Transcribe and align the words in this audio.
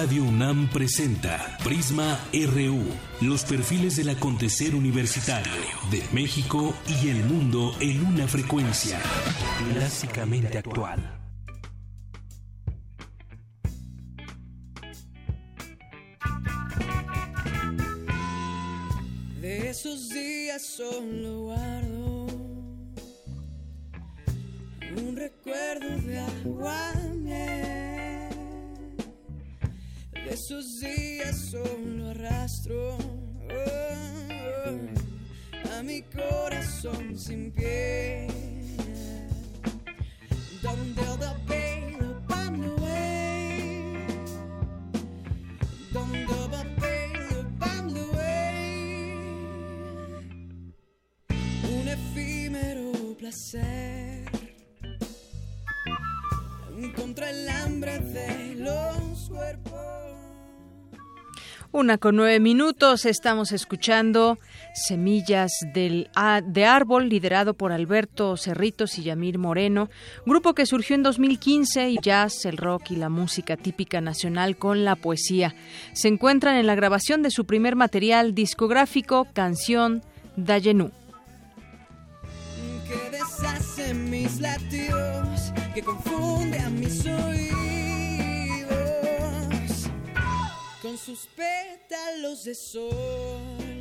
Radio 0.00 0.24
UNAM 0.24 0.70
presenta 0.70 1.58
Prisma 1.62 2.18
RU, 2.32 2.82
los 3.20 3.44
perfiles 3.44 3.96
del 3.96 4.08
acontecer 4.08 4.74
universitario 4.74 5.52
de 5.90 6.02
México 6.14 6.74
y 6.88 7.10
el 7.10 7.22
mundo 7.22 7.74
en 7.80 8.06
una 8.06 8.26
frecuencia 8.26 8.98
clásicamente 9.74 10.56
actual. 10.56 11.20
De 19.42 19.68
esos 19.68 20.08
días 20.08 20.62
solo 20.62 21.39
Con 61.98 62.14
nueve 62.14 62.38
minutos, 62.38 63.04
estamos 63.04 63.50
escuchando 63.50 64.38
Semillas 64.74 65.50
del, 65.74 66.08
de 66.44 66.64
Árbol, 66.64 67.08
liderado 67.08 67.54
por 67.54 67.72
Alberto 67.72 68.36
Cerritos 68.36 68.96
y 68.98 69.02
Yamir 69.02 69.38
Moreno, 69.38 69.90
grupo 70.24 70.54
que 70.54 70.66
surgió 70.66 70.94
en 70.94 71.02
2015 71.02 71.90
y 71.90 71.98
jazz, 72.00 72.44
el 72.44 72.58
rock 72.58 72.92
y 72.92 72.96
la 72.96 73.08
música 73.08 73.56
típica 73.56 74.00
nacional 74.00 74.56
con 74.56 74.84
la 74.84 74.94
poesía. 74.94 75.56
Se 75.92 76.06
encuentran 76.06 76.56
en 76.56 76.66
la 76.66 76.76
grabación 76.76 77.22
de 77.22 77.30
su 77.32 77.44
primer 77.44 77.74
material 77.74 78.34
discográfico, 78.34 79.26
Canción 79.32 80.02
Dayenú. 80.36 80.92
Que 82.86 83.10
deshace 83.10 83.94
mis 83.94 84.38
latidos, 84.38 85.52
que 85.74 85.82
confunde 85.82 86.58
a 86.60 86.70
mis 86.70 87.04
oídos 87.04 87.59
con 90.90 90.98
sus 90.98 91.28
pétalos 91.36 92.42
de 92.42 92.54
sol. 92.56 93.80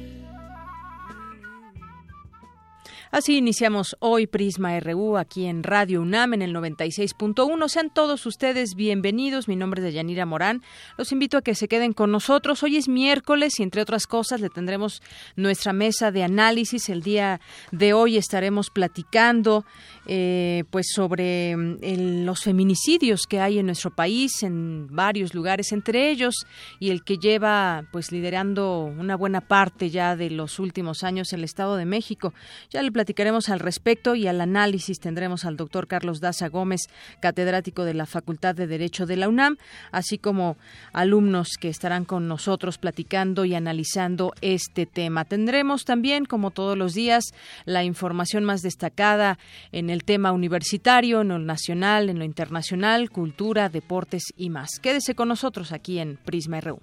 Así 3.11 3.37
iniciamos 3.37 3.97
hoy 3.97 4.27
Prisma 4.27 4.79
RU 4.79 5.17
aquí 5.17 5.47
en 5.47 5.63
Radio 5.63 6.03
UNAM 6.03 6.35
en 6.35 6.43
el 6.43 6.53
96.1. 6.53 7.67
Sean 7.67 7.89
todos 7.89 8.27
ustedes 8.27 8.75
bienvenidos. 8.75 9.47
Mi 9.47 9.55
nombre 9.55 9.81
es 9.81 9.85
Deyanira 9.85 10.27
Morán. 10.27 10.61
Los 10.95 11.11
invito 11.11 11.35
a 11.35 11.41
que 11.41 11.55
se 11.55 11.67
queden 11.67 11.93
con 11.93 12.11
nosotros. 12.11 12.61
Hoy 12.61 12.77
es 12.77 12.87
miércoles 12.87 13.59
y 13.59 13.63
entre 13.63 13.81
otras 13.81 14.05
cosas 14.05 14.41
le 14.41 14.49
tendremos 14.49 15.01
nuestra 15.35 15.73
mesa 15.73 16.11
de 16.11 16.21
análisis. 16.21 16.87
El 16.89 17.01
día 17.01 17.41
de 17.71 17.93
hoy 17.93 18.17
estaremos 18.17 18.69
platicando 18.69 19.65
eh, 20.11 20.63
pues 20.71 20.87
sobre 20.91 21.55
mm, 21.55 22.25
los 22.25 22.43
feminicidios 22.43 23.27
que 23.29 23.39
hay 23.39 23.59
en 23.59 23.67
nuestro 23.67 23.91
país 23.91 24.41
en 24.41 24.87
varios 24.89 25.35
lugares, 25.35 25.71
entre 25.71 26.09
ellos 26.09 26.47
y 26.79 26.89
el 26.89 27.03
que 27.03 27.19
lleva 27.19 27.85
pues 27.91 28.11
liderando 28.11 28.85
una 28.85 29.15
buena 29.15 29.39
parte 29.39 29.91
ya 29.91 30.15
de 30.15 30.31
los 30.31 30.57
últimos 30.57 31.03
años 31.03 31.31
el 31.31 31.43
Estado 31.43 31.77
de 31.77 31.85
México. 31.85 32.33
Ya 32.71 32.81
le 32.81 32.91
platicaremos 32.91 33.49
al 33.49 33.59
respecto 33.59 34.15
y 34.15 34.25
al 34.25 34.41
análisis 34.41 34.99
tendremos 34.99 35.45
al 35.45 35.57
doctor 35.57 35.85
Carlos 35.85 36.21
Daza 36.21 36.49
Gómez, 36.49 36.81
catedrático 37.19 37.83
de 37.83 37.93
la 37.93 38.07
Facultad 38.07 38.55
de 38.55 38.65
Derecho 38.65 39.05
de 39.05 39.15
la 39.15 39.29
UNAM, 39.29 39.57
así 39.91 40.17
como 40.17 40.57
alumnos 40.91 41.49
que 41.59 41.69
estarán 41.69 42.05
con 42.05 42.27
nosotros 42.27 42.79
platicando 42.79 43.45
y 43.45 43.53
analizando 43.53 44.33
este 44.41 44.87
tema. 44.87 45.25
Tendremos 45.25 45.85
también, 45.85 46.25
como 46.25 46.49
todos 46.49 46.75
los 46.75 46.95
días, 46.95 47.25
la 47.65 47.83
información 47.83 48.43
más 48.43 48.63
destacada 48.63 49.37
en 49.71 49.91
el 49.91 49.98
tema 50.03 50.31
universitario, 50.31 51.21
en 51.21 51.29
lo 51.29 51.39
nacional, 51.39 52.09
en 52.09 52.19
lo 52.19 52.25
internacional, 52.25 53.09
cultura, 53.09 53.69
deportes 53.69 54.23
y 54.37 54.49
más. 54.49 54.79
Quédese 54.81 55.15
con 55.15 55.29
nosotros 55.29 55.71
aquí 55.71 55.99
en 55.99 56.17
Prisma 56.17 56.61
RU. 56.61 56.79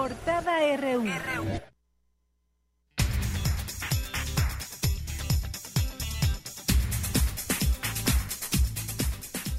Portada 0.00 0.60
RU. 0.78 1.04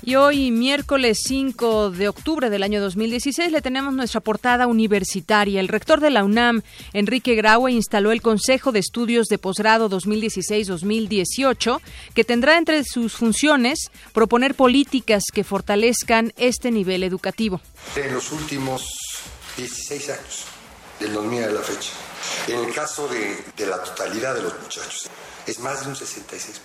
Y 0.04 0.16
hoy, 0.16 0.50
miércoles 0.50 1.20
5 1.28 1.92
de 1.92 2.08
octubre 2.08 2.50
del 2.50 2.64
año 2.64 2.82
2016, 2.82 3.52
le 3.52 3.62
tenemos 3.62 3.94
nuestra 3.94 4.20
portada 4.20 4.66
universitaria. 4.66 5.60
El 5.60 5.68
rector 5.68 6.00
de 6.00 6.10
la 6.10 6.24
UNAM, 6.24 6.64
Enrique 6.94 7.36
Graue, 7.36 7.72
instaló 7.72 8.12
el 8.12 8.24
Consejo 8.24 8.72
de 8.72 8.80
Estudios 8.80 9.28
de 9.28 9.38
Posgrado 9.38 9.92
2016-2018, 9.92 11.82
que 12.16 12.24
tendrá 12.24 12.58
entre 12.58 12.84
sus 12.84 13.14
funciones 13.14 13.92
proponer 14.12 14.56
políticas 14.56 15.26
que 15.32 15.44
fortalezcan 15.44 16.34
este 16.36 16.72
nivel 16.72 17.04
educativo. 17.04 17.62
En 17.96 18.12
los 18.12 18.32
últimos 18.32 19.01
16 19.58 20.10
años 20.10 20.46
del 21.00 21.14
2000 21.14 21.42
de 21.42 21.52
la 21.54 21.62
fecha. 21.62 21.92
En 22.48 22.66
el 22.66 22.74
caso 22.74 23.08
de, 23.08 23.44
de, 23.56 23.66
la 23.66 23.82
totalidad 23.84 24.36
de 24.36 24.44
los 24.44 24.60
muchachos, 24.60 25.10
es 25.48 25.60
más 25.60 25.82
de 25.84 25.90
un 25.90 25.96
66%. 25.96 26.62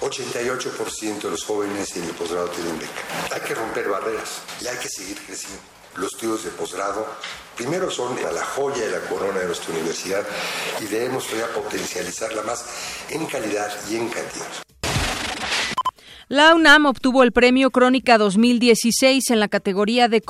88% 0.00 1.22
de 1.22 1.30
los 1.30 1.44
jóvenes 1.44 1.96
en 1.96 2.04
el 2.04 2.10
posgrado 2.10 2.48
tienen 2.48 2.78
beca. 2.78 3.34
Hay 3.34 3.40
que 3.40 3.54
romper 3.54 3.88
barreras 3.88 4.40
y 4.60 4.66
hay 4.66 4.76
que 4.78 4.88
seguir 4.88 5.18
creciendo. 5.24 5.60
Los 5.96 6.12
estudios 6.12 6.44
de 6.44 6.50
posgrado, 6.50 7.06
primero 7.56 7.90
son 7.90 8.16
la 8.20 8.44
joya 8.44 8.84
de 8.84 8.90
la 8.90 9.00
corona 9.08 9.40
de 9.40 9.46
nuestra 9.46 9.72
universidad 9.72 10.26
y 10.80 10.84
debemos 10.84 11.26
todavía 11.26 11.54
potencializarla 11.54 12.42
más 12.42 12.66
en 13.08 13.24
calidad 13.26 13.72
y 13.88 13.96
en 13.96 14.08
cantidad. 14.10 14.66
La 16.28 16.56
UNAM 16.56 16.86
obtuvo 16.86 17.22
el 17.22 17.30
premio 17.30 17.70
Crónica 17.70 18.18
2016 18.18 19.30
en 19.30 19.38
la 19.38 19.46
categoría 19.46 20.08
de, 20.08 20.20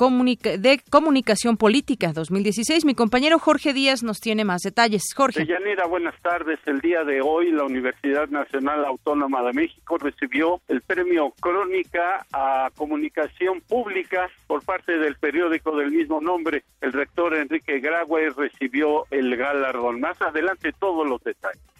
de, 0.59 0.81
Comunicación 0.91 1.57
Política 1.57 2.13
2016. 2.13 2.85
Mi 2.85 2.93
compañero 2.93 3.39
Jorge 3.39 3.73
Díaz 3.73 4.03
nos 4.03 4.19
tiene 4.19 4.45
más 4.45 4.61
detalles. 4.61 5.11
Jorge. 5.15 5.39
Deyanira, 5.39 5.87
buenas 5.87 6.13
tardes. 6.21 6.59
El 6.67 6.81
día 6.81 7.03
de 7.03 7.21
hoy 7.21 7.51
la 7.51 7.63
Universidad 7.63 8.27
Nacional 8.29 8.85
Autónoma 8.85 9.41
de 9.41 9.53
México 9.53 9.97
recibió 9.97 10.61
el 10.67 10.81
premio 10.81 11.33
Crónica 11.39 12.27
a 12.31 12.69
Comunicación 12.75 13.61
Pública 13.61 14.29
por 14.45 14.63
parte 14.63 14.99
del 14.99 15.15
periódico 15.15 15.75
del 15.75 15.89
mismo 15.89 16.21
nombre. 16.21 16.63
El 16.79 16.93
rector 16.93 17.35
Enrique 17.35 17.79
Graue 17.79 18.29
recibió 18.37 19.07
el 19.09 19.35
galardón. 19.35 19.99
Más 19.99 20.21
adelante 20.21 20.73
todos 20.79 21.09
los 21.09 21.23
detalles. 21.23 21.76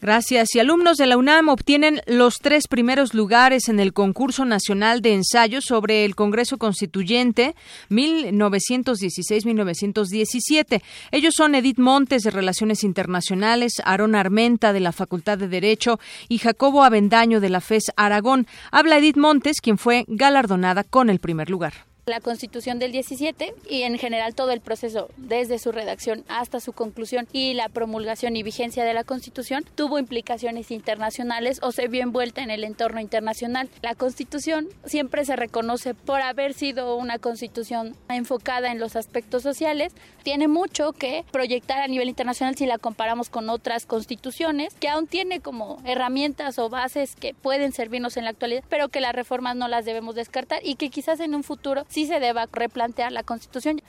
Gracias. 0.00 0.54
Y 0.54 0.60
alumnos 0.60 0.96
de 0.96 1.06
la 1.06 1.16
UNAM 1.16 1.48
obtienen 1.48 2.02
los 2.06 2.36
tres 2.36 2.68
primeros 2.68 3.14
lugares 3.14 3.68
en 3.68 3.80
el 3.80 3.92
concurso 3.92 4.44
nacional 4.44 5.02
de 5.02 5.14
ensayos 5.14 5.64
sobre 5.64 6.04
el 6.04 6.14
Congreso 6.14 6.56
Constituyente 6.56 7.56
1916-1917. 7.90 10.82
Ellos 11.10 11.34
son 11.36 11.56
Edith 11.56 11.78
Montes 11.78 12.22
de 12.22 12.30
Relaciones 12.30 12.84
Internacionales, 12.84 13.82
Aarón 13.84 14.14
Armenta 14.14 14.72
de 14.72 14.80
la 14.80 14.92
Facultad 14.92 15.36
de 15.36 15.48
Derecho 15.48 15.98
y 16.28 16.38
Jacobo 16.38 16.84
Avendaño 16.84 17.40
de 17.40 17.48
la 17.48 17.60
FES 17.60 17.86
Aragón. 17.96 18.46
Habla 18.70 18.98
Edith 18.98 19.16
Montes, 19.16 19.60
quien 19.60 19.78
fue 19.78 20.04
galardonada 20.06 20.84
con 20.84 21.10
el 21.10 21.18
primer 21.18 21.50
lugar. 21.50 21.88
La 22.08 22.20
Constitución 22.20 22.78
del 22.78 22.92
17 22.92 23.54
y 23.68 23.82
en 23.82 23.98
general 23.98 24.34
todo 24.34 24.50
el 24.50 24.60
proceso 24.60 25.08
desde 25.16 25.58
su 25.58 25.72
redacción 25.72 26.24
hasta 26.28 26.60
su 26.60 26.72
conclusión 26.72 27.28
y 27.32 27.54
la 27.54 27.68
promulgación 27.68 28.36
y 28.36 28.42
vigencia 28.42 28.84
de 28.84 28.94
la 28.94 29.04
Constitución 29.04 29.64
tuvo 29.74 29.98
implicaciones 29.98 30.70
internacionales 30.70 31.60
o 31.62 31.72
se 31.72 31.88
vio 31.88 32.02
envuelta 32.02 32.42
en 32.42 32.50
el 32.50 32.64
entorno 32.64 33.00
internacional. 33.00 33.68
La 33.82 33.94
Constitución 33.94 34.68
siempre 34.84 35.24
se 35.24 35.36
reconoce 35.36 35.94
por 35.94 36.20
haber 36.20 36.54
sido 36.54 36.96
una 36.96 37.18
constitución 37.18 37.94
enfocada 38.08 38.70
en 38.72 38.80
los 38.80 38.96
aspectos 38.96 39.42
sociales. 39.42 39.92
Tiene 40.22 40.48
mucho 40.48 40.92
que 40.92 41.24
proyectar 41.30 41.80
a 41.80 41.88
nivel 41.88 42.08
internacional 42.08 42.56
si 42.56 42.66
la 42.66 42.78
comparamos 42.78 43.30
con 43.30 43.48
otras 43.48 43.86
constituciones, 43.86 44.74
que 44.74 44.88
aún 44.88 45.06
tiene 45.06 45.40
como 45.40 45.78
herramientas 45.84 46.58
o 46.58 46.68
bases 46.68 47.16
que 47.16 47.34
pueden 47.34 47.72
servirnos 47.72 48.16
en 48.16 48.24
la 48.24 48.30
actualidad, 48.30 48.64
pero 48.68 48.88
que 48.88 49.00
las 49.00 49.14
reformas 49.14 49.56
no 49.56 49.68
las 49.68 49.84
debemos 49.84 50.14
descartar 50.14 50.60
y 50.64 50.76
que 50.76 50.90
quizás 50.90 51.20
en 51.20 51.34
un 51.34 51.44
futuro 51.44 51.84
sí 51.98 52.06
se 52.06 52.20
deba 52.20 52.46
replantear 52.52 53.10
la 53.10 53.24
Constitución. 53.24 53.82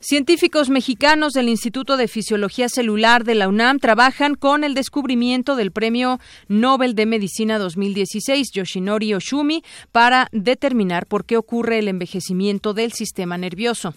Científicos 0.00 0.70
mexicanos 0.70 1.34
del 1.34 1.48
Instituto 1.48 1.98
de 1.98 2.08
Fisiología 2.08 2.68
Celular 2.70 3.24
de 3.24 3.34
la 3.34 3.48
UNAM 3.48 3.78
trabajan 3.80 4.34
con 4.34 4.64
el 4.64 4.72
descubrimiento 4.72 5.56
del 5.56 5.72
Premio 5.72 6.18
Nobel 6.48 6.94
de 6.94 7.04
Medicina 7.04 7.58
2016, 7.58 8.50
Yoshinori 8.52 9.12
Oshumi, 9.12 9.62
para 9.92 10.28
determinar 10.32 11.06
por 11.06 11.26
qué 11.26 11.36
ocurre 11.36 11.80
el 11.80 11.88
envejecimiento 11.88 12.72
del 12.72 12.92
sistema 12.92 13.36
nervioso. 13.36 13.94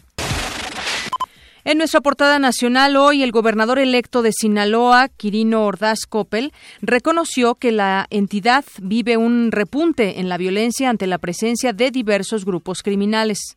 En 1.69 1.77
nuestra 1.77 2.01
portada 2.01 2.39
nacional 2.39 2.95
hoy, 2.95 3.21
el 3.21 3.31
gobernador 3.31 3.77
electo 3.77 4.23
de 4.23 4.31
Sinaloa, 4.33 5.07
Quirino 5.07 5.65
Ordaz 5.65 6.07
Coppel, 6.09 6.51
reconoció 6.81 7.53
que 7.53 7.71
la 7.71 8.07
entidad 8.09 8.65
vive 8.81 9.17
un 9.17 9.51
repunte 9.51 10.19
en 10.19 10.29
la 10.29 10.39
violencia 10.39 10.89
ante 10.89 11.05
la 11.05 11.19
presencia 11.19 11.71
de 11.71 11.91
diversos 11.91 12.43
grupos 12.43 12.81
criminales. 12.81 13.55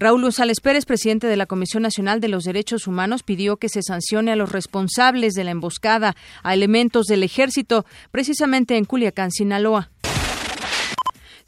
Raúl 0.00 0.22
González 0.22 0.58
Pérez, 0.60 0.86
presidente 0.86 1.28
de 1.28 1.36
la 1.36 1.46
Comisión 1.46 1.84
Nacional 1.84 2.20
de 2.20 2.28
los 2.28 2.42
Derechos 2.42 2.88
Humanos, 2.88 3.22
pidió 3.22 3.58
que 3.58 3.68
se 3.68 3.82
sancione 3.82 4.32
a 4.32 4.36
los 4.36 4.50
responsables 4.50 5.34
de 5.34 5.44
la 5.44 5.52
emboscada 5.52 6.16
a 6.42 6.52
elementos 6.52 7.06
del 7.06 7.22
ejército, 7.22 7.86
precisamente 8.10 8.76
en 8.76 8.86
Culiacán, 8.86 9.30
Sinaloa. 9.30 9.90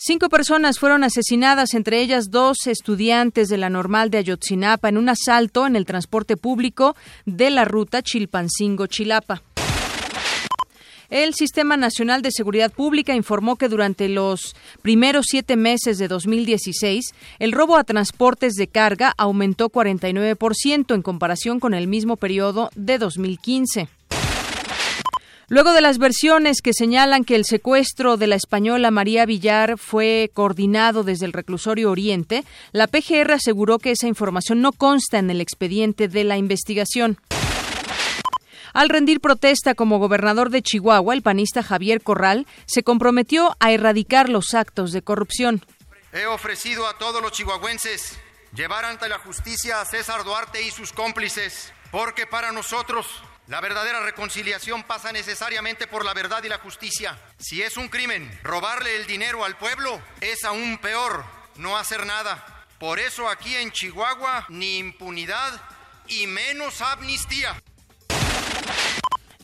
Cinco 0.00 0.28
personas 0.28 0.78
fueron 0.78 1.02
asesinadas, 1.02 1.74
entre 1.74 2.00
ellas 2.00 2.30
dos 2.30 2.68
estudiantes 2.68 3.48
de 3.48 3.58
la 3.58 3.68
normal 3.68 4.10
de 4.10 4.18
Ayotzinapa, 4.18 4.88
en 4.88 4.96
un 4.96 5.08
asalto 5.08 5.66
en 5.66 5.74
el 5.74 5.86
transporte 5.86 6.36
público 6.36 6.94
de 7.26 7.50
la 7.50 7.64
ruta 7.64 8.00
Chilpancingo-Chilapa. 8.00 9.42
El 11.10 11.34
Sistema 11.34 11.76
Nacional 11.76 12.22
de 12.22 12.30
Seguridad 12.30 12.70
Pública 12.70 13.16
informó 13.16 13.56
que 13.56 13.68
durante 13.68 14.08
los 14.08 14.54
primeros 14.82 15.26
siete 15.28 15.56
meses 15.56 15.98
de 15.98 16.06
2016, 16.06 17.12
el 17.40 17.50
robo 17.50 17.76
a 17.76 17.82
transportes 17.82 18.54
de 18.54 18.68
carga 18.68 19.14
aumentó 19.18 19.68
49% 19.68 20.94
en 20.94 21.02
comparación 21.02 21.58
con 21.58 21.74
el 21.74 21.88
mismo 21.88 22.16
periodo 22.16 22.70
de 22.76 22.98
2015. 22.98 23.88
Luego 25.50 25.72
de 25.72 25.80
las 25.80 25.96
versiones 25.96 26.60
que 26.60 26.74
señalan 26.74 27.24
que 27.24 27.34
el 27.34 27.46
secuestro 27.46 28.18
de 28.18 28.26
la 28.26 28.36
española 28.36 28.90
María 28.90 29.24
Villar 29.24 29.78
fue 29.78 30.30
coordinado 30.34 31.04
desde 31.04 31.24
el 31.24 31.32
reclusorio 31.32 31.90
Oriente, 31.90 32.44
la 32.72 32.86
PGR 32.86 33.32
aseguró 33.32 33.78
que 33.78 33.92
esa 33.92 34.08
información 34.08 34.60
no 34.60 34.72
consta 34.72 35.18
en 35.18 35.30
el 35.30 35.40
expediente 35.40 36.06
de 36.06 36.24
la 36.24 36.36
investigación. 36.36 37.18
Al 38.74 38.90
rendir 38.90 39.20
protesta 39.20 39.74
como 39.74 39.98
gobernador 39.98 40.50
de 40.50 40.60
Chihuahua, 40.60 41.14
el 41.14 41.22
panista 41.22 41.62
Javier 41.62 42.02
Corral 42.02 42.46
se 42.66 42.82
comprometió 42.82 43.56
a 43.58 43.72
erradicar 43.72 44.28
los 44.28 44.52
actos 44.52 44.92
de 44.92 45.00
corrupción. 45.00 45.64
He 46.12 46.26
ofrecido 46.26 46.86
a 46.86 46.98
todos 46.98 47.22
los 47.22 47.32
chihuahuenses 47.32 48.18
llevar 48.54 48.84
ante 48.84 49.08
la 49.08 49.18
justicia 49.18 49.80
a 49.80 49.86
César 49.86 50.24
Duarte 50.24 50.62
y 50.62 50.70
sus 50.70 50.92
cómplices, 50.92 51.72
porque 51.90 52.26
para 52.26 52.52
nosotros 52.52 53.06
la 53.48 53.62
verdadera 53.62 54.00
reconciliación 54.00 54.82
pasa 54.82 55.10
necesariamente 55.10 55.86
por 55.86 56.04
la 56.04 56.12
verdad 56.12 56.44
y 56.44 56.48
la 56.48 56.58
justicia. 56.58 57.18
Si 57.38 57.62
es 57.62 57.78
un 57.78 57.88
crimen 57.88 58.30
robarle 58.42 58.94
el 58.96 59.06
dinero 59.06 59.42
al 59.42 59.56
pueblo, 59.56 60.02
es 60.20 60.44
aún 60.44 60.76
peor 60.78 61.24
no 61.56 61.78
hacer 61.78 62.04
nada. 62.04 62.66
Por 62.78 62.98
eso 62.98 63.26
aquí 63.28 63.56
en 63.56 63.72
Chihuahua 63.72 64.44
ni 64.50 64.76
impunidad 64.76 65.60
y 66.08 66.26
menos 66.26 66.82
amnistía. 66.82 67.60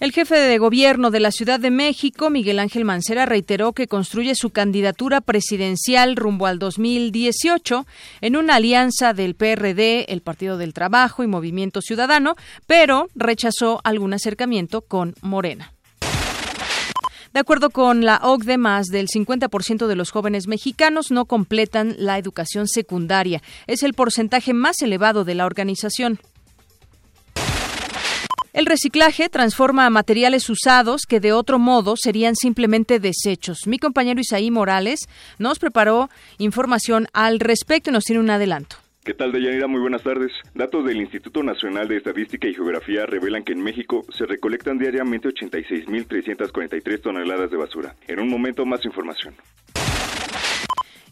El 0.01 0.11
jefe 0.11 0.35
de 0.35 0.59
gobierno 0.59 1.13
de 1.13 1.21
la 1.21 1.31
Ciudad 1.31 1.61
de 1.61 1.71
México, 1.71 2.29
Miguel 2.29 2.59
Ángel 2.59 2.85
Mancera, 2.85 3.27
reiteró 3.27 3.73
que 3.73 3.87
construye 3.87 4.35
su 4.35 4.51
candidatura 4.51 5.21
presidencial 5.21 6.17
rumbo 6.17 6.47
al 6.47 6.59
2018 6.59 7.87
en 8.21 8.37
una 8.37 8.57
alianza 8.57 9.13
del 9.15 9.37
PRD, 9.37 10.07
el 10.13 10.21
Partido 10.21 10.59
del 10.59 10.75
Trabajo 10.75 11.23
y 11.23 11.29
Movimiento 11.29 11.81
Ciudadano, 11.81 12.35
pero 12.67 13.09
rechazó 13.15 13.81
algún 13.85 14.15
acercamiento 14.15 14.81
con 14.81 15.15
Morena. 15.23 15.73
De 17.33 17.41
acuerdo 17.41 17.71
con 17.71 18.05
la 18.05 18.21
OCDE, 18.23 18.59
más 18.59 18.87
del 18.89 19.07
50% 19.07 19.87
de 19.87 19.97
los 19.97 20.11
jóvenes 20.11 20.49
mexicanos 20.49 21.13
no 21.13 21.25
completan 21.27 21.95
la 21.99 22.19
educación 22.19 22.67
secundaria. 22.67 23.43
Es 23.69 23.85
el 23.85 23.95
porcentaje 23.95 24.55
más 24.55 24.83
elevado 24.83 25.25
de 25.25 25.37
la 25.37 25.47
organización. 25.47 26.19
El 28.55 28.67
reciclaje 28.67 29.29
transforma 29.29 29.85
a 29.85 29.91
materiales 29.91 30.49
usados 30.49 31.07
que 31.09 31.19
de 31.19 31.33
otro 31.33 31.59
modo 31.59 31.97
serían 31.97 32.37
simplemente 32.37 33.01
desechos. 33.01 33.67
Mi 33.67 33.81
compañero 33.81 34.21
Isaí 34.21 34.53
Morales 34.53 35.09
nos 35.41 35.59
preparó 35.59 36.09
información 36.39 37.09
al 37.13 37.41
respecto 37.41 37.91
y 37.91 37.93
nos 37.93 38.05
tiene 38.05 38.21
un 38.21 38.31
adelanto. 38.31 38.77
¿Qué 39.05 39.13
tal, 39.13 39.33
Deyanira? 39.33 39.67
Muy 39.67 39.81
buenas 39.81 40.05
tardes. 40.05 40.31
Datos 40.55 40.85
del 40.87 40.99
Instituto 40.99 41.43
Nacional 41.43 41.89
de 41.89 41.97
Estadística 41.97 42.47
y 42.47 42.55
Geografía 42.55 43.07
revelan 43.07 43.43
que 43.43 43.55
en 43.55 43.61
México 43.61 44.05
se 44.17 44.25
recolectan 44.25 44.79
diariamente 44.79 45.31
86.343 45.31 47.03
toneladas 47.03 47.51
de 47.51 47.57
basura. 47.57 47.97
En 48.07 48.21
un 48.21 48.29
momento, 48.29 48.65
más 48.65 48.85
información. 48.85 49.35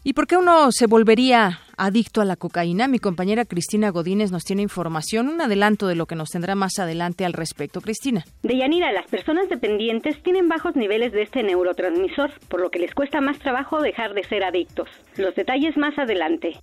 ¿Y 0.05 0.11
por 0.11 0.27
qué 0.27 0.35
uno 0.35 0.69
se 0.73 0.85
volvería 0.85 1.61
adicto 1.77 2.19
a 2.19 2.25
la 2.25 2.35
cocaína? 2.35 2.89
Mi 2.89 2.99
compañera 2.99 3.45
Cristina 3.45 3.89
Godínez 3.89 4.31
nos 4.31 4.43
tiene 4.43 4.61
información, 4.61 5.29
un 5.29 5.39
adelanto 5.39 5.87
de 5.87 5.95
lo 5.95 6.07
que 6.07 6.15
nos 6.15 6.29
tendrá 6.29 6.55
más 6.55 6.77
adelante 6.77 7.23
al 7.23 7.31
respecto. 7.31 7.79
Cristina. 7.79 8.25
Deyanira, 8.41 8.91
las 8.91 9.07
personas 9.07 9.47
dependientes 9.47 10.21
tienen 10.21 10.49
bajos 10.49 10.75
niveles 10.75 11.13
de 11.13 11.21
este 11.21 11.41
neurotransmisor, 11.41 12.31
por 12.49 12.59
lo 12.59 12.69
que 12.69 12.79
les 12.79 12.93
cuesta 12.93 13.21
más 13.21 13.39
trabajo 13.39 13.81
dejar 13.81 14.13
de 14.13 14.25
ser 14.25 14.43
adictos. 14.43 14.89
Los 15.15 15.35
detalles 15.35 15.77
más 15.77 15.97
adelante. 15.97 16.59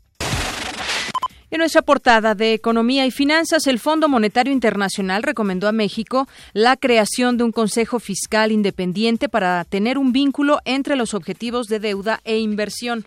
En 1.50 1.58
nuestra 1.58 1.80
portada 1.80 2.34
de 2.34 2.52
Economía 2.52 3.06
y 3.06 3.10
Finanzas, 3.10 3.66
el 3.66 3.80
Fondo 3.80 4.08
Monetario 4.08 4.52
Internacional 4.52 5.22
recomendó 5.22 5.66
a 5.66 5.72
México 5.72 6.28
la 6.52 6.76
creación 6.76 7.38
de 7.38 7.44
un 7.44 7.52
Consejo 7.52 8.00
Fiscal 8.00 8.52
independiente 8.52 9.30
para 9.30 9.64
tener 9.64 9.96
un 9.96 10.12
vínculo 10.12 10.60
entre 10.66 10.94
los 10.94 11.14
objetivos 11.14 11.66
de 11.68 11.80
deuda 11.80 12.20
e 12.24 12.38
inversión. 12.38 13.06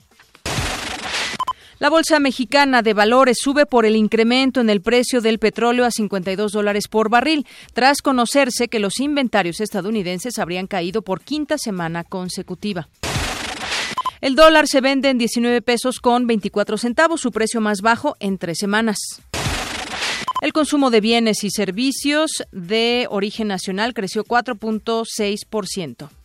La 1.83 1.89
Bolsa 1.89 2.17
Mexicana 2.17 2.81
de 2.81 2.93
Valores 2.93 3.39
sube 3.41 3.65
por 3.65 3.85
el 3.85 3.97
incremento 3.97 4.61
en 4.61 4.69
el 4.69 4.81
precio 4.81 5.19
del 5.19 5.37
petróleo 5.37 5.83
a 5.83 5.91
52 5.91 6.53
dólares 6.53 6.87
por 6.87 7.09
barril, 7.09 7.45
tras 7.73 8.01
conocerse 8.01 8.69
que 8.69 8.79
los 8.79 9.01
inventarios 9.01 9.59
estadounidenses 9.59 10.39
habrían 10.39 10.67
caído 10.67 11.01
por 11.01 11.19
quinta 11.19 11.57
semana 11.57 12.05
consecutiva. 12.05 12.87
El 14.21 14.35
dólar 14.35 14.69
se 14.69 14.79
vende 14.79 15.09
en 15.09 15.17
19 15.17 15.61
pesos 15.61 15.99
con 15.99 16.25
24 16.25 16.77
centavos, 16.77 17.19
su 17.19 17.31
precio 17.31 17.59
más 17.59 17.81
bajo 17.81 18.15
en 18.21 18.37
tres 18.37 18.59
semanas. 18.59 18.97
El 20.41 20.53
consumo 20.53 20.89
de 20.89 21.01
bienes 21.01 21.43
y 21.43 21.49
servicios 21.49 22.45
de 22.53 23.07
origen 23.09 23.49
nacional 23.49 23.93
creció 23.93 24.23
4.6%. 24.23 26.22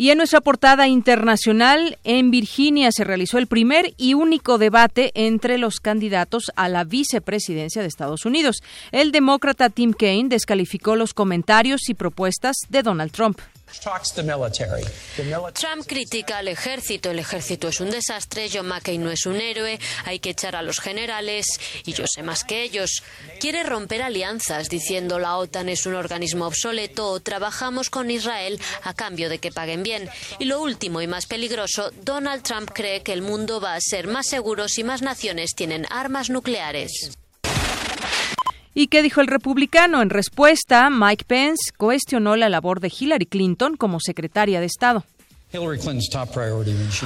Y 0.00 0.10
en 0.10 0.18
nuestra 0.18 0.40
portada 0.40 0.86
internacional, 0.86 1.98
en 2.04 2.30
Virginia 2.30 2.90
se 2.92 3.02
realizó 3.02 3.36
el 3.36 3.48
primer 3.48 3.94
y 3.96 4.14
único 4.14 4.56
debate 4.56 5.10
entre 5.14 5.58
los 5.58 5.80
candidatos 5.80 6.52
a 6.54 6.68
la 6.68 6.84
vicepresidencia 6.84 7.82
de 7.82 7.88
Estados 7.88 8.24
Unidos. 8.24 8.62
El 8.92 9.10
demócrata 9.10 9.70
Tim 9.70 9.92
Kaine 9.92 10.28
descalificó 10.28 10.94
los 10.94 11.14
comentarios 11.14 11.88
y 11.88 11.94
propuestas 11.94 12.54
de 12.68 12.84
Donald 12.84 13.10
Trump. 13.10 13.40
Trump 15.52 15.86
critica 15.86 16.38
al 16.38 16.48
ejército. 16.48 17.10
El 17.10 17.18
ejército 17.18 17.68
es 17.68 17.80
un 17.80 17.90
desastre. 17.90 18.48
John 18.52 18.68
McCain 18.68 19.02
no 19.02 19.10
es 19.10 19.26
un 19.26 19.36
héroe. 19.36 19.78
Hay 20.04 20.18
que 20.18 20.30
echar 20.30 20.56
a 20.56 20.62
los 20.62 20.80
generales. 20.80 21.46
Y 21.84 21.92
yo 21.92 22.06
sé 22.06 22.22
más 22.22 22.44
que 22.44 22.62
ellos. 22.62 23.02
Quiere 23.40 23.62
romper 23.62 24.02
alianzas 24.02 24.68
diciendo 24.68 25.18
la 25.18 25.36
OTAN 25.36 25.68
es 25.68 25.86
un 25.86 25.94
organismo 25.94 26.46
obsoleto 26.46 27.08
o 27.08 27.20
trabajamos 27.20 27.90
con 27.90 28.10
Israel 28.10 28.60
a 28.82 28.94
cambio 28.94 29.28
de 29.28 29.38
que 29.38 29.52
paguen 29.52 29.82
bien. 29.82 30.08
Y 30.38 30.44
lo 30.46 30.60
último 30.60 31.02
y 31.02 31.06
más 31.06 31.26
peligroso, 31.26 31.90
Donald 32.02 32.42
Trump 32.42 32.70
cree 32.72 33.02
que 33.02 33.12
el 33.12 33.22
mundo 33.22 33.60
va 33.60 33.74
a 33.74 33.80
ser 33.80 34.06
más 34.06 34.26
seguro 34.26 34.68
si 34.68 34.84
más 34.84 35.02
naciones 35.02 35.54
tienen 35.54 35.86
armas 35.90 36.30
nucleares. 36.30 37.10
¿Y 38.78 38.86
qué 38.86 39.02
dijo 39.02 39.20
el 39.20 39.26
republicano? 39.26 40.02
En 40.02 40.08
respuesta, 40.08 40.88
Mike 40.88 41.24
Pence 41.26 41.72
cuestionó 41.76 42.36
la 42.36 42.48
labor 42.48 42.78
de 42.78 42.92
Hillary 42.96 43.26
Clinton 43.26 43.76
como 43.76 43.98
secretaria 43.98 44.60
de 44.60 44.66
Estado. 44.66 45.04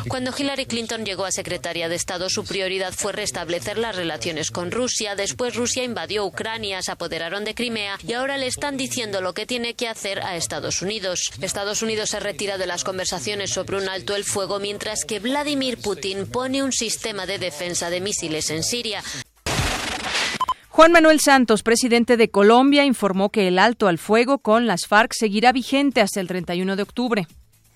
Cuando 0.07 0.35
Hillary 0.37 0.67
Clinton 0.67 1.07
llegó 1.07 1.25
a 1.25 1.33
secretaria 1.33 1.89
de 1.89 1.95
Estado, 1.95 2.29
su 2.29 2.45
prioridad 2.45 2.93
fue 2.93 3.13
restablecer 3.13 3.79
las 3.79 3.97
relaciones 3.97 4.51
con 4.51 4.71
Rusia. 4.71 5.17
Después 5.17 5.55
Rusia 5.55 5.83
invadió 5.83 6.27
Ucrania, 6.27 6.83
se 6.83 6.93
apoderaron 6.93 7.43
de 7.47 7.55
Crimea 7.55 7.99
y 8.07 8.13
ahora 8.13 8.37
le 8.37 8.49
están 8.49 8.77
diciendo 8.77 9.23
lo 9.23 9.33
que 9.33 9.47
tiene 9.47 9.73
que 9.73 9.89
hacer 9.89 10.21
a 10.21 10.37
Estados 10.37 10.83
Unidos. 10.83 11.31
Estados 11.41 11.81
Unidos 11.81 12.11
se 12.11 12.21
retira 12.21 12.59
de 12.59 12.67
las 12.67 12.85
conversaciones 12.85 13.51
sobre 13.51 13.79
un 13.79 13.89
alto 13.89 14.15
el 14.15 14.25
fuego 14.25 14.59
mientras 14.59 15.07
que 15.07 15.21
Vladimir 15.21 15.79
Putin 15.79 16.27
pone 16.27 16.63
un 16.63 16.73
sistema 16.73 17.25
de 17.25 17.39
defensa 17.39 17.89
de 17.89 18.03
misiles 18.03 18.51
en 18.51 18.63
Siria. 18.63 19.03
Juan 20.83 20.91
Manuel 20.91 21.21
Santos, 21.21 21.63
presidente 21.63 22.17
de 22.17 22.29
Colombia, 22.29 22.85
informó 22.85 23.31
que 23.31 23.47
el 23.47 23.61
alto 23.61 23.87
al 23.87 23.99
fuego 23.99 24.39
con 24.39 24.67
las 24.67 24.89
FARC 24.89 25.13
seguirá 25.17 25.53
vigente 25.53 26.01
hasta 26.01 26.21
el 26.21 26.27
31 26.27 26.75
de 26.75 26.83
octubre. 26.83 27.27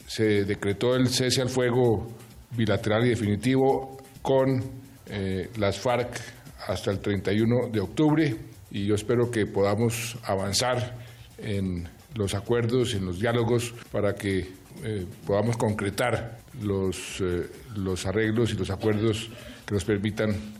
Se 0.08 0.44
decretó 0.44 0.96
el 0.96 1.08
cese 1.08 1.40
al 1.40 1.48
fuego 1.48 2.10
bilateral 2.56 3.06
y 3.06 3.10
definitivo 3.10 3.96
con 4.22 4.60
eh, 5.06 5.50
las 5.56 5.78
FARC 5.78 6.20
hasta 6.66 6.90
el 6.90 6.98
31 6.98 7.68
de 7.68 7.78
octubre 7.78 8.36
y 8.72 8.86
yo 8.86 8.96
espero 8.96 9.30
que 9.30 9.46
podamos 9.46 10.18
avanzar 10.24 10.98
en 11.38 11.88
los 12.16 12.34
acuerdos, 12.34 12.92
en 12.94 13.06
los 13.06 13.20
diálogos 13.20 13.72
para 13.92 14.16
que 14.16 14.48
eh, 14.82 15.06
podamos 15.24 15.56
concretar 15.56 16.40
los, 16.60 17.20
eh, 17.20 17.46
los 17.76 18.04
arreglos 18.04 18.50
y 18.50 18.54
los 18.54 18.70
acuerdos 18.70 19.30
que 19.64 19.74
nos 19.74 19.84
permitan 19.84 20.56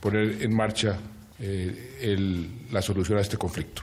poner 0.00 0.42
en 0.42 0.54
marcha 0.54 0.98
la 2.70 2.82
solución 2.82 3.18
a 3.18 3.20
este 3.20 3.36
conflicto. 3.36 3.82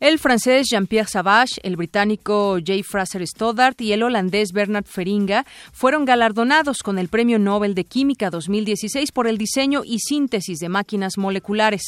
El 0.00 0.20
francés 0.20 0.68
Jean-Pierre 0.70 1.08
Savage, 1.08 1.54
el 1.64 1.74
británico 1.74 2.58
J. 2.64 2.84
Fraser 2.84 3.26
Stoddart 3.26 3.80
y 3.80 3.92
el 3.92 4.04
holandés 4.04 4.52
Bernard 4.52 4.84
Feringa 4.84 5.44
fueron 5.72 6.04
galardonados 6.04 6.84
con 6.84 7.00
el 7.00 7.08
Premio 7.08 7.40
Nobel 7.40 7.74
de 7.74 7.82
Química 7.82 8.30
2016 8.30 9.10
por 9.10 9.26
el 9.26 9.38
diseño 9.38 9.82
y 9.84 9.98
síntesis 9.98 10.60
de 10.60 10.68
máquinas 10.68 11.18
moleculares. 11.18 11.82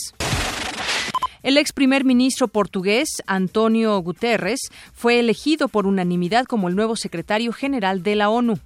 El 1.44 1.56
ex 1.56 1.72
primer 1.72 2.04
ministro 2.04 2.48
portugués, 2.48 3.08
Antonio 3.28 3.96
Guterres, 4.00 4.60
fue 4.92 5.20
elegido 5.20 5.68
por 5.68 5.86
unanimidad 5.86 6.46
como 6.46 6.68
el 6.68 6.74
nuevo 6.74 6.96
secretario 6.96 7.52
general 7.52 8.02
de 8.02 8.16
la 8.16 8.28
ONU. 8.28 8.58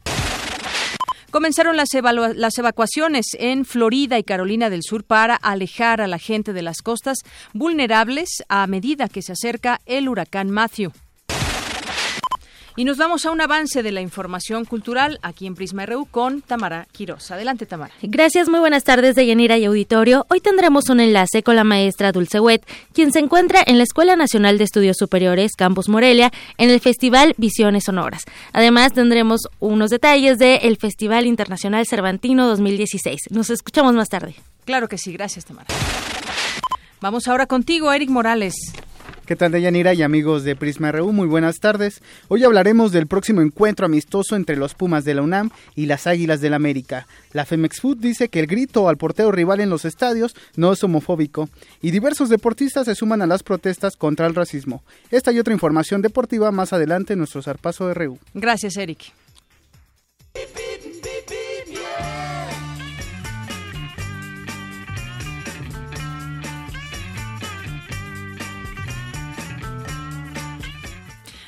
Comenzaron 1.35 1.77
las, 1.77 1.89
las, 2.37 2.59
evacuaciones 2.59 3.27
en 3.37 3.65
Florida 3.65 4.21
y 4.21 4.23
Carolina 4.23 4.71
del 4.71 4.85
Sur 4.85 5.03
para 5.03 5.35
alejar 5.35 6.01
a 6.01 6.07
la 6.07 6.19
gente 6.19 6.53
de 6.53 6.63
las 6.63 6.81
costas 6.81 7.19
vulnerables 7.53 8.45
a 8.49 8.65
medida 8.69 9.09
que 9.09 9.21
se 9.21 9.33
acerca 9.33 9.81
el 9.85 10.09
huracán 10.09 10.51
Matthew. 10.51 10.93
Y 12.77 12.85
nos 12.85 12.99
vamos 12.99 13.25
a 13.25 13.31
un 13.31 13.41
avance 13.41 13.85
de 13.85 13.93
la 13.93 14.01
información 14.01 14.65
cultural 14.65 15.21
aquí 15.23 15.47
en 15.47 15.55
Prisma 15.55 15.87
RU 15.87 16.07
con 16.07 16.43
Tamara 16.43 16.89
Quiroz. 16.91 17.31
Adelante, 17.31 17.67
Tamara. 17.67 17.95
Gracias, 18.03 18.49
muy 18.49 18.59
buenas 18.59 18.83
tardes, 18.83 19.15
de 19.15 19.25
Yanira 19.25 19.57
y 19.59 19.65
Auditorio. 19.65 20.27
Hoy 20.29 20.41
tendremos 20.41 20.89
un 20.89 20.99
enlace 20.99 21.45
con 21.45 21.55
la 21.55 21.63
maestra 21.63 22.11
Dulce 22.11 22.41
Wet, 22.41 22.67
quien 22.93 23.13
se 23.13 23.21
encuentra 23.21 23.63
en 23.65 23.79
la 23.79 23.85
Escuela 23.85 24.17
Nacional 24.17 24.59
de 24.59 24.65
Estudios 24.65 24.97
Superiores 24.99 25.53
Campus 25.55 25.89
Morelia 25.89 26.33
en 26.59 26.69
el 26.69 26.81
Festival 26.81 27.35
Visiones 27.37 27.85
Sonoras. 27.85 28.25
Además, 28.53 28.93
tendremos 28.93 29.43
unos 29.61 29.91
detalles 29.91 30.39
del 30.39 30.77
Festival 30.77 31.27
Internacional 31.27 31.87
Cervantino 31.87 32.49
2016. 32.49 33.31
Nos 33.31 33.51
escuchamos 33.51 33.95
más 33.95 34.09
tarde. 34.09 34.35
Claro 34.65 34.89
que 34.89 34.99
sí, 34.99 35.13
gracias, 35.13 35.45
Tamara. 35.45 35.69
Vamos 37.01 37.29
ahora 37.29 37.47
contigo, 37.47 37.93
Eric 37.93 38.11
Morales. 38.11 38.55
¿Qué 39.27 39.37
tal, 39.37 39.53
Deyanira 39.53 39.95
y 39.95 40.03
amigos 40.03 40.45
de 40.45 40.55
Prisma 40.55 40.93
RU? 40.93 41.11
Muy 41.11 41.27
buenas 41.27 41.59
tardes. 41.59 42.03
Hoy 42.29 42.45
hablaremos 42.45 42.93
del 42.93 43.07
próximo 43.07 43.41
encuentro 43.41 43.87
amistoso 43.87 44.37
entre 44.37 44.55
los 44.55 44.75
Pumas 44.75 45.07
de 45.07 45.15
la 45.15 45.23
UNAM 45.23 45.49
y 45.75 45.87
las 45.87 46.07
Águilas 46.07 46.43
del 46.43 46.51
la 46.51 46.57
América. 46.57 47.07
La 47.33 47.47
Femex 47.47 47.81
Food 47.81 47.97
dice 47.97 48.29
que 48.29 48.41
el 48.41 48.47
grito 48.47 48.87
al 48.87 48.99
portero 48.99 49.33
rival 49.33 49.61
en 49.61 49.71
los 49.71 49.87
estadios 49.87 50.37
no 50.57 50.75
es 50.75 50.85
homofóbico 50.85 51.49
y 51.81 51.91
diversos 51.91 52.29
deportistas 52.29 52.85
se 52.85 52.95
suman 52.95 53.23
a 53.23 53.27
las 53.27 53.43
protestas 53.43 53.97
contra 53.97 54.27
el 54.27 54.35
racismo. 54.35 54.83
Esta 55.11 55.33
y 55.33 55.39
otra 55.39 55.55
información 55.55 56.03
deportiva 56.03 56.51
más 56.51 56.75
adelante 56.75 57.15
en 57.15 57.21
nuestro 57.21 57.41
zarpazo 57.41 57.95
RU. 57.95 58.19
Gracias, 58.35 58.77
Eric. 58.77 59.11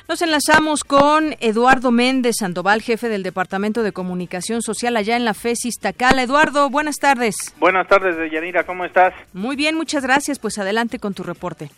Nos 0.09 0.21
enlazamos 0.21 0.85
con 0.85 1.35
Eduardo 1.41 1.91
Méndez 1.91 2.37
Sandoval, 2.39 2.81
jefe 2.81 3.09
del 3.09 3.23
Departamento 3.23 3.83
de 3.83 3.91
Comunicación 3.91 4.61
Social 4.61 4.95
allá 4.95 5.17
en 5.17 5.25
la 5.25 5.33
FESIS 5.33 5.79
Tacala. 5.81 6.23
Eduardo, 6.23 6.69
buenas 6.69 6.95
tardes. 6.95 7.35
Buenas 7.59 7.89
tardes, 7.89 8.15
Yanira, 8.31 8.63
¿cómo 8.65 8.85
estás? 8.85 9.13
Muy 9.33 9.57
bien, 9.57 9.75
muchas 9.75 10.03
gracias. 10.03 10.39
Pues 10.39 10.57
adelante 10.59 10.97
con 10.99 11.13
tu 11.13 11.23
reporte. 11.23 11.69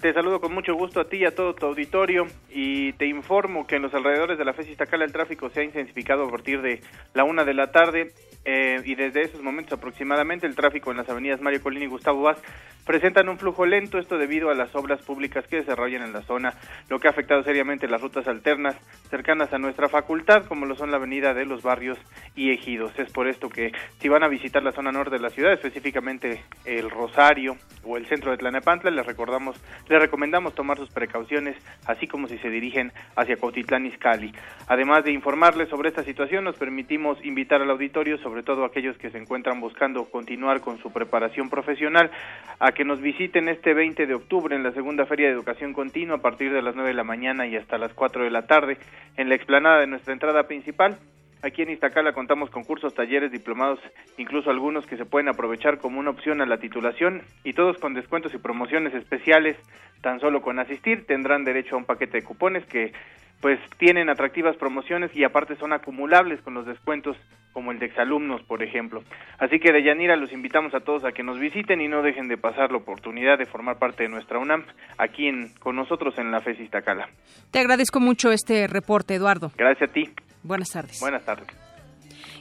Te 0.00 0.12
saludo 0.12 0.40
con 0.40 0.52
mucho 0.52 0.74
gusto 0.74 1.00
a 1.00 1.04
ti 1.04 1.18
y 1.18 1.24
a 1.24 1.32
todo 1.32 1.54
tu 1.54 1.66
auditorio 1.66 2.26
y 2.50 2.94
te 2.94 3.06
informo 3.06 3.64
que 3.64 3.76
en 3.76 3.82
los 3.82 3.94
alrededores 3.94 4.38
de 4.38 4.44
la 4.44 4.54
FESIS 4.54 4.76
Tacala 4.76 5.04
el 5.04 5.12
tráfico 5.12 5.48
se 5.50 5.60
ha 5.60 5.62
intensificado 5.62 6.24
a 6.24 6.30
partir 6.32 6.60
de 6.60 6.80
la 7.14 7.22
una 7.22 7.44
de 7.44 7.54
la 7.54 7.70
tarde 7.70 8.12
eh, 8.44 8.80
y 8.84 8.94
desde 8.94 9.22
esos 9.22 9.42
momentos 9.42 9.78
aproximadamente 9.78 10.46
el 10.46 10.54
tráfico 10.54 10.90
en 10.90 10.96
las 10.96 11.08
avenidas 11.08 11.40
Mario 11.40 11.62
Colín 11.62 11.82
y 11.82 11.86
Gustavo 11.86 12.22
Vaz 12.22 12.38
presentan 12.88 13.28
un 13.28 13.38
flujo 13.38 13.66
lento, 13.66 13.98
esto 13.98 14.16
debido 14.16 14.48
a 14.48 14.54
las 14.54 14.74
obras 14.74 15.02
públicas 15.02 15.46
que 15.46 15.56
desarrollan 15.56 16.02
en 16.02 16.14
la 16.14 16.22
zona, 16.22 16.54
lo 16.88 16.98
que 16.98 17.06
ha 17.06 17.10
afectado 17.10 17.42
seriamente 17.42 17.86
las 17.86 18.00
rutas 18.00 18.26
alternas 18.26 18.76
cercanas 19.10 19.52
a 19.52 19.58
nuestra 19.58 19.90
facultad, 19.90 20.46
como 20.46 20.64
lo 20.64 20.74
son 20.74 20.90
la 20.90 20.96
avenida 20.96 21.34
de 21.34 21.44
los 21.44 21.62
barrios 21.62 21.98
y 22.34 22.50
ejidos. 22.50 22.98
Es 22.98 23.12
por 23.12 23.28
esto 23.28 23.50
que 23.50 23.72
si 24.00 24.08
van 24.08 24.22
a 24.22 24.28
visitar 24.28 24.62
la 24.62 24.72
zona 24.72 24.90
norte 24.90 25.16
de 25.16 25.20
la 25.20 25.28
ciudad, 25.28 25.52
específicamente 25.52 26.42
el 26.64 26.88
Rosario 26.88 27.58
o 27.84 27.98
el 27.98 28.06
centro 28.06 28.30
de 28.30 28.38
Tlanepantla, 28.38 28.90
les 28.90 29.04
recordamos, 29.04 29.62
les 29.90 30.00
recomendamos 30.00 30.54
tomar 30.54 30.78
sus 30.78 30.88
precauciones, 30.88 31.56
así 31.84 32.06
como 32.06 32.26
si 32.26 32.38
se 32.38 32.48
dirigen 32.48 32.92
hacia 33.16 33.36
Cuautitlán 33.36 33.84
Izcalli. 33.84 34.32
Además 34.66 35.04
de 35.04 35.12
informarles 35.12 35.68
sobre 35.68 35.90
esta 35.90 36.04
situación, 36.04 36.44
nos 36.44 36.56
permitimos 36.56 37.22
invitar 37.22 37.60
al 37.60 37.70
auditorio, 37.70 38.16
sobre 38.16 38.27
todo 38.44 38.64
aquellos 38.64 38.96
que 38.98 39.10
se 39.10 39.18
encuentran 39.18 39.60
buscando 39.60 40.04
continuar 40.06 40.60
con 40.60 40.78
su 40.78 40.92
preparación 40.92 41.50
profesional, 41.50 42.10
a 42.58 42.72
que 42.72 42.84
nos 42.84 43.00
visiten 43.00 43.48
este 43.48 43.74
20 43.74 44.06
de 44.06 44.14
octubre 44.14 44.54
en 44.54 44.62
la 44.62 44.72
segunda 44.72 45.06
Feria 45.06 45.26
de 45.26 45.34
Educación 45.34 45.72
Continua 45.72 46.16
a 46.16 46.22
partir 46.22 46.52
de 46.52 46.62
las 46.62 46.74
9 46.74 46.90
de 46.90 46.94
la 46.94 47.04
mañana 47.04 47.46
y 47.46 47.56
hasta 47.56 47.78
las 47.78 47.92
4 47.94 48.24
de 48.24 48.30
la 48.30 48.46
tarde 48.46 48.78
en 49.16 49.28
la 49.28 49.34
explanada 49.34 49.80
de 49.80 49.86
nuestra 49.86 50.12
entrada 50.12 50.44
principal. 50.44 50.98
Aquí 51.40 51.62
en 51.62 51.70
Iztacala 51.70 52.12
contamos 52.14 52.50
con 52.50 52.64
cursos, 52.64 52.94
talleres, 52.94 53.30
diplomados, 53.30 53.78
incluso 54.16 54.50
algunos 54.50 54.86
que 54.86 54.96
se 54.96 55.04
pueden 55.04 55.28
aprovechar 55.28 55.78
como 55.78 56.00
una 56.00 56.10
opción 56.10 56.40
a 56.40 56.46
la 56.46 56.58
titulación 56.58 57.22
y 57.44 57.52
todos 57.52 57.78
con 57.78 57.94
descuentos 57.94 58.34
y 58.34 58.38
promociones 58.38 58.92
especiales. 58.94 59.56
Tan 60.00 60.18
solo 60.18 60.42
con 60.42 60.58
asistir 60.58 61.06
tendrán 61.06 61.44
derecho 61.44 61.76
a 61.76 61.78
un 61.78 61.84
paquete 61.84 62.18
de 62.18 62.24
cupones 62.24 62.64
que 62.66 62.92
pues 63.40 63.58
tienen 63.78 64.08
atractivas 64.08 64.56
promociones 64.56 65.10
y 65.14 65.24
aparte 65.24 65.56
son 65.56 65.72
acumulables 65.72 66.40
con 66.42 66.54
los 66.54 66.66
descuentos 66.66 67.16
como 67.52 67.72
el 67.72 67.78
de 67.78 67.86
exalumnos, 67.86 68.42
por 68.42 68.62
ejemplo. 68.62 69.02
Así 69.38 69.58
que 69.58 69.72
de 69.72 69.82
Yanira 69.82 70.16
los 70.16 70.32
invitamos 70.32 70.74
a 70.74 70.80
todos 70.80 71.04
a 71.04 71.12
que 71.12 71.22
nos 71.22 71.38
visiten 71.38 71.80
y 71.80 71.88
no 71.88 72.02
dejen 72.02 72.28
de 72.28 72.36
pasar 72.36 72.70
la 72.70 72.78
oportunidad 72.78 73.38
de 73.38 73.46
formar 73.46 73.78
parte 73.78 74.04
de 74.04 74.08
nuestra 74.08 74.38
UNAM 74.38 74.64
aquí 74.96 75.26
en, 75.26 75.52
con 75.54 75.76
nosotros 75.76 76.16
en 76.18 76.30
la 76.30 76.40
FES 76.40 76.60
Iztacala. 76.60 77.08
Te 77.50 77.58
agradezco 77.58 78.00
mucho 78.00 78.30
este 78.30 78.66
reporte, 78.66 79.14
Eduardo. 79.14 79.50
Gracias 79.56 79.90
a 79.90 79.92
ti. 79.92 80.10
Buenas 80.42 80.70
tardes. 80.70 81.00
Buenas 81.00 81.24
tardes. 81.24 81.67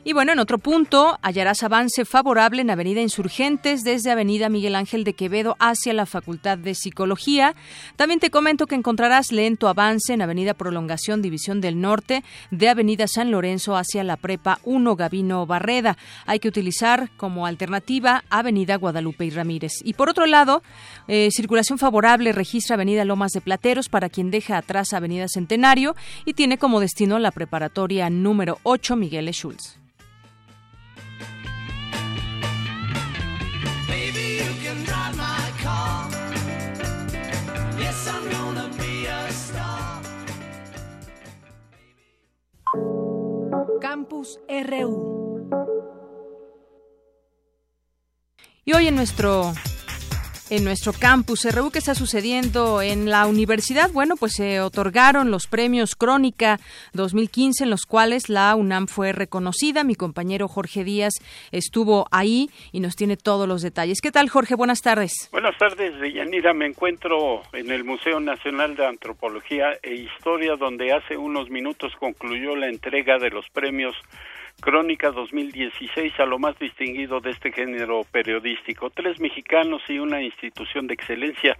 Y 0.07 0.13
bueno, 0.13 0.31
en 0.31 0.39
otro 0.39 0.57
punto, 0.57 1.19
hallarás 1.21 1.63
avance 1.63 2.05
favorable 2.05 2.61
en 2.61 2.69
Avenida 2.69 3.01
Insurgentes 3.01 3.83
desde 3.83 4.09
Avenida 4.09 4.47
Miguel 4.47 4.75
Ángel 4.75 5.03
de 5.03 5.11
Quevedo 5.11 5.57
hacia 5.59 5.91
la 5.91 6.05
Facultad 6.05 6.57
de 6.57 6.75
Psicología. 6.75 7.55
También 7.97 8.21
te 8.21 8.29
comento 8.29 8.67
que 8.67 8.75
encontrarás 8.75 9.33
lento 9.33 9.67
avance 9.67 10.13
en 10.13 10.21
Avenida 10.21 10.53
Prolongación 10.53 11.21
División 11.21 11.59
del 11.59 11.81
Norte 11.81 12.23
de 12.51 12.69
Avenida 12.69 13.05
San 13.09 13.31
Lorenzo 13.31 13.75
hacia 13.75 14.05
la 14.05 14.15
Prepa 14.15 14.59
1 14.63 14.95
Gavino 14.95 15.45
Barreda. 15.45 15.97
Hay 16.25 16.39
que 16.39 16.47
utilizar 16.47 17.09
como 17.17 17.45
alternativa 17.45 18.23
Avenida 18.29 18.77
Guadalupe 18.77 19.25
y 19.25 19.29
Ramírez. 19.29 19.73
Y 19.83 19.95
por 19.95 20.07
otro 20.07 20.25
lado, 20.25 20.63
eh, 21.09 21.27
circulación 21.31 21.79
favorable 21.79 22.31
registra 22.31 22.75
Avenida 22.75 23.03
Lomas 23.03 23.33
de 23.33 23.41
Plateros 23.41 23.89
para 23.89 24.07
quien 24.07 24.31
deja 24.31 24.57
atrás 24.57 24.93
Avenida 24.93 25.27
Centenario 25.27 25.97
y 26.23 26.31
tiene 26.31 26.57
como 26.57 26.79
destino 26.79 27.19
la 27.19 27.31
preparatoria 27.31 28.09
número 28.09 28.59
8 28.63 28.95
Miguel 28.95 29.29
Schulz. 29.33 29.77
Campus 43.79 44.39
RU. 44.47 45.49
Y 48.65 48.73
hoy 48.73 48.87
en 48.87 48.95
nuestro 48.95 49.53
en 50.49 50.63
nuestro 50.63 50.93
campus. 50.93 51.45
RU, 51.45 51.71
¿qué 51.71 51.79
está 51.79 51.95
sucediendo 51.95 52.81
en 52.81 53.09
la 53.09 53.27
universidad? 53.27 53.91
Bueno, 53.91 54.15
pues 54.15 54.33
se 54.33 54.61
otorgaron 54.61 55.31
los 55.31 55.47
premios 55.47 55.95
Crónica 55.95 56.59
2015 56.93 57.65
en 57.65 57.69
los 57.69 57.85
cuales 57.85 58.29
la 58.29 58.55
UNAM 58.55 58.87
fue 58.87 59.11
reconocida. 59.11 59.83
Mi 59.83 59.95
compañero 59.95 60.47
Jorge 60.47 60.83
Díaz 60.83 61.13
estuvo 61.51 62.07
ahí 62.11 62.49
y 62.71 62.79
nos 62.79 62.95
tiene 62.95 63.17
todos 63.17 63.47
los 63.47 63.61
detalles. 63.61 64.01
¿Qué 64.01 64.11
tal, 64.11 64.29
Jorge? 64.29 64.55
Buenas 64.55 64.81
tardes. 64.81 65.29
Buenas 65.31 65.57
tardes, 65.57 65.99
Deyanira. 65.99 66.53
Me 66.53 66.65
encuentro 66.65 67.43
en 67.53 67.71
el 67.71 67.83
Museo 67.83 68.19
Nacional 68.19 68.75
de 68.75 68.85
Antropología 68.85 69.77
e 69.81 69.95
Historia, 69.95 70.55
donde 70.55 70.93
hace 70.93 71.17
unos 71.17 71.49
minutos 71.49 71.93
concluyó 71.99 72.55
la 72.55 72.67
entrega 72.67 73.17
de 73.17 73.29
los 73.29 73.45
premios 73.49 73.95
Crónica 74.59 75.11
2016 75.11 76.19
a 76.19 76.25
lo 76.25 76.39
más 76.39 76.57
distinguido 76.57 77.19
de 77.19 77.31
este 77.31 77.51
género 77.51 78.01
periodístico. 78.11 78.89
Tres 78.89 79.19
mexicanos 79.19 79.81
y 79.87 79.99
una 79.99 80.21
institución 80.21 80.87
de 80.87 80.95
excelencia 80.95 81.57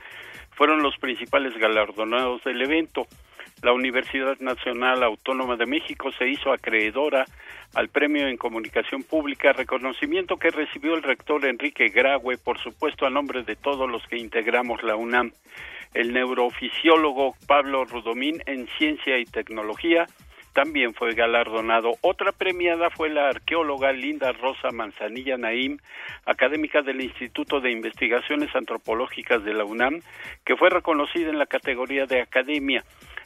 fueron 0.52 0.82
los 0.82 0.98
principales 0.98 1.56
galardonados 1.58 2.44
del 2.44 2.62
evento. 2.62 3.08
La 3.62 3.72
Universidad 3.72 4.40
Nacional 4.40 5.04
Autónoma 5.04 5.56
de 5.56 5.66
México 5.66 6.12
se 6.12 6.28
hizo 6.28 6.52
acreedora 6.52 7.26
al 7.76 7.90
Premio 7.90 8.28
en 8.28 8.38
Comunicación 8.38 9.04
Pública, 9.04 9.54
reconocimiento 9.54 10.38
que 10.38 10.50
recibió 10.50 10.96
el 10.96 11.04
rector 11.04 11.46
Enrique 11.46 11.90
Graue, 11.90 12.38
por 12.38 12.60
supuesto 12.60 13.06
a 13.06 13.10
nombre 13.10 13.44
de 13.44 13.56
todos 13.56 13.90
los 13.90 14.06
que 14.08 14.18
integramos 14.18 14.84
la 14.84 14.96
UNAM. 14.96 15.32
El 15.94 16.14
neurofisiólogo 16.14 17.36
Pablo 17.48 17.86
Rudomín 17.86 18.42
en 18.46 18.68
Ciencia 18.78 19.18
y 19.18 19.26
Tecnología, 19.26 20.08
también 20.58 20.96
fue 20.96 21.14
galardonado. 21.14 21.92
Otra 22.02 22.32
premiada 22.32 22.90
fue 22.90 23.10
la 23.10 23.30
arqueóloga 23.30 23.92
Linda 23.92 24.32
Rosa 24.32 24.72
Manzanilla 24.72 25.38
Naim, 25.38 25.78
académica 26.26 26.82
del 26.82 27.00
Instituto 27.00 27.60
de 27.60 27.70
Investigaciones 27.70 28.50
Antropológicas 28.56 29.44
de 29.44 29.54
la 29.54 29.66
UNAM, 29.66 30.02
que 30.44 30.56
fue 30.56 30.72
reconocida 30.72 31.30
en 31.30 31.38
la 31.38 31.46
categoría 31.46 32.08
de 32.08 32.22
academia 32.22 32.84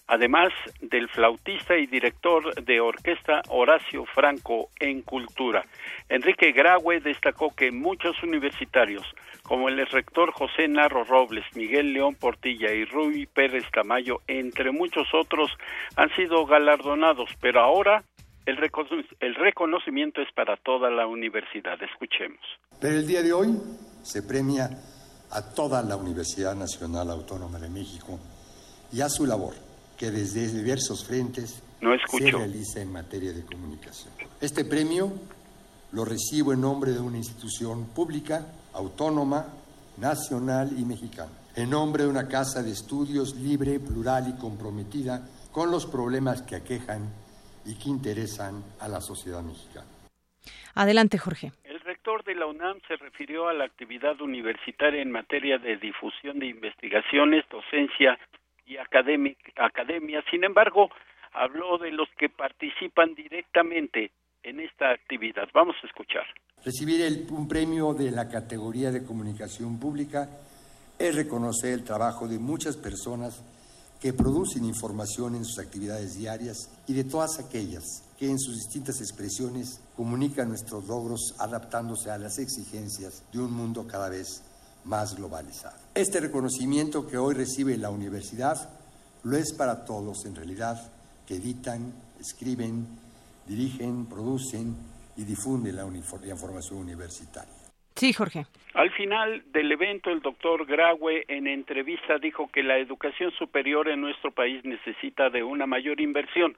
además 0.08 0.50
del 0.82 1.08
flautista 1.10 1.78
y 1.78 1.88
director 1.88 2.54
de 2.64 2.82
orquesta 2.82 3.42
Horacio 3.50 4.06
Franco 4.06 4.70
en 4.80 5.02
Cultura. 5.02 5.66
Enrique 6.10 6.52
Graue 6.52 7.00
destacó 7.00 7.56
que 7.56 7.72
muchos 7.72 8.22
universitarios, 8.22 9.04
como 9.44 9.70
el 9.70 9.86
rector 9.88 10.32
José 10.34 10.68
Narro 10.68 11.04
Robles, 11.06 11.46
Miguel 11.56 11.94
León 11.94 12.16
Portilla 12.16 12.74
y 12.74 12.86
Rui 12.86 13.26
Pérez 13.26 13.64
Tamayo, 13.74 14.22
entre 14.28 14.72
muchos 14.72 15.08
otros, 15.14 15.50
han 15.96 16.14
sido 16.16 16.46
galardonados, 16.46 17.30
pero 17.40 17.62
ahora 17.62 18.04
el, 18.46 18.58
el 19.20 19.36
reconocimiento 19.36 20.22
es 20.22 20.32
para 20.34 20.58
toda 20.58 20.90
la 20.90 21.08
universidad. 21.08 21.82
Escuchemos. 21.82 22.42
Pero 22.80 22.96
el 22.96 23.08
día 23.08 23.22
de 23.22 23.32
hoy 23.32 23.48
se 24.04 24.24
premia 24.24 24.70
a 25.32 25.54
toda 25.54 25.82
la 25.84 25.96
Universidad 25.96 26.56
Nacional 26.56 27.10
Autónoma 27.10 27.60
de 27.60 27.70
México 27.70 28.20
y 28.92 29.00
a 29.00 29.08
su 29.08 29.26
labor 29.26 29.71
que 30.02 30.10
desde 30.10 30.48
diversos 30.48 31.06
frentes 31.06 31.62
se 32.08 32.32
realiza 32.32 32.82
en 32.82 32.92
materia 32.92 33.34
de 33.34 33.46
comunicación. 33.46 34.12
Este 34.42 34.66
premio 34.66 35.12
lo 35.92 36.04
recibo 36.06 36.54
en 36.54 36.62
nombre 36.62 36.92
de 36.92 37.00
una 37.00 37.18
institución 37.18 37.86
pública, 37.94 38.48
autónoma, 38.74 39.46
nacional 39.98 40.72
y 40.76 40.86
mexicana, 40.86 41.30
en 41.56 41.70
nombre 41.70 42.06
de 42.06 42.10
una 42.10 42.28
casa 42.28 42.64
de 42.64 42.72
estudios 42.72 43.36
libre, 43.36 43.80
plural 43.80 44.28
y 44.28 44.42
comprometida 44.42 45.22
con 45.52 45.70
los 45.70 45.86
problemas 45.86 46.42
que 46.42 46.56
aquejan 46.56 47.08
y 47.64 47.76
que 47.76 47.90
interesan 47.90 48.64
a 48.80 48.88
la 48.88 49.02
sociedad 49.02 49.44
mexicana. 49.44 49.86
Adelante, 50.74 51.20
Jorge. 51.20 51.52
El 51.64 51.80
rector 51.82 52.24
de 52.24 52.34
la 52.34 52.48
UNAM 52.48 52.80
se 52.88 52.96
refirió 52.96 53.50
a 53.50 53.54
la 53.54 53.66
actividad 53.66 54.20
universitaria 54.20 55.00
en 55.00 55.12
materia 55.12 55.60
de 55.60 55.78
difusión 55.78 56.40
de 56.40 56.48
investigaciones, 56.48 57.46
docencia 57.52 58.18
y 58.72 58.78
academia. 58.78 60.24
Sin 60.32 60.44
embargo, 60.44 60.90
habló 61.34 61.78
de 61.78 61.92
los 61.92 62.08
que 62.18 62.30
participan 62.30 63.14
directamente 63.16 64.12
en 64.44 64.60
esta 64.60 64.92
actividad. 64.92 65.48
Vamos 65.54 65.76
a 65.84 65.88
escuchar. 65.88 66.24
Recibir 66.64 67.28
un 67.32 67.48
premio 67.48 67.94
de 67.94 68.12
la 68.12 68.30
categoría 68.30 68.92
de 68.92 69.04
comunicación 69.04 69.80
pública 69.80 70.30
es 70.98 71.16
reconocer 71.16 71.74
el 71.74 71.84
trabajo 71.84 72.28
de 72.28 72.40
muchas 72.40 72.78
personas 72.78 73.44
que 74.00 74.14
producen 74.14 74.66
información 74.66 75.36
en 75.36 75.46
sus 75.46 75.60
actividades 75.60 76.18
diarias 76.18 76.82
y 76.88 76.94
de 76.94 77.04
todas 77.04 77.40
aquellas 77.40 77.84
que 78.18 78.30
en 78.30 78.40
sus 78.40 78.56
distintas 78.56 79.00
expresiones 79.00 79.80
comunican 79.96 80.50
nuestros 80.50 80.88
logros 80.88 81.36
adaptándose 81.40 82.10
a 82.10 82.18
las 82.18 82.40
exigencias 82.40 83.24
de 83.32 83.40
un 83.40 83.54
mundo 83.54 83.86
cada 83.88 84.10
vez 84.10 84.44
más 84.86 85.16
globalizado. 85.16 85.78
Este 85.96 86.20
reconocimiento 86.20 87.08
que 87.08 87.18
hoy 87.18 87.36
recibe 87.36 87.78
la 87.78 87.90
universidad 87.90 88.58
lo 89.24 89.38
es 89.38 89.54
para 89.54 89.86
todos 89.86 90.26
en 90.26 90.36
realidad 90.36 90.78
que 91.28 91.36
editan, 91.36 91.94
escriben, 92.20 92.88
dirigen, 93.48 94.08
producen 94.08 94.76
y 95.18 95.24
difunden 95.24 95.76
la, 95.76 95.84
información 95.86 96.80
universitaria. 96.80 97.54
Sí, 97.96 98.14
Jorge. 98.14 98.46
Al 98.74 98.90
final 98.92 99.44
del 99.52 99.72
evento, 99.72 100.10
el 100.10 100.22
doctor 100.22 100.66
Graue 100.66 101.26
en 101.28 101.48
entrevista 101.48 102.18
dijo 102.18 102.50
que 102.52 102.64
la 102.64 102.78
educación 102.78 103.32
superior 103.32 103.90
en 103.90 104.02
nuestro 104.02 104.32
país 104.32 104.64
necesita 104.64 105.30
de 105.30 105.44
una 105.44 105.68
mayor 105.68 106.00
inversión, 106.00 106.56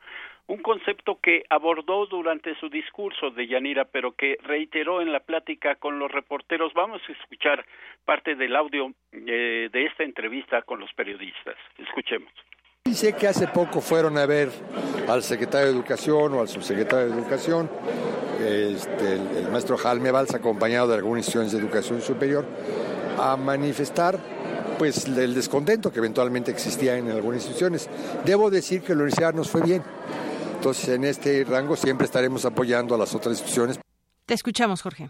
un 0.47 0.62
concepto 0.62 1.19
que 1.21 1.43
abordó 1.49 2.06
durante 2.06 2.53
su 2.60 2.69
discurso 2.69 3.32
de 3.32 3.47
Yanira, 3.47 3.86
pero 3.86 4.12
que 4.12 4.38
reiteró 4.43 5.01
en 5.01 5.12
la 5.12 5.21
plática 5.21 5.75
con 5.75 5.99
los 5.99 6.12
reporteros. 6.12 6.73
Vamos 6.73 7.01
a 7.08 7.12
escuchar 7.12 7.65
parte 8.06 8.36
del 8.36 8.56
audio 8.56 8.91
eh, 9.12 9.69
de 9.71 9.86
esta 9.86 10.03
entrevista 10.03 10.62
con 10.63 10.79
los 10.79 10.91
periodistas. 10.93 11.56
Escuchemos. 11.77 12.32
Sé 12.91 13.15
que 13.15 13.27
hace 13.27 13.47
poco 13.47 13.79
fueron 13.79 14.17
a 14.17 14.25
ver 14.25 14.49
al 15.08 15.23
secretario 15.23 15.67
de 15.67 15.73
Educación 15.73 16.34
o 16.34 16.41
al 16.41 16.49
subsecretario 16.49 17.08
de 17.08 17.21
Educación, 17.21 17.69
este, 18.39 19.13
el, 19.13 19.49
maestro 19.49 19.77
Jaime 19.77 20.12
Valls, 20.12 20.36
acompañado 20.36 20.89
de 20.89 20.95
algunas 20.95 21.25
instituciones 21.25 21.53
de 21.53 21.60
educación 21.60 22.01
superior, 22.01 22.45
a 23.17 23.38
manifestar 23.38 24.19
pues 24.77 25.06
el 25.06 25.34
descontento 25.34 25.93
que 25.93 25.99
eventualmente 25.99 26.51
existía 26.51 26.97
en 26.97 27.10
algunas 27.10 27.41
instituciones. 27.41 27.89
Debo 28.25 28.49
decir 28.49 28.82
que 28.82 28.89
la 28.89 29.03
universidad 29.03 29.34
nos 29.34 29.49
fue 29.49 29.62
bien. 29.62 29.82
Entonces, 30.63 30.95
en 30.95 31.04
este 31.04 31.43
rango 31.43 31.76
siempre 31.76 32.06
estaremos 32.06 32.45
apoyando 32.45 32.95
a 32.95 32.97
las 32.97 33.13
otras 33.13 33.34
instituciones. 33.34 33.82
Te 34.26 34.34
escuchamos, 34.34 34.82
Jorge. 34.82 35.10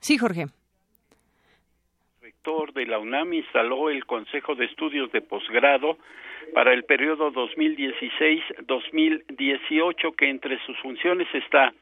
Sí, 0.00 0.18
Jorge. 0.18 0.40
El 0.40 0.50
rector 2.20 2.72
de 2.72 2.86
la 2.86 2.98
UNAM 2.98 3.34
instaló 3.34 3.88
el 3.88 4.04
Consejo 4.06 4.56
de 4.56 4.64
Estudios 4.64 5.12
de 5.12 5.20
Posgrado 5.20 5.96
para 6.52 6.74
el 6.74 6.82
periodo 6.82 7.30
2016-2018, 7.30 10.16
que 10.16 10.28
entre 10.28 10.58
sus 10.66 10.76
funciones 10.80 11.28
está 11.32 11.72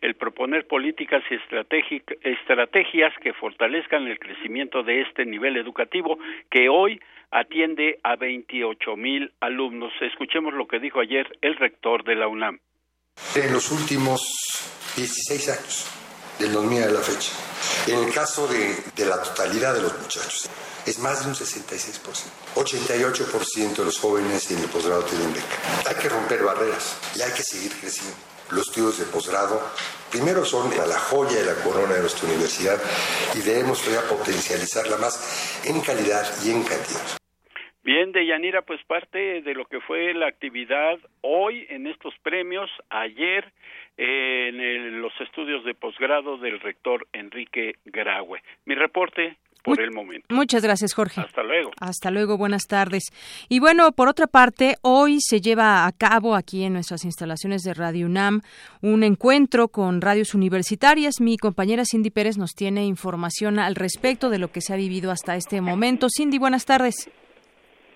el 0.00 0.14
proponer 0.14 0.66
políticas 0.66 1.22
y 1.30 1.34
estrategias 2.28 3.12
que 3.22 3.32
fortalezcan 3.34 4.06
el 4.06 4.18
crecimiento 4.18 4.82
de 4.82 5.02
este 5.02 5.24
nivel 5.24 5.56
educativo 5.56 6.18
que 6.50 6.68
hoy 6.68 7.00
atiende 7.30 7.98
a 8.02 8.16
28 8.16 8.96
mil 8.96 9.32
alumnos. 9.40 9.92
Escuchemos 10.00 10.54
lo 10.54 10.66
que 10.66 10.78
dijo 10.78 11.00
ayer 11.00 11.26
el 11.40 11.56
rector 11.56 12.04
de 12.04 12.14
la 12.14 12.28
UNAM. 12.28 12.60
En 13.34 13.52
los 13.52 13.70
últimos 13.72 14.20
16 14.96 15.48
años, 15.48 15.92
del 16.38 16.52
2000 16.52 16.80
de 16.82 16.92
la 16.92 17.00
fecha, 17.00 17.32
en 17.90 18.06
el 18.06 18.12
caso 18.12 18.46
de, 18.46 18.74
de 18.94 19.08
la 19.08 19.22
totalidad 19.22 19.74
de 19.74 19.82
los 19.82 19.98
muchachos, 19.98 20.50
es 20.86 20.98
más 21.00 21.24
de 21.24 21.30
un 21.30 21.34
66%. 21.34 22.00
88% 22.54 23.76
de 23.76 23.84
los 23.84 23.98
jóvenes 23.98 24.50
en 24.50 24.58
el 24.58 24.68
posgrado 24.68 25.02
tienen 25.04 25.32
beca. 25.32 25.56
Hay 25.88 25.96
que 25.96 26.08
romper 26.08 26.44
barreras 26.44 26.96
y 27.16 27.22
hay 27.22 27.32
que 27.32 27.42
seguir 27.42 27.72
creciendo. 27.72 28.35
Los 28.50 28.68
estudios 28.68 28.98
de 28.98 29.06
posgrado 29.06 29.60
primero 30.10 30.44
son 30.44 30.70
la 30.70 30.98
joya 30.98 31.40
de 31.40 31.46
la 31.46 31.62
corona 31.62 31.94
de 31.94 32.00
nuestra 32.00 32.28
universidad 32.28 32.78
y 33.34 33.40
debemos 33.40 33.82
potencializarla 34.08 34.96
más 34.98 35.64
en 35.66 35.80
calidad 35.80 36.24
y 36.44 36.50
en 36.50 36.62
cantidad. 36.62 37.18
Bien, 37.82 38.10
Deyanira, 38.10 38.62
pues 38.62 38.82
parte 38.84 39.42
de 39.42 39.54
lo 39.54 39.64
que 39.66 39.80
fue 39.80 40.12
la 40.12 40.26
actividad 40.26 40.98
hoy 41.20 41.66
en 41.70 41.86
estos 41.86 42.14
premios, 42.22 42.68
ayer 42.90 43.52
en 43.96 45.00
los 45.00 45.12
estudios 45.20 45.64
de 45.64 45.74
posgrado 45.74 46.36
del 46.36 46.60
rector 46.60 47.06
Enrique 47.12 47.76
Graue. 47.84 48.42
Mi 48.64 48.74
reporte 48.74 49.36
por 49.66 49.80
el 49.80 49.90
momento. 49.92 50.26
Muchas 50.30 50.62
gracias, 50.62 50.94
Jorge. 50.94 51.20
Hasta 51.20 51.42
luego. 51.42 51.70
Hasta 51.80 52.10
luego, 52.10 52.38
buenas 52.38 52.66
tardes. 52.66 53.04
Y 53.48 53.60
bueno, 53.60 53.92
por 53.92 54.08
otra 54.08 54.26
parte, 54.26 54.76
hoy 54.82 55.18
se 55.20 55.40
lleva 55.40 55.86
a 55.86 55.92
cabo 55.92 56.34
aquí 56.34 56.64
en 56.64 56.72
nuestras 56.72 57.04
instalaciones 57.04 57.62
de 57.62 57.74
Radio 57.74 58.06
UNAM 58.06 58.42
un 58.82 59.02
encuentro 59.02 59.68
con 59.68 60.00
radios 60.00 60.34
universitarias. 60.34 61.20
Mi 61.20 61.36
compañera 61.36 61.84
Cindy 61.84 62.10
Pérez 62.10 62.38
nos 62.38 62.54
tiene 62.54 62.84
información 62.84 63.58
al 63.58 63.74
respecto 63.74 64.30
de 64.30 64.38
lo 64.38 64.48
que 64.48 64.60
se 64.60 64.72
ha 64.72 64.76
vivido 64.76 65.10
hasta 65.10 65.36
este 65.36 65.60
momento. 65.60 66.06
Cindy, 66.08 66.38
buenas 66.38 66.64
tardes. 66.64 67.10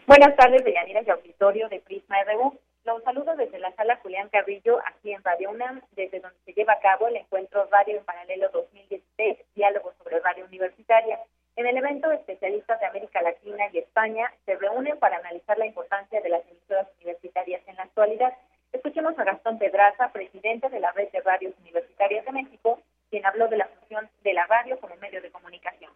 Buenas 0.07 0.35
tardes, 0.37 0.65
Deyanira 0.65 1.03
y 1.07 1.11
auditorio 1.11 1.69
de 1.69 1.79
Prisma 1.81 2.17
RU. 2.25 2.59
Los 2.85 3.03
saludo 3.05 3.37
desde 3.37 3.59
la 3.59 3.73
sala 3.73 3.97
Julián 4.03 4.29
Carrillo, 4.31 4.81
aquí 4.87 5.13
en 5.13 5.23
Radio 5.23 5.51
UNAM, 5.51 5.83
desde 5.93 6.19
donde 6.19 6.39
se 6.45 6.53
lleva 6.53 6.73
a 6.73 6.81
cabo 6.81 7.09
el 7.09 7.17
encuentro 7.17 7.69
Radio 7.71 7.99
en 7.99 8.05
Paralelo 8.05 8.49
2016, 8.53 9.39
Diálogo 9.55 9.93
sobre 9.99 10.19
Radio 10.21 10.47
Universitaria. 10.47 11.21
En 11.61 11.67
el 11.67 11.77
evento, 11.77 12.11
especialistas 12.11 12.81
de 12.81 12.87
América 12.87 13.21
Latina 13.21 13.65
y 13.71 13.77
España 13.77 14.33
se 14.47 14.57
reúnen 14.57 14.99
para 14.99 15.19
analizar 15.19 15.59
la 15.59 15.67
importancia 15.67 16.19
de 16.23 16.31
las 16.31 16.41
emisoras 16.49 16.89
universitarias 16.97 17.61
en 17.67 17.77
la 17.77 17.83
actualidad. 17.83 18.33
Escuchemos 18.73 19.19
a 19.19 19.25
Gastón 19.25 19.59
Pedraza, 19.59 20.11
presidente 20.11 20.71
de 20.71 20.81
la 20.81 20.91
Red 20.93 21.11
de 21.13 21.21
Radios 21.21 21.53
Universitarias 21.61 22.25
de 22.25 22.33
México, 22.33 22.81
quien 23.11 23.27
habló 23.27 23.47
de 23.49 23.59
la 23.59 23.67
función 23.67 24.09
de 24.25 24.33
la 24.33 24.47
radio 24.47 24.81
como 24.81 24.97
medio 24.97 25.21
de 25.21 25.31
comunicación 25.31 25.93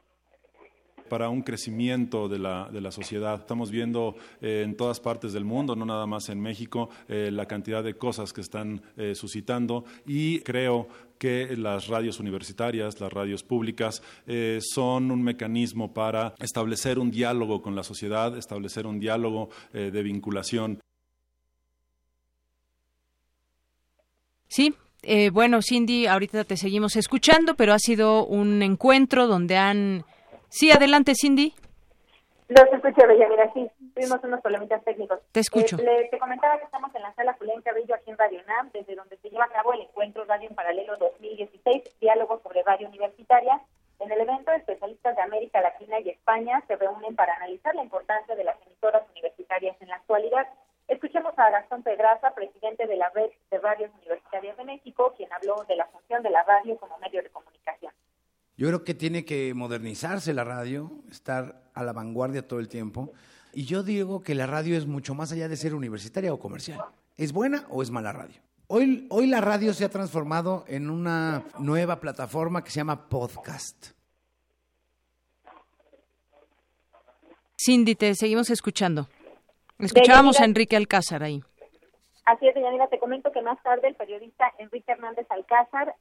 para 1.08 1.28
un 1.28 1.42
crecimiento 1.42 2.28
de 2.28 2.38
la, 2.38 2.68
de 2.72 2.80
la 2.80 2.90
sociedad. 2.90 3.40
Estamos 3.40 3.70
viendo 3.70 4.16
eh, 4.40 4.62
en 4.64 4.76
todas 4.76 5.00
partes 5.00 5.32
del 5.32 5.44
mundo, 5.44 5.76
no 5.76 5.84
nada 5.84 6.06
más 6.06 6.28
en 6.28 6.40
México, 6.40 6.90
eh, 7.08 7.30
la 7.32 7.46
cantidad 7.46 7.84
de 7.84 7.94
cosas 7.94 8.32
que 8.32 8.40
están 8.40 8.82
eh, 8.96 9.14
suscitando 9.14 9.84
y 10.06 10.40
creo 10.40 10.88
que 11.24 11.56
las 11.56 11.88
radios 11.88 12.20
universitarias, 12.20 13.00
las 13.00 13.10
radios 13.10 13.42
públicas, 13.42 14.02
son 14.60 15.10
un 15.10 15.22
mecanismo 15.22 15.94
para 15.94 16.34
establecer 16.38 16.98
un 16.98 17.10
diálogo 17.10 17.62
con 17.62 17.74
la 17.74 17.82
sociedad, 17.82 18.36
establecer 18.36 18.86
un 18.86 18.98
diálogo 18.98 19.48
de 19.72 20.02
vinculación. 20.02 20.80
Sí, 24.48 24.74
bueno, 25.32 25.60
Cindy, 25.62 26.06
ahorita 26.06 26.44
te 26.44 26.58
seguimos 26.58 26.96
escuchando, 26.96 27.54
pero 27.54 27.72
ha 27.72 27.78
sido 27.78 28.26
un 28.26 28.62
encuentro 28.62 29.26
donde 29.26 29.56
han 29.56 30.04
Sí, 30.54 30.70
adelante, 30.70 31.14
Cindy. 31.20 31.52
Los 32.48 32.64
escucho, 32.72 33.08
Mira, 33.08 33.50
sí, 33.54 33.66
tuvimos 33.94 34.22
unos 34.24 34.40
problemitas 34.40 34.84
técnicos. 34.84 35.20
Te 35.32 35.40
escucho. 35.40 35.78
Eh, 35.78 36.08
te 36.10 36.18
comentaba 36.18 36.58
que 36.58 36.64
estamos 36.64 36.94
en 36.94 37.02
la 37.02 37.14
sala 37.14 37.34
Julián 37.38 37.62
Cabrillo 37.62 37.94
aquí 37.94 38.10
en 38.10 38.18
Radio 38.18 38.40
NAM, 38.46 38.70
desde 38.72 38.94
donde 38.94 39.16
se 39.18 39.30
lleva 39.30 39.44
a 39.44 39.52
cabo 39.52 39.72
el 39.72 39.82
encuentro 39.82 40.24
Radio 40.24 40.48
en 40.48 40.54
Paralelo 40.54 40.96
2016, 40.96 42.00
diálogo 42.00 42.40
sobre 42.42 42.62
radio 42.62 42.88
universitaria. 42.88 43.60
En 44.00 44.10
el 44.10 44.20
evento, 44.20 44.50
especialistas 44.52 45.14
de 45.14 45.22
América 45.22 45.60
Latina 45.60 46.00
y 46.00 46.10
España 46.10 46.62
se 46.66 46.76
reúnen 46.76 47.14
para 47.14 47.34
analizar 47.36 47.74
la 47.74 47.84
importancia 47.84 48.34
de 48.34 48.44
las 48.44 48.56
emisoras 48.66 49.08
universitarias 49.12 49.76
en 49.80 49.88
la 49.88 49.96
actualidad. 49.96 50.46
Escuchemos 50.88 51.32
a 51.38 51.50
Gastón 51.50 51.82
Pedraza, 51.82 52.34
presidente 52.34 52.86
de 52.86 52.96
la 52.96 53.08
Red 53.10 53.30
de 53.50 53.58
Radios 53.58 53.90
Universitarias 53.98 54.56
de 54.56 54.64
México, 54.64 55.14
quien 55.16 55.32
habló 55.32 55.64
de 55.68 55.76
la 55.76 55.86
función 55.86 56.22
de 56.22 56.30
la 56.30 56.42
radio 56.42 56.76
como 56.76 56.98
medio 56.98 57.22
de 57.22 57.30
comunicación. 57.30 57.92
Yo 58.56 58.68
creo 58.68 58.84
que 58.84 58.94
tiene 58.94 59.24
que 59.24 59.54
modernizarse 59.54 60.34
la 60.34 60.44
radio, 60.44 60.90
estar 61.10 61.62
a 61.72 61.82
la 61.82 61.92
vanguardia 61.92 62.46
todo 62.46 62.60
el 62.60 62.68
tiempo. 62.68 63.12
Y 63.54 63.66
yo 63.66 63.82
digo 63.84 64.22
que 64.22 64.34
la 64.34 64.46
radio 64.46 64.76
es 64.76 64.86
mucho 64.86 65.14
más 65.14 65.30
allá 65.30 65.48
de 65.48 65.56
ser 65.56 65.74
universitaria 65.74 66.32
o 66.32 66.38
comercial. 66.38 66.84
¿Es 67.16 67.32
buena 67.32 67.66
o 67.70 67.82
es 67.82 67.90
mala 67.90 68.12
radio? 68.12 68.40
Hoy, 68.66 69.06
hoy 69.10 69.28
la 69.28 69.40
radio 69.40 69.72
se 69.72 69.84
ha 69.84 69.88
transformado 69.88 70.64
en 70.66 70.90
una 70.90 71.44
nueva 71.58 72.00
plataforma 72.00 72.64
que 72.64 72.70
se 72.70 72.76
llama 72.76 73.08
podcast. 73.08 73.92
Cindy, 77.56 77.94
te 77.94 78.14
seguimos 78.16 78.50
escuchando. 78.50 79.08
Escuchábamos 79.78 80.40
a 80.40 80.44
Enrique 80.44 80.76
Alcázar 80.76 81.22
ahí. 81.22 81.40
Así 82.24 82.48
es, 82.48 82.54
Yanira, 82.56 82.88
te 82.88 82.98
comento 82.98 83.30
que 83.30 83.42
más 83.42 83.62
tarde 83.62 83.86
el 83.86 83.94
periodista 83.94 84.52
Enrique 84.58 84.90
Hernández 84.90 85.26
Alcázar 85.30 85.94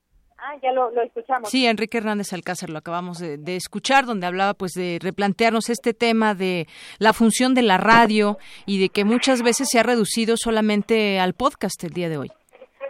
Ah, 0.46 0.58
ya 0.62 0.74
lo, 0.74 0.92
escuchamos. 1.02 1.50
Sí, 1.50 1.66
Enrique 1.66 2.00
Hernández 2.00 2.34
Alcázar 2.34 2.70
lo 2.70 2.78
acabamos 2.78 3.18
de, 3.20 3.56
escuchar, 3.56 4.06
donde 4.06 4.28
hablaba 4.28 4.54
pues 4.54 4.74
de 4.74 5.00
replantearnos 5.02 5.70
este 5.70 5.94
tema 5.94 6.36
de 6.36 6.68
la 7.00 7.14
función 7.14 7.54
de 7.54 7.62
la 7.62 7.78
radio 7.78 8.38
y 8.66 8.82
de 8.82 8.90
que 8.90 9.06
muchas 9.06 9.42
veces 9.42 9.70
se 9.72 9.80
ha 9.80 9.84
reducido 9.84 10.36
solamente 10.36 11.18
al 11.22 11.34
podcast 11.34 11.82
el 11.86 11.92
día 11.92 12.10
de 12.10 12.18
hoy. 12.18 12.32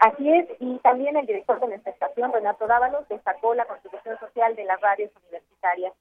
Así 0.01 0.27
es, 0.27 0.47
y 0.59 0.79
también 0.79 1.15
el 1.15 1.27
director 1.27 1.59
de 1.59 1.67
nuestra 1.67 1.91
estación, 1.91 2.33
Renato 2.33 2.65
Dávalos, 2.65 3.07
destacó 3.07 3.53
la 3.53 3.65
contribución 3.65 4.17
social 4.19 4.55
de 4.55 4.65
las 4.65 4.81
radios 4.81 5.11
universitarias. 5.23 5.93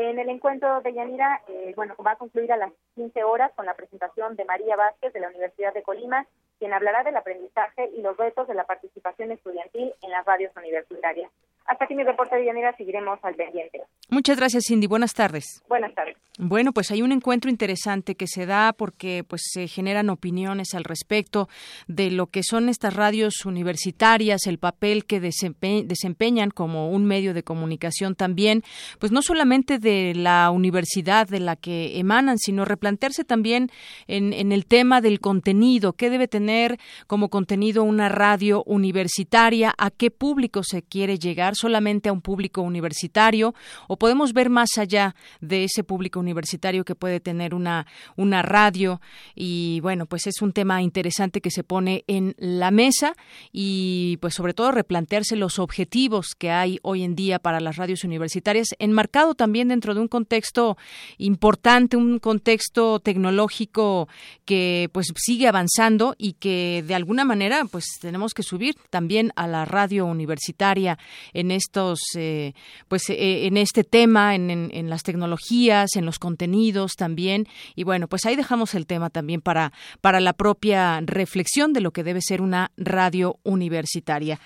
En 0.00 0.16
el 0.16 0.28
encuentro 0.28 0.80
de 0.80 0.92
Yanira, 0.92 1.42
eh, 1.48 1.72
bueno, 1.74 1.96
va 2.06 2.12
a 2.12 2.16
concluir 2.16 2.52
a 2.52 2.56
las 2.56 2.72
15 2.94 3.24
horas 3.24 3.50
con 3.56 3.66
la 3.66 3.74
presentación 3.74 4.36
de 4.36 4.44
María 4.44 4.76
Vázquez 4.76 5.12
de 5.12 5.18
la 5.18 5.26
Universidad 5.26 5.74
de 5.74 5.82
Colima 5.82 6.24
quien 6.60 6.72
hablará 6.72 7.02
del 7.02 7.16
aprendizaje 7.16 7.90
y 7.96 8.02
los 8.02 8.16
retos 8.16 8.46
de 8.46 8.54
la 8.54 8.64
participación 8.64 9.32
estudiantil 9.32 9.92
en 10.02 10.10
las 10.10 10.24
radios 10.24 10.54
universitarias. 10.56 11.30
Hasta 11.68 11.84
aquí 11.84 11.94
mi 11.94 12.02
reporte 12.02 12.34
de 12.34 12.46
Llanera, 12.46 12.74
seguiremos 12.78 13.18
al 13.22 13.34
pendiente. 13.34 13.82
Muchas 14.08 14.38
gracias, 14.38 14.64
Cindy. 14.66 14.86
Buenas 14.86 15.12
tardes. 15.12 15.62
Buenas 15.68 15.94
tardes. 15.94 16.16
Bueno, 16.38 16.72
pues 16.72 16.90
hay 16.90 17.02
un 17.02 17.12
encuentro 17.12 17.50
interesante 17.50 18.14
que 18.14 18.26
se 18.26 18.46
da 18.46 18.72
porque 18.72 19.22
pues 19.28 19.42
se 19.52 19.68
generan 19.68 20.08
opiniones 20.08 20.72
al 20.72 20.84
respecto 20.84 21.48
de 21.88 22.10
lo 22.10 22.28
que 22.28 22.42
son 22.42 22.70
estas 22.70 22.94
radios 22.94 23.44
universitarias, 23.44 24.46
el 24.46 24.58
papel 24.58 25.04
que 25.04 25.20
desempeñan 25.20 26.50
como 26.50 26.90
un 26.90 27.04
medio 27.04 27.34
de 27.34 27.42
comunicación 27.42 28.14
también, 28.14 28.62
pues 28.98 29.12
no 29.12 29.20
solamente 29.20 29.78
de 29.78 30.14
la 30.14 30.50
universidad 30.50 31.28
de 31.28 31.40
la 31.40 31.56
que 31.56 31.98
emanan, 31.98 32.38
sino 32.38 32.64
replantearse 32.64 33.24
también 33.24 33.70
en, 34.06 34.32
en 34.32 34.52
el 34.52 34.64
tema 34.64 35.02
del 35.02 35.20
contenido, 35.20 35.92
qué 35.92 36.08
debe 36.08 36.28
tener 36.28 36.78
como 37.06 37.28
contenido 37.28 37.82
una 37.82 38.08
radio 38.08 38.62
universitaria, 38.64 39.74
a 39.76 39.90
qué 39.90 40.10
público 40.10 40.62
se 40.62 40.82
quiere 40.82 41.18
llegar 41.18 41.56
solamente 41.58 42.08
a 42.08 42.12
un 42.12 42.20
público 42.20 42.62
universitario 42.62 43.54
o 43.86 43.96
podemos 43.96 44.32
ver 44.32 44.50
más 44.50 44.78
allá 44.78 45.14
de 45.40 45.64
ese 45.64 45.84
público 45.84 46.20
universitario 46.20 46.84
que 46.84 46.94
puede 46.94 47.20
tener 47.20 47.54
una, 47.54 47.86
una 48.16 48.42
radio. 48.42 49.00
Y 49.34 49.80
bueno, 49.80 50.06
pues 50.06 50.26
es 50.26 50.40
un 50.42 50.52
tema 50.52 50.82
interesante 50.82 51.40
que 51.40 51.50
se 51.50 51.64
pone 51.64 52.04
en 52.06 52.34
la 52.38 52.70
mesa 52.70 53.14
y 53.52 54.18
pues 54.20 54.34
sobre 54.34 54.54
todo 54.54 54.72
replantearse 54.72 55.36
los 55.36 55.58
objetivos 55.58 56.34
que 56.36 56.50
hay 56.50 56.78
hoy 56.82 57.02
en 57.02 57.14
día 57.14 57.38
para 57.38 57.60
las 57.60 57.76
radios 57.76 58.04
universitarias, 58.04 58.68
enmarcado 58.78 59.34
también 59.34 59.68
dentro 59.68 59.94
de 59.94 60.00
un 60.00 60.08
contexto 60.08 60.76
importante, 61.18 61.96
un 61.96 62.18
contexto 62.18 63.00
tecnológico 63.00 64.08
que 64.44 64.88
pues 64.92 65.08
sigue 65.16 65.48
avanzando 65.48 66.14
y 66.18 66.34
que 66.34 66.84
de 66.86 66.94
alguna 66.94 67.24
manera 67.24 67.64
pues 67.70 67.84
tenemos 68.00 68.34
que 68.34 68.42
subir 68.42 68.76
también 68.90 69.32
a 69.36 69.46
la 69.46 69.64
radio 69.64 70.06
universitaria 70.06 70.98
en 71.48 71.52
estos, 71.52 72.00
eh, 72.14 72.52
pues, 72.88 73.08
eh, 73.08 73.46
en 73.46 73.56
este 73.56 73.84
tema, 73.84 74.34
en, 74.34 74.50
en, 74.50 74.90
las 74.90 75.02
tecnologías, 75.02 75.96
en 75.96 76.04
los 76.04 76.18
contenidos 76.18 76.94
también. 76.96 77.46
Y 77.74 77.84
bueno, 77.84 78.06
pues 78.08 78.26
ahí 78.26 78.36
dejamos 78.36 78.74
el 78.74 78.86
tema 78.86 79.08
también 79.08 79.40
para, 79.40 79.72
para 80.00 80.20
la 80.20 80.34
propia 80.34 81.00
reflexión 81.00 81.72
de 81.72 81.80
lo 81.80 81.90
que 81.90 82.04
debe 82.04 82.20
ser 82.20 82.42
una 82.42 82.70
radio 82.76 83.38
universitaria. 83.44 84.38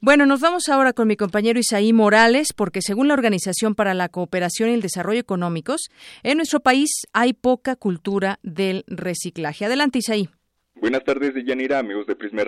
Bueno, 0.00 0.26
nos 0.26 0.40
vamos 0.40 0.68
ahora 0.68 0.92
con 0.92 1.08
mi 1.08 1.16
compañero 1.16 1.58
Isaí 1.58 1.94
Morales, 1.94 2.52
porque 2.54 2.82
según 2.82 3.08
la 3.08 3.14
Organización 3.14 3.74
para 3.74 3.94
la 3.94 4.10
Cooperación 4.10 4.68
y 4.68 4.74
el 4.74 4.82
Desarrollo 4.82 5.20
Económicos, 5.20 5.88
en 6.22 6.36
nuestro 6.36 6.60
país 6.60 6.90
hay 7.14 7.32
poca 7.32 7.74
cultura 7.74 8.38
del 8.42 8.84
reciclaje. 8.86 9.64
Adelante, 9.64 10.00
Isaí. 10.00 10.28
Buenas 10.74 11.04
tardes, 11.04 11.32
Yanira, 11.46 11.78
amigos 11.78 12.06
de 12.06 12.16
Prisma. 12.16 12.42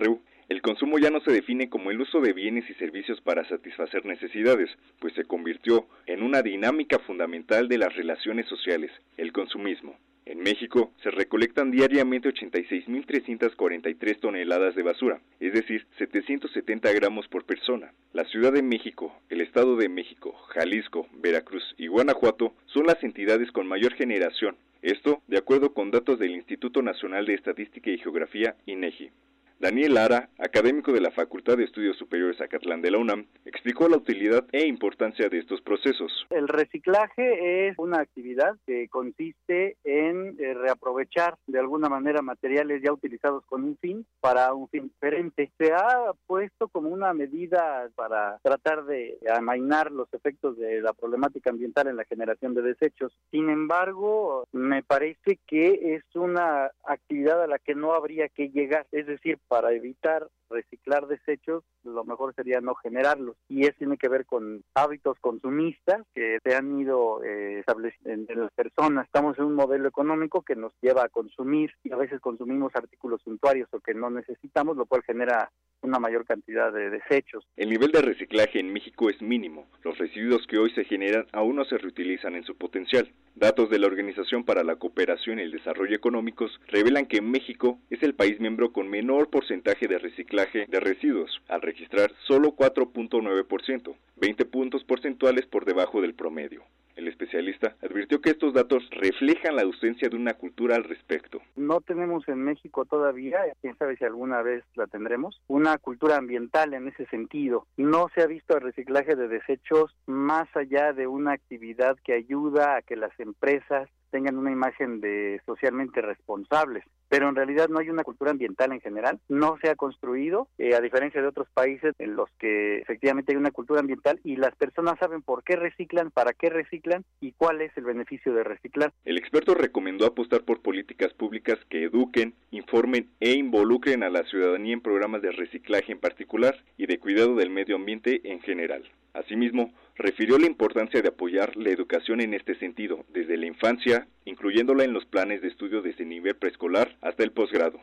El 0.49 0.63
consumo 0.63 0.99
ya 1.01 1.11
no 1.11 1.21
se 1.21 1.33
define 1.33 1.69
como 1.69 1.91
el 1.91 2.01
uso 2.01 2.21
de 2.21 2.33
bienes 2.33 2.71
y 2.71 2.75
servicios 2.75 3.21
para 3.21 3.49
satisfacer 3.49 4.07
necesidades, 4.07 4.71
pues 5.01 5.13
se 5.15 5.25
convirtió 5.25 5.87
en 6.07 6.23
una 6.23 6.41
dinámica 6.41 7.01
fundamental 7.01 7.69
de 7.69 7.79
las 7.79 7.97
relaciones 7.97 8.47
sociales, 8.47 8.93
el 9.17 9.33
consumismo. 9.33 9.97
En 10.25 10.39
México 10.39 10.93
se 11.03 11.11
recolectan 11.11 11.73
diariamente 11.73 12.29
86.343 12.29 14.21
toneladas 14.21 14.77
de 14.77 14.83
basura, 14.83 15.21
es 15.41 15.53
decir, 15.53 15.85
770 15.99 16.93
gramos 16.93 17.27
por 17.27 17.45
persona. 17.45 17.93
La 18.13 18.25
Ciudad 18.25 18.53
de 18.53 18.63
México, 18.63 19.13
el 19.31 19.41
Estado 19.41 19.77
de 19.77 19.89
México, 19.89 20.33
Jalisco, 20.55 21.09
Veracruz 21.13 21.75
y 21.77 21.89
Guanajuato 21.89 22.55
son 22.67 22.87
las 22.87 23.03
entidades 23.03 23.51
con 23.51 23.67
mayor 23.67 23.95
generación. 23.95 24.57
Esto 24.83 25.23
de 25.27 25.39
acuerdo 25.39 25.75
con 25.75 25.91
datos 25.91 26.21
del 26.21 26.33
Instituto 26.33 26.83
Nacional 26.83 27.27
de 27.27 27.35
Estadística 27.35 27.91
y 27.91 27.99
Geografía, 27.99 28.55
INEGI. 28.67 29.11
Daniel 29.59 29.95
Lara, 29.95 30.29
académico 30.39 30.93
de 30.93 31.01
la 31.01 31.11
Facultad 31.11 31.57
de 31.57 31.65
Estudios 31.65 31.97
Superiores 31.97 32.41
Acatlán 32.43 32.83
de 32.83 32.91
la 32.91 32.99
UNAM, 32.99 33.27
explicó 33.47 33.89
la 33.89 33.97
utilidad 33.97 34.45
e 34.53 34.67
importancia 34.67 35.31
de 35.31 35.39
estos 35.39 35.63
procesos. 35.63 36.27
El 36.29 36.47
reciclaje 36.47 37.69
es 37.69 37.79
una 37.79 38.01
actividad 38.01 38.55
que 38.67 38.87
consiste 38.89 39.79
en 39.85 40.37
eh, 40.39 40.53
reaprovechar 40.53 41.37
de 41.47 41.59
alguna 41.59 41.89
manera 41.89 42.21
materiales 42.21 42.83
ya 42.83 42.93
utilizados 42.93 43.47
con 43.47 43.65
un 43.65 43.79
fin 43.79 44.07
para 44.21 44.53
un 44.53 44.69
fin 44.69 44.89
diferente. 44.89 45.51
Se 45.57 45.73
ha 45.73 46.13
puesto 46.27 46.69
como 46.69 46.91
una 46.91 47.15
medida 47.15 47.89
para 47.95 48.39
tratar 48.43 48.85
de 48.85 49.19
amainar 49.35 49.91
los 49.91 50.13
efectos 50.13 50.59
de 50.59 50.83
la 50.83 50.93
problemática 50.93 51.49
ambiental 51.49 51.89
en 51.89 51.97
la 51.97 52.05
generación 52.05 52.55
de 52.55 52.61
desechos. 52.61 53.17
Sin 53.31 53.49
embargo, 53.49 54.45
me 54.53 54.83
parece 54.83 55.39
que 55.47 55.95
es 55.95 56.05
una 56.15 56.71
actividad 56.85 57.43
a 57.43 57.47
la 57.47 57.59
que 57.59 57.75
no 57.75 57.95
habría 57.95 58.29
que 58.29 58.51
llegar, 58.51 58.87
es 58.93 59.07
decir, 59.07 59.39
para 59.49 59.73
evitar 59.73 60.29
reciclar 60.49 61.07
desechos, 61.07 61.65
lo 61.85 62.05
mejor 62.05 62.35
sería 62.35 62.61
no 62.61 62.75
generarlos. 62.75 63.37
Y 63.49 63.63
eso 63.63 63.75
tiene 63.79 63.97
que 63.97 64.09
ver 64.09 64.27
con 64.27 64.63
hábitos 64.75 65.19
consumistas 65.21 66.03
que 66.15 66.39
se 66.45 66.55
han 66.55 66.79
ido 66.79 67.23
eh, 67.25 67.61
estableciendo 67.61 68.33
en 68.33 68.41
las 68.41 68.53
personas. 68.53 69.07
Estamos 69.07 69.39
en 69.39 69.45
un 69.45 69.55
modelo 69.55 69.89
económico 69.89 70.43
que 70.43 70.57
nos 70.57 70.73
lleva 70.81 71.05
a 71.05 71.09
consumir 71.09 71.73
y 71.83 71.93
a 71.93 71.97
veces 71.97 72.21
consumimos 72.21 72.73
artículos 72.75 73.23
suntuarios 73.23 73.69
o 73.73 73.81
que 73.81 73.95
no 73.95 74.11
necesitamos, 74.11 74.77
lo 74.77 74.87
cual 74.87 75.03
genera 75.03 75.51
una 75.83 75.99
mayor 75.99 76.25
cantidad 76.25 76.73
de 76.73 76.91
desechos. 76.91 77.45
El 77.57 77.71
nivel 77.71 77.93
de 77.93 78.03
reciclaje 78.03 78.61
en 78.61 78.73
México 78.73 79.09
es 79.09 79.21
mínimo. 79.23 79.67
Los 79.83 79.99
residuos 79.99 80.47
que 80.47 80.59
hoy 80.59 80.71
se 80.71 80.85
generan 80.85 81.27
aún 81.33 81.57
no 81.57 81.65
se 81.65 81.79
reutilizan 81.79 82.35
en 82.35 82.45
su 82.45 82.57
potencial. 82.57 83.13
Datos 83.35 83.71
de 83.71 83.79
la 83.79 83.87
Organización 83.87 84.45
para 84.45 84.65
la 84.65 84.77
Cooperación 84.77 85.39
y 85.39 85.43
el 85.43 85.53
Desarrollo 85.53 85.95
Económicos 85.95 86.59
revelan 86.69 87.07
que 87.07 87.21
México 87.21 87.79
es 87.91 88.03
el 88.03 88.15
país 88.15 88.41
miembro 88.41 88.73
con 88.73 88.89
menor 88.89 89.29
porcentaje 89.37 89.87
de 89.87 89.99
reciclaje 89.99 90.65
de 90.67 90.81
residuos, 90.81 91.43
al 91.49 91.61
registrar 91.61 92.11
solo 92.27 92.57
4.9%, 92.57 93.95
20 94.17 94.45
puntos 94.47 94.83
porcentuales 94.85 95.45
por 95.45 95.67
debajo 95.67 96.01
del 96.01 96.15
promedio. 96.15 96.63
El 96.95 97.07
especialista 97.07 97.77
advirtió 97.83 98.23
que 98.23 98.31
estos 98.31 98.55
datos 98.55 98.89
reflejan 98.91 99.57
la 99.57 99.63
ausencia 99.65 100.09
de 100.09 100.17
una 100.17 100.33
cultura 100.33 100.77
al 100.77 100.85
respecto. 100.85 101.43
No 101.55 101.83
tenemos 101.83 102.27
en 102.29 102.43
México 102.45 102.87
todavía, 102.87 103.41
quién 103.61 103.77
sabe 103.77 103.99
si 103.99 104.07
alguna 104.07 104.41
vez 104.41 104.65
la 104.75 104.87
tendremos, 104.87 105.39
una 105.49 105.77
cultura 105.77 106.17
ambiental 106.17 106.73
en 106.73 106.89
ese 106.89 107.05
sentido. 107.09 107.67
No 107.77 108.07
se 108.15 108.23
ha 108.23 108.27
visto 108.27 108.57
el 108.57 108.63
reciclaje 108.63 109.17
de 109.17 109.29
desechos 109.29 109.95
más 110.07 110.49
allá 110.57 110.95
de 110.95 111.07
una 111.07 111.33
actividad 111.33 111.99
que 112.03 112.15
ayuda 112.15 112.77
a 112.77 112.81
que 112.81 112.97
las 112.97 113.13
empresas 113.21 113.91
tengan 114.11 114.39
una 114.39 114.51
imagen 114.51 115.01
de 115.01 115.41
socialmente 115.47 116.01
responsables 116.01 116.85
pero 117.09 117.29
en 117.29 117.37
realidad 117.37 117.69
no 117.69 117.79
hay 117.79 117.89
una 117.91 118.05
cultura 118.05 118.31
ambiental 118.31 118.73
en 118.73 118.81
general, 118.81 119.21
no 119.29 119.59
se 119.61 119.71
ha 119.71 119.77
construido, 119.77 120.49
eh, 120.59 120.75
a 120.75 120.81
diferencia 120.81 121.21
de 121.21 121.29
otros 121.29 121.49
países 121.53 121.95
en 121.99 122.17
los 122.17 122.29
que 122.39 122.79
efectivamente 122.79 123.33
hay 123.33 123.37
una 123.37 123.51
cultura 123.51 123.81
ambiental 123.81 124.21
y 124.25 124.37
las 124.37 124.55
personas 124.57 124.99
saben 124.99 125.23
por 125.23 125.45
qué 125.45 125.57
reciclan, 125.57 126.11
para 126.11 126.33
qué 126.33 126.51
reciclan 126.51 127.05
y 127.21 127.33
cuál 127.33 127.61
es 127.61 127.77
el 127.77 127.85
beneficio 127.85 128.35
de 128.35 128.45
reciclar. 128.45 128.93
El 129.05 129.19
experto 129.19 129.55
recomendó 129.55 130.07
apostar 130.07 130.43
por 130.43 130.63
políticas 130.63 131.13
públicas 131.15 131.59
que 131.69 131.85
eduquen, 131.85 132.35
informen 132.51 133.09
e 133.21 133.33
involucren 133.33 134.03
a 134.03 134.11
la 134.11 134.25
ciudadanía 134.25 134.75
en 134.75 134.81
programas 134.81 135.23
de 135.23 135.33
reciclaje 135.33 135.93
en 135.93 136.01
particular 136.01 136.57
y 136.77 136.87
de 136.87 136.99
cuidado 136.99 137.37
del 137.37 137.51
medio 137.51 137.77
ambiente 137.77 138.21
en 138.25 138.41
general. 138.41 138.85
Asimismo, 139.17 139.73
refirió 139.97 140.39
la 140.39 140.47
importancia 140.47 141.01
de 141.01 141.09
apoyar 141.09 141.57
la 141.57 141.71
educación 141.71 142.21
en 142.21 142.35
este 142.35 142.55
sentido, 142.59 143.05
desde 143.09 143.37
la 143.37 143.47
infancia, 143.47 144.07
incluyéndola 144.27 144.85
en 144.85 144.93
los 144.93 145.07
planes 145.07 145.41
de 145.41 145.49
estudio 145.49 145.81
desde 145.81 146.05
nivel 146.05 146.37
preescolar 146.37 146.97
hasta 147.01 147.23
el 147.23 147.33
posgrado. 147.33 147.81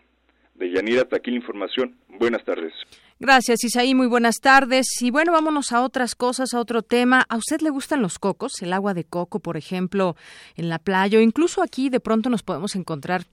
De 0.54 0.72
Yanira, 0.72 1.02
hasta 1.02 1.18
aquí 1.18 1.32
la 1.32 1.38
información. 1.38 1.96
Buenas 2.20 2.46
tardes. 2.46 2.72
Gracias, 3.20 3.64
Isaí. 3.64 3.96
Muy 3.96 4.06
buenas 4.06 4.40
tardes. 4.40 4.86
Y 5.02 5.10
bueno, 5.10 5.32
vámonos 5.32 5.72
a 5.72 5.82
otras 5.82 6.14
cosas, 6.14 6.54
a 6.54 6.60
otro 6.60 6.84
tema. 6.84 7.26
¿A 7.28 7.38
usted 7.38 7.62
le 7.62 7.72
gustan 7.72 8.04
los 8.04 8.20
cocos? 8.20 8.62
El 8.62 8.72
agua 8.72 8.94
de 8.94 9.04
coco, 9.04 9.40
por 9.40 9.58
ejemplo, 9.58 10.16
en 10.56 10.70
la 10.70 10.78
playa 10.78 11.18
o 11.18 11.22
incluso 11.22 11.64
aquí 11.64 11.90
de 11.90 12.00
pronto 12.00 12.30
nos 12.30 12.44
podemos 12.44 12.76
encontrar 12.76 13.24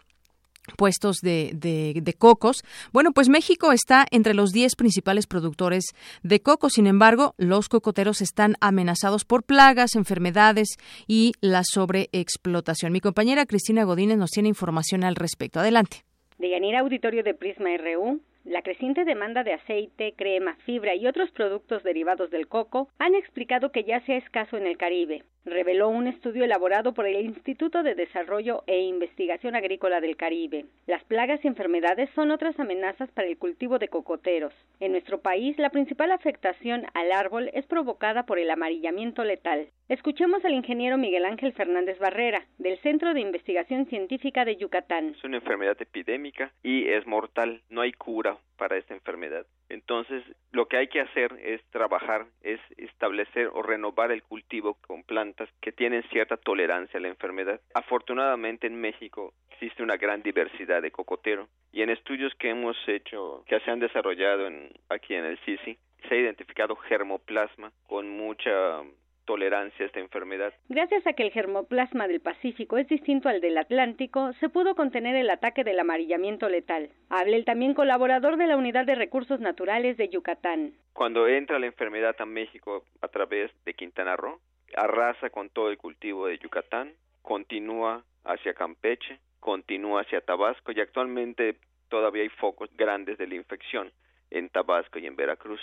puestos 0.77 1.17
de, 1.23 1.53
de, 1.55 2.15
cocos. 2.15 2.63
Bueno, 2.93 3.13
pues 3.13 3.29
México 3.29 3.73
está 3.73 4.07
entre 4.11 4.35
los 4.35 4.53
10 4.53 4.77
principales 4.77 5.27
productores 5.27 5.85
de 6.23 6.41
coco. 6.41 6.71
Sin 6.71 6.87
embargo, 6.87 7.35
los 7.39 7.69
cocoteros 7.69 8.21
están 8.21 8.57
amenazados 8.61 9.25
por 9.25 9.45
plagas, 9.45 9.95
enfermedades 9.95 10.77
y 11.07 11.33
la 11.41 11.63
sobreexplotación. 11.65 12.93
Mi 12.93 13.01
compañera 13.01 13.47
Cristina 13.47 13.85
Godínez 13.85 14.19
nos 14.19 14.31
tiene 14.31 14.49
información 14.49 15.05
al 15.05 15.17
respecto. 15.17 15.61
Adelante. 15.61 16.05
De 16.39 16.51
Yanira 16.51 16.81
Auditorio 16.81 17.23
de 17.23 17.35
Prisma 17.35 17.71
RU, 17.77 18.21
la 18.45 18.63
creciente 18.63 19.05
demanda 19.05 19.45
de 19.45 19.53
aceite, 19.53 20.15
crema, 20.17 20.57
fibra 20.65 20.95
y 20.95 21.07
otros 21.07 21.31
productos 21.33 21.83
derivados 21.83 22.31
del 22.31 22.49
coco 22.49 22.89
han 22.99 23.15
explicado 23.15 23.71
que 23.71 23.85
ya 23.85 24.01
sea 24.07 24.17
escaso 24.17 24.57
en 24.57 24.67
el 24.67 24.79
Caribe 24.79 25.25
reveló 25.45 25.89
un 25.89 26.07
estudio 26.07 26.45
elaborado 26.45 26.93
por 26.93 27.07
el 27.07 27.25
Instituto 27.25 27.83
de 27.83 27.95
Desarrollo 27.95 28.63
e 28.67 28.81
Investigación 28.81 29.55
Agrícola 29.55 30.01
del 30.01 30.17
Caribe. 30.17 30.67
Las 30.87 31.03
plagas 31.05 31.45
y 31.45 31.49
enfermedades 31.49 32.11
son 32.15 32.31
otras 32.31 32.59
amenazas 32.59 33.11
para 33.13 33.29
el 33.29 33.39
cultivo 33.39 33.79
de 33.79 33.89
cocoteros. 33.89 34.53
En 34.81 34.93
nuestro 34.93 35.21
país, 35.21 35.59
la 35.59 35.71
principal 35.71 36.13
afectación 36.13 36.85
al 36.95 37.13
árbol 37.13 37.51
es 37.55 37.67
provocada 37.67 38.25
por 38.25 38.39
el 38.39 38.51
amarillamiento 38.51 39.25
letal. 39.25 39.69
Escuchemos 39.89 40.45
al 40.45 40.53
ingeniero 40.53 40.99
Miguel 40.99 41.25
Ángel 41.25 41.53
Fernández 41.53 41.99
Barrera, 41.99 42.47
del 42.59 42.79
Centro 42.79 43.13
de 43.13 43.21
Investigación 43.21 43.87
Científica 43.87 44.45
de 44.45 44.57
Yucatán. 44.57 45.15
Es 45.17 45.25
una 45.25 45.39
enfermedad 45.39 45.77
epidémica 45.81 46.53
y 46.63 46.89
es 46.89 47.07
mortal. 47.07 47.63
No 47.69 47.81
hay 47.81 47.93
cura 47.93 48.39
para 48.57 48.77
esta 48.77 48.95
enfermedad. 48.95 49.47
Entonces, 49.69 50.23
lo 50.53 50.67
que 50.67 50.77
hay 50.77 50.89
que 50.89 51.01
hacer 51.01 51.33
es 51.43 51.63
trabajar, 51.71 52.27
es 52.43 52.61
establecer 52.77 53.49
o 53.53 53.63
renovar 53.63 54.13
el 54.13 54.23
cultivo 54.23 54.75
con 54.87 55.03
plantas 55.03 55.30
que 55.61 55.73
tienen 55.73 56.03
cierta 56.11 56.37
tolerancia 56.37 56.99
a 56.99 57.03
la 57.03 57.09
enfermedad. 57.09 57.61
Afortunadamente 57.75 58.67
en 58.67 58.81
México 58.81 59.35
existe 59.51 59.83
una 59.83 59.97
gran 59.97 60.23
diversidad 60.23 60.83
de 60.83 60.91
cocotero 60.91 61.49
y 61.73 61.83
en 61.83 61.91
estudios 61.91 62.35
que 62.37 62.51
hemos 62.51 62.77
hecho, 62.89 63.45
que 63.47 63.61
se 63.61 63.71
han 63.71 63.81
desarrollado 63.81 64.47
en, 64.47 64.71
aquí 64.89 65.15
en 65.15 65.25
el 65.25 65.39
CICI, 65.39 65.79
se 66.09 66.15
ha 66.15 66.19
identificado 66.19 66.77
germoplasma 66.77 67.73
con 67.87 68.09
mucha 68.09 68.83
tolerancia 69.31 69.85
a 69.85 69.87
esta 69.87 70.01
enfermedad. 70.01 70.53
Gracias 70.69 71.07
a 71.07 71.13
que 71.13 71.23
el 71.23 71.31
germoplasma 71.31 72.09
del 72.09 72.21
Pacífico 72.21 72.79
es 72.79 72.89
distinto 72.89 73.29
al 73.29 73.41
del 73.41 73.59
Atlántico, 73.59 74.33
se 74.41 74.49
pudo 74.49 74.75
contener 74.75 75.15
el 75.15 75.31
ataque 75.31 75.63
del 75.63 75.79
amarillamiento 75.79 76.49
letal. 76.49 76.91
Habla 77.11 77.37
el 77.37 77.45
también 77.45 77.75
colaborador 77.75 78.37
de 78.39 78.49
la 78.49 78.57
Unidad 78.57 78.87
de 78.87 78.97
Recursos 78.97 79.39
Naturales 79.39 79.97
de 79.97 80.09
Yucatán. 80.09 80.73
Cuando 80.95 81.29
entra 81.29 81.61
la 81.61 81.67
enfermedad 81.67 82.17
a 82.19 82.27
México 82.27 82.85
a 83.03 83.09
través 83.09 83.53
de 83.65 83.75
Quintana 83.75 84.17
Roo, 84.17 84.41
arrasa 84.77 85.31
con 85.31 85.51
todo 85.51 85.71
el 85.71 85.79
cultivo 85.79 86.27
de 86.27 86.39
Yucatán, 86.39 86.93
continúa 87.23 88.05
hacia 88.25 88.55
Campeche, 88.55 89.19
continúa 89.41 90.03
hacia 90.03 90.21
Tabasco 90.21 90.73
y 90.73 90.81
actualmente 90.81 91.57
todavía 91.89 92.23
hay 92.23 92.29
focos 92.29 92.71
grandes 92.77 93.19
de 93.19 93.27
la 93.27 93.35
infección 93.35 93.93
en 94.31 94.49
Tabasco 94.49 94.99
y 94.99 95.07
en 95.07 95.17
Veracruz. 95.17 95.61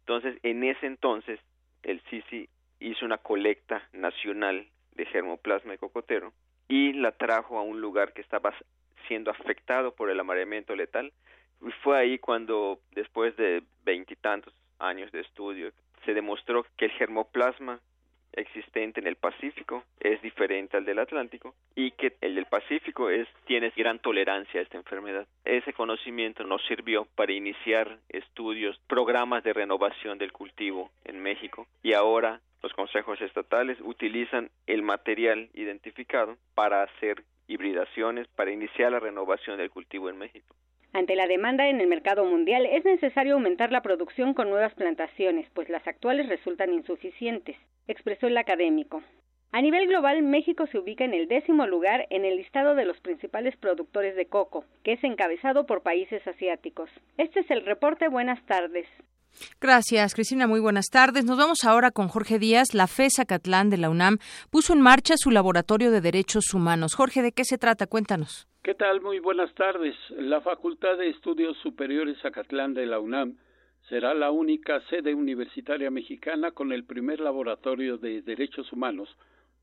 Entonces, 0.00 0.38
en 0.42 0.64
ese 0.64 0.86
entonces, 0.86 1.38
el 1.82 2.00
Sisi 2.10 2.48
hizo 2.80 3.04
una 3.04 3.18
colecta 3.18 3.82
nacional 3.92 4.66
de 4.92 5.06
germoplasma 5.06 5.72
de 5.72 5.78
cocotero 5.78 6.32
y 6.68 6.92
la 6.92 7.12
trajo 7.12 7.58
a 7.58 7.62
un 7.62 7.80
lugar 7.80 8.12
que 8.12 8.20
estaba 8.20 8.54
siendo 9.06 9.30
afectado 9.30 9.94
por 9.94 10.10
el 10.10 10.20
amarillamiento 10.20 10.74
letal. 10.74 11.12
Y 11.60 11.70
fue 11.82 11.98
ahí 11.98 12.18
cuando, 12.18 12.80
después 12.92 13.36
de 13.36 13.62
veintitantos 13.84 14.54
años 14.78 15.10
de 15.12 15.20
estudio, 15.20 15.72
se 16.04 16.14
demostró 16.14 16.64
que 16.76 16.86
el 16.86 16.90
germoplasma 16.92 17.80
existente 18.38 19.00
en 19.00 19.06
el 19.06 19.16
Pacífico 19.16 19.84
es 20.00 20.20
diferente 20.22 20.76
al 20.76 20.84
del 20.84 20.98
Atlántico 20.98 21.54
y 21.74 21.90
que 21.92 22.16
el 22.20 22.34
del 22.34 22.46
Pacífico 22.46 23.10
es 23.10 23.28
tiene 23.46 23.72
gran 23.76 23.98
tolerancia 23.98 24.60
a 24.60 24.62
esta 24.62 24.76
enfermedad. 24.76 25.26
Ese 25.44 25.72
conocimiento 25.72 26.44
nos 26.44 26.64
sirvió 26.66 27.06
para 27.14 27.32
iniciar 27.32 27.98
estudios, 28.08 28.78
programas 28.86 29.44
de 29.44 29.52
renovación 29.52 30.18
del 30.18 30.32
cultivo 30.32 30.90
en 31.04 31.20
México 31.20 31.66
y 31.82 31.92
ahora 31.92 32.40
los 32.62 32.72
consejos 32.72 33.20
estatales 33.20 33.78
utilizan 33.82 34.50
el 34.66 34.82
material 34.82 35.48
identificado 35.54 36.36
para 36.54 36.82
hacer 36.82 37.22
hibridaciones, 37.46 38.26
para 38.28 38.50
iniciar 38.50 38.92
la 38.92 39.00
renovación 39.00 39.58
del 39.58 39.70
cultivo 39.70 40.10
en 40.10 40.18
México. 40.18 40.54
Ante 40.92 41.16
la 41.16 41.26
demanda 41.26 41.68
en 41.68 41.80
el 41.80 41.86
mercado 41.86 42.24
mundial 42.24 42.66
es 42.66 42.84
necesario 42.84 43.34
aumentar 43.34 43.70
la 43.70 43.82
producción 43.82 44.34
con 44.34 44.50
nuevas 44.50 44.74
plantaciones, 44.74 45.46
pues 45.54 45.68
las 45.68 45.86
actuales 45.86 46.28
resultan 46.28 46.72
insuficientes, 46.72 47.56
expresó 47.86 48.26
el 48.26 48.38
académico. 48.38 49.02
A 49.50 49.62
nivel 49.62 49.86
global, 49.86 50.22
México 50.22 50.66
se 50.66 50.78
ubica 50.78 51.04
en 51.04 51.14
el 51.14 51.26
décimo 51.26 51.66
lugar 51.66 52.06
en 52.10 52.24
el 52.24 52.36
listado 52.36 52.74
de 52.74 52.84
los 52.84 53.00
principales 53.00 53.56
productores 53.56 54.14
de 54.14 54.26
coco, 54.26 54.64
que 54.84 54.92
es 54.92 55.04
encabezado 55.04 55.64
por 55.64 55.82
países 55.82 56.26
asiáticos. 56.26 56.90
Este 57.16 57.40
es 57.40 57.50
el 57.50 57.64
reporte. 57.64 58.08
Buenas 58.08 58.44
tardes. 58.44 58.86
Gracias, 59.60 60.14
Cristina. 60.14 60.46
Muy 60.46 60.60
buenas 60.60 60.86
tardes. 60.86 61.24
Nos 61.24 61.38
vamos 61.38 61.64
ahora 61.64 61.90
con 61.90 62.08
Jorge 62.08 62.38
Díaz. 62.38 62.74
La 62.74 62.86
FESA 62.86 63.24
Catlán 63.24 63.70
de 63.70 63.78
la 63.78 63.88
UNAM 63.88 64.18
puso 64.50 64.74
en 64.74 64.82
marcha 64.82 65.14
su 65.16 65.30
laboratorio 65.30 65.90
de 65.90 66.02
derechos 66.02 66.52
humanos. 66.52 66.94
Jorge, 66.94 67.22
¿de 67.22 67.32
qué 67.32 67.44
se 67.44 67.56
trata? 67.56 67.86
Cuéntanos. 67.86 68.48
¿Qué 68.68 68.74
tal? 68.74 69.00
Muy 69.00 69.18
buenas 69.18 69.54
tardes. 69.54 69.96
La 70.10 70.42
Facultad 70.42 70.98
de 70.98 71.08
Estudios 71.08 71.56
Superiores 71.62 72.22
Acatlán 72.22 72.74
de 72.74 72.84
la 72.84 73.00
UNAM 73.00 73.38
será 73.88 74.12
la 74.12 74.30
única 74.30 74.78
sede 74.90 75.14
universitaria 75.14 75.90
mexicana 75.90 76.50
con 76.50 76.72
el 76.72 76.84
primer 76.84 77.18
laboratorio 77.18 77.96
de 77.96 78.20
derechos 78.20 78.70
humanos, 78.70 79.08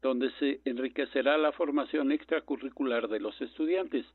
donde 0.02 0.32
se 0.40 0.60
enriquecerá 0.66 1.38
la 1.38 1.52
formación 1.52 2.12
extracurricular 2.12 3.08
de 3.08 3.20
los 3.20 3.40
estudiantes. 3.42 4.08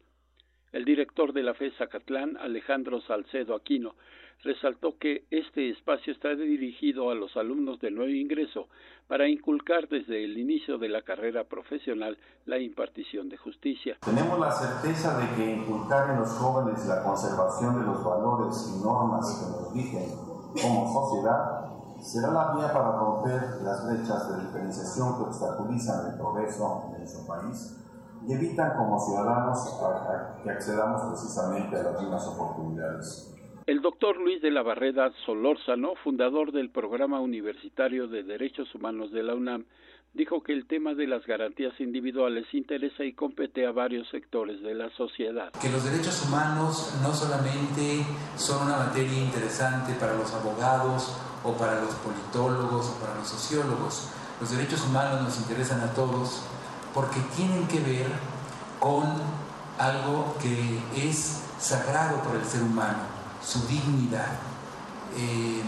El 0.73 0.85
director 0.85 1.33
de 1.33 1.43
la 1.43 1.53
FES 1.55 1.81
Acatlán, 1.81 2.37
Alejandro 2.37 3.01
Salcedo 3.01 3.57
Aquino, 3.57 3.97
resaltó 4.45 4.97
que 4.99 5.25
este 5.31 5.69
espacio 5.69 6.13
está 6.13 6.29
dirigido 6.37 7.11
a 7.11 7.17
los 7.17 7.37
alumnos 7.37 7.81
de 7.81 7.91
nuevo 7.91 8.13
ingreso 8.13 8.69
para 9.09 9.29
inculcar 9.29 9.89
desde 9.89 10.23
el 10.23 10.39
inicio 10.39 10.79
de 10.79 10.89
la 10.89 11.03
carrera 11.03 11.43
profesional 11.43 12.17
la 12.47 12.61
impartición 12.61 13.29
de 13.29 13.37
justicia. 13.37 13.99
Tenemos 14.05 14.39
la 14.39 14.53
certeza 14.53 15.19
de 15.19 15.35
que 15.35 15.51
inculcar 15.57 16.11
en 16.11 16.21
los 16.21 16.31
jóvenes 16.31 16.87
la 16.87 17.03
conservación 17.03 17.81
de 17.81 17.87
los 17.87 18.05
valores 18.05 18.55
y 18.73 18.85
normas 18.85 19.27
que 19.27 19.51
nos 19.51 19.75
rigen 19.75 20.09
como 20.63 20.93
sociedad 20.93 22.01
será 22.01 22.31
la 22.31 22.55
vía 22.55 22.73
para 22.73 22.93
romper 22.93 23.43
las 23.65 23.87
brechas 23.87 24.31
de 24.31 24.47
diferenciación 24.47 25.17
que 25.17 25.23
obstaculizan 25.25 26.13
el 26.13 26.17
progreso 26.17 26.93
en 26.95 26.99
nuestro 27.01 27.27
país 27.27 27.77
y 28.27 28.33
evitan 28.33 28.77
como 28.77 28.99
ciudadanos 28.99 29.59
que 30.43 30.51
accedamos 30.51 31.03
precisamente 31.11 31.77
a 31.77 31.83
las 31.85 32.01
mismas 32.01 32.27
oportunidades. 32.27 33.35
El 33.67 33.83
doctor 33.83 34.17
Luis 34.17 34.43
de 34.43 34.51
la 34.51 34.63
Barreda 34.63 35.13
Solórzano, 35.25 35.95
fundador 36.03 36.51
del 36.53 36.71
Programa 36.71 37.21
Universitario 37.21 38.09
de 38.09 38.25
Derechos 38.25 38.75
Humanos 38.75 39.13
de 39.13 39.23
la 39.23 39.35
UNAM, 39.35 39.65
dijo 40.13 40.43
que 40.43 40.53
el 40.53 40.67
tema 40.67 40.95
de 40.95 41.07
las 41.07 41.25
garantías 41.25 41.79
individuales 41.79 42.47
interesa 42.53 43.05
y 43.05 43.13
compete 43.13 43.67
a 43.67 43.71
varios 43.71 44.09
sectores 44.09 44.61
de 44.63 44.75
la 44.75 44.91
sociedad. 44.91 45.53
Que 45.63 45.71
los 45.71 45.85
derechos 45.85 46.27
humanos 46.27 46.99
no 47.03 47.13
solamente 47.15 48.05
son 48.37 48.67
una 48.67 48.77
materia 48.87 49.23
interesante 49.23 49.93
para 50.01 50.15
los 50.15 50.35
abogados 50.35 51.17
o 51.45 51.53
para 51.53 51.81
los 51.81 51.95
politólogos 51.97 52.91
o 52.91 53.01
para 53.01 53.15
los 53.15 53.29
sociólogos, 53.29 54.11
los 54.41 54.57
derechos 54.57 54.87
humanos 54.87 55.23
nos 55.23 55.39
interesan 55.39 55.81
a 55.81 55.93
todos 55.93 56.43
porque 56.95 57.21
tienen 57.37 57.67
que 57.67 57.81
ver 57.81 58.13
con 58.79 59.05
algo 59.79 60.37
que 60.41 60.83
es 60.95 61.41
sagrado 61.59 62.19
para 62.23 62.39
el 62.39 62.45
ser 62.45 62.63
humano, 62.63 62.99
su 63.45 63.61
dignidad. 63.67 64.33
Eh, 65.17 65.63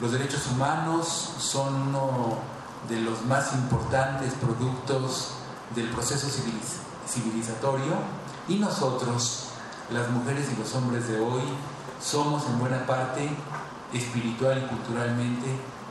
los 0.00 0.12
derechos 0.12 0.46
humanos 0.52 1.34
son 1.38 1.88
uno 1.88 2.38
de 2.88 3.00
los 3.00 3.24
más 3.24 3.52
importantes 3.54 4.34
productos 4.34 5.34
del 5.74 5.88
proceso 5.90 6.28
civilizatorio 7.06 7.94
y 8.48 8.56
nosotros, 8.56 9.48
las 9.90 10.08
mujeres 10.10 10.48
y 10.52 10.58
los 10.58 10.74
hombres 10.74 11.08
de 11.08 11.20
hoy, 11.20 11.42
somos 12.02 12.44
en 12.46 12.58
buena 12.58 12.84
parte 12.86 13.30
espiritual 13.92 14.62
y 14.64 14.66
culturalmente 14.66 15.46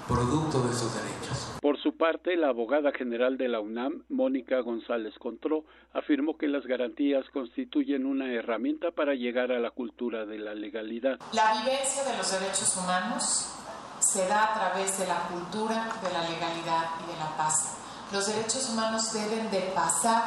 producto 0.07 0.61
de 0.61 0.71
esos 0.71 0.93
derechos. 0.93 1.47
Por 1.61 1.81
su 1.81 1.95
parte, 1.95 2.35
la 2.35 2.49
abogada 2.49 2.91
general 2.91 3.37
de 3.37 3.47
la 3.47 3.61
UNAM, 3.61 4.03
Mónica 4.09 4.59
González 4.59 5.13
Contró, 5.17 5.63
afirmó 5.93 6.37
que 6.37 6.47
las 6.47 6.65
garantías 6.65 7.25
constituyen 7.31 8.05
una 8.05 8.31
herramienta 8.31 8.91
para 8.91 9.15
llegar 9.15 9.51
a 9.51 9.59
la 9.59 9.71
cultura 9.71 10.25
de 10.25 10.39
la 10.39 10.53
legalidad. 10.53 11.19
La 11.31 11.61
vivencia 11.61 12.03
de 12.03 12.17
los 12.17 12.31
derechos 12.31 12.77
humanos 12.77 13.53
se 13.99 14.27
da 14.27 14.51
a 14.51 14.53
través 14.53 14.99
de 14.99 15.07
la 15.07 15.27
cultura, 15.29 15.89
de 16.01 16.11
la 16.11 16.29
legalidad 16.29 16.89
y 17.03 17.11
de 17.11 17.17
la 17.17 17.37
paz. 17.37 17.77
Los 18.11 18.27
derechos 18.27 18.69
humanos 18.69 19.13
deben 19.13 19.49
de 19.49 19.61
pasar 19.73 20.23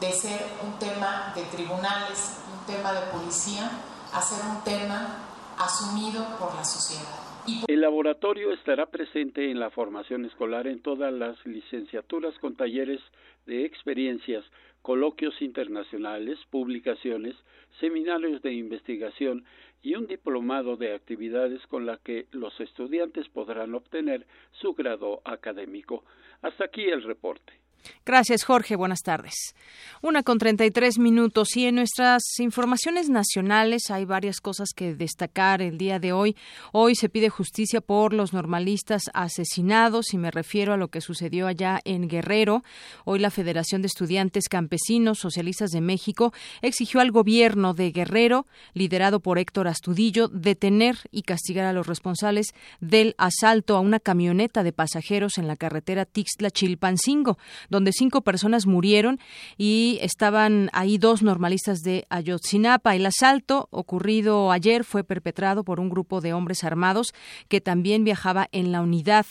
de 0.00 0.12
ser 0.12 0.40
un 0.64 0.78
tema 0.78 1.32
de 1.34 1.42
tribunales, 1.44 2.38
un 2.52 2.66
tema 2.72 2.92
de 2.92 3.00
policía, 3.10 3.70
a 4.12 4.22
ser 4.22 4.44
un 4.46 4.62
tema 4.62 5.16
asumido 5.58 6.24
por 6.38 6.54
la 6.54 6.64
sociedad. 6.64 7.21
El 7.66 7.80
laboratorio 7.80 8.52
estará 8.52 8.86
presente 8.86 9.50
en 9.50 9.58
la 9.58 9.70
formación 9.70 10.24
escolar 10.24 10.68
en 10.68 10.80
todas 10.80 11.12
las 11.12 11.44
licenciaturas 11.44 12.38
con 12.38 12.54
talleres 12.54 13.00
de 13.46 13.64
experiencias, 13.64 14.44
coloquios 14.80 15.42
internacionales, 15.42 16.38
publicaciones, 16.50 17.34
seminarios 17.80 18.42
de 18.42 18.52
investigación 18.52 19.44
y 19.82 19.96
un 19.96 20.06
diplomado 20.06 20.76
de 20.76 20.94
actividades 20.94 21.66
con 21.66 21.84
la 21.84 21.96
que 21.96 22.26
los 22.30 22.60
estudiantes 22.60 23.28
podrán 23.28 23.74
obtener 23.74 24.24
su 24.52 24.74
grado 24.74 25.20
académico. 25.24 26.04
Hasta 26.42 26.66
aquí 26.66 26.82
el 26.82 27.02
reporte. 27.02 27.61
Gracias, 28.04 28.44
Jorge. 28.44 28.76
Buenas 28.76 29.00
tardes. 29.00 29.54
Una 30.02 30.22
con 30.22 30.38
treinta 30.38 30.64
y 30.64 30.70
tres 30.70 30.98
minutos. 30.98 31.56
Y 31.56 31.66
en 31.66 31.76
nuestras 31.76 32.22
informaciones 32.38 33.08
nacionales 33.08 33.90
hay 33.90 34.04
varias 34.04 34.40
cosas 34.40 34.70
que 34.74 34.94
destacar 34.94 35.62
el 35.62 35.78
día 35.78 35.98
de 35.98 36.12
hoy. 36.12 36.36
Hoy 36.72 36.94
se 36.96 37.08
pide 37.08 37.28
justicia 37.28 37.80
por 37.80 38.12
los 38.12 38.32
normalistas 38.32 39.04
asesinados, 39.14 40.12
y 40.12 40.18
me 40.18 40.30
refiero 40.30 40.72
a 40.72 40.76
lo 40.76 40.88
que 40.88 41.00
sucedió 41.00 41.46
allá 41.46 41.80
en 41.84 42.08
Guerrero. 42.08 42.62
Hoy 43.04 43.18
la 43.18 43.30
Federación 43.30 43.82
de 43.82 43.86
Estudiantes 43.86 44.48
Campesinos 44.48 45.18
Socialistas 45.18 45.70
de 45.70 45.80
México 45.80 46.32
exigió 46.62 47.00
al 47.00 47.12
gobierno 47.12 47.74
de 47.74 47.92
Guerrero, 47.92 48.46
liderado 48.74 49.20
por 49.20 49.38
Héctor 49.38 49.68
Astudillo, 49.68 50.28
detener 50.28 50.96
y 51.10 51.22
castigar 51.22 51.66
a 51.66 51.72
los 51.72 51.86
responsables 51.86 52.54
del 52.80 53.14
asalto 53.18 53.76
a 53.76 53.80
una 53.80 54.00
camioneta 54.00 54.62
de 54.62 54.72
pasajeros 54.72 55.38
en 55.38 55.46
la 55.46 55.56
carretera 55.56 56.06
Tixtla-Chilpancingo 56.06 57.38
donde 57.72 57.90
cinco 57.92 58.20
personas 58.20 58.66
murieron 58.66 59.18
y 59.56 59.98
estaban 60.02 60.68
ahí 60.72 60.98
dos 60.98 61.22
normalistas 61.22 61.80
de 61.80 62.06
Ayotzinapa. 62.10 62.94
El 62.94 63.06
asalto 63.06 63.66
ocurrido 63.70 64.52
ayer 64.52 64.84
fue 64.84 65.02
perpetrado 65.02 65.64
por 65.64 65.80
un 65.80 65.88
grupo 65.88 66.20
de 66.20 66.34
hombres 66.34 66.64
armados 66.64 67.14
que 67.48 67.62
también 67.62 68.04
viajaba 68.04 68.48
en 68.52 68.72
la 68.72 68.82
unidad. 68.82 69.24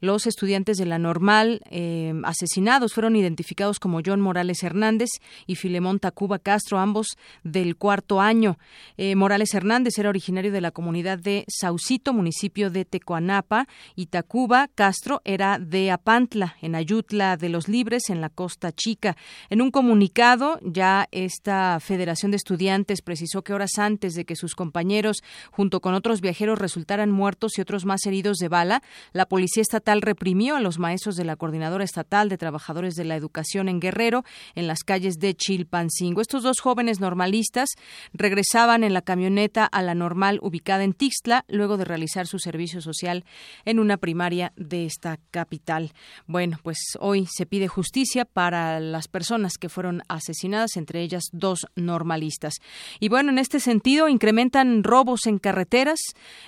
Los 0.00 0.26
estudiantes 0.26 0.78
de 0.78 0.86
la 0.86 0.98
normal 0.98 1.60
eh, 1.70 2.14
asesinados 2.24 2.94
fueron 2.94 3.14
identificados 3.14 3.78
como 3.78 4.00
John 4.04 4.22
Morales 4.22 4.62
Hernández 4.62 5.10
y 5.46 5.56
Filemón 5.56 5.98
Tacuba 5.98 6.38
Castro, 6.38 6.78
ambos 6.78 7.18
del 7.44 7.76
cuarto 7.76 8.22
año. 8.22 8.58
Eh, 8.96 9.16
Morales 9.16 9.52
Hernández 9.52 9.98
era 9.98 10.08
originario 10.08 10.50
de 10.50 10.62
la 10.62 10.70
comunidad 10.70 11.18
de 11.18 11.44
Saucito, 11.46 12.14
municipio 12.14 12.70
de 12.70 12.86
Tecoanapa, 12.86 13.68
y 13.94 14.06
Tacuba 14.06 14.68
Castro 14.74 15.20
era 15.24 15.58
de 15.58 15.90
Apantla, 15.90 16.56
en 16.62 16.74
Ayutla 16.74 17.36
de 17.36 17.50
los 17.50 17.68
Libres 17.68 17.81
en 18.08 18.20
la 18.20 18.28
Costa 18.28 18.70
Chica. 18.70 19.16
En 19.50 19.60
un 19.60 19.72
comunicado, 19.72 20.60
ya 20.62 21.08
esta 21.10 21.80
Federación 21.80 22.30
de 22.30 22.36
Estudiantes 22.36 23.02
precisó 23.02 23.42
que 23.42 23.52
horas 23.52 23.76
antes 23.76 24.14
de 24.14 24.24
que 24.24 24.36
sus 24.36 24.54
compañeros, 24.54 25.22
junto 25.50 25.80
con 25.80 25.94
otros 25.94 26.20
viajeros, 26.20 26.60
resultaran 26.60 27.10
muertos 27.10 27.58
y 27.58 27.60
otros 27.60 27.84
más 27.84 28.06
heridos 28.06 28.36
de 28.36 28.48
bala, 28.48 28.82
la 29.12 29.26
Policía 29.26 29.62
Estatal 29.62 30.00
reprimió 30.00 30.54
a 30.54 30.60
los 30.60 30.78
maestros 30.78 31.16
de 31.16 31.24
la 31.24 31.34
Coordinadora 31.34 31.82
Estatal 31.82 32.28
de 32.28 32.38
Trabajadores 32.38 32.94
de 32.94 33.04
la 33.04 33.16
Educación 33.16 33.68
en 33.68 33.80
Guerrero 33.80 34.22
en 34.54 34.68
las 34.68 34.84
calles 34.84 35.16
de 35.18 35.34
Chilpancingo. 35.34 36.20
Estos 36.20 36.44
dos 36.44 36.60
jóvenes 36.60 37.00
normalistas 37.00 37.68
regresaban 38.12 38.84
en 38.84 38.94
la 38.94 39.02
camioneta 39.02 39.64
a 39.64 39.82
la 39.82 39.94
normal 39.94 40.38
ubicada 40.40 40.84
en 40.84 40.92
Tixtla 40.94 41.44
luego 41.48 41.76
de 41.76 41.84
realizar 41.84 42.28
su 42.28 42.38
servicio 42.38 42.80
social 42.80 43.24
en 43.64 43.80
una 43.80 43.96
primaria 43.96 44.52
de 44.56 44.86
esta 44.86 45.18
capital. 45.32 45.92
Bueno, 46.26 46.60
pues 46.62 46.78
hoy 47.00 47.26
se 47.30 47.44
pide 47.44 47.71
justicia 47.72 48.26
para 48.26 48.78
las 48.80 49.08
personas 49.08 49.54
que 49.58 49.70
fueron 49.70 50.02
asesinadas, 50.08 50.76
entre 50.76 51.02
ellas 51.02 51.24
dos 51.32 51.66
normalistas. 51.74 52.56
Y 53.00 53.08
bueno, 53.08 53.30
en 53.30 53.38
este 53.38 53.60
sentido, 53.60 54.08
incrementan 54.08 54.84
robos 54.84 55.26
en 55.26 55.38
carreteras 55.38 55.98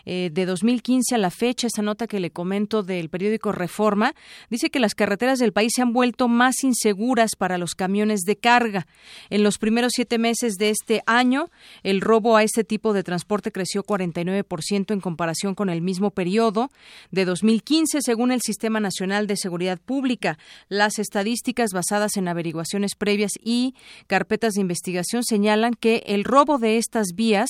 eh, 0.04 0.30
de 0.32 0.46
2015 0.46 1.14
a 1.14 1.18
la 1.18 1.30
fecha. 1.30 1.66
Esta 1.66 1.82
nota 1.82 2.06
que 2.06 2.20
le 2.20 2.30
comento 2.30 2.82
del 2.82 3.08
periódico 3.08 3.52
Reforma 3.52 4.14
dice 4.50 4.70
que 4.70 4.78
las 4.78 4.94
carreteras 4.94 5.38
del 5.38 5.52
país 5.52 5.72
se 5.74 5.82
han 5.82 5.92
vuelto 5.92 6.28
más 6.28 6.62
inseguras 6.62 7.36
para 7.36 7.56
los 7.58 7.74
camiones 7.74 8.20
de 8.20 8.36
carga. 8.36 8.86
En 9.30 9.42
los 9.42 9.58
primeros 9.58 9.92
siete 9.94 10.18
meses 10.18 10.54
de 10.54 10.70
este 10.70 11.02
año, 11.06 11.50
el 11.82 12.02
robo 12.02 12.36
a 12.36 12.42
este 12.42 12.64
tipo 12.64 12.92
de 12.92 13.02
transporte 13.02 13.50
creció 13.50 13.82
49% 13.82 14.92
en 14.92 15.00
comparación 15.00 15.54
con 15.54 15.70
el 15.70 15.80
mismo 15.80 16.10
periodo 16.10 16.70
de 17.10 17.24
2015, 17.24 18.02
según 18.02 18.30
el 18.30 18.42
Sistema 18.42 18.78
Nacional 18.78 19.26
de 19.26 19.36
Seguridad 19.36 19.80
Pública. 19.80 20.38
Las 20.68 20.98
estadísticas 21.14 21.70
basadas 21.72 22.16
en 22.16 22.26
averiguaciones 22.26 22.96
previas 22.96 23.30
y 23.40 23.76
carpetas 24.08 24.54
de 24.54 24.62
investigación 24.62 25.22
señalan 25.22 25.74
que 25.74 26.02
el 26.06 26.24
robo 26.24 26.58
de 26.58 26.76
estas 26.76 27.14
vías 27.14 27.48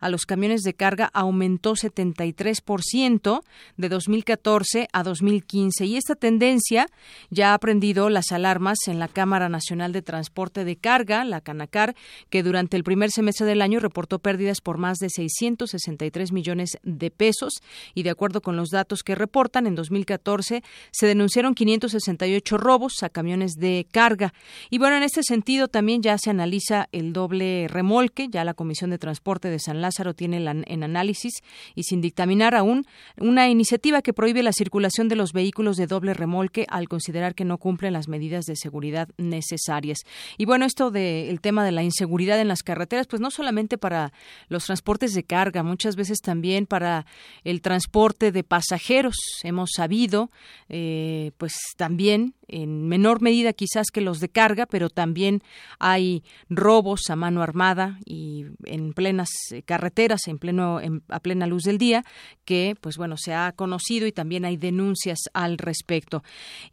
a 0.00 0.08
los 0.08 0.22
camiones 0.24 0.62
de 0.62 0.72
carga 0.72 1.10
aumentó 1.12 1.74
73% 1.74 3.42
de 3.76 3.88
2014 3.90 4.88
a 4.90 5.02
2015 5.02 5.84
y 5.84 5.96
esta 5.96 6.14
tendencia 6.14 6.86
ya 7.28 7.52
ha 7.52 7.58
prendido 7.58 8.08
las 8.08 8.32
alarmas 8.32 8.78
en 8.86 8.98
la 8.98 9.08
Cámara 9.08 9.50
Nacional 9.50 9.92
de 9.92 10.00
Transporte 10.00 10.64
de 10.64 10.76
Carga, 10.76 11.26
la 11.26 11.42
Canacar, 11.42 11.94
que 12.30 12.42
durante 12.42 12.78
el 12.78 12.82
primer 12.82 13.10
semestre 13.10 13.44
del 13.44 13.60
año 13.60 13.78
reportó 13.78 14.20
pérdidas 14.20 14.62
por 14.62 14.78
más 14.78 14.96
de 14.96 15.10
663 15.10 16.32
millones 16.32 16.78
de 16.82 17.10
pesos. 17.10 17.60
Y 17.92 18.04
de 18.04 18.10
acuerdo 18.10 18.40
con 18.40 18.56
los 18.56 18.70
datos 18.70 19.02
que 19.02 19.14
reportan 19.14 19.66
en 19.66 19.74
2014 19.74 20.62
se 20.90 21.06
denunciaron 21.06 21.54
568 21.54 22.56
robos 22.56 23.01
a 23.02 23.08
camiones 23.08 23.54
de 23.54 23.86
carga. 23.90 24.32
Y 24.70 24.78
bueno, 24.78 24.96
en 24.96 25.02
este 25.02 25.22
sentido 25.22 25.68
también 25.68 26.02
ya 26.02 26.18
se 26.18 26.30
analiza 26.30 26.88
el 26.92 27.12
doble 27.12 27.68
remolque, 27.68 28.28
ya 28.28 28.44
la 28.44 28.54
Comisión 28.54 28.90
de 28.90 28.98
Transporte 28.98 29.48
de 29.48 29.58
San 29.58 29.80
Lázaro 29.80 30.14
tiene 30.14 30.36
en 30.38 30.82
análisis 30.82 31.42
y 31.74 31.84
sin 31.84 32.00
dictaminar 32.00 32.54
aún 32.54 32.86
una 33.18 33.48
iniciativa 33.48 34.02
que 34.02 34.12
prohíbe 34.12 34.42
la 34.42 34.52
circulación 34.52 35.08
de 35.08 35.16
los 35.16 35.32
vehículos 35.32 35.76
de 35.76 35.86
doble 35.86 36.14
remolque 36.14 36.66
al 36.68 36.88
considerar 36.88 37.34
que 37.34 37.44
no 37.44 37.58
cumplen 37.58 37.92
las 37.92 38.08
medidas 38.08 38.44
de 38.46 38.56
seguridad 38.56 39.08
necesarias. 39.16 39.98
Y 40.38 40.44
bueno, 40.44 40.64
esto 40.64 40.90
del 40.90 41.40
tema 41.40 41.64
de 41.64 41.72
la 41.72 41.82
inseguridad 41.82 42.40
en 42.40 42.48
las 42.48 42.62
carreteras, 42.62 43.06
pues 43.06 43.20
no 43.20 43.30
solamente 43.30 43.78
para 43.78 44.12
los 44.48 44.64
transportes 44.64 45.14
de 45.14 45.24
carga, 45.24 45.62
muchas 45.62 45.96
veces 45.96 46.20
también 46.20 46.66
para 46.66 47.06
el 47.44 47.60
transporte 47.60 48.32
de 48.32 48.44
pasajeros. 48.44 49.16
Hemos 49.42 49.70
sabido, 49.74 50.30
eh, 50.68 51.32
pues 51.38 51.54
también 51.76 52.34
en 52.52 52.86
menor 52.86 53.20
medida 53.22 53.52
quizás 53.52 53.88
que 53.92 54.00
los 54.00 54.20
de 54.20 54.28
carga, 54.28 54.66
pero 54.66 54.90
también 54.90 55.42
hay 55.78 56.22
robos 56.48 57.10
a 57.10 57.16
mano 57.16 57.42
armada 57.42 57.98
y 58.04 58.46
en 58.64 58.92
plenas 58.92 59.30
eh, 59.50 59.62
carreteras, 59.62 60.28
en 60.28 60.38
pleno 60.38 60.80
a 61.08 61.20
plena 61.20 61.46
luz 61.46 61.64
del 61.64 61.78
día, 61.78 62.04
que 62.44 62.76
pues 62.80 62.96
bueno 62.96 63.16
se 63.16 63.34
ha 63.34 63.52
conocido 63.52 64.06
y 64.06 64.12
también 64.12 64.44
hay 64.44 64.56
denuncias 64.56 65.18
al 65.32 65.58
respecto. 65.58 66.22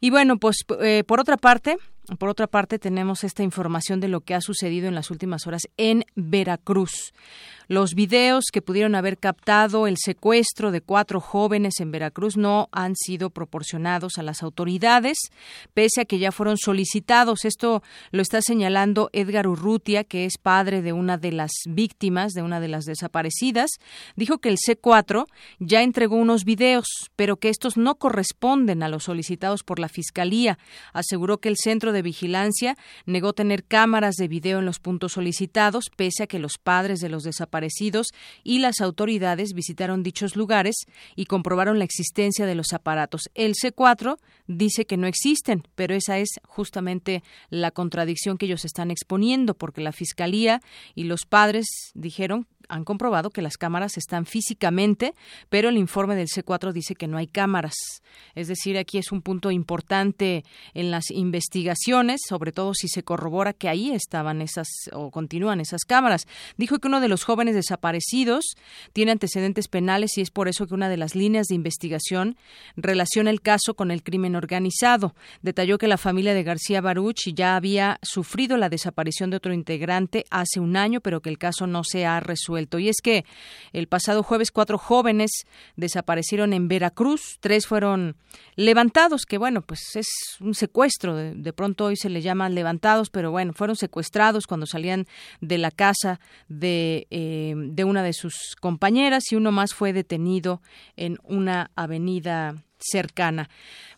Y 0.00 0.10
bueno, 0.10 0.38
pues 0.38 0.58
eh, 0.80 1.04
por 1.06 1.20
otra 1.20 1.36
parte, 1.36 1.78
por 2.18 2.28
otra 2.28 2.46
parte, 2.46 2.78
tenemos 2.78 3.24
esta 3.24 3.42
información 3.42 4.00
de 4.00 4.08
lo 4.08 4.20
que 4.22 4.34
ha 4.34 4.40
sucedido 4.40 4.88
en 4.88 4.94
las 4.94 5.10
últimas 5.10 5.46
horas 5.46 5.62
en 5.76 6.04
Veracruz. 6.14 7.12
Los 7.70 7.94
videos 7.94 8.46
que 8.52 8.62
pudieron 8.62 8.96
haber 8.96 9.16
captado 9.16 9.86
el 9.86 9.96
secuestro 9.96 10.72
de 10.72 10.80
cuatro 10.80 11.20
jóvenes 11.20 11.74
en 11.78 11.92
Veracruz 11.92 12.36
no 12.36 12.68
han 12.72 12.96
sido 12.96 13.30
proporcionados 13.30 14.18
a 14.18 14.24
las 14.24 14.42
autoridades, 14.42 15.18
pese 15.72 16.00
a 16.00 16.04
que 16.04 16.18
ya 16.18 16.32
fueron 16.32 16.58
solicitados. 16.58 17.44
Esto 17.44 17.84
lo 18.10 18.22
está 18.22 18.42
señalando 18.42 19.08
Edgar 19.12 19.46
Urrutia, 19.46 20.02
que 20.02 20.24
es 20.24 20.36
padre 20.36 20.82
de 20.82 20.92
una 20.92 21.16
de 21.16 21.30
las 21.30 21.52
víctimas, 21.68 22.32
de 22.32 22.42
una 22.42 22.58
de 22.58 22.66
las 22.66 22.86
desaparecidas. 22.86 23.70
Dijo 24.16 24.38
que 24.38 24.48
el 24.48 24.56
C4 24.56 25.26
ya 25.60 25.82
entregó 25.82 26.16
unos 26.16 26.44
videos, 26.44 26.88
pero 27.14 27.36
que 27.36 27.50
estos 27.50 27.76
no 27.76 27.94
corresponden 27.94 28.82
a 28.82 28.88
los 28.88 29.04
solicitados 29.04 29.62
por 29.62 29.78
la 29.78 29.88
Fiscalía. 29.88 30.58
Aseguró 30.92 31.38
que 31.38 31.48
el 31.48 31.56
Centro 31.56 31.89
de 31.92 32.02
Vigilancia 32.02 32.76
negó 33.06 33.32
tener 33.32 33.64
cámaras 33.64 34.16
de 34.16 34.28
video 34.28 34.58
en 34.58 34.66
los 34.66 34.78
puntos 34.78 35.12
solicitados, 35.12 35.90
pese 35.94 36.24
a 36.24 36.26
que 36.26 36.38
los 36.38 36.58
padres 36.58 37.00
de 37.00 37.08
los 37.08 37.22
desaparecidos 37.22 38.08
y 38.42 38.58
las 38.58 38.80
autoridades 38.80 39.52
visitaron 39.52 40.02
dichos 40.02 40.36
lugares 40.36 40.76
y 41.16 41.26
comprobaron 41.26 41.78
la 41.78 41.84
existencia 41.84 42.46
de 42.46 42.54
los 42.54 42.72
aparatos. 42.72 43.30
El 43.34 43.54
C4 43.54 44.18
dice 44.46 44.86
que 44.86 44.96
no 44.96 45.06
existen, 45.06 45.62
pero 45.74 45.94
esa 45.94 46.18
es 46.18 46.40
justamente 46.44 47.22
la 47.48 47.70
contradicción 47.70 48.38
que 48.38 48.46
ellos 48.46 48.64
están 48.64 48.90
exponiendo, 48.90 49.54
porque 49.54 49.80
la 49.80 49.92
Fiscalía 49.92 50.60
y 50.94 51.04
los 51.04 51.26
padres 51.26 51.66
dijeron 51.94 52.46
han 52.70 52.84
comprobado 52.84 53.30
que 53.30 53.42
las 53.42 53.56
cámaras 53.56 53.98
están 53.98 54.24
físicamente, 54.24 55.14
pero 55.48 55.68
el 55.68 55.76
informe 55.76 56.16
del 56.16 56.28
C4 56.28 56.72
dice 56.72 56.94
que 56.94 57.08
no 57.08 57.18
hay 57.18 57.26
cámaras. 57.26 57.74
Es 58.34 58.48
decir, 58.48 58.78
aquí 58.78 58.98
es 58.98 59.12
un 59.12 59.22
punto 59.22 59.50
importante 59.50 60.44
en 60.74 60.90
las 60.90 61.10
investigaciones, 61.10 62.20
sobre 62.28 62.52
todo 62.52 62.74
si 62.74 62.88
se 62.88 63.02
corrobora 63.02 63.52
que 63.52 63.68
ahí 63.68 63.90
estaban 63.90 64.40
esas 64.40 64.68
o 64.92 65.10
continúan 65.10 65.60
esas 65.60 65.82
cámaras. 65.84 66.26
Dijo 66.56 66.78
que 66.78 66.88
uno 66.88 67.00
de 67.00 67.08
los 67.08 67.24
jóvenes 67.24 67.54
desaparecidos 67.54 68.54
tiene 68.92 69.12
antecedentes 69.12 69.68
penales 69.68 70.16
y 70.16 70.20
es 70.20 70.30
por 70.30 70.48
eso 70.48 70.66
que 70.66 70.74
una 70.74 70.88
de 70.88 70.96
las 70.96 71.14
líneas 71.14 71.46
de 71.48 71.56
investigación 71.56 72.36
relaciona 72.76 73.30
el 73.30 73.40
caso 73.40 73.74
con 73.74 73.90
el 73.90 74.02
crimen 74.02 74.36
organizado. 74.36 75.14
Detalló 75.42 75.78
que 75.78 75.88
la 75.88 75.98
familia 75.98 76.34
de 76.34 76.44
García 76.44 76.80
Baruch 76.80 77.32
ya 77.34 77.56
había 77.56 77.98
sufrido 78.02 78.56
la 78.56 78.68
desaparición 78.68 79.30
de 79.30 79.36
otro 79.36 79.52
integrante 79.52 80.24
hace 80.30 80.60
un 80.60 80.76
año, 80.76 81.00
pero 81.00 81.20
que 81.20 81.30
el 81.30 81.38
caso 81.38 81.66
no 81.66 81.82
se 81.84 82.06
ha 82.06 82.20
resuelto 82.20 82.59
y 82.78 82.88
es 82.88 82.96
que 83.02 83.24
el 83.72 83.86
pasado 83.86 84.22
jueves 84.22 84.50
cuatro 84.50 84.78
jóvenes 84.78 85.30
desaparecieron 85.76 86.52
en 86.52 86.68
Veracruz, 86.68 87.38
tres 87.40 87.66
fueron 87.66 88.16
levantados, 88.56 89.24
que 89.26 89.38
bueno, 89.38 89.62
pues 89.62 89.80
es 89.96 90.06
un 90.40 90.54
secuestro, 90.54 91.14
de, 91.16 91.52
pronto 91.52 91.86
hoy 91.86 91.96
se 91.96 92.10
le 92.10 92.22
llaman 92.22 92.54
levantados, 92.54 93.10
pero 93.10 93.30
bueno, 93.30 93.52
fueron 93.52 93.76
secuestrados 93.76 94.46
cuando 94.46 94.66
salían 94.66 95.06
de 95.40 95.58
la 95.58 95.70
casa 95.70 96.20
de, 96.48 97.06
eh, 97.10 97.54
de 97.56 97.84
una 97.84 98.02
de 98.02 98.12
sus 98.12 98.56
compañeras 98.60 99.30
y 99.30 99.36
uno 99.36 99.52
más 99.52 99.74
fue 99.74 99.92
detenido 99.92 100.62
en 100.96 101.18
una 101.24 101.70
avenida 101.76 102.56
cercana. 102.80 103.48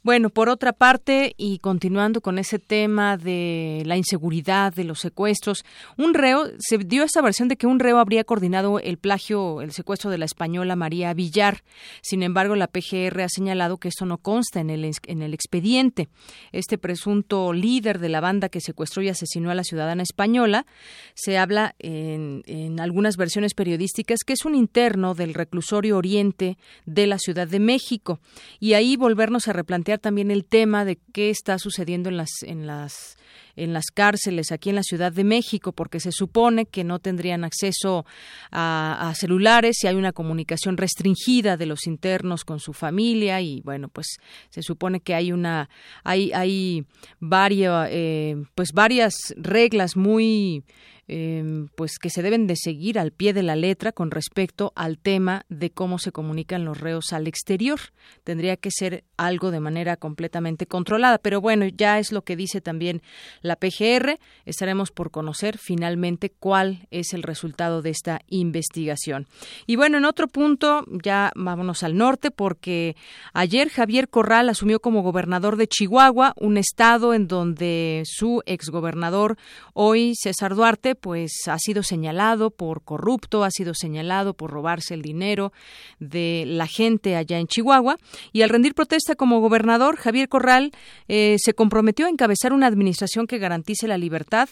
Bueno, 0.04 0.30
por 0.30 0.48
otra 0.48 0.72
parte, 0.72 1.32
y 1.36 1.60
continuando 1.60 2.22
con 2.22 2.40
ese 2.40 2.58
tema 2.58 3.16
de 3.16 3.84
la 3.86 3.96
inseguridad, 3.96 4.74
de 4.74 4.82
los 4.82 4.98
secuestros, 4.98 5.64
un 5.96 6.12
reo, 6.12 6.50
se 6.58 6.78
dio 6.78 7.04
esta 7.04 7.22
versión 7.22 7.46
de 7.46 7.56
que 7.56 7.68
un 7.68 7.78
reo 7.78 7.98
habría 7.98 8.24
coordinado 8.24 8.80
el 8.80 8.98
plagio, 8.98 9.60
el 9.60 9.70
secuestro 9.70 10.10
de 10.10 10.18
la 10.18 10.24
española 10.24 10.74
María 10.74 11.14
Villar. 11.14 11.62
Sin 12.00 12.24
embargo, 12.24 12.56
la 12.56 12.66
PGR 12.66 13.22
ha 13.22 13.28
señalado 13.28 13.76
que 13.76 13.86
esto 13.86 14.04
no 14.04 14.18
consta 14.18 14.58
en 14.58 14.70
el, 14.70 14.90
en 15.06 15.22
el 15.22 15.34
expediente. 15.34 16.08
Este 16.50 16.78
presunto 16.78 17.52
líder 17.52 18.00
de 18.00 18.08
la 18.08 18.20
banda 18.20 18.48
que 18.48 18.60
secuestró 18.60 19.02
y 19.02 19.08
asesinó 19.08 19.52
a 19.52 19.54
la 19.54 19.62
ciudadana 19.62 20.02
española, 20.02 20.66
se 21.14 21.38
habla 21.38 21.76
en, 21.78 22.42
en 22.46 22.80
algunas 22.80 23.16
versiones 23.16 23.54
periodísticas 23.54 24.24
que 24.26 24.32
es 24.32 24.44
un 24.44 24.56
interno 24.56 25.14
del 25.14 25.34
reclusorio 25.34 25.96
oriente 25.96 26.58
de 26.86 27.06
la 27.06 27.18
Ciudad 27.18 27.46
de 27.46 27.60
México. 27.60 28.18
Y 28.58 28.71
ahí 28.74 28.96
volvernos 28.96 29.48
a 29.48 29.52
replantear 29.52 29.98
también 29.98 30.30
el 30.30 30.44
tema 30.44 30.84
de 30.84 30.98
qué 31.12 31.30
está 31.30 31.58
sucediendo 31.58 32.08
en 32.08 32.16
las 32.16 32.42
en 32.42 32.66
las 32.66 33.16
en 33.56 33.72
las 33.72 33.86
cárceles 33.92 34.52
aquí 34.52 34.70
en 34.70 34.76
la 34.76 34.82
Ciudad 34.82 35.12
de 35.12 35.24
México, 35.24 35.72
porque 35.72 36.00
se 36.00 36.12
supone 36.12 36.66
que 36.66 36.84
no 36.84 36.98
tendrían 36.98 37.44
acceso 37.44 38.04
a, 38.50 39.12
celulares 39.16 39.82
y 39.82 39.86
hay 39.86 39.94
una 39.94 40.12
comunicación 40.12 40.76
restringida 40.76 41.56
de 41.56 41.66
los 41.66 41.86
internos 41.86 42.44
con 42.44 42.60
su 42.60 42.72
familia 42.72 43.40
y 43.40 43.60
bueno, 43.62 43.88
pues 43.88 44.16
se 44.48 44.62
supone 44.62 45.00
que 45.00 45.14
hay 45.14 45.32
una 45.32 45.68
hay 46.02 46.32
hay 46.32 46.86
varias 47.20 47.88
eh, 47.90 48.36
pues 48.54 48.72
varias 48.72 49.14
reglas 49.36 49.96
muy 49.96 50.64
Em, 51.08 51.68
pues 51.74 51.98
que 51.98 52.10
se 52.10 52.22
deben 52.22 52.46
de 52.46 52.54
seguir 52.56 52.96
al 52.96 53.10
pie 53.10 53.32
de 53.32 53.42
la 53.42 53.56
letra 53.56 53.90
con 53.90 54.12
respecto 54.12 54.72
al 54.76 54.98
tema 54.98 55.44
de 55.48 55.70
cómo 55.70 55.98
se 55.98 56.12
comunican 56.12 56.64
los 56.64 56.80
reos 56.80 57.12
al 57.12 57.26
exterior. 57.26 57.80
Tendría 58.22 58.56
que 58.56 58.70
ser 58.70 59.02
algo 59.16 59.50
de 59.50 59.58
manera 59.58 59.96
completamente 59.96 60.66
controlada, 60.66 61.18
pero 61.18 61.40
bueno, 61.40 61.66
ya 61.66 61.98
es 61.98 62.12
lo 62.12 62.22
que 62.22 62.36
dice 62.36 62.60
también 62.60 63.02
la 63.42 63.56
PGR. 63.56 64.18
Estaremos 64.46 64.90
por 64.90 65.10
conocer 65.10 65.58
finalmente 65.58 66.30
cuál 66.30 66.86
es 66.90 67.12
el 67.12 67.22
resultado 67.22 67.82
de 67.82 67.90
esta 67.90 68.20
investigación. 68.28 69.26
Y 69.66 69.76
bueno, 69.76 69.98
en 69.98 70.04
otro 70.04 70.28
punto, 70.28 70.84
ya 71.02 71.32
vámonos 71.34 71.82
al 71.82 71.96
norte, 71.96 72.30
porque 72.30 72.96
ayer 73.32 73.68
Javier 73.68 74.08
Corral 74.08 74.48
asumió 74.48 74.80
como 74.80 75.02
gobernador 75.02 75.56
de 75.56 75.68
Chihuahua, 75.68 76.34
un 76.40 76.56
estado 76.56 77.14
en 77.14 77.28
donde 77.28 78.02
su 78.06 78.42
exgobernador, 78.46 79.36
hoy 79.74 80.14
César 80.14 80.54
Duarte, 80.54 80.94
pues 80.94 81.32
ha 81.46 81.58
sido 81.58 81.82
señalado 81.82 82.50
por 82.50 82.82
corrupto, 82.82 83.44
ha 83.44 83.50
sido 83.50 83.74
señalado 83.74 84.34
por 84.34 84.50
robarse 84.50 84.94
el 84.94 85.02
dinero 85.02 85.52
de 85.98 86.44
la 86.46 86.66
gente 86.66 87.16
allá 87.16 87.38
en 87.38 87.46
Chihuahua 87.46 87.98
y 88.32 88.42
al 88.42 88.50
rendir 88.50 88.74
protesta 88.74 89.14
como 89.14 89.40
gobernador, 89.40 89.96
Javier 89.96 90.28
Corral 90.28 90.72
eh, 91.08 91.36
se 91.38 91.54
comprometió 91.54 92.06
a 92.06 92.10
encabezar 92.10 92.52
una 92.52 92.66
administración 92.66 93.26
que 93.26 93.31
garantice 93.38 93.86
la 93.88 93.98
libertad, 93.98 94.48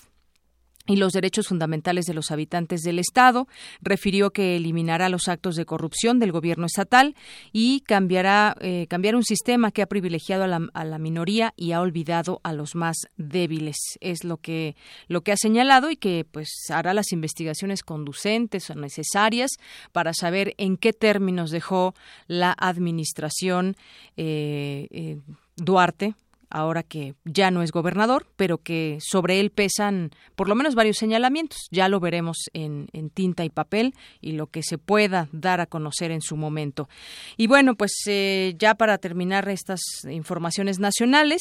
y 0.87 0.97
los 0.97 1.13
derechos 1.13 1.49
fundamentales 1.49 2.07
de 2.07 2.15
los 2.15 2.31
habitantes 2.31 2.83
del 2.83 2.99
Estado. 2.99 3.47
Refirió 3.81 4.31
que 4.31 4.57
eliminará 4.57 5.09
los 5.09 5.29
actos 5.29 5.55
de 5.57 5.65
corrupción 5.65 6.19
del 6.19 6.33
gobierno 6.33 6.67
estatal 6.67 7.15
y 7.53 7.81
cambiará 7.81 8.57
eh, 8.61 8.87
cambiar 8.89 9.15
un 9.15 9.23
sistema 9.23 9.71
que 9.71 9.83
ha 9.83 9.87
privilegiado 9.87 10.45
a 10.45 10.47
la, 10.49 10.69
a 10.75 10.85
la, 10.85 10.99
minoría 10.99 11.55
y 11.57 11.73
ha 11.73 11.81
olvidado 11.81 12.41
a 12.43 12.53
los 12.53 12.75
más 12.75 12.97
débiles. 13.17 13.77
Es 14.01 14.25
lo 14.25 14.39
que 14.39 14.75
lo 15.07 15.23
que 15.23 15.33
ha 15.33 15.37
señalado 15.37 15.91
y 15.91 15.97
que 15.97 16.27
pues 16.31 16.49
hará 16.71 16.93
las 16.95 17.13
investigaciones 17.13 17.83
conducentes 17.83 18.71
o 18.71 18.75
necesarias 18.75 19.51
para 19.93 20.13
saber 20.13 20.55
en 20.59 20.77
qué 20.77 20.93
términos 20.93 21.51
dejó 21.51 21.95
la 22.27 22.53
administración 22.59 23.77
eh, 24.17 24.89
eh, 24.91 25.19
Duarte 25.57 26.15
ahora 26.51 26.83
que 26.83 27.15
ya 27.25 27.51
no 27.51 27.63
es 27.63 27.73
gobernador, 27.73 28.27
pero 28.37 28.59
que 28.59 28.99
sobre 29.01 29.41
él 29.41 29.51
pesan 29.51 30.11
por 30.35 30.49
lo 30.49 30.55
menos 30.55 30.75
varios 30.75 30.99
señalamientos. 30.99 31.69
Ya 31.71 31.89
lo 31.89 32.01
veremos 32.01 32.37
en, 32.53 32.89
tinta 33.15 33.45
y 33.45 33.51
papel 33.51 33.95
y 34.21 34.33
lo 34.33 34.49
que 34.49 34.63
se 34.63 34.79
pueda 34.79 35.29
dar 35.33 35.61
a 35.61 35.67
conocer 35.67 36.11
en 36.11 36.21
su 36.21 36.37
momento. 36.37 36.89
Y 37.37 37.47
bueno, 37.47 37.75
pues 37.77 37.93
eh, 38.07 38.55
ya 38.59 38.75
para 38.75 38.99
terminar 38.99 39.49
estas 39.49 39.81
informaciones 40.11 40.79
nacionales, 40.79 41.41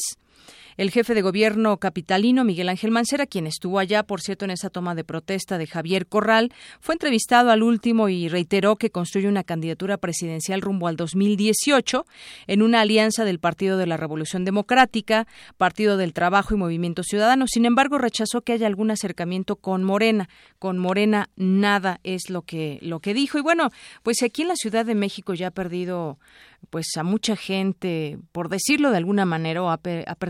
el 0.76 0.90
jefe 0.90 1.14
de 1.14 1.22
gobierno 1.22 1.76
capitalino, 1.76 2.44
Miguel 2.44 2.68
Ángel 2.68 2.90
Mancera, 2.90 3.26
quien 3.26 3.46
estuvo 3.46 3.78
allá, 3.78 4.02
por 4.02 4.20
cierto, 4.20 4.44
en 4.44 4.50
esa 4.50 4.70
toma 4.70 4.94
de 4.94 5.04
protesta 5.04 5.58
de 5.58 5.66
Javier 5.66 6.06
Corral, 6.06 6.52
fue 6.80 6.94
entrevistado 6.94 7.50
al 7.50 7.62
último 7.62 8.08
y 8.08 8.28
reiteró 8.28 8.76
que 8.76 8.90
construye 8.90 9.28
una 9.28 9.44
candidatura 9.44 9.98
presidencial 9.98 10.60
rumbo 10.60 10.88
al 10.88 10.96
2018 10.96 12.06
en 12.46 12.62
una 12.62 12.80
alianza 12.80 13.24
del 13.24 13.40
Partido 13.40 13.76
de 13.76 13.86
la 13.86 13.96
Revolución 13.96 14.44
Democrática, 14.44 15.26
Partido 15.56 15.96
del 15.96 16.12
Trabajo 16.12 16.54
y 16.54 16.58
Movimiento 16.58 17.02
Ciudadano. 17.02 17.46
Sin 17.46 17.66
embargo, 17.66 17.98
rechazó 17.98 18.40
que 18.40 18.52
haya 18.52 18.66
algún 18.66 18.90
acercamiento 18.90 19.56
con 19.56 19.84
Morena. 19.84 20.28
Con 20.58 20.78
Morena 20.78 21.28
nada 21.36 22.00
es 22.04 22.30
lo 22.30 22.42
que, 22.42 22.78
lo 22.82 23.00
que 23.00 23.14
dijo. 23.14 23.38
Y 23.38 23.42
bueno, 23.42 23.70
pues 24.02 24.22
aquí 24.22 24.42
en 24.42 24.48
la 24.48 24.56
Ciudad 24.56 24.86
de 24.86 24.94
México 24.94 25.34
ya 25.34 25.48
ha 25.48 25.50
perdido 25.52 26.18
pues 26.68 26.86
a 26.96 27.02
mucha 27.02 27.36
gente, 27.36 28.18
por 28.32 28.48
decirlo 28.48 28.90
de 28.90 28.98
alguna 28.98 29.24
manera, 29.24 29.62
ha, 29.62 29.72
ha, 29.72 30.14
perdido 30.16 30.29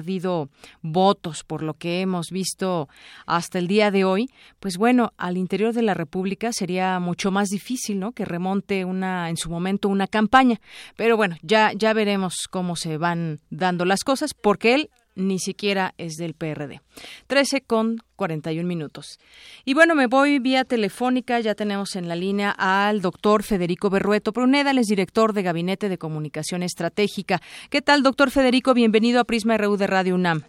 votos 0.82 1.44
por 1.44 1.62
lo 1.62 1.74
que 1.74 2.00
hemos 2.00 2.30
visto 2.30 2.88
hasta 3.26 3.58
el 3.58 3.68
día 3.68 3.90
de 3.90 4.04
hoy, 4.04 4.30
pues 4.58 4.76
bueno, 4.76 5.12
al 5.16 5.36
interior 5.36 5.72
de 5.72 5.82
la 5.82 5.94
República 5.94 6.52
sería 6.52 6.98
mucho 6.98 7.30
más 7.30 7.48
difícil, 7.48 7.98
¿no? 7.98 8.12
Que 8.12 8.24
remonte 8.24 8.84
una, 8.84 9.28
en 9.28 9.36
su 9.36 9.50
momento, 9.50 9.88
una 9.88 10.06
campaña. 10.06 10.60
Pero 10.96 11.16
bueno, 11.16 11.36
ya, 11.42 11.72
ya 11.72 11.92
veremos 11.92 12.48
cómo 12.50 12.76
se 12.76 12.96
van 12.96 13.40
dando 13.50 13.84
las 13.84 14.04
cosas, 14.04 14.34
porque 14.34 14.74
él 14.74 14.90
ni 15.14 15.38
siquiera 15.38 15.92
es 15.98 16.14
del 16.16 16.34
PRD. 16.34 16.80
13 17.26 17.60
con 17.62 17.98
41 18.16 18.66
minutos. 18.66 19.18
Y 19.64 19.74
bueno, 19.74 19.94
me 19.94 20.06
voy 20.06 20.38
vía 20.38 20.64
telefónica. 20.64 21.40
Ya 21.40 21.54
tenemos 21.54 21.96
en 21.96 22.08
la 22.08 22.16
línea 22.16 22.50
al 22.50 23.00
doctor 23.00 23.42
Federico 23.42 23.90
Berrueto 23.90 24.32
Pruneda, 24.32 24.70
es 24.72 24.86
director 24.86 25.32
de 25.32 25.42
Gabinete 25.42 25.88
de 25.88 25.98
Comunicación 25.98 26.62
Estratégica. 26.62 27.40
¿Qué 27.70 27.82
tal, 27.82 28.02
doctor 28.02 28.30
Federico? 28.30 28.74
Bienvenido 28.74 29.20
a 29.20 29.24
Prisma 29.24 29.56
RU 29.56 29.76
de 29.76 29.86
Radio 29.86 30.14
UNAM. 30.14 30.42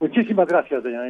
Muchísimas 0.00 0.46
gracias, 0.46 0.82
doña 0.82 1.00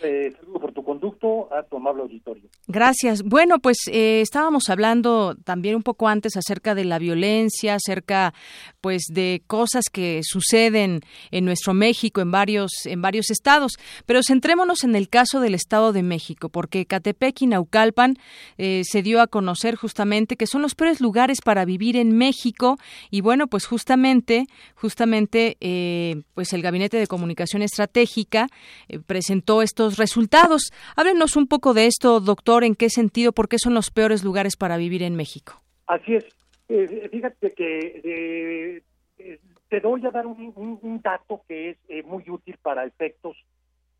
eh, 0.00 0.34
por 0.60 0.72
tu 0.72 0.82
conducto 0.82 1.52
a 1.52 1.62
tu 1.62 1.76
amable 1.76 2.02
auditorio. 2.02 2.44
Gracias. 2.66 3.22
Bueno, 3.22 3.58
pues 3.58 3.78
eh, 3.90 4.20
estábamos 4.20 4.68
hablando 4.68 5.34
también 5.44 5.76
un 5.76 5.82
poco 5.82 6.08
antes 6.08 6.36
acerca 6.36 6.74
de 6.74 6.84
la 6.84 6.98
violencia, 6.98 7.74
acerca 7.74 8.34
pues 8.80 9.02
de 9.10 9.42
cosas 9.46 9.84
que 9.92 10.20
suceden 10.22 11.00
en 11.30 11.44
nuestro 11.44 11.74
México, 11.74 12.20
en 12.20 12.30
varios, 12.30 12.70
en 12.86 13.02
varios 13.02 13.30
estados. 13.30 13.72
Pero 14.06 14.22
centrémonos 14.22 14.84
en 14.84 14.96
el 14.96 15.08
caso 15.08 15.40
del 15.40 15.54
Estado 15.54 15.92
de 15.92 16.02
México, 16.02 16.48
porque 16.48 16.86
Catepec 16.86 17.42
y 17.42 17.46
Naucalpan 17.46 18.16
eh, 18.58 18.82
se 18.84 19.02
dio 19.02 19.20
a 19.20 19.26
conocer 19.26 19.76
justamente 19.76 20.36
que 20.36 20.46
son 20.46 20.62
los 20.62 20.74
peores 20.74 21.00
lugares 21.00 21.38
para 21.42 21.64
vivir 21.64 21.96
en 21.96 22.16
México. 22.16 22.78
Y 23.10 23.20
bueno, 23.20 23.46
pues 23.46 23.66
justamente, 23.66 24.46
justamente, 24.74 25.56
pues 26.34 26.52
el 26.52 26.62
Gabinete 26.62 26.96
de 26.96 27.06
Comunicación 27.06 27.62
Estratégica 27.62 28.48
eh, 28.88 28.98
presentó 28.98 29.62
estos 29.62 29.83
resultados. 29.96 30.72
Háblenos 30.96 31.36
un 31.36 31.46
poco 31.46 31.74
de 31.74 31.86
esto, 31.86 32.20
doctor, 32.20 32.64
en 32.64 32.74
qué 32.74 32.90
sentido, 32.90 33.32
por 33.32 33.48
qué 33.48 33.58
son 33.58 33.74
los 33.74 33.90
peores 33.90 34.24
lugares 34.24 34.56
para 34.56 34.76
vivir 34.76 35.02
en 35.02 35.16
México. 35.16 35.62
Así 35.86 36.16
es. 36.16 36.24
Eh, 36.68 37.08
fíjate 37.10 37.52
que 37.52 38.82
eh, 39.18 39.38
te 39.68 39.80
doy 39.80 40.04
a 40.06 40.10
dar 40.10 40.26
un, 40.26 41.00
dato 41.02 41.42
que 41.46 41.76
es 41.88 42.06
muy 42.06 42.24
útil 42.28 42.56
para 42.62 42.84
efectos 42.84 43.36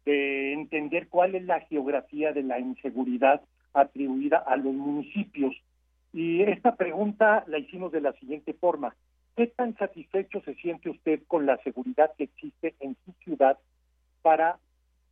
de 0.04 0.52
entender 0.52 1.08
cuál 1.08 1.34
es 1.34 1.44
la 1.44 1.60
geografía 1.60 2.32
de 2.32 2.42
la 2.42 2.58
inseguridad 2.58 3.42
atribuida 3.72 4.38
a 4.38 4.56
los 4.56 4.72
municipios. 4.72 5.54
Y 6.12 6.42
esta 6.42 6.76
pregunta 6.76 7.44
la 7.48 7.58
hicimos 7.58 7.90
de 7.92 8.00
la 8.00 8.12
siguiente 8.14 8.54
forma. 8.54 8.94
¿Qué 9.36 9.48
tan 9.48 9.76
satisfecho 9.76 10.40
se 10.42 10.54
siente 10.54 10.90
usted 10.90 11.22
con 11.26 11.44
la 11.44 11.56
seguridad 11.64 12.12
que 12.16 12.24
existe 12.24 12.74
en 12.78 12.96
su 13.04 13.12
ciudad 13.24 13.58
para 14.22 14.58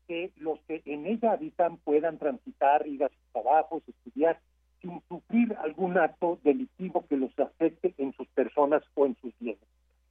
que 0.06 0.32
los 0.36 0.60
que 0.66 0.82
en 0.84 1.06
ella 1.06 1.32
habitan 1.32 1.76
puedan 1.78 2.18
transitar, 2.18 2.86
ir 2.86 3.04
a 3.04 3.08
sus 3.08 3.32
trabajos, 3.32 3.82
estudiar, 3.88 4.38
sin 4.80 5.00
sufrir 5.08 5.54
algún 5.60 5.96
acto 5.98 6.38
delictivo 6.42 7.04
que 7.08 7.16
los 7.16 7.38
afecte 7.38 7.94
en 7.98 8.12
sus 8.14 8.26
personas 8.28 8.82
o 8.94 9.06
en 9.06 9.16
sus 9.20 9.32
bienes. 9.38 9.62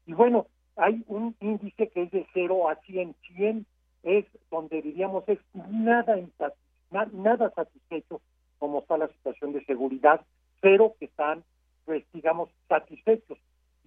Y 0.06 0.14
bueno, 0.14 0.48
hay 0.78 1.04
un 1.08 1.36
índice 1.39 1.89
que 1.89 2.04
es 2.04 2.12
de 2.12 2.26
0 2.34 2.70
a 2.70 2.76
100. 2.76 3.16
100 3.36 3.66
es 4.04 4.26
donde 4.50 4.82
diríamos 4.82 5.24
es 5.28 5.39
nada, 5.54 6.18
nada 7.12 7.52
satisfecho 7.52 8.22
como 8.58 8.80
está 8.80 8.98
la 8.98 9.08
situación 9.08 9.54
de 9.54 9.66
seguridad, 9.66 10.22
pero 10.60 10.96
que 11.00 11.06
están, 11.06 11.44
pues 11.86 12.04
digamos, 12.14 12.50
satisfechos. 12.70 13.38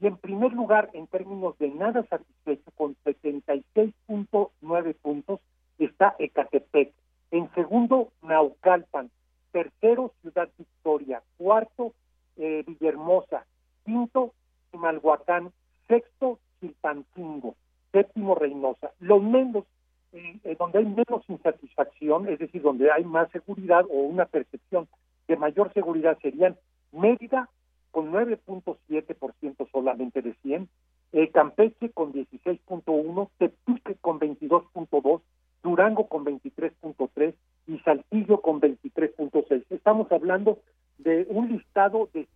Y 0.00 0.08
en 0.08 0.16
primer 0.16 0.52
lugar, 0.52 0.90
en 0.92 1.06
términos 1.06 1.56
de 1.58 1.68
nada 1.68 2.04
satisfecho, 2.08 2.72
con 2.76 2.96
76.9 3.04 4.94
puntos, 5.00 5.40
está 5.78 6.14
Ecatepec. 6.18 6.92
En 7.30 7.52
segundo, 7.54 8.12
Naucalpan. 8.22 9.10
Tercero, 9.52 10.12
Ciudad 10.20 10.48
Victoria. 10.58 11.22
Cuarto, 11.36 11.94
eh, 12.36 12.64
Villahermosa. 12.66 13.44
Quinto, 13.84 14.34
Malhuacán. 14.72 15.52
Sexto, 15.88 16.38
Chilpancingo. 16.60 17.54
Séptimo, 17.92 18.34
Reynosa. 18.34 18.92
Los 19.00 19.22
menos, 19.22 19.64
eh, 20.12 20.38
eh, 20.44 20.56
donde 20.58 20.78
hay 20.78 20.86
menos 20.86 21.28
insatisfacción, 21.28 22.28
es 22.28 22.38
decir, 22.38 22.62
donde 22.62 22.90
hay 22.90 23.04
más 23.04 23.30
seguridad 23.30 23.84
o 23.90 24.02
una 24.02 24.26
percepción 24.26 24.88
de 25.28 25.36
mayor 25.36 25.72
seguridad 25.72 26.18
serían 26.20 26.56
Mérida, 26.92 27.48
con 27.90 28.12
9.7% 28.12 29.70
solamente 29.70 30.22
de 30.22 30.34
100, 30.42 30.68
eh, 31.12 31.30
Campeche 31.30 31.90
con 31.90 32.12
16.1, 32.12 33.30
Tepique 33.38 33.96
con 34.00 34.18
22.2, 34.18 35.20
Durango 35.64 36.06
con 36.06 36.24
23.3 36.24 37.34
y 37.66 37.78
Saltillo 37.78 38.40
con 38.40 38.60
23.6. 38.60 39.64
Estamos 39.70 40.12
hablando 40.12 40.60
de 40.98 41.26
un 41.30 41.48
listado 41.48 42.08
de, 42.12 42.28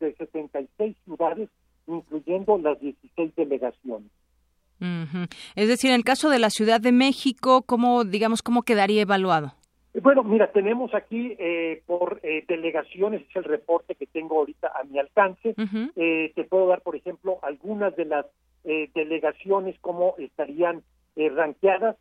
de 0.00 0.14
76 0.16 0.96
ciudades, 1.04 1.48
incluyendo 1.86 2.58
las 2.58 2.80
16 2.80 3.36
delegaciones. 3.36 4.10
Es 5.54 5.68
decir, 5.68 5.90
en 5.90 5.96
el 5.96 6.04
caso 6.04 6.28
de 6.30 6.38
la 6.38 6.50
Ciudad 6.50 6.80
de 6.80 6.92
México, 6.92 7.62
¿cómo, 7.62 8.04
digamos, 8.04 8.42
cómo 8.42 8.62
quedaría 8.62 9.02
evaluado? 9.02 9.52
Bueno, 10.02 10.22
mira, 10.22 10.52
tenemos 10.52 10.94
aquí 10.94 11.34
eh, 11.38 11.82
por 11.86 12.20
eh, 12.22 12.44
delegaciones, 12.46 13.22
es 13.28 13.36
el 13.36 13.44
reporte 13.44 13.94
que 13.94 14.06
tengo 14.06 14.38
ahorita 14.38 14.68
a 14.68 14.84
mi 14.84 14.98
alcance. 14.98 15.54
eh, 15.96 16.32
te 16.34 16.44
puedo 16.44 16.66
dar, 16.66 16.82
por 16.82 16.96
ejemplo, 16.96 17.38
algunas 17.42 17.96
de 17.96 18.04
las 18.04 18.26
eh, 18.64 18.90
delegaciones 18.94 19.78
como 19.80 20.14
estarían 20.18 20.82
eh, 21.16 21.30
ranqueadas. 21.30 21.96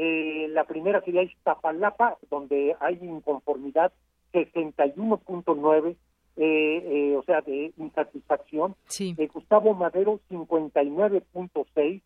Eh, 0.00 0.46
la 0.50 0.62
primera 0.62 1.00
sería 1.00 1.24
Iztapalapa, 1.24 2.18
donde 2.30 2.76
hay 2.78 3.00
inconformidad 3.02 3.92
61.9, 4.32 5.96
eh, 6.36 7.16
o 7.18 7.22
sea, 7.24 7.40
de 7.40 7.72
insatisfacción. 7.76 8.76
Sí. 8.86 9.16
Gustavo 9.34 9.74
Madero 9.74 10.20
59.6, 10.30 12.00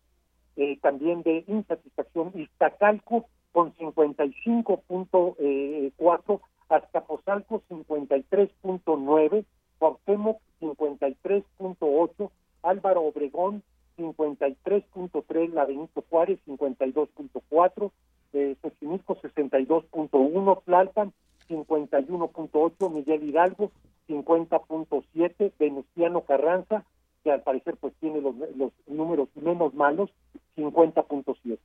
también 0.81 1.21
de 1.21 1.43
insatisfacción. 1.45 2.31
Iztacalco 2.33 3.27
con 3.51 3.75
55.4, 3.75 6.41
Azcapotzalco 6.69 7.61
53.9, 7.69 9.45
Cuauhtémoc 9.77 10.41
53.8, 10.61 12.31
Álvaro 12.63 13.03
Obregón 13.03 13.61
53.3, 13.97 15.53
La 15.53 15.65
Benito 15.65 16.03
Juárez 16.09 16.39
52.4, 16.47 17.91
eh, 18.33 18.55
Xochimilco 18.61 19.15
62.1, 19.15 20.63
Tlalpan 20.63 21.13
51.8, 21.49 22.91
Miguel 22.91 23.23
Hidalgo 23.23 23.71
50.7, 24.07 25.51
Venustiano 25.57 26.21
Carranza, 26.21 26.85
que 27.23 27.31
al 27.31 27.41
parecer 27.41 27.77
pues 27.77 27.93
tiene 27.99 28.21
los, 28.21 28.35
los 28.55 28.71
números 28.87 29.29
menos 29.35 29.73
malos, 29.73 30.09
50.7. 30.57 31.57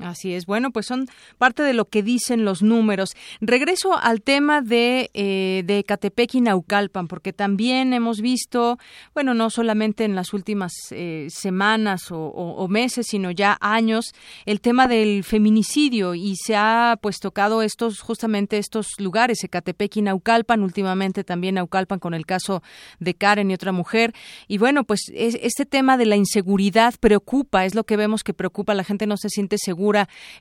Así 0.00 0.32
es. 0.32 0.46
Bueno, 0.46 0.70
pues 0.70 0.86
son 0.86 1.06
parte 1.38 1.62
de 1.62 1.72
lo 1.72 1.86
que 1.86 2.02
dicen 2.02 2.44
los 2.44 2.62
números. 2.62 3.10
Regreso 3.40 3.98
al 3.98 4.22
tema 4.22 4.62
de, 4.62 5.10
eh, 5.14 5.62
de 5.64 5.82
Catepec 5.84 6.36
y 6.36 6.40
Naucalpan, 6.40 7.08
porque 7.08 7.32
también 7.32 7.92
hemos 7.92 8.20
visto, 8.20 8.78
bueno, 9.14 9.34
no 9.34 9.50
solamente 9.50 10.04
en 10.04 10.14
las 10.14 10.32
últimas 10.32 10.72
eh, 10.90 11.26
semanas 11.30 12.08
o, 12.10 12.66
meses, 12.68 13.06
sino 13.08 13.30
ya 13.30 13.56
años, 13.60 14.12
el 14.44 14.60
tema 14.60 14.88
del 14.88 15.24
feminicidio 15.24 16.14
y 16.14 16.36
se 16.36 16.54
ha 16.54 16.98
pues 17.00 17.18
tocado 17.18 17.62
estos, 17.62 18.00
justamente 18.00 18.58
estos 18.58 18.88
lugares, 18.98 19.42
Ecatepec 19.42 19.96
y 19.96 20.02
Naucalpan, 20.02 20.62
últimamente 20.62 21.24
también 21.24 21.54
Naucalpan 21.54 21.98
con 21.98 22.14
el 22.14 22.26
caso 22.26 22.62
de 23.00 23.14
Karen 23.14 23.50
y 23.50 23.54
otra 23.54 23.72
mujer. 23.72 24.14
Y 24.48 24.58
bueno, 24.58 24.84
pues 24.84 25.10
este 25.14 25.66
tema 25.66 25.96
de 25.96 26.06
la 26.06 26.16
inseguridad 26.16 26.94
preocupa, 27.00 27.64
es 27.64 27.74
lo 27.74 27.84
que 27.84 27.96
vemos 27.96 28.22
que 28.22 28.34
preocupa, 28.34 28.74
la 28.74 28.84
gente 28.84 29.06
no 29.06 29.16
se 29.16 29.30
siente 29.30 29.56
segura 29.58 29.77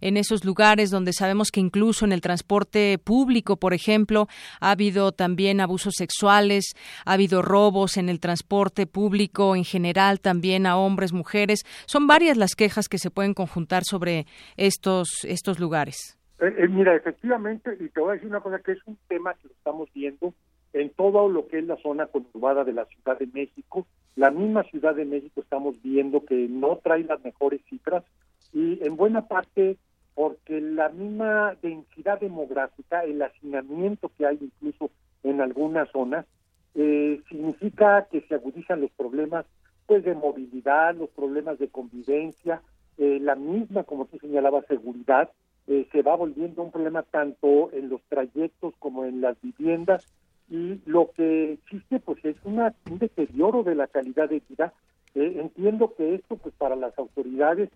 en 0.02 0.18
esos 0.18 0.44
lugares 0.44 0.90
donde 0.90 1.14
sabemos 1.14 1.52
que 1.52 1.60
incluso 1.60 2.06
en 2.06 2.12
el 2.12 2.22
transporte 2.22 2.98
público, 2.98 3.58
por 3.58 3.74
ejemplo, 3.74 4.28
ha 4.60 4.72
habido 4.72 5.12
también 5.12 5.62
abusos 5.62 5.94
sexuales, 5.96 6.76
ha 7.06 7.14
habido 7.14 7.42
robos 7.42 7.98
en 7.98 8.10
el 8.10 8.20
transporte 8.20 8.88
público 8.88 9.56
en 9.56 9.64
general 9.64 10.20
también 10.20 10.66
a 10.66 10.78
hombres, 10.78 11.14
mujeres. 11.14 11.64
Son 11.86 12.08
varias 12.08 12.38
las 12.38 12.56
quejas 12.56 12.88
que 12.88 12.98
se 12.98 13.12
pueden 13.12 13.34
conjuntar 13.34 13.84
sobre 13.84 14.26
estos, 14.58 15.24
estos 15.24 15.60
lugares. 15.60 16.18
Eh, 16.40 16.54
eh, 16.58 16.68
mira, 16.68 16.96
efectivamente, 16.96 17.76
y 17.80 17.90
te 17.90 18.00
voy 18.00 18.12
a 18.12 18.14
decir 18.14 18.30
una 18.30 18.42
cosa 18.42 18.60
que 18.60 18.74
es 18.74 18.80
un 18.86 18.98
tema 19.08 19.34
que 19.36 19.48
lo 19.48 19.54
estamos 19.54 19.90
viendo 19.94 20.34
en 20.74 20.90
todo 20.92 21.30
lo 21.30 21.48
que 21.48 21.60
es 21.60 21.66
la 21.66 21.78
zona 21.78 22.08
conurbada 22.08 22.64
de 22.64 22.74
la 22.74 22.86
Ciudad 22.86 23.18
de 23.18 23.28
México. 23.28 23.88
La 24.16 24.32
misma 24.32 24.64
Ciudad 24.64 24.96
de 24.96 25.06
México 25.06 25.42
estamos 25.42 25.82
viendo 25.82 26.26
que 26.26 26.48
no 26.50 26.78
trae 26.84 27.04
las 27.04 27.24
mejores 27.24 27.62
cifras 27.70 28.04
y 28.54 28.84
en 28.84 28.96
buena 28.96 29.28
parte 29.28 29.78
porque 30.18 30.60
la 30.60 30.90
misma 30.90 31.56
densidad 31.62 32.20
demográfica, 32.20 33.04
el 33.04 33.22
hacinamiento 33.22 34.12
que 34.18 34.26
hay 34.26 34.40
incluso 34.42 34.90
en 35.22 35.42
algunas 35.42 35.92
zonas, 35.92 36.26
eh, 36.74 37.22
significa 37.30 38.08
que 38.12 38.22
se 38.22 38.34
agudizan 38.34 38.82
los 38.82 38.90
problemas 38.92 39.46
pues 39.86 40.04
de 40.04 40.16
movilidad, 40.16 40.96
los 40.96 41.10
problemas 41.12 41.60
de 41.60 41.68
convivencia, 41.68 42.64
eh, 42.98 43.20
la 43.22 43.36
misma, 43.36 43.84
como 43.84 44.06
tú 44.06 44.18
señalabas, 44.18 44.66
seguridad, 44.66 45.30
eh, 45.68 45.88
se 45.92 46.02
va 46.02 46.16
volviendo 46.16 46.64
un 46.64 46.72
problema 46.72 47.04
tanto 47.04 47.72
en 47.72 47.88
los 47.90 48.02
trayectos 48.10 48.74
como 48.80 49.06
en 49.06 49.22
las 49.22 49.40
viviendas 49.40 50.04
y 50.50 50.82
lo 50.88 51.12
que 51.12 51.54
existe 51.54 52.00
pues 52.00 52.26
es 52.26 52.38
una, 52.44 52.74
un 52.90 52.98
deterioro 52.98 53.62
de 53.62 53.76
la 53.76 53.86
calidad 53.86 54.30
de 54.30 54.42
vida. 54.50 54.74
entiendo 55.14 55.94
que 55.96 56.16
esto 56.16 56.38
pues 56.38 56.56
para 56.56 56.76
las 56.76 56.98
autoridades 56.98 57.70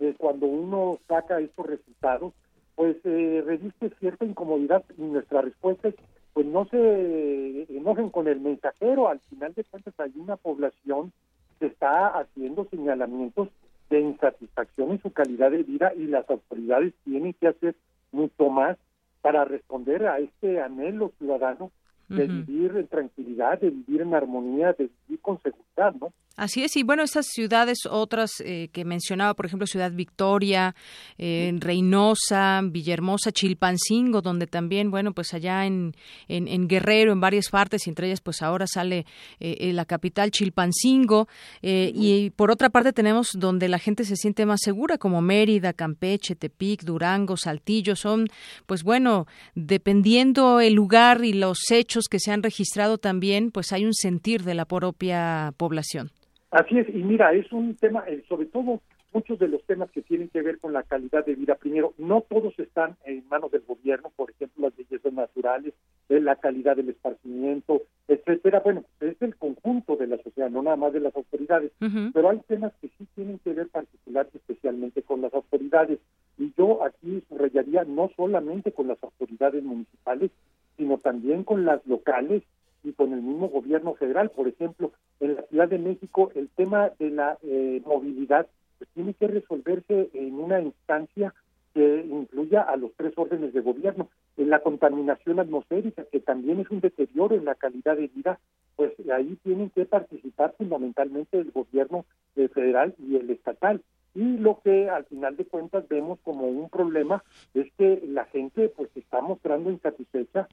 eh, 0.00 0.14
cuando 0.16 0.46
uno 0.46 0.98
saca 1.08 1.40
estos 1.40 1.66
resultados, 1.66 2.32
pues 2.74 2.96
eh, 3.04 3.42
resiste 3.44 3.90
cierta 3.98 4.24
incomodidad 4.24 4.84
y 4.98 5.02
nuestra 5.02 5.40
respuesta 5.42 5.88
es, 5.88 5.94
pues 6.32 6.46
no 6.46 6.66
se 6.66 7.66
enojen 7.74 8.10
con 8.10 8.28
el 8.28 8.40
mensajero, 8.40 9.08
al 9.08 9.20
final 9.20 9.54
de 9.54 9.64
cuentas 9.64 9.94
hay 9.98 10.12
una 10.16 10.36
población 10.36 11.12
que 11.58 11.66
está 11.66 12.08
haciendo 12.08 12.66
señalamientos 12.70 13.48
de 13.88 14.00
insatisfacción 14.00 14.90
en 14.90 15.02
su 15.02 15.12
calidad 15.12 15.50
de 15.50 15.62
vida 15.62 15.92
y 15.94 16.06
las 16.06 16.28
autoridades 16.28 16.92
tienen 17.04 17.32
que 17.34 17.48
hacer 17.48 17.74
mucho 18.12 18.50
más 18.50 18.76
para 19.22 19.44
responder 19.44 20.06
a 20.06 20.18
este 20.18 20.60
anhelo 20.60 21.12
ciudadano 21.18 21.70
de 22.08 22.26
vivir 22.26 22.76
en 22.76 22.86
tranquilidad, 22.86 23.58
de 23.60 23.70
vivir 23.70 24.02
en 24.02 24.14
armonía, 24.14 24.72
de 24.74 24.90
vivir 25.08 25.20
con 25.20 25.40
seguridad, 25.42 25.94
¿no? 26.00 26.12
Así 26.36 26.62
es, 26.62 26.76
y 26.76 26.82
bueno, 26.82 27.02
estas 27.02 27.28
ciudades, 27.28 27.86
otras 27.88 28.42
eh, 28.44 28.68
que 28.70 28.84
mencionaba, 28.84 29.32
por 29.32 29.46
ejemplo, 29.46 29.66
Ciudad 29.66 29.90
Victoria, 29.90 30.74
eh, 31.16 31.50
Reynosa, 31.58 32.60
Villahermosa, 32.62 33.32
Chilpancingo, 33.32 34.20
donde 34.20 34.46
también, 34.46 34.90
bueno, 34.90 35.14
pues 35.14 35.32
allá 35.32 35.64
en, 35.64 35.94
en, 36.28 36.68
Guerrero, 36.68 37.12
en 37.12 37.20
varias 37.20 37.48
partes, 37.48 37.86
y 37.86 37.90
entre 37.90 38.08
ellas, 38.08 38.20
pues 38.20 38.42
ahora 38.42 38.66
sale 38.66 39.06
eh, 39.40 39.72
la 39.72 39.86
capital, 39.86 40.30
Chilpancingo, 40.30 41.26
y 41.62 42.28
por 42.36 42.50
otra 42.50 42.68
parte 42.68 42.92
tenemos 42.92 43.30
donde 43.32 43.70
la 43.70 43.78
gente 43.78 44.04
se 44.04 44.16
siente 44.16 44.44
más 44.44 44.60
segura, 44.62 44.98
como 44.98 45.22
Mérida, 45.22 45.72
Campeche, 45.72 46.36
Tepic, 46.36 46.82
Durango, 46.82 47.38
Saltillo, 47.38 47.96
son, 47.96 48.28
pues 48.66 48.82
bueno, 48.82 49.26
dependiendo 49.54 50.60
el 50.60 50.74
lugar 50.74 51.24
y 51.24 51.32
los 51.32 51.70
hechos 51.70 52.08
que 52.10 52.20
se 52.20 52.30
han 52.30 52.42
registrado 52.42 52.98
también, 52.98 53.50
pues 53.50 53.72
hay 53.72 53.86
un 53.86 53.94
sentir 53.94 54.42
de 54.42 54.52
la 54.52 54.66
propia 54.66 55.54
población. 55.56 56.10
Así 56.56 56.78
es, 56.78 56.88
y 56.88 57.02
mira, 57.02 57.34
es 57.34 57.52
un 57.52 57.74
tema, 57.74 58.04
eh, 58.08 58.24
sobre 58.30 58.46
todo 58.46 58.80
muchos 59.12 59.38
de 59.38 59.46
los 59.46 59.62
temas 59.64 59.90
que 59.90 60.00
tienen 60.00 60.30
que 60.30 60.40
ver 60.40 60.58
con 60.58 60.72
la 60.72 60.84
calidad 60.84 61.22
de 61.26 61.34
vida. 61.34 61.54
Primero, 61.56 61.92
no 61.98 62.22
todos 62.22 62.58
están 62.58 62.96
en 63.04 63.28
manos 63.28 63.50
del 63.50 63.60
gobierno, 63.60 64.10
por 64.16 64.30
ejemplo, 64.30 64.62
las 64.66 64.74
bellezas 64.74 65.12
naturales, 65.12 65.74
eh, 66.08 66.18
la 66.18 66.36
calidad 66.36 66.76
del 66.76 66.88
esparcimiento, 66.88 67.82
etcétera. 68.08 68.60
Bueno, 68.60 68.84
es 69.00 69.20
el 69.20 69.36
conjunto 69.36 69.96
de 69.96 70.06
la 70.06 70.16
sociedad, 70.22 70.48
no 70.48 70.62
nada 70.62 70.76
más 70.76 70.94
de 70.94 71.00
las 71.00 71.14
autoridades, 71.14 71.72
pero 72.14 72.30
hay 72.30 72.40
temas 72.48 72.72
que 72.80 72.88
sí 72.88 73.06
tienen 73.14 73.38
que 73.40 73.52
ver 73.52 73.68
particular 73.68 74.26
especialmente 74.32 75.02
con 75.02 75.20
las 75.20 75.34
autoridades. 75.34 75.98
Y 76.38 76.54
yo 76.56 76.82
aquí 76.84 77.22
subrayaría 77.28 77.84
no 77.84 78.10
solamente 78.16 78.72
con 78.72 78.88
las 78.88 79.02
autoridades 79.04 79.62
municipales, 79.62 80.30
sino 80.78 80.96
también 80.96 81.44
con 81.44 81.66
las 81.66 81.86
locales 81.86 82.44
y 82.82 82.92
con 82.92 83.12
el 83.12 83.20
mismo 83.20 83.50
gobierno 83.50 83.92
federal. 83.94 84.30
Por 84.30 84.48
ejemplo, 84.48 84.92
en 85.20 85.36
la 85.36 85.42
Ciudad 85.42 85.68
de 85.68 85.78
México 85.78 86.30
el 86.34 86.48
tema 86.50 86.90
de 86.98 87.10
la 87.10 87.38
eh, 87.42 87.82
movilidad 87.84 88.46
pues, 88.78 88.90
tiene 88.94 89.14
que 89.14 89.26
resolverse 89.26 90.10
en 90.12 90.34
una 90.34 90.60
instancia 90.60 91.34
que 91.74 92.06
incluya 92.08 92.62
a 92.62 92.76
los 92.76 92.92
tres 92.96 93.12
órdenes 93.16 93.52
de 93.52 93.60
gobierno. 93.60 94.08
En 94.38 94.48
la 94.48 94.60
contaminación 94.60 95.40
atmosférica, 95.40 96.04
que 96.10 96.20
también 96.20 96.60
es 96.60 96.70
un 96.70 96.80
deterioro 96.80 97.34
en 97.34 97.44
la 97.44 97.54
calidad 97.54 97.96
de 97.96 98.08
vida, 98.08 98.38
pues 98.76 98.92
ahí 99.12 99.36
tienen 99.42 99.70
que 99.70 99.84
participar 99.84 100.54
fundamentalmente 100.56 101.38
el 101.38 101.50
gobierno 101.50 102.06
eh, 102.34 102.48
federal 102.48 102.94
y 102.98 103.16
el 103.16 103.28
estatal. 103.30 103.82
Y 104.14 104.38
lo 104.38 104.60
que 104.62 104.88
al 104.88 105.04
final 105.04 105.36
de 105.36 105.44
cuentas 105.44 105.86
vemos 105.88 106.18
como 106.20 106.46
un 106.46 106.70
problema 106.70 107.22
es 107.52 107.70
que 107.74 108.02
la 108.06 108.24
gente 108.24 108.70
pues 108.70 108.88
está 108.94 109.20
mostrando 109.20 109.70
insatisfecha 109.70 110.48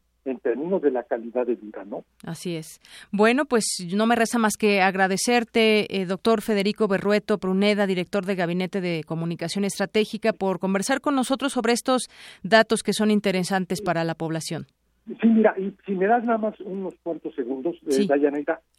en 0.54 0.60
términos 0.60 0.82
de 0.82 0.92
la 0.92 1.04
calidad 1.04 1.46
de 1.46 1.56
vida, 1.56 1.84
¿no? 1.86 2.04
Así 2.26 2.56
es. 2.56 2.80
Bueno, 3.12 3.46
pues 3.46 3.66
no 3.94 4.06
me 4.06 4.16
resta 4.16 4.38
más 4.38 4.56
que 4.58 4.82
agradecerte, 4.82 6.02
eh, 6.02 6.06
doctor 6.06 6.42
Federico 6.42 6.88
Berrueto 6.88 7.38
Pruneda, 7.38 7.88
director 7.88 8.26
de 8.26 8.36
Gabinete 8.36 8.82
de 8.82 9.04
Comunicación 9.06 9.66
Estratégica, 9.66 10.34
por 10.34 10.60
conversar 10.60 11.02
con 11.02 11.16
nosotros 11.16 11.54
sobre 11.54 11.74
estos 11.74 12.10
datos 12.44 12.84
que 12.84 12.94
son 12.94 13.12
interesantes 13.12 13.82
para 13.82 14.04
la 14.04 14.16
población. 14.16 14.68
Sí, 15.06 15.28
mira, 15.28 15.54
y 15.58 15.74
si 15.86 15.94
me 15.94 16.08
das 16.08 16.24
nada 16.24 16.38
más 16.38 16.58
unos 16.62 16.96
cuantos 17.04 17.36
segundos, 17.36 17.76
eh, 17.88 18.08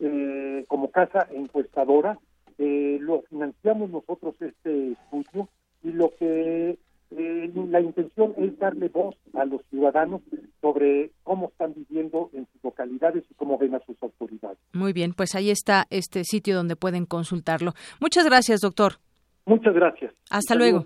eh, 0.00 0.64
como 0.66 0.90
casa 0.90 1.28
encuestadora. 1.30 2.18
Eh, 2.56 2.96
lo 3.00 3.20
financiamos 3.28 3.90
nosotros 3.90 4.34
este 4.40 4.92
estudio 4.92 5.48
y 5.82 5.92
lo 5.92 6.10
que 6.18 6.78
la 7.10 7.80
intención 7.80 8.34
es 8.38 8.58
darle 8.58 8.88
voz 8.88 9.14
a 9.34 9.44
los 9.44 9.60
ciudadanos 9.70 10.22
sobre 10.60 11.12
cómo 11.22 11.48
están 11.48 11.74
viviendo 11.74 12.30
en 12.32 12.46
sus 12.50 12.64
localidades 12.64 13.24
y 13.30 13.34
cómo 13.34 13.58
ven 13.58 13.74
a 13.74 13.80
sus 13.84 14.02
autoridades. 14.02 14.58
Muy 14.72 14.92
bien, 14.92 15.12
pues 15.12 15.34
ahí 15.34 15.50
está 15.50 15.86
este 15.90 16.24
sitio 16.24 16.56
donde 16.56 16.76
pueden 16.76 17.04
consultarlo. 17.04 17.74
Muchas 18.00 18.24
gracias, 18.24 18.60
doctor. 18.62 18.94
Muchas 19.46 19.74
gracias. 19.74 20.12
Hasta 20.30 20.54
luego. 20.54 20.82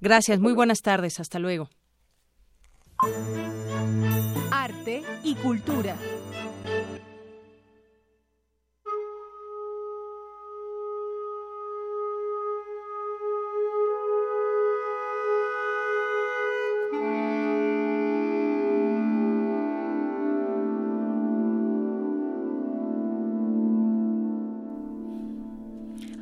Gracias, 0.00 0.40
muy 0.40 0.54
buenas 0.54 0.80
tardes, 0.80 1.20
hasta 1.20 1.38
luego. 1.38 1.68
Arte 4.50 5.02
y 5.22 5.34
cultura. 5.36 5.96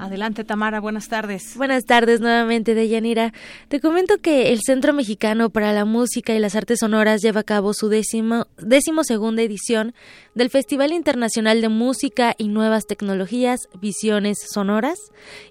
Adelante, 0.01 0.45
Tamara, 0.45 0.81
buenas 0.81 1.09
tardes. 1.09 1.55
Buenas 1.59 1.85
tardes 1.85 2.23
nuevamente, 2.23 2.75
Deyanira. 2.75 3.35
Te 3.69 3.81
comento 3.81 4.17
que 4.17 4.51
el 4.51 4.61
Centro 4.63 4.95
Mexicano 4.95 5.51
para 5.51 5.75
la 5.75 5.85
Música 5.85 6.35
y 6.35 6.39
las 6.39 6.57
Artes 6.57 6.79
Sonoras 6.81 7.21
lleva 7.21 7.41
a 7.41 7.45
cabo 7.45 7.75
su 7.75 7.91
décimo, 7.91 8.47
décimo 8.57 9.05
segunda 9.05 9.43
edición 9.43 9.93
del 10.35 10.49
Festival 10.49 10.93
Internacional 10.93 11.61
de 11.61 11.69
Música 11.69 12.35
y 12.39 12.49
Nuevas 12.49 12.87
Tecnologías, 12.87 13.61
Visiones 13.79 14.39
Sonoras. 14.51 14.99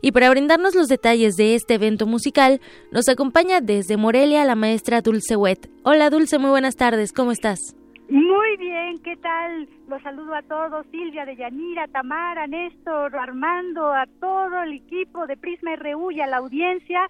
Y 0.02 0.14
para 0.14 0.32
brindarnos 0.32 0.74
los 0.74 0.88
detalles 0.88 1.36
de 1.36 1.54
este 1.54 1.76
evento 1.76 2.08
musical, 2.08 2.60
nos 2.91 3.08
acompaña 3.08 3.62
desde 3.62 3.97
Morelia 3.97 4.45
la 4.45 4.56
maestra 4.56 5.02
Dulce 5.02 5.36
Wet. 5.36 5.70
Hola 5.84 6.10
Dulce, 6.10 6.39
muy 6.39 6.50
buenas 6.50 6.76
tardes, 6.76 7.14
¿cómo 7.14 7.32
estás? 7.32 7.76
Muy 8.10 8.57
bien, 8.57 8.97
¿qué 9.03 9.16
tal? 9.18 9.70
Los 9.88 10.01
saludo 10.01 10.34
a 10.34 10.41
todos, 10.41 10.84
Silvia, 10.89 11.26
de 11.26 11.36
Yanira, 11.36 11.88
Tamara, 11.88 12.47
Néstor, 12.47 13.16
Armando, 13.16 13.93
a 13.93 14.07
todo 14.20 14.64
el 14.64 14.74
equipo 14.74 15.28
de 15.28 15.38
Prisma 15.38 15.76
RU 15.76 16.10
y 16.10 16.20
a 16.20 16.26
la 16.26 16.38
audiencia 16.38 17.07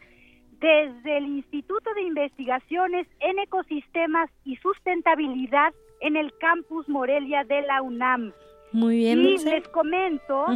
desde 0.60 1.18
el 1.18 1.26
Instituto 1.26 1.94
de 1.94 2.02
Investigaciones 2.02 3.08
en 3.22 3.40
Ecosistemas 3.40 4.30
y 4.44 4.58
Sustentabilidad 4.58 5.74
en 6.02 6.18
el 6.18 6.38
campus 6.38 6.90
Morelia 6.90 7.46
de 7.46 7.62
la 7.62 7.82
UNAM. 7.82 8.34
Muy 8.74 8.98
bien. 8.98 9.20
Y 9.20 9.38
les 9.38 9.66
comento 9.70 10.48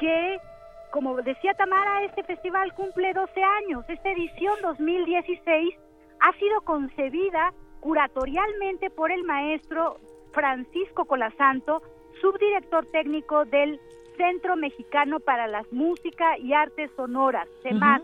que, 0.00 0.38
como 0.90 1.14
decía 1.22 1.54
Tamara, 1.54 2.02
este 2.02 2.24
festival 2.24 2.74
cumple 2.74 3.12
12 3.12 3.42
años. 3.42 3.84
Esta 3.88 4.10
edición 4.10 4.54
2016 4.60 5.76
ha 6.18 6.32
sido 6.32 6.60
concebida 6.62 7.52
curatorialmente 7.84 8.88
por 8.88 9.12
el 9.12 9.24
maestro 9.24 9.98
Francisco 10.32 11.04
Colasanto, 11.04 11.82
subdirector 12.18 12.86
técnico 12.86 13.44
del 13.44 13.78
Centro 14.16 14.56
Mexicano 14.56 15.20
para 15.20 15.46
las 15.46 15.70
Música 15.70 16.38
y 16.38 16.54
Artes 16.54 16.90
Sonoras, 16.96 17.46
CEMAS, 17.62 18.00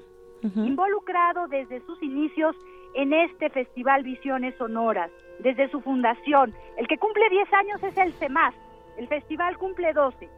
involucrado 0.54 1.48
desde 1.48 1.80
sus 1.86 2.00
inicios 2.02 2.54
en 2.92 3.14
este 3.14 3.48
Festival 3.48 4.02
Visiones 4.02 4.54
Sonoras, 4.58 5.10
desde 5.38 5.70
su 5.70 5.80
fundación. 5.80 6.54
El 6.76 6.86
que 6.86 6.98
cumple 6.98 7.30
10 7.30 7.50
años 7.54 7.82
es 7.82 7.96
el 7.96 8.12
CEMAS, 8.12 8.54
el 8.98 9.08
festival 9.08 9.56
cumple 9.56 9.94
12. 9.94 10.28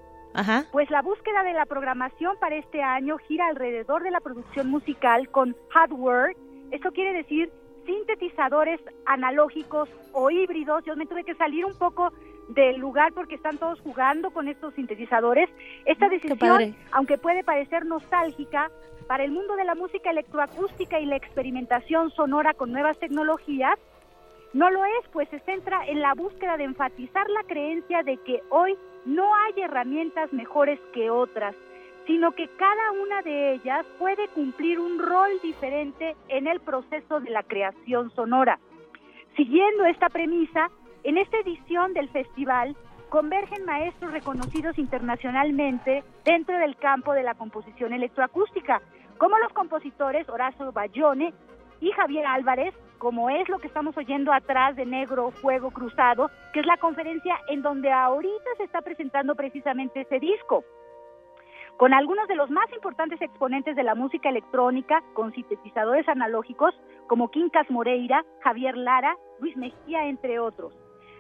Pues 0.71 0.89
la 0.89 1.03
búsqueda 1.03 1.43
de 1.43 1.53
la 1.53 1.67
programación 1.67 2.37
para 2.39 2.55
este 2.55 2.81
año 2.81 3.19
gira 3.19 3.49
alrededor 3.49 4.05
de 4.05 4.13
la 4.13 4.21
producción 4.21 4.71
musical 4.71 5.29
con 5.31 5.57
hardware, 5.71 6.37
eso 6.71 6.93
quiere 6.93 7.13
decir 7.13 7.51
sintetizadores 7.85 8.81
analógicos 9.07 9.89
o 10.13 10.31
híbridos. 10.31 10.85
Yo 10.85 10.97
me 10.97 11.07
tuve 11.07 11.25
que 11.25 11.35
salir 11.35 11.65
un 11.65 11.75
poco 11.75 12.13
del 12.49 12.77
lugar 12.77 13.13
porque 13.13 13.37
están 13.37 13.59
todos 13.59 13.81
jugando 13.81 14.31
con 14.31 14.49
estos 14.49 14.75
sintetizadores. 14.75 15.49
Esta 15.85 16.09
decisión, 16.09 16.75
aunque 16.91 17.19
puede 17.19 17.45
parecer 17.45 17.87
nostálgica, 17.87 18.71
para 19.07 19.25
el 19.25 19.33
mundo 19.33 19.57
de 19.57 19.65
la 19.65 19.75
música 19.75 20.11
electroacústica 20.11 20.99
y 21.01 21.07
la 21.07 21.17
experimentación 21.17 22.11
sonora 22.13 22.55
con 22.55 22.73
nuevas 22.73 22.99
tecnologías, 22.99 23.79
No 24.53 24.71
lo 24.71 24.85
es, 24.85 25.09
pues 25.13 25.29
se 25.31 25.41
centra 25.41 25.87
en 25.87 26.01
la 26.01 26.15
búsqueda 26.15 26.59
de 26.59 26.65
enfatizar 26.65 27.29
la 27.31 27.43
creencia 27.45 28.03
de 28.03 28.19
que 28.19 28.43
hoy 28.51 28.77
no 29.07 29.35
hay 29.35 29.63
herramientas 29.63 30.31
mejores 30.33 30.79
que 30.93 31.09
otras, 31.11 31.57
sino 32.07 32.33
que 32.33 32.49
cada 32.57 32.93
una 33.03 33.23
de 33.23 33.53
ellas 33.55 33.87
puede 33.99 34.29
cumplir 34.29 34.81
un 34.81 34.99
rol 34.99 35.31
diferente 35.43 36.17
en 36.29 36.47
el 36.47 36.61
proceso 36.61 37.21
de 37.21 37.31
la 37.31 37.43
creación 37.43 38.11
sonora. 38.15 38.59
Siguiendo 39.37 39.85
esta 39.87 40.09
premisa, 40.09 40.71
en 41.05 41.19
esta 41.19 41.39
edición 41.39 41.93
del 41.95 42.09
festival 42.11 42.77
convergen 43.09 43.65
maestros 43.65 44.13
reconocidos 44.13 44.79
internacionalmente 44.79 46.03
dentro 46.25 46.57
del 46.59 46.77
campo 46.77 47.13
de 47.13 47.23
la 47.23 47.35
composición 47.35 47.93
electroacústica, 47.93 48.81
como 49.19 49.39
los 49.39 49.53
compositores 49.53 50.29
Horacio 50.29 50.73
Bayone 50.73 51.33
y 51.81 51.91
Javier 51.93 52.27
Álvarez, 52.27 52.75
como 52.99 53.31
es 53.31 53.49
lo 53.49 53.59
que 53.59 53.67
estamos 53.67 53.97
oyendo 53.97 54.33
atrás 54.33 54.77
de 54.77 54.87
Negro 54.87 55.31
Fuego 55.31 55.71
Cruzado, 55.73 56.31
que 56.53 56.61
es 56.61 56.67
la 56.67 56.77
conferencia 56.77 57.39
en 57.49 57.63
donde 57.63 57.93
ahorita 57.93 58.51
se 58.57 58.65
está 58.65 58.81
presentando 58.81 59.35
precisamente 59.35 60.03
ese 60.03 60.19
disco 60.19 60.65
con 61.77 61.95
algunos 61.95 62.29
de 62.29 62.37
los 62.37 62.51
más 62.51 62.73
importantes 62.73 63.21
exponentes 63.21 63.75
de 63.77 63.83
la 63.83 63.95
música 63.95 64.29
electrónica, 64.29 65.03
con 65.15 65.33
sintetizadores 65.33 66.09
analógicos 66.09 66.75
como 67.09 67.31
Quincas 67.31 67.69
Moreira, 67.71 68.25
Javier 68.41 68.77
Lara, 68.77 69.17
Luis 69.41 69.57
Mejía, 69.57 70.07
entre 70.07 70.39
otros. 70.39 70.73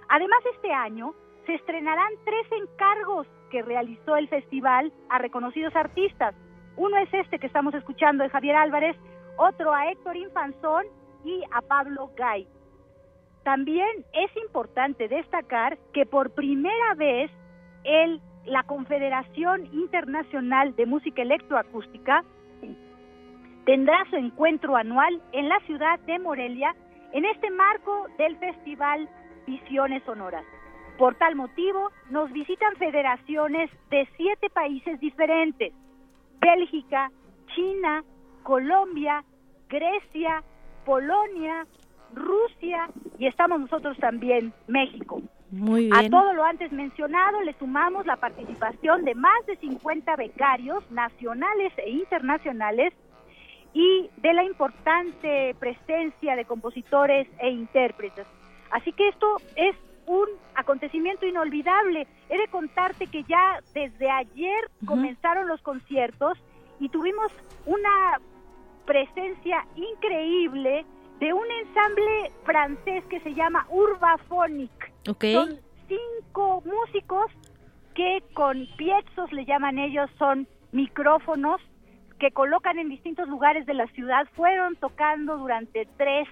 Además, 0.08 0.40
este 0.54 0.72
año 0.72 1.14
se 1.46 1.54
estrenarán 1.54 2.12
tres 2.24 2.46
encargos 2.52 3.26
que 3.50 3.62
realizó 3.62 4.16
el 4.16 4.28
festival 4.28 4.92
a 5.08 5.18
reconocidos 5.18 5.74
artistas. 5.74 6.34
Uno 6.76 6.96
es 6.98 7.12
este 7.12 7.38
que 7.38 7.46
estamos 7.46 7.74
escuchando 7.74 8.24
de 8.24 8.30
Javier 8.30 8.56
Álvarez, 8.56 8.96
otro 9.36 9.72
a 9.72 9.90
Héctor 9.90 10.16
Infanzón 10.16 10.86
y 11.24 11.42
a 11.52 11.60
Pablo 11.62 12.10
Gay. 12.16 12.46
También 13.44 14.04
es 14.12 14.36
importante 14.36 15.08
destacar 15.08 15.76
que 15.92 16.06
por 16.06 16.30
primera 16.30 16.94
vez 16.94 17.30
el 17.84 18.20
la 18.46 18.62
Confederación 18.64 19.66
Internacional 19.72 20.74
de 20.76 20.86
Música 20.86 21.22
Electroacústica 21.22 22.24
tendrá 23.64 24.04
su 24.10 24.16
encuentro 24.16 24.76
anual 24.76 25.22
en 25.32 25.48
la 25.48 25.60
ciudad 25.60 25.98
de 26.00 26.18
Morelia 26.18 26.74
en 27.12 27.24
este 27.24 27.50
marco 27.50 28.06
del 28.18 28.36
Festival 28.38 29.08
Visiones 29.46 30.02
Sonoras. 30.04 30.44
Por 30.98 31.14
tal 31.16 31.36
motivo, 31.36 31.90
nos 32.10 32.30
visitan 32.32 32.74
federaciones 32.76 33.70
de 33.90 34.08
siete 34.16 34.50
países 34.50 34.98
diferentes, 35.00 35.72
Bélgica, 36.40 37.10
China, 37.54 38.02
Colombia, 38.42 39.24
Grecia, 39.68 40.42
Polonia, 40.84 41.66
Rusia 42.14 42.88
y 43.18 43.26
estamos 43.26 43.60
nosotros 43.60 43.96
también, 43.98 44.52
México. 44.66 45.22
Muy 45.52 45.90
A 45.92 46.08
todo 46.08 46.32
lo 46.32 46.44
antes 46.44 46.72
mencionado 46.72 47.42
le 47.42 47.52
sumamos 47.58 48.06
la 48.06 48.16
participación 48.16 49.04
de 49.04 49.14
más 49.14 49.44
de 49.46 49.56
50 49.56 50.16
becarios 50.16 50.90
nacionales 50.90 51.74
e 51.76 51.90
internacionales 51.90 52.94
y 53.74 54.08
de 54.16 54.32
la 54.32 54.44
importante 54.44 55.54
presencia 55.60 56.36
de 56.36 56.46
compositores 56.46 57.28
e 57.38 57.50
intérpretes. 57.50 58.26
Así 58.70 58.92
que 58.92 59.08
esto 59.08 59.36
es 59.56 59.76
un 60.06 60.26
acontecimiento 60.54 61.26
inolvidable. 61.26 62.06
He 62.30 62.38
de 62.38 62.48
contarte 62.48 63.06
que 63.08 63.22
ya 63.24 63.60
desde 63.74 64.10
ayer 64.10 64.70
comenzaron 64.86 65.48
los 65.48 65.60
conciertos 65.60 66.38
y 66.80 66.88
tuvimos 66.88 67.30
una 67.66 68.20
presencia 68.86 69.66
increíble 69.76 70.86
de 71.20 71.32
un 71.34 71.50
ensamble 71.50 72.32
francés 72.44 73.04
que 73.10 73.20
se 73.20 73.34
llama 73.34 73.66
Urbaphonic. 73.68 74.81
Son 75.32 75.58
cinco 75.88 76.62
músicos 76.64 77.30
que 77.94 78.22
con 78.34 78.66
piezos, 78.76 79.32
le 79.32 79.44
llaman 79.44 79.78
ellos, 79.78 80.10
son 80.18 80.46
micrófonos 80.72 81.60
que 82.18 82.30
colocan 82.30 82.78
en 82.78 82.88
distintos 82.88 83.28
lugares 83.28 83.66
de 83.66 83.74
la 83.74 83.86
ciudad. 83.88 84.26
Fueron 84.34 84.76
tocando 84.76 85.36
durante 85.36 85.86
tres 85.96 86.28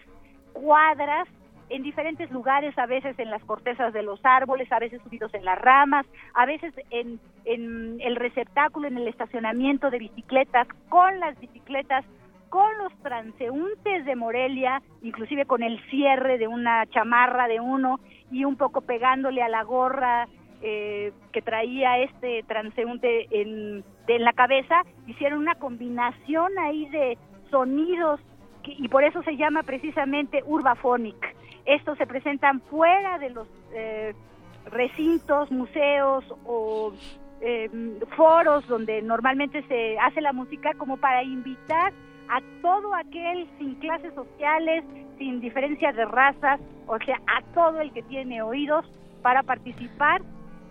cuadras 0.52 1.28
en 1.68 1.82
diferentes 1.82 2.30
lugares, 2.30 2.76
a 2.78 2.86
veces 2.86 3.16
en 3.18 3.30
las 3.30 3.44
cortezas 3.44 3.92
de 3.92 4.02
los 4.02 4.20
árboles, 4.24 4.70
a 4.72 4.78
veces 4.78 5.00
subidos 5.02 5.32
en 5.34 5.44
las 5.44 5.58
ramas, 5.58 6.04
a 6.34 6.44
veces 6.44 6.74
en, 6.90 7.20
en 7.44 8.00
el 8.00 8.16
receptáculo, 8.16 8.88
en 8.88 8.98
el 8.98 9.06
estacionamiento 9.06 9.90
de 9.90 9.98
bicicletas, 9.98 10.66
con 10.88 11.20
las 11.20 11.38
bicicletas 11.38 12.04
con 12.50 12.66
los 12.78 12.92
transeúntes 13.02 14.04
de 14.04 14.16
Morelia, 14.16 14.82
inclusive 15.02 15.46
con 15.46 15.62
el 15.62 15.80
cierre 15.88 16.36
de 16.36 16.48
una 16.48 16.84
chamarra 16.86 17.48
de 17.48 17.60
uno 17.60 18.00
y 18.30 18.44
un 18.44 18.56
poco 18.56 18.82
pegándole 18.82 19.40
a 19.42 19.48
la 19.48 19.62
gorra 19.62 20.28
eh, 20.60 21.12
que 21.32 21.40
traía 21.40 22.00
este 22.00 22.42
transeúnte 22.42 23.28
en, 23.30 23.84
la 24.08 24.32
cabeza, 24.32 24.82
hicieron 25.06 25.38
una 25.38 25.54
combinación 25.54 26.50
ahí 26.58 26.86
de 26.90 27.16
sonidos 27.48 28.20
y 28.64 28.88
por 28.88 29.04
eso 29.04 29.22
se 29.22 29.36
llama 29.36 29.62
precisamente 29.62 30.42
Urbaphonic. 30.44 31.36
Estos 31.64 31.96
se 31.96 32.08
presentan 32.08 32.60
fuera 32.62 33.20
de 33.20 33.30
los 33.30 33.46
eh, 33.72 34.12
recintos, 34.66 35.52
museos 35.52 36.24
o 36.44 36.92
eh, 37.40 37.70
foros 38.16 38.66
donde 38.66 39.00
normalmente 39.00 39.62
se 39.68 39.96
hace 40.00 40.20
la 40.20 40.32
música 40.32 40.74
como 40.74 40.96
para 40.96 41.22
invitar 41.22 41.92
a 42.30 42.40
todo 42.62 42.94
aquel 42.94 43.48
sin 43.58 43.74
clases 43.76 44.14
sociales, 44.14 44.84
sin 45.18 45.40
diferencia 45.40 45.92
de 45.92 46.04
razas, 46.04 46.60
o 46.86 46.96
sea, 46.98 47.20
a 47.26 47.42
todo 47.52 47.80
el 47.80 47.92
que 47.92 48.02
tiene 48.04 48.40
oídos 48.40 48.86
para 49.20 49.42
participar 49.42 50.22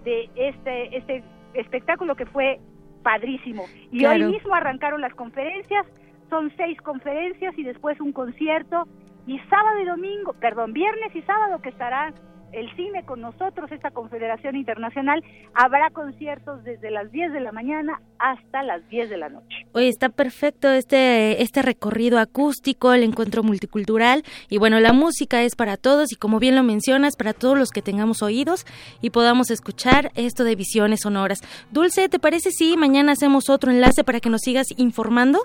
de 0.05 0.29
este, 0.35 0.97
este 0.97 1.23
espectáculo 1.53 2.15
que 2.15 2.25
fue 2.25 2.59
padrísimo. 3.03 3.65
Y 3.91 4.05
hoy 4.05 4.23
mismo 4.23 4.55
arrancaron 4.55 5.01
las 5.01 5.13
conferencias, 5.13 5.85
son 6.29 6.51
seis 6.55 6.81
conferencias 6.81 7.57
y 7.57 7.63
después 7.63 7.99
un 7.99 8.13
concierto, 8.13 8.87
y 9.27 9.37
sábado 9.49 9.79
y 9.81 9.85
domingo, 9.85 10.33
perdón, 10.39 10.71
viernes 10.71 11.13
y 11.13 11.21
sábado 11.23 11.61
que 11.61 11.69
estarán 11.69 12.13
el 12.51 12.73
cine 12.75 13.03
con 13.05 13.21
nosotros, 13.21 13.71
esta 13.71 13.91
confederación 13.91 14.55
internacional, 14.55 15.23
habrá 15.53 15.89
conciertos 15.91 16.63
desde 16.63 16.91
las 16.91 17.11
10 17.11 17.33
de 17.33 17.39
la 17.39 17.51
mañana 17.51 18.01
hasta 18.17 18.63
las 18.63 18.87
10 18.89 19.09
de 19.09 19.17
la 19.17 19.29
noche. 19.29 19.65
Oye, 19.73 19.87
está 19.87 20.09
perfecto 20.09 20.69
este, 20.69 21.41
este 21.41 21.61
recorrido 21.61 22.19
acústico, 22.19 22.93
el 22.93 23.03
encuentro 23.03 23.43
multicultural 23.43 24.23
y 24.49 24.57
bueno, 24.57 24.79
la 24.79 24.93
música 24.93 25.43
es 25.43 25.55
para 25.55 25.77
todos 25.77 26.11
y 26.11 26.15
como 26.15 26.39
bien 26.39 26.55
lo 26.55 26.63
mencionas, 26.63 27.15
para 27.15 27.33
todos 27.33 27.57
los 27.57 27.71
que 27.71 27.81
tengamos 27.81 28.21
oídos 28.21 28.65
y 29.01 29.09
podamos 29.11 29.51
escuchar 29.51 30.11
esto 30.15 30.43
de 30.43 30.55
visiones 30.55 31.01
sonoras. 31.01 31.41
Dulce, 31.71 32.09
¿te 32.09 32.19
parece 32.19 32.51
si 32.51 32.77
mañana 32.77 33.13
hacemos 33.13 33.49
otro 33.49 33.71
enlace 33.71 34.03
para 34.03 34.19
que 34.19 34.29
nos 34.29 34.41
sigas 34.41 34.67
informando 34.77 35.39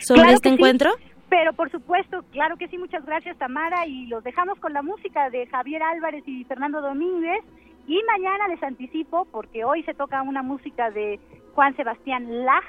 sobre 0.00 0.32
este 0.32 0.50
encuentro? 0.50 0.90
Pero 1.30 1.52
por 1.52 1.70
supuesto, 1.70 2.24
claro 2.32 2.56
que 2.56 2.66
sí, 2.68 2.76
muchas 2.76 3.06
gracias 3.06 3.38
Tamara 3.38 3.86
y 3.86 4.06
los 4.06 4.24
dejamos 4.24 4.58
con 4.58 4.72
la 4.72 4.82
música 4.82 5.30
de 5.30 5.46
Javier 5.46 5.80
Álvarez 5.82 6.24
y 6.26 6.44
Fernando 6.44 6.82
Domínguez 6.82 7.42
y 7.86 8.02
mañana 8.02 8.48
les 8.48 8.62
anticipo, 8.62 9.26
porque 9.30 9.64
hoy 9.64 9.84
se 9.84 9.94
toca 9.94 10.22
una 10.22 10.42
música 10.42 10.90
de 10.90 11.20
Juan 11.54 11.74
Sebastián 11.76 12.44
Laj, 12.44 12.64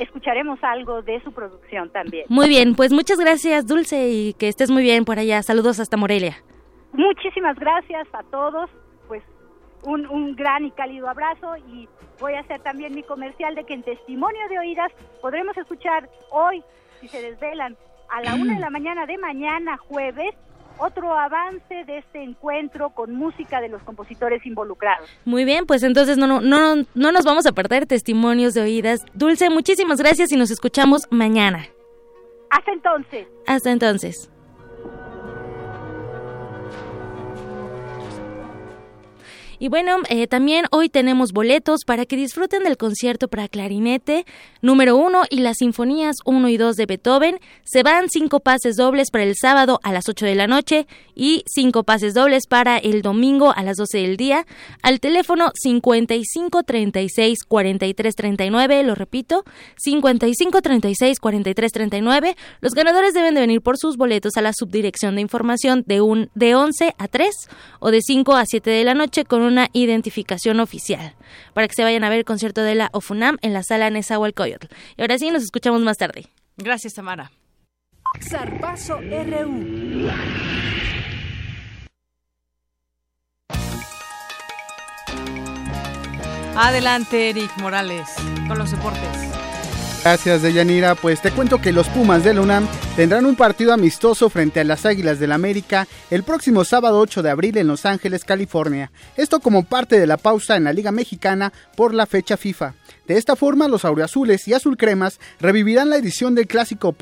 escucharemos 0.00 0.58
algo 0.62 1.02
de 1.02 1.22
su 1.22 1.32
producción 1.32 1.90
también. 1.90 2.24
Muy 2.28 2.48
bien, 2.48 2.74
pues 2.74 2.92
muchas 2.92 3.18
gracias 3.18 3.66
Dulce 3.66 4.08
y 4.08 4.34
que 4.34 4.48
estés 4.48 4.70
muy 4.70 4.82
bien 4.82 5.04
por 5.04 5.18
allá. 5.18 5.42
Saludos 5.42 5.78
hasta 5.78 5.96
Morelia. 5.96 6.36
Muchísimas 6.92 7.58
gracias 7.58 8.06
a 8.14 8.22
todos, 8.24 8.70
pues 9.08 9.22
un, 9.84 10.06
un 10.06 10.36
gran 10.36 10.64
y 10.64 10.70
cálido 10.70 11.08
abrazo 11.08 11.56
y 11.68 11.86
voy 12.18 12.32
a 12.34 12.40
hacer 12.40 12.60
también 12.60 12.94
mi 12.94 13.02
comercial 13.02 13.54
de 13.54 13.64
que 13.64 13.74
en 13.74 13.82
testimonio 13.82 14.48
de 14.48 14.58
oídas 14.58 14.92
podremos 15.20 15.56
escuchar 15.58 16.08
hoy 16.30 16.62
si 17.04 17.08
se 17.08 17.22
desvelan 17.22 17.76
a 18.08 18.22
la 18.22 18.34
una 18.34 18.54
de 18.54 18.60
la 18.60 18.70
mañana 18.70 19.06
de 19.06 19.18
mañana, 19.18 19.76
jueves, 19.76 20.34
otro 20.78 21.14
avance 21.14 21.84
de 21.84 21.98
este 21.98 22.22
encuentro 22.22 22.90
con 22.90 23.14
música 23.14 23.60
de 23.60 23.68
los 23.68 23.82
compositores 23.82 24.44
involucrados. 24.46 25.08
Muy 25.24 25.44
bien, 25.44 25.66
pues 25.66 25.82
entonces 25.82 26.16
no, 26.16 26.26
no, 26.26 26.40
no, 26.40 26.84
no 26.94 27.12
nos 27.12 27.24
vamos 27.24 27.46
a 27.46 27.52
perder 27.52 27.86
testimonios 27.86 28.54
de 28.54 28.62
oídas. 28.62 29.04
Dulce, 29.14 29.50
muchísimas 29.50 29.98
gracias 29.98 30.32
y 30.32 30.36
nos 30.36 30.50
escuchamos 30.50 31.06
mañana. 31.10 31.66
Hasta 32.50 32.72
entonces. 32.72 33.26
Hasta 33.46 33.70
entonces. 33.70 34.30
Y 39.64 39.70
bueno, 39.70 39.96
eh, 40.10 40.26
también 40.26 40.66
hoy 40.72 40.90
tenemos 40.90 41.32
boletos 41.32 41.86
para 41.86 42.04
que 42.04 42.16
disfruten 42.16 42.64
del 42.64 42.76
concierto 42.76 43.28
para 43.28 43.48
clarinete 43.48 44.26
número 44.60 44.94
uno 44.94 45.22
y 45.30 45.40
las 45.40 45.56
sinfonías 45.56 46.16
1 46.26 46.50
y 46.50 46.58
2 46.58 46.76
de 46.76 46.84
Beethoven. 46.84 47.38
Se 47.62 47.82
van 47.82 48.10
cinco 48.10 48.40
pases 48.40 48.76
dobles 48.76 49.10
para 49.10 49.24
el 49.24 49.34
sábado 49.40 49.80
a 49.82 49.90
las 49.90 50.06
8 50.06 50.26
de 50.26 50.34
la 50.34 50.46
noche 50.46 50.86
y 51.14 51.44
cinco 51.46 51.82
pases 51.82 52.12
dobles 52.12 52.46
para 52.46 52.76
el 52.76 53.00
domingo 53.00 53.54
a 53.56 53.62
las 53.62 53.78
12 53.78 53.96
del 53.96 54.18
día. 54.18 54.44
Al 54.82 55.00
teléfono 55.00 55.50
55 55.54 56.62
36 56.62 57.38
43 57.48 58.14
39, 58.14 58.82
lo 58.82 58.94
repito, 58.94 59.44
55 59.78 60.60
36 60.60 61.18
43 61.18 61.72
39. 61.72 62.36
Los 62.60 62.74
ganadores 62.74 63.14
deben 63.14 63.34
de 63.34 63.40
venir 63.40 63.62
por 63.62 63.78
sus 63.78 63.96
boletos 63.96 64.36
a 64.36 64.42
la 64.42 64.52
subdirección 64.52 65.14
de 65.14 65.22
información 65.22 65.84
de 65.86 66.02
un 66.02 66.28
de 66.34 66.54
11 66.54 66.94
a 66.98 67.08
3 67.08 67.30
o 67.80 67.90
de 67.90 68.02
5 68.02 68.36
a 68.36 68.44
7 68.44 68.70
de 68.70 68.84
la 68.84 68.92
noche 68.92 69.24
con 69.24 69.53
una 69.54 69.68
identificación 69.72 70.58
oficial 70.58 71.14
para 71.54 71.68
que 71.68 71.74
se 71.74 71.84
vayan 71.84 72.02
a 72.02 72.08
ver 72.08 72.18
el 72.18 72.24
concierto 72.24 72.62
de 72.62 72.74
la 72.74 72.90
OFUNAM 72.92 73.38
en 73.40 73.52
la 73.52 73.62
sala 73.62 73.88
Nezahualcóyotl. 73.88 74.66
Y 74.96 75.02
ahora 75.02 75.16
sí, 75.16 75.30
nos 75.30 75.44
escuchamos 75.44 75.80
más 75.82 75.96
tarde. 75.96 76.26
Gracias, 76.56 76.94
Tamara. 76.94 77.30
Zarpazo 78.20 78.98
RU. 79.00 80.08
Adelante, 86.56 87.30
Eric 87.30 87.50
Morales, 87.58 88.08
con 88.48 88.58
los 88.58 88.70
deportes. 88.70 89.33
Gracias, 90.04 90.42
Deyanira. 90.42 90.96
Pues 90.96 91.22
te 91.22 91.30
cuento 91.30 91.62
que 91.62 91.72
los 91.72 91.88
Pumas 91.88 92.22
de 92.22 92.34
la 92.34 92.42
UNAM 92.42 92.68
tendrán 92.94 93.24
un 93.24 93.36
partido 93.36 93.72
amistoso 93.72 94.28
frente 94.28 94.60
a 94.60 94.64
las 94.64 94.84
Águilas 94.84 95.18
del 95.18 95.30
la 95.30 95.36
América 95.36 95.88
el 96.10 96.24
próximo 96.24 96.66
sábado 96.66 96.98
8 96.98 97.22
de 97.22 97.30
abril 97.30 97.56
en 97.56 97.68
Los 97.68 97.86
Ángeles, 97.86 98.22
California. 98.22 98.92
Esto 99.16 99.40
como 99.40 99.64
parte 99.64 99.98
de 99.98 100.06
la 100.06 100.18
pausa 100.18 100.56
en 100.56 100.64
la 100.64 100.74
Liga 100.74 100.92
Mexicana 100.92 101.54
por 101.74 101.94
la 101.94 102.04
fecha 102.04 102.36
FIFA. 102.36 102.74
De 103.08 103.16
esta 103.16 103.34
forma, 103.34 103.66
los 103.66 103.86
auriazules 103.86 104.46
y 104.46 104.52
azul 104.52 104.76
cremas 104.76 105.18
revivirán 105.40 105.88
la 105.88 105.96
edición 105.96 106.34
del 106.34 106.48
clásico 106.48 106.94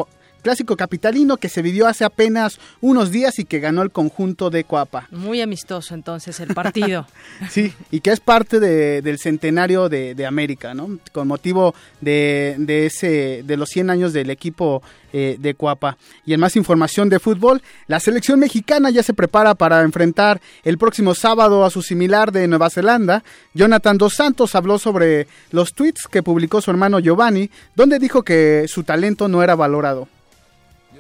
clásico 0.43 0.77
capitalino 0.77 1.37
que 1.37 1.49
se 1.49 1.63
vivió 1.63 1.87
hace 1.87 2.05
apenas 2.05 2.59
unos 2.81 3.11
días 3.11 3.39
y 3.39 3.45
que 3.45 3.61
ganó 3.61 3.83
el 3.83 3.91
conjunto 3.91 4.51
de 4.51 4.65
Coapa. 4.65 5.09
Muy 5.11 5.41
amistoso 5.41 5.95
entonces 5.95 6.39
el 6.41 6.55
partido. 6.55 7.07
sí, 7.51 7.73
y 7.91 8.01
que 8.01 8.11
es 8.11 8.21
parte 8.21 8.61
del 8.61 9.19
centenario 9.19 9.89
de, 9.89 10.27
América, 10.27 10.73
¿no? 10.73 10.99
Con 11.13 11.27
motivo 11.27 11.75
de, 12.01 12.57
ese, 12.87 13.43
de 13.45 13.57
los 13.57 13.69
100 13.71 13.91
años 13.91 14.13
del 14.13 14.31
equipo 14.31 14.83
eh, 15.13 15.37
de 15.39 15.55
Coapa. 15.55 15.97
Y 16.25 16.33
en 16.33 16.41
más 16.41 16.57
información 16.57 17.09
de 17.09 17.19
fútbol, 17.19 17.61
la 17.87 18.01
selección 18.01 18.39
mexicana 18.39 18.91
ya 18.91 19.03
se 19.03 19.15
prepara 19.15 19.55
para 19.55 19.83
enfrentar 19.83 20.41
el 20.65 20.79
próximo 20.79 21.15
sábado 21.15 21.65
a 21.65 21.71
su 21.71 21.83
similar 21.83 22.33
de 22.33 22.47
Nueva 22.49 22.71
Zelanda. 22.71 23.23
Jonathan 23.55 23.99
Dos 23.99 24.15
Santos 24.15 24.55
habló 24.55 24.79
sobre 24.79 25.27
los 25.51 25.75
tweets 25.75 26.07
que 26.11 26.23
publicó 26.23 26.61
su 26.61 26.71
hermano 26.71 27.01
Giovanni, 27.01 27.51
donde 27.75 27.99
dijo 27.99 28.23
que 28.23 28.67
su 28.69 28.85
talento 28.85 29.29
no 29.29 29.43
era 29.43 29.55
valorado 29.55 30.09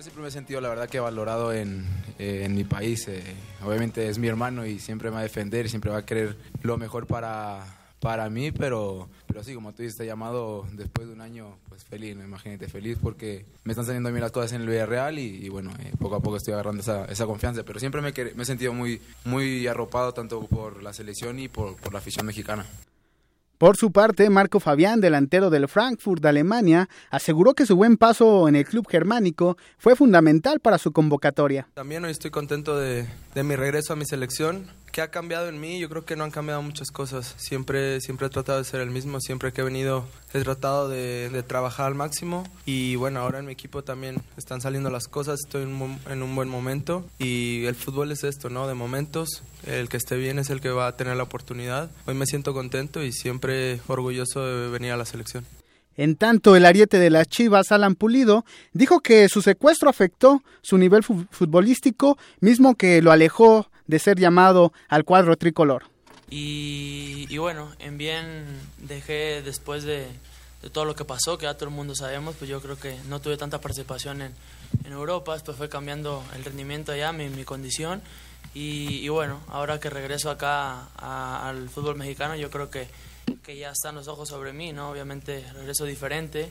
siempre 0.02 0.22
me 0.22 0.28
he 0.28 0.32
sentido, 0.32 0.60
la 0.60 0.68
verdad, 0.68 0.88
que 0.88 1.00
valorado 1.00 1.52
en, 1.52 1.86
eh, 2.18 2.42
en 2.44 2.54
mi 2.54 2.64
país. 2.64 3.06
Eh, 3.08 3.22
obviamente 3.64 4.08
es 4.08 4.18
mi 4.18 4.28
hermano 4.28 4.66
y 4.66 4.78
siempre 4.78 5.10
me 5.10 5.14
va 5.14 5.20
a 5.20 5.24
defender, 5.24 5.68
siempre 5.68 5.90
va 5.90 5.98
a 5.98 6.06
querer 6.06 6.36
lo 6.62 6.76
mejor 6.76 7.06
para, 7.06 7.64
para 8.00 8.28
mí, 8.28 8.50
pero, 8.50 9.08
pero 9.26 9.44
sí, 9.44 9.54
como 9.54 9.72
tú 9.72 9.82
dices, 9.82 10.04
llamado 10.04 10.66
después 10.72 11.06
de 11.06 11.14
un 11.14 11.20
año, 11.20 11.56
pues 11.68 11.84
feliz, 11.84 12.16
imagínate, 12.16 12.68
feliz 12.68 12.98
porque 13.00 13.46
me 13.64 13.72
están 13.72 13.86
saliendo 13.86 14.08
a 14.08 14.12
mí 14.12 14.20
las 14.20 14.32
cosas 14.32 14.52
en 14.52 14.62
el 14.62 14.68
Villarreal 14.68 15.18
y, 15.18 15.44
y 15.44 15.48
bueno, 15.48 15.70
eh, 15.78 15.92
poco 15.98 16.16
a 16.16 16.20
poco 16.20 16.36
estoy 16.36 16.54
agarrando 16.54 16.82
esa, 16.82 17.04
esa 17.04 17.26
confianza, 17.26 17.62
pero 17.62 17.78
siempre 17.78 18.02
me, 18.02 18.12
me, 18.34 18.42
he 18.42 18.46
sentido 18.46 18.72
muy, 18.72 19.00
muy 19.24 19.66
arropado 19.68 20.12
tanto 20.12 20.44
por 20.46 20.82
la 20.82 20.92
selección 20.92 21.38
y 21.38 21.48
por, 21.48 21.76
por 21.76 21.92
la 21.92 22.00
afición 22.00 22.26
mexicana. 22.26 22.66
Por 23.62 23.76
su 23.76 23.92
parte, 23.92 24.28
Marco 24.28 24.58
Fabián, 24.58 25.00
delantero 25.00 25.48
del 25.48 25.68
Frankfurt 25.68 26.20
de 26.20 26.30
Alemania, 26.30 26.88
aseguró 27.10 27.54
que 27.54 27.64
su 27.64 27.76
buen 27.76 27.96
paso 27.96 28.48
en 28.48 28.56
el 28.56 28.64
club 28.64 28.88
germánico 28.88 29.56
fue 29.78 29.94
fundamental 29.94 30.58
para 30.58 30.78
su 30.78 30.90
convocatoria. 30.90 31.68
También 31.72 32.04
hoy 32.04 32.10
estoy 32.10 32.32
contento 32.32 32.76
de, 32.76 33.06
mi 33.36 33.54
regreso 33.54 33.92
a 33.92 33.96
mi 33.96 34.04
selección. 34.04 34.66
¿Qué 34.92 35.00
ha 35.00 35.08
cambiado 35.08 35.48
en 35.48 35.58
mí? 35.58 35.78
Yo 35.78 35.88
creo 35.88 36.04
que 36.04 36.16
no 36.16 36.24
han 36.24 36.30
cambiado 36.30 36.60
muchas 36.60 36.90
cosas. 36.90 37.34
Siempre, 37.38 38.02
siempre 38.02 38.26
he 38.26 38.30
tratado 38.30 38.58
de 38.58 38.64
ser 38.64 38.82
el 38.82 38.90
mismo. 38.90 39.20
Siempre 39.20 39.50
que 39.50 39.62
he 39.62 39.64
venido 39.64 40.04
he 40.34 40.40
tratado 40.42 40.90
de, 40.90 41.42
trabajar 41.46 41.86
al 41.86 41.94
máximo. 41.94 42.46
Y 42.66 42.96
bueno, 42.96 43.20
ahora 43.20 43.38
en 43.38 43.46
mi 43.46 43.52
equipo 43.52 43.82
también 43.82 44.20
están 44.36 44.60
saliendo 44.60 44.90
las 44.90 45.08
cosas. 45.08 45.40
Estoy 45.46 45.62
en, 45.62 45.98
en 46.10 46.22
un 46.22 46.36
buen 46.36 46.50
momento. 46.50 47.06
Y 47.18 47.64
el 47.64 47.74
fútbol 47.74 48.12
es 48.12 48.22
esto, 48.22 48.50
¿no? 48.50 48.68
De 48.68 48.74
momentos. 48.74 49.42
El 49.64 49.88
que 49.88 49.96
esté 49.96 50.16
bien 50.16 50.38
es 50.38 50.50
el 50.50 50.60
que 50.60 50.68
va 50.68 50.88
a 50.88 50.96
tener 50.96 51.16
la 51.16 51.22
oportunidad. 51.22 51.90
Hoy 52.04 52.14
me 52.14 52.26
siento 52.26 52.52
contento 52.52 53.02
y 53.02 53.12
siempre 53.12 53.80
orgulloso 53.86 54.44
de 54.44 54.68
venir 54.68 54.92
a 54.92 54.98
la 54.98 55.06
selección. 55.06 55.46
En 55.96 56.16
tanto, 56.16 56.54
el 56.54 56.66
ariete 56.66 56.98
de 56.98 57.08
las 57.08 57.28
Chivas, 57.28 57.72
Alan 57.72 57.94
Pulido, 57.94 58.44
dijo 58.74 59.00
que 59.00 59.30
su 59.30 59.40
secuestro 59.40 59.88
afectó 59.88 60.42
su 60.60 60.76
nivel 60.76 61.02
futbolístico, 61.02 62.18
mismo 62.40 62.74
que 62.74 63.00
lo 63.00 63.10
alejó 63.10 63.71
de 63.92 63.98
ser 63.98 64.18
llamado 64.18 64.72
al 64.88 65.04
cuadro 65.04 65.36
tricolor. 65.36 65.84
Y, 66.30 67.36
bueno, 67.36 67.70
en 67.78 67.98
bien 67.98 68.46
dejé 68.78 69.42
después 69.42 69.84
de, 69.84 70.08
todo 70.72 70.86
lo 70.86 70.94
que 70.94 71.04
pasó, 71.04 71.36
que 71.36 71.44
ya 71.44 71.54
todo 71.54 71.68
el 71.68 71.74
mundo 71.74 71.94
sabemos, 71.94 72.34
pues 72.38 72.48
yo 72.48 72.62
creo 72.62 72.78
que 72.78 72.96
no 73.08 73.20
tuve 73.20 73.36
tanta 73.36 73.60
participación 73.60 74.22
en, 74.22 74.32
Europa, 74.86 75.34
después 75.34 75.58
fue 75.58 75.68
cambiando 75.68 76.24
el 76.34 76.44
rendimiento 76.44 76.92
allá, 76.92 77.12
mi, 77.12 77.28
mi 77.28 77.44
condición. 77.44 78.00
Y, 78.54 79.06
bueno, 79.10 79.40
ahora 79.48 79.78
que 79.78 79.90
regreso 79.90 80.30
acá 80.30 80.86
al 80.96 81.68
fútbol 81.68 81.96
mexicano, 81.96 82.34
yo 82.36 82.50
creo 82.50 82.70
que, 82.70 82.88
que 83.42 83.58
ya 83.58 83.70
están 83.70 83.94
los 83.94 84.08
ojos 84.08 84.30
sobre 84.30 84.54
mí, 84.54 84.72
¿no? 84.72 84.90
Obviamente 84.90 85.44
regreso 85.52 85.84
diferente. 85.84 86.50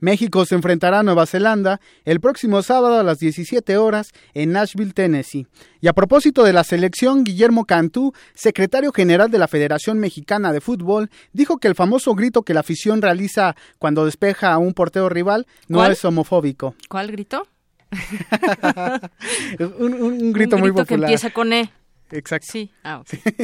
México 0.00 0.44
se 0.44 0.54
enfrentará 0.54 1.00
a 1.00 1.02
Nueva 1.02 1.26
Zelanda 1.26 1.80
el 2.04 2.20
próximo 2.20 2.62
sábado 2.62 2.98
a 2.98 3.02
las 3.02 3.18
17 3.18 3.76
horas 3.76 4.12
en 4.34 4.52
Nashville, 4.52 4.92
Tennessee. 4.92 5.46
Y 5.80 5.88
a 5.88 5.92
propósito 5.92 6.44
de 6.44 6.52
la 6.52 6.64
selección, 6.64 7.24
Guillermo 7.24 7.64
Cantú, 7.64 8.12
secretario 8.34 8.92
general 8.92 9.30
de 9.30 9.38
la 9.38 9.48
Federación 9.48 9.98
Mexicana 9.98 10.52
de 10.52 10.60
Fútbol, 10.60 11.10
dijo 11.32 11.58
que 11.58 11.68
el 11.68 11.74
famoso 11.74 12.14
grito 12.14 12.42
que 12.42 12.54
la 12.54 12.60
afición 12.60 13.02
realiza 13.02 13.54
cuando 13.78 14.04
despeja 14.04 14.52
a 14.52 14.58
un 14.58 14.74
portero 14.74 15.08
rival 15.08 15.46
no 15.68 15.84
es 15.84 16.04
homofóbico. 16.04 16.74
¿Cuál 16.88 17.10
grito? 17.12 17.46
un, 19.78 19.94
un, 19.94 20.32
grito 20.32 20.58
muy 20.58 20.70
popular. 20.70 20.86
que 20.86 20.94
empieza 20.94 21.30
con 21.30 21.52
E. 21.52 21.70
Exacto. 22.14 22.46
Sí, 22.52 22.70
ah, 22.84 23.02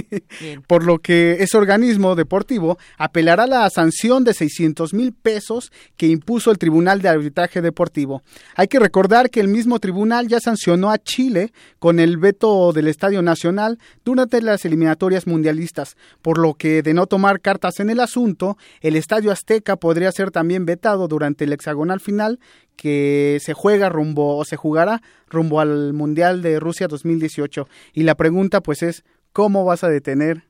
Por 0.68 0.84
lo 0.84 0.98
que 1.00 1.38
ese 1.40 1.56
organismo 1.58 2.14
deportivo 2.14 2.78
apelará 2.98 3.44
a 3.44 3.48
la 3.48 3.70
sanción 3.70 4.22
de 4.22 4.32
600 4.32 4.94
mil 4.94 5.12
pesos 5.12 5.72
que 5.96 6.06
impuso 6.06 6.52
el 6.52 6.58
Tribunal 6.58 7.02
de 7.02 7.08
Arbitraje 7.08 7.62
Deportivo. 7.62 8.22
Hay 8.54 8.68
que 8.68 8.78
recordar 8.78 9.30
que 9.30 9.40
el 9.40 9.48
mismo 9.48 9.80
tribunal 9.80 10.28
ya 10.28 10.38
sancionó 10.38 10.92
a 10.92 10.98
Chile 10.98 11.52
con 11.80 11.98
el 11.98 12.16
veto 12.16 12.72
del 12.72 12.86
Estadio 12.86 13.22
Nacional 13.22 13.80
durante 14.04 14.40
las 14.40 14.64
eliminatorias 14.64 15.26
mundialistas, 15.26 15.96
por 16.22 16.38
lo 16.38 16.54
que 16.54 16.82
de 16.82 16.94
no 16.94 17.06
tomar 17.06 17.40
cartas 17.40 17.80
en 17.80 17.90
el 17.90 17.98
asunto, 17.98 18.56
el 18.82 18.94
Estadio 18.94 19.32
Azteca 19.32 19.76
podría 19.76 20.12
ser 20.12 20.30
también 20.30 20.64
vetado 20.64 21.08
durante 21.08 21.44
el 21.44 21.52
hexagonal 21.52 21.98
final 21.98 22.38
que 22.80 23.36
se 23.42 23.52
juega 23.52 23.90
rumbo 23.90 24.38
o 24.38 24.44
se 24.46 24.56
jugará 24.56 25.02
rumbo 25.31 25.61
al 25.61 25.93
Mundial 25.95 26.43
de 26.43 26.61
Rusia 26.61 26.89
2018. 26.89 27.68
Y 27.95 28.03
la 28.03 28.16
pregunta 28.16 28.61
pues 28.61 28.83
es, 28.83 29.05
¿cómo 29.33 29.64
vas 29.64 29.85
a 29.85 29.89
detener 29.89 30.45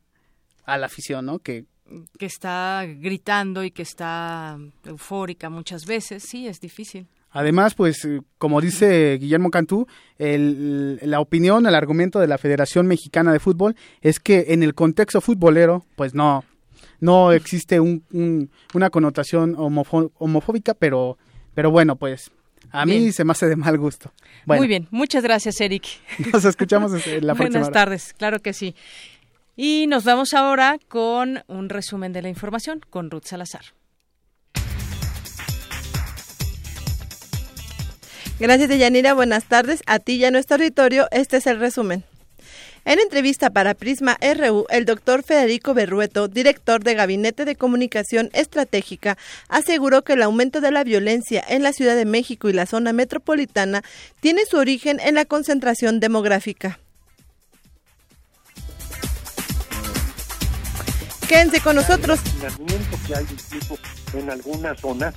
a 0.64 0.78
la 0.78 0.86
afición, 0.86 1.26
¿no? 1.26 1.38
Que 1.38 1.66
que 2.18 2.26
está 2.26 2.84
gritando 2.86 3.64
y 3.64 3.70
que 3.72 3.82
está 3.82 4.58
eufórica 4.84 5.50
muchas 5.50 5.86
veces, 5.86 6.22
sí, 6.22 6.46
es 6.46 6.60
difícil. 6.60 7.08
Además, 7.32 7.74
pues, 7.74 8.06
como 8.38 8.60
dice 8.60 9.16
Guillermo 9.20 9.50
Cantú, 9.50 9.86
el, 10.18 10.98
la 11.02 11.20
opinión, 11.20 11.66
el 11.66 11.74
argumento 11.74 12.18
de 12.18 12.26
la 12.26 12.38
Federación 12.38 12.86
Mexicana 12.86 13.32
de 13.32 13.38
Fútbol 13.38 13.76
es 14.00 14.18
que 14.18 14.46
en 14.48 14.62
el 14.62 14.74
contexto 14.74 15.20
futbolero, 15.20 15.84
pues 15.96 16.14
no, 16.14 16.44
no 16.98 17.32
existe 17.32 17.78
un, 17.78 18.50
una 18.74 18.90
connotación 18.90 19.54
homofóbica, 19.56 20.74
pero 20.74 21.18
pero 21.54 21.70
bueno, 21.70 21.96
pues 21.96 22.30
a 22.72 22.86
mí 22.86 23.12
se 23.12 23.24
me 23.24 23.32
hace 23.32 23.46
de 23.46 23.56
mal 23.56 23.76
gusto. 23.78 24.12
Muy 24.46 24.68
bien, 24.68 24.88
muchas 24.90 25.22
gracias, 25.22 25.60
Eric. 25.60 25.84
Nos 26.32 26.44
escuchamos 26.44 26.92
en 27.06 27.26
la 27.26 27.34
próxima. 27.36 27.60
Buenas 27.60 27.72
tardes, 27.72 28.14
claro 28.16 28.40
que 28.40 28.52
sí. 28.52 28.74
Y 29.56 29.86
nos 29.88 30.04
vamos 30.04 30.32
ahora 30.32 30.78
con 30.88 31.42
un 31.46 31.68
resumen 31.68 32.14
de 32.14 32.22
la 32.22 32.28
información 32.30 32.80
con 32.88 33.10
Ruth 33.10 33.24
Salazar. 33.24 33.62
Gracias, 38.38 38.70
Deyanira. 38.70 39.12
Buenas 39.12 39.44
tardes. 39.44 39.82
A 39.86 39.98
ti 39.98 40.14
y 40.14 40.24
a 40.24 40.30
nuestro 40.30 40.56
auditorio, 40.56 41.08
este 41.10 41.36
es 41.36 41.46
el 41.46 41.60
resumen. 41.60 42.04
En 42.86 42.98
entrevista 42.98 43.50
para 43.50 43.74
Prisma 43.74 44.16
RU, 44.20 44.64
el 44.70 44.86
doctor 44.86 45.22
Federico 45.22 45.74
Berrueto, 45.74 46.28
director 46.28 46.82
de 46.82 46.94
Gabinete 46.94 47.44
de 47.44 47.54
Comunicación 47.54 48.30
Estratégica, 48.32 49.18
aseguró 49.48 50.02
que 50.02 50.14
el 50.14 50.22
aumento 50.22 50.62
de 50.62 50.70
la 50.70 50.82
violencia 50.82 51.44
en 51.46 51.62
la 51.62 51.74
Ciudad 51.74 51.94
de 51.94 52.06
México 52.06 52.48
y 52.48 52.54
la 52.54 52.64
zona 52.64 52.94
metropolitana 52.94 53.82
tiene 54.20 54.46
su 54.46 54.56
origen 54.56 54.98
en 55.00 55.14
la 55.14 55.26
concentración 55.26 56.00
demográfica. 56.00 56.78
Quédense 61.28 61.60
con 61.60 61.76
nosotros. 61.76 62.18
El 62.42 63.06
que 63.06 63.14
hay 63.14 64.20
en 64.20 64.30
algunas 64.30 64.80
zonas 64.80 65.14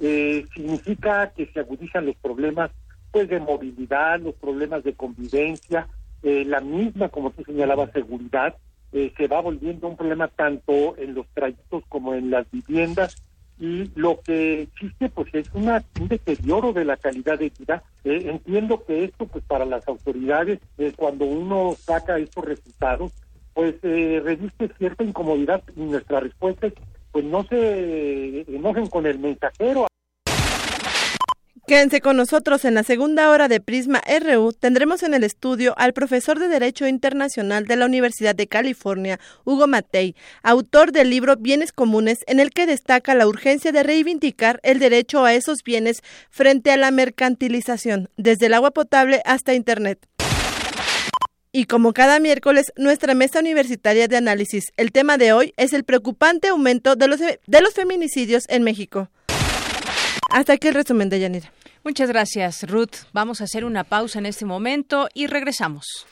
eh, 0.00 0.46
significa 0.54 1.32
que 1.34 1.46
se 1.46 1.60
agudizan 1.60 2.06
los 2.06 2.16
problemas 2.16 2.70
pues 3.10 3.28
de 3.28 3.40
movilidad, 3.40 4.20
los 4.20 4.34
problemas 4.34 4.84
de 4.84 4.94
convivencia, 4.94 5.88
eh, 6.22 6.44
la 6.44 6.60
misma, 6.60 7.08
como 7.08 7.30
tú 7.30 7.42
señalabas, 7.44 7.92
seguridad, 7.92 8.56
eh, 8.92 9.12
se 9.16 9.28
va 9.28 9.40
volviendo 9.40 9.88
un 9.88 9.96
problema 9.96 10.28
tanto 10.28 10.96
en 10.96 11.14
los 11.14 11.26
trayectos 11.34 11.84
como 11.88 12.14
en 12.14 12.30
las 12.30 12.50
viviendas 12.50 13.16
y 13.58 13.90
lo 13.94 14.20
que 14.20 14.62
existe 14.62 15.08
pues 15.08 15.28
es 15.34 15.50
una, 15.54 15.82
un 16.00 16.08
deterioro 16.08 16.72
de 16.72 16.84
la 16.84 16.96
calidad 16.96 17.38
de 17.38 17.50
vida. 17.58 17.82
entiendo 18.04 18.84
que 18.84 19.04
esto 19.04 19.26
pues 19.26 19.42
para 19.44 19.64
las 19.64 19.88
autoridades 19.88 20.60
cuando 20.96 21.24
uno 21.24 21.74
saca 21.78 22.18
estos 22.18 22.44
resultados 22.44 23.12
pues 23.56 23.74
eh, 23.84 24.20
resiste 24.22 24.70
cierta 24.76 25.02
incomodidad 25.02 25.62
y 25.74 25.80
nuestra 25.80 26.20
respuesta 26.20 26.66
es, 26.66 26.74
pues 27.10 27.24
no 27.24 27.42
se 27.44 28.42
enojen 28.54 28.86
con 28.88 29.06
el 29.06 29.18
mensajero. 29.18 29.86
Quédense 31.66 32.00
con 32.00 32.16
nosotros 32.16 32.64
en 32.64 32.74
la 32.74 32.84
segunda 32.84 33.28
hora 33.28 33.48
de 33.48 33.58
Prisma 33.58 34.00
RU. 34.20 34.52
Tendremos 34.52 35.02
en 35.02 35.14
el 35.14 35.24
estudio 35.24 35.74
al 35.76 35.94
profesor 35.94 36.38
de 36.38 36.46
Derecho 36.46 36.86
Internacional 36.86 37.66
de 37.66 37.74
la 37.74 37.86
Universidad 37.86 38.36
de 38.36 38.46
California, 38.46 39.18
Hugo 39.44 39.66
Matei, 39.66 40.14
autor 40.44 40.92
del 40.92 41.10
libro 41.10 41.34
Bienes 41.36 41.72
Comunes, 41.72 42.20
en 42.28 42.38
el 42.38 42.50
que 42.50 42.66
destaca 42.66 43.16
la 43.16 43.26
urgencia 43.26 43.72
de 43.72 43.82
reivindicar 43.82 44.60
el 44.62 44.78
derecho 44.78 45.24
a 45.24 45.34
esos 45.34 45.64
bienes 45.64 46.04
frente 46.30 46.70
a 46.70 46.76
la 46.76 46.92
mercantilización, 46.92 48.10
desde 48.16 48.46
el 48.46 48.54
agua 48.54 48.70
potable 48.70 49.20
hasta 49.24 49.52
Internet. 49.52 50.06
Y 51.50 51.64
como 51.64 51.94
cada 51.94 52.20
miércoles, 52.20 52.72
nuestra 52.76 53.14
mesa 53.14 53.40
universitaria 53.40 54.06
de 54.06 54.16
análisis. 54.16 54.66
El 54.76 54.92
tema 54.92 55.18
de 55.18 55.32
hoy 55.32 55.52
es 55.56 55.72
el 55.72 55.82
preocupante 55.82 56.46
aumento 56.46 56.94
de 56.94 57.08
los, 57.08 57.18
de 57.18 57.60
los 57.60 57.74
feminicidios 57.74 58.44
en 58.50 58.62
México. 58.62 59.10
Hasta 60.28 60.54
aquí 60.54 60.68
el 60.68 60.74
resumen 60.74 61.08
de 61.08 61.20
Yanira. 61.20 61.52
Muchas 61.84 62.08
gracias, 62.08 62.68
Ruth. 62.68 63.06
Vamos 63.12 63.40
a 63.40 63.44
hacer 63.44 63.64
una 63.64 63.84
pausa 63.84 64.18
en 64.18 64.26
este 64.26 64.44
momento 64.44 65.08
y 65.14 65.26
regresamos. 65.26 66.06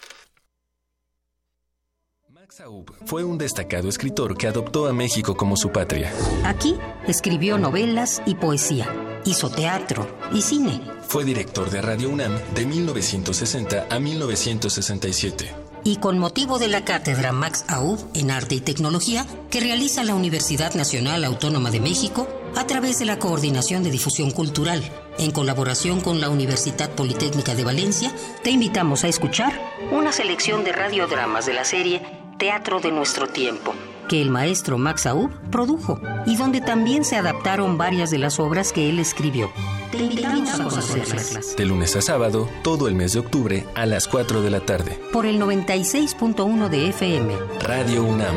Max 2.30 2.60
Aub 2.60 2.94
fue 3.06 3.24
un 3.24 3.38
destacado 3.38 3.88
escritor 3.88 4.36
que 4.36 4.46
adoptó 4.46 4.86
a 4.86 4.92
México 4.92 5.36
como 5.36 5.56
su 5.56 5.70
patria. 5.70 6.12
Aquí 6.44 6.76
escribió 7.08 7.58
novelas 7.58 8.22
y 8.26 8.34
poesía, 8.34 8.86
hizo 9.24 9.50
teatro 9.50 10.06
y 10.32 10.42
cine 10.42 10.80
fue 11.14 11.24
director 11.24 11.70
de 11.70 11.80
Radio 11.80 12.10
UNAM 12.10 12.36
de 12.54 12.66
1960 12.66 13.86
a 13.88 14.00
1967. 14.00 15.63
Y 15.84 15.96
con 15.96 16.18
motivo 16.18 16.58
de 16.58 16.68
la 16.68 16.84
cátedra 16.84 17.32
Max 17.32 17.64
Aub 17.68 17.98
en 18.14 18.30
Arte 18.30 18.54
y 18.54 18.60
Tecnología 18.60 19.26
que 19.50 19.60
realiza 19.60 20.02
la 20.02 20.14
Universidad 20.14 20.74
Nacional 20.74 21.24
Autónoma 21.24 21.70
de 21.70 21.80
México 21.80 22.26
a 22.56 22.66
través 22.66 22.98
de 22.98 23.04
la 23.04 23.18
Coordinación 23.18 23.82
de 23.82 23.90
Difusión 23.90 24.30
Cultural, 24.30 24.82
en 25.18 25.30
colaboración 25.30 26.00
con 26.00 26.20
la 26.20 26.30
Universidad 26.30 26.90
Politécnica 26.90 27.54
de 27.54 27.64
Valencia, 27.64 28.12
te 28.42 28.50
invitamos 28.50 29.04
a 29.04 29.08
escuchar 29.08 29.52
una 29.92 30.12
selección 30.12 30.64
de 30.64 30.72
radiodramas 30.72 31.46
de 31.46 31.54
la 31.54 31.64
serie 31.64 32.02
Teatro 32.38 32.80
de 32.80 32.90
nuestro 32.90 33.28
tiempo 33.28 33.74
que 34.08 34.20
el 34.20 34.30
maestro 34.30 34.78
Max 34.78 35.06
Aub 35.06 35.30
produjo 35.50 36.00
y 36.26 36.36
donde 36.36 36.60
también 36.60 37.04
se 37.04 37.16
adaptaron 37.16 37.78
varias 37.78 38.10
de 38.10 38.18
las 38.18 38.38
obras 38.38 38.72
que 38.72 38.88
él 38.90 38.98
escribió. 38.98 39.50
Te 39.90 39.98
invitamos 39.98 40.54
a 40.54 40.64
conocerlas. 40.64 41.56
De 41.56 41.64
lunes 41.64 41.94
a 41.96 42.02
sábado, 42.02 42.48
todo 42.62 42.88
el 42.88 42.94
mes 42.94 43.12
de 43.12 43.20
octubre 43.20 43.64
a 43.74 43.86
las 43.86 44.08
4 44.08 44.42
de 44.42 44.50
la 44.50 44.60
tarde. 44.60 44.98
Por 45.12 45.26
el 45.26 45.40
96.1 45.40 46.68
de 46.68 46.88
FM. 46.88 47.34
Radio 47.60 48.04
UNAM. 48.04 48.36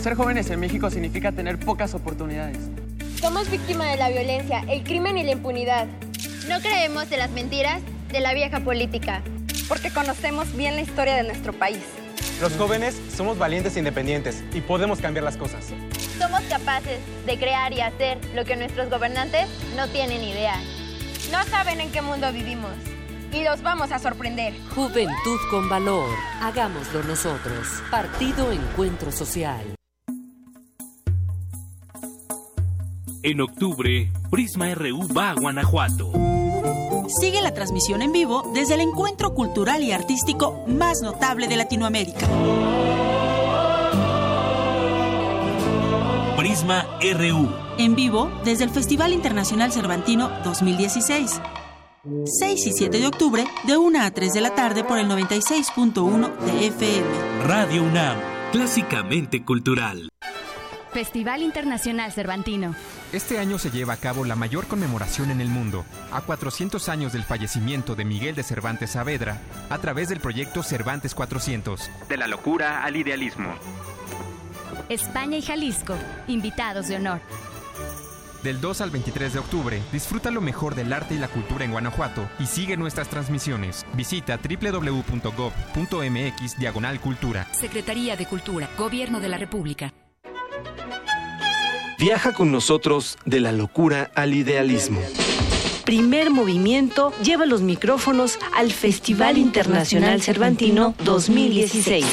Ser 0.00 0.14
jóvenes 0.14 0.50
en 0.50 0.60
México 0.60 0.90
significa 0.90 1.32
tener 1.32 1.58
pocas 1.58 1.94
oportunidades. 1.94 2.58
Somos 3.20 3.50
víctimas 3.50 3.90
de 3.90 3.96
la 3.96 4.08
violencia, 4.08 4.64
el 4.68 4.84
crimen 4.84 5.18
y 5.18 5.24
la 5.24 5.32
impunidad. 5.32 5.86
No 6.48 6.60
creemos 6.60 7.10
en 7.10 7.18
las 7.18 7.30
mentiras 7.30 7.82
de 8.12 8.20
la 8.20 8.34
vieja 8.34 8.60
política. 8.60 9.22
Porque 9.68 9.90
conocemos 9.90 10.56
bien 10.56 10.76
la 10.76 10.82
historia 10.82 11.16
de 11.16 11.24
nuestro 11.24 11.52
país. 11.52 11.82
Los 12.40 12.54
jóvenes 12.56 13.00
somos 13.16 13.38
valientes 13.38 13.76
e 13.76 13.78
independientes 13.78 14.44
y 14.52 14.60
podemos 14.60 15.00
cambiar 15.00 15.24
las 15.24 15.38
cosas. 15.38 15.72
Somos 16.18 16.42
capaces 16.42 17.00
de 17.24 17.38
crear 17.38 17.72
y 17.72 17.80
hacer 17.80 18.18
lo 18.34 18.44
que 18.44 18.56
nuestros 18.56 18.90
gobernantes 18.90 19.48
no 19.74 19.88
tienen 19.88 20.22
idea. 20.22 20.60
No 21.32 21.42
saben 21.44 21.80
en 21.80 21.90
qué 21.90 22.02
mundo 22.02 22.30
vivimos 22.32 22.72
y 23.32 23.42
los 23.42 23.62
vamos 23.62 23.90
a 23.90 23.98
sorprender. 23.98 24.54
Juventud 24.74 25.38
con 25.50 25.68
valor. 25.70 26.10
Hagámoslo 26.42 27.02
nosotros. 27.04 27.82
Partido 27.90 28.52
Encuentro 28.52 29.10
Social. 29.10 29.74
En 33.22 33.40
octubre, 33.40 34.12
Prisma 34.30 34.72
RU 34.74 35.08
va 35.08 35.30
a 35.30 35.34
Guanajuato. 35.34 36.12
Sigue 37.08 37.40
la 37.40 37.54
transmisión 37.54 38.02
en 38.02 38.12
vivo 38.12 38.50
desde 38.52 38.74
el 38.74 38.80
encuentro 38.80 39.32
cultural 39.32 39.82
y 39.82 39.92
artístico 39.92 40.64
más 40.66 41.02
notable 41.02 41.46
de 41.46 41.56
Latinoamérica. 41.56 42.26
Prisma 46.36 46.86
RU. 47.00 47.48
En 47.78 47.94
vivo 47.94 48.30
desde 48.44 48.64
el 48.64 48.70
Festival 48.70 49.12
Internacional 49.12 49.72
Cervantino 49.72 50.30
2016. 50.44 51.40
6 52.24 52.66
y 52.66 52.72
7 52.72 52.98
de 52.98 53.06
octubre, 53.06 53.44
de 53.64 53.76
1 53.76 54.00
a 54.00 54.10
3 54.10 54.32
de 54.32 54.40
la 54.40 54.54
tarde 54.54 54.84
por 54.84 54.98
el 54.98 55.08
96.1 55.08 56.36
de 56.38 56.66
FM. 56.68 57.08
Radio 57.44 57.82
UNAM, 57.82 58.16
clásicamente 58.52 59.44
cultural. 59.44 60.08
Festival 60.92 61.42
Internacional 61.42 62.12
Cervantino. 62.12 62.74
Este 63.12 63.38
año 63.38 63.58
se 63.58 63.70
lleva 63.70 63.94
a 63.94 63.96
cabo 63.98 64.24
la 64.24 64.36
mayor 64.36 64.66
conmemoración 64.66 65.30
en 65.30 65.40
el 65.40 65.48
mundo, 65.48 65.84
a 66.12 66.20
400 66.20 66.88
años 66.88 67.12
del 67.12 67.24
fallecimiento 67.24 67.94
de 67.94 68.04
Miguel 68.04 68.34
de 68.34 68.42
Cervantes 68.42 68.90
Saavedra, 68.90 69.40
a 69.70 69.78
través 69.78 70.08
del 70.08 70.20
proyecto 70.20 70.62
Cervantes 70.62 71.14
400. 71.14 71.90
De 72.08 72.16
la 72.16 72.26
locura 72.26 72.84
al 72.84 72.96
idealismo. 72.96 73.54
España 74.88 75.36
y 75.36 75.42
Jalisco, 75.42 75.94
invitados 76.28 76.88
de 76.88 76.96
honor. 76.96 77.20
Del 78.42 78.60
2 78.60 78.80
al 78.80 78.90
23 78.90 79.32
de 79.32 79.38
octubre, 79.40 79.82
disfruta 79.92 80.30
lo 80.30 80.40
mejor 80.40 80.76
del 80.76 80.92
arte 80.92 81.14
y 81.14 81.18
la 81.18 81.26
cultura 81.26 81.64
en 81.64 81.72
Guanajuato 81.72 82.28
y 82.38 82.46
sigue 82.46 82.76
nuestras 82.76 83.08
transmisiones. 83.08 83.84
Visita 83.94 84.38
www.gov.mx 84.38 85.18
Diagonal 86.56 87.00
Cultura. 87.00 87.52
Secretaría 87.52 88.14
de 88.14 88.26
Cultura, 88.26 88.68
Gobierno 88.78 89.18
de 89.18 89.28
la 89.28 89.38
República. 89.38 89.92
Viaja 91.98 92.34
con 92.34 92.52
nosotros 92.52 93.16
de 93.24 93.40
la 93.40 93.52
locura 93.52 94.10
al 94.14 94.34
idealismo. 94.34 95.00
Primer 95.86 96.30
movimiento 96.30 97.12
lleva 97.22 97.46
los 97.46 97.62
micrófonos 97.62 98.38
al 98.54 98.70
Festival 98.72 99.38
Internacional 99.38 100.20
Cervantino 100.20 100.94
2016. 101.04 102.04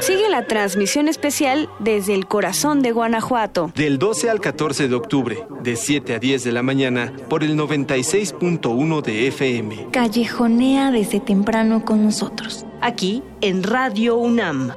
Sigue 0.00 0.28
la 0.28 0.46
transmisión 0.46 1.08
especial 1.08 1.70
desde 1.78 2.14
el 2.14 2.26
corazón 2.26 2.82
de 2.82 2.92
Guanajuato. 2.92 3.72
Del 3.74 3.98
12 3.98 4.28
al 4.28 4.40
14 4.40 4.88
de 4.88 4.94
octubre, 4.96 5.46
de 5.62 5.76
7 5.76 6.16
a 6.16 6.18
10 6.18 6.44
de 6.44 6.52
la 6.52 6.62
mañana, 6.62 7.12
por 7.30 7.42
el 7.42 7.56
96.1 7.56 9.02
de 9.02 9.28
FM. 9.28 9.88
Callejonea 9.92 10.90
desde 10.90 11.20
temprano 11.20 11.84
con 11.84 12.04
nosotros. 12.04 12.66
Aquí 12.80 13.22
en 13.40 13.62
Radio 13.62 14.16
UNAM. 14.16 14.72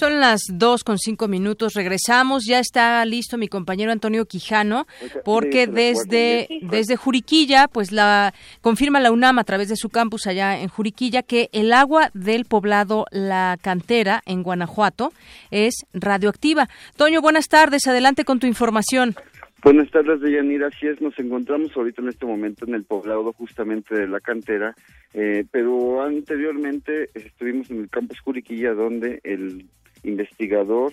Son 0.00 0.18
las 0.18 0.40
dos 0.50 0.82
con 0.82 0.96
cinco 0.96 1.28
minutos. 1.28 1.74
Regresamos. 1.74 2.46
Ya 2.46 2.58
está 2.58 3.04
listo 3.04 3.36
mi 3.36 3.48
compañero 3.48 3.92
Antonio 3.92 4.24
Quijano, 4.24 4.86
porque 5.26 5.66
desde, 5.66 6.48
desde 6.62 6.96
Juriquilla, 6.96 7.68
pues 7.68 7.92
la 7.92 8.32
confirma 8.62 8.98
la 8.98 9.12
UNAM 9.12 9.38
a 9.38 9.44
través 9.44 9.68
de 9.68 9.76
su 9.76 9.90
campus 9.90 10.26
allá 10.26 10.58
en 10.58 10.68
Juriquilla 10.68 11.22
que 11.22 11.50
el 11.52 11.70
agua 11.74 12.08
del 12.14 12.46
poblado 12.46 13.04
La 13.10 13.58
Cantera 13.60 14.22
en 14.24 14.42
Guanajuato 14.42 15.12
es 15.50 15.84
radioactiva. 15.92 16.70
Toño, 16.96 17.20
buenas 17.20 17.48
tardes. 17.48 17.86
Adelante 17.86 18.24
con 18.24 18.40
tu 18.40 18.46
información. 18.46 19.14
Buenas 19.62 19.90
tardes, 19.90 20.22
Deyanira. 20.22 20.68
Así 20.68 20.86
es, 20.86 20.98
nos 21.02 21.18
encontramos 21.18 21.76
ahorita 21.76 22.00
en 22.00 22.08
este 22.08 22.24
momento 22.24 22.64
en 22.64 22.74
el 22.74 22.84
poblado 22.84 23.34
justamente 23.34 23.94
de 23.94 24.08
la 24.08 24.20
cantera, 24.20 24.74
eh, 25.12 25.44
pero 25.50 26.00
anteriormente 26.00 27.10
estuvimos 27.12 27.70
en 27.70 27.80
el 27.80 27.90
campus 27.90 28.18
Juriquilla 28.20 28.72
donde 28.72 29.20
el 29.24 29.68
investigador 30.02 30.92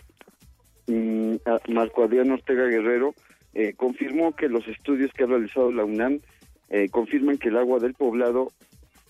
mm, 0.88 1.36
Marco 1.70 2.04
Adrián 2.04 2.32
Ortega 2.32 2.66
Guerrero 2.66 3.14
eh, 3.54 3.74
confirmó 3.76 4.36
que 4.36 4.50
los 4.50 4.68
estudios 4.68 5.12
que 5.14 5.24
ha 5.24 5.28
realizado 5.28 5.72
la 5.72 5.84
UNAM 5.84 6.20
eh, 6.70 6.90
confirman 6.90 7.38
que 7.38 7.50
el 7.50 7.58
agua 7.58 7.80
del 7.80 7.94
poblado 7.94 8.52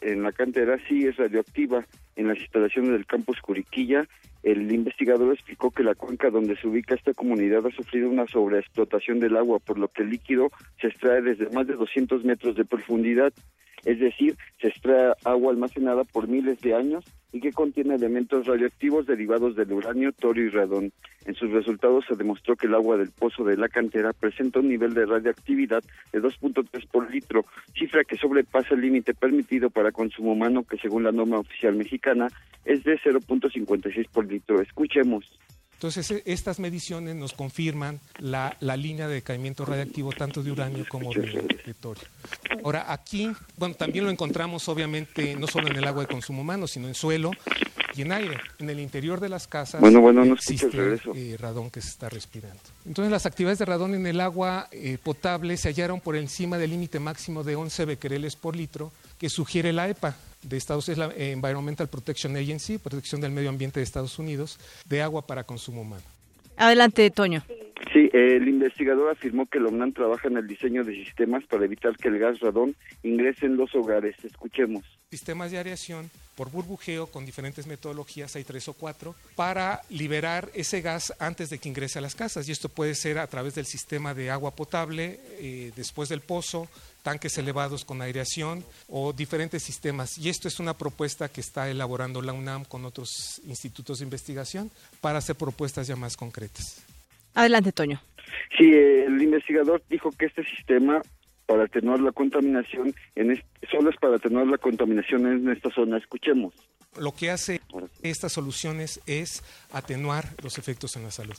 en 0.01 0.23
la 0.23 0.31
cantera 0.31 0.77
sí 0.87 1.05
es 1.05 1.17
radioactiva 1.17 1.85
en 2.15 2.27
las 2.27 2.37
instalaciones 2.37 2.91
del 2.91 3.05
campus 3.05 3.41
Curiquilla. 3.41 4.07
El 4.43 4.71
investigador 4.71 5.33
explicó 5.33 5.71
que 5.71 5.83
la 5.83 5.95
cuenca 5.95 6.29
donde 6.29 6.55
se 6.57 6.67
ubica 6.67 6.95
esta 6.95 7.13
comunidad 7.13 7.65
ha 7.65 7.71
sufrido 7.71 8.09
una 8.09 8.27
sobreexplotación 8.27 9.19
del 9.19 9.35
agua, 9.35 9.59
por 9.59 9.77
lo 9.77 9.87
que 9.87 10.03
el 10.03 10.11
líquido 10.11 10.49
se 10.79 10.87
extrae 10.87 11.21
desde 11.21 11.49
más 11.49 11.67
de 11.67 11.73
200 11.73 12.23
metros 12.23 12.55
de 12.55 12.65
profundidad, 12.65 13.33
es 13.87 13.99
decir, 13.99 14.35
se 14.59 14.67
extrae 14.67 15.13
agua 15.23 15.53
almacenada 15.53 16.03
por 16.03 16.27
miles 16.27 16.59
de 16.59 16.75
años 16.75 17.05
y 17.31 17.39
que 17.39 17.53
contiene 17.53 17.95
elementos 17.95 18.45
radioactivos 18.45 19.05
derivados 19.05 19.55
del 19.55 19.71
uranio, 19.71 20.11
torio 20.11 20.43
y 20.43 20.49
radón. 20.49 20.91
En 21.25 21.35
sus 21.35 21.49
resultados 21.51 22.03
se 22.05 22.17
demostró 22.17 22.57
que 22.57 22.67
el 22.67 22.75
agua 22.75 22.97
del 22.97 23.11
pozo 23.11 23.45
de 23.45 23.55
la 23.55 23.69
cantera 23.69 24.11
presenta 24.11 24.59
un 24.59 24.67
nivel 24.67 24.93
de 24.93 25.05
radioactividad 25.05 25.81
de 26.11 26.21
2.3 26.21 26.85
por 26.91 27.09
litro, 27.09 27.45
cifra 27.79 28.03
que 28.03 28.17
sobrepasa 28.17 28.75
el 28.75 28.81
límite 28.81 29.13
permitido 29.13 29.69
para 29.69 29.93
consumo 29.93 30.33
humano 30.33 30.63
que 30.63 30.77
según 30.77 31.05
la 31.05 31.13
norma 31.13 31.39
oficial 31.39 31.75
mexicana 31.75 32.27
es 32.65 32.83
de 32.83 32.99
0.56 32.99 34.09
por 34.09 34.29
litro. 34.29 34.61
Escuchemos. 34.61 35.39
Entonces, 35.77 36.09
e, 36.09 36.23
estas 36.25 36.59
mediciones 36.59 37.15
nos 37.15 37.33
confirman 37.33 37.99
la, 38.17 38.57
la, 38.61 38.75
línea 38.75 39.07
de 39.07 39.15
decaimiento 39.15 39.63
radiactivo 39.63 40.11
tanto 40.11 40.41
de 40.41 40.51
uranio 40.51 40.85
como 40.89 41.13
de, 41.13 41.61
de, 41.65 41.73
torio. 41.75 42.03
Ahora, 42.63 42.91
aquí, 42.91 43.31
bueno, 43.57 43.75
también 43.75 44.03
lo 44.03 44.09
encontramos 44.09 44.67
obviamente 44.69 45.35
no 45.35 45.45
solo 45.45 45.67
en 45.67 45.75
el 45.75 45.83
agua 45.87 46.01
de 46.01 46.07
consumo 46.07 46.41
humano, 46.41 46.65
sino 46.65 46.87
en 46.87 46.95
suelo 46.95 47.31
y 47.95 48.01
en 48.01 48.11
aire. 48.11 48.37
En 48.57 48.71
el 48.71 48.79
interior 48.79 49.19
de 49.19 49.29
las 49.29 49.47
casas 49.47 49.79
bueno, 49.81 50.01
bueno, 50.01 50.25
no 50.25 50.33
existe 50.33 50.99
eh, 51.13 51.37
radón 51.39 51.69
que 51.69 51.81
se 51.81 51.89
está 51.89 52.09
respirando. 52.09 52.59
Entonces, 52.85 53.11
las 53.11 53.27
actividades 53.27 53.59
de 53.59 53.65
radón 53.65 53.93
en 53.93 54.07
el 54.07 54.19
agua 54.19 54.69
eh, 54.71 54.97
potable 55.01 55.57
se 55.57 55.69
hallaron 55.69 56.01
por 56.01 56.15
encima 56.15 56.57
del 56.57 56.71
límite 56.71 56.99
máximo 56.99 57.43
de 57.43 57.55
11 57.55 57.85
becquereles 57.85 58.35
por 58.35 58.55
litro 58.55 58.91
que 59.19 59.29
sugiere 59.29 59.73
la 59.73 59.89
EPA, 59.89 60.15
de 60.43 60.57
Estados 60.57 60.89
es 60.89 60.97
la 60.97 61.11
Environmental 61.15 61.87
Protection 61.87 62.35
Agency, 62.35 62.77
protección 62.77 63.21
del 63.21 63.31
medio 63.31 63.49
ambiente 63.49 63.79
de 63.79 63.83
Estados 63.83 64.19
Unidos, 64.19 64.59
de 64.85 65.01
agua 65.01 65.25
para 65.25 65.43
consumo 65.43 65.81
humano. 65.81 66.03
Adelante, 66.57 67.09
Toño. 67.11 67.43
Sí, 67.93 68.09
el 68.11 68.47
investigador 68.47 69.11
afirmó 69.11 69.45
que 69.45 69.59
la 69.59 69.69
UNAM 69.69 69.93
trabaja 69.93 70.27
en 70.27 70.37
el 70.37 70.47
diseño 70.47 70.83
de 70.83 70.93
sistemas 70.93 71.43
para 71.45 71.65
evitar 71.65 71.95
que 71.95 72.07
el 72.07 72.19
gas 72.19 72.39
radón 72.39 72.75
ingrese 73.03 73.45
en 73.45 73.55
los 73.55 73.73
hogares. 73.75 74.15
Escuchemos. 74.23 74.83
Sistemas 75.09 75.51
de 75.51 75.59
aireación 75.59 76.09
por 76.35 76.51
burbujeo 76.51 77.07
con 77.07 77.25
diferentes 77.25 77.65
metodologías, 77.65 78.35
hay 78.35 78.43
tres 78.43 78.67
o 78.67 78.73
cuatro, 78.73 79.15
para 79.35 79.81
liberar 79.89 80.49
ese 80.53 80.81
gas 80.81 81.13
antes 81.19 81.49
de 81.49 81.59
que 81.59 81.69
ingrese 81.69 81.99
a 81.99 82.01
las 82.01 82.15
casas. 82.15 82.47
Y 82.47 82.51
esto 82.51 82.69
puede 82.69 82.93
ser 82.93 83.19
a 83.19 83.27
través 83.27 83.55
del 83.55 83.65
sistema 83.65 84.13
de 84.13 84.29
agua 84.31 84.55
potable, 84.55 85.19
eh, 85.39 85.71
después 85.75 86.09
del 86.09 86.21
pozo, 86.21 86.67
tanques 87.07 87.37
elevados 87.37 87.85
con 87.85 88.01
aireación 88.01 88.65
o 88.89 89.13
diferentes 89.13 89.63
sistemas. 89.63 90.17
Y 90.17 90.27
esto 90.27 90.49
es 90.49 90.59
una 90.59 90.77
propuesta 90.77 91.29
que 91.29 91.39
está 91.39 91.69
elaborando 91.69 92.21
la 92.21 92.33
UNAM 92.33 92.65
con 92.65 92.83
otros 92.83 93.41
institutos 93.47 93.99
de 93.99 94.03
investigación 94.03 94.69
para 94.99 95.19
hacer 95.19 95.37
propuestas 95.37 95.87
ya 95.87 95.95
más 95.95 96.17
concretas. 96.17 96.85
Adelante, 97.33 97.71
Toño. 97.71 98.01
Sí, 98.57 98.73
el 98.73 99.21
investigador 99.21 99.81
dijo 99.89 100.11
que 100.11 100.25
este 100.25 100.43
sistema 100.43 101.01
para 101.45 101.63
atenuar 101.63 102.01
la 102.01 102.11
contaminación 102.11 102.93
en 103.15 103.41
solo 103.71 103.89
es 103.89 103.95
para 103.95 104.17
atenuar 104.17 104.47
la 104.47 104.57
contaminación 104.57 105.27
en 105.27 105.49
esta 105.49 105.71
zona. 105.71 105.99
Escuchemos. 105.99 106.53
Lo 106.99 107.13
que 107.13 107.31
hace 107.31 107.61
estas 108.01 108.33
soluciones 108.33 108.99
es 109.05 109.45
atenuar 109.71 110.25
los 110.43 110.57
efectos 110.57 110.97
en 110.97 111.03
la 111.03 111.11
salud. 111.11 111.37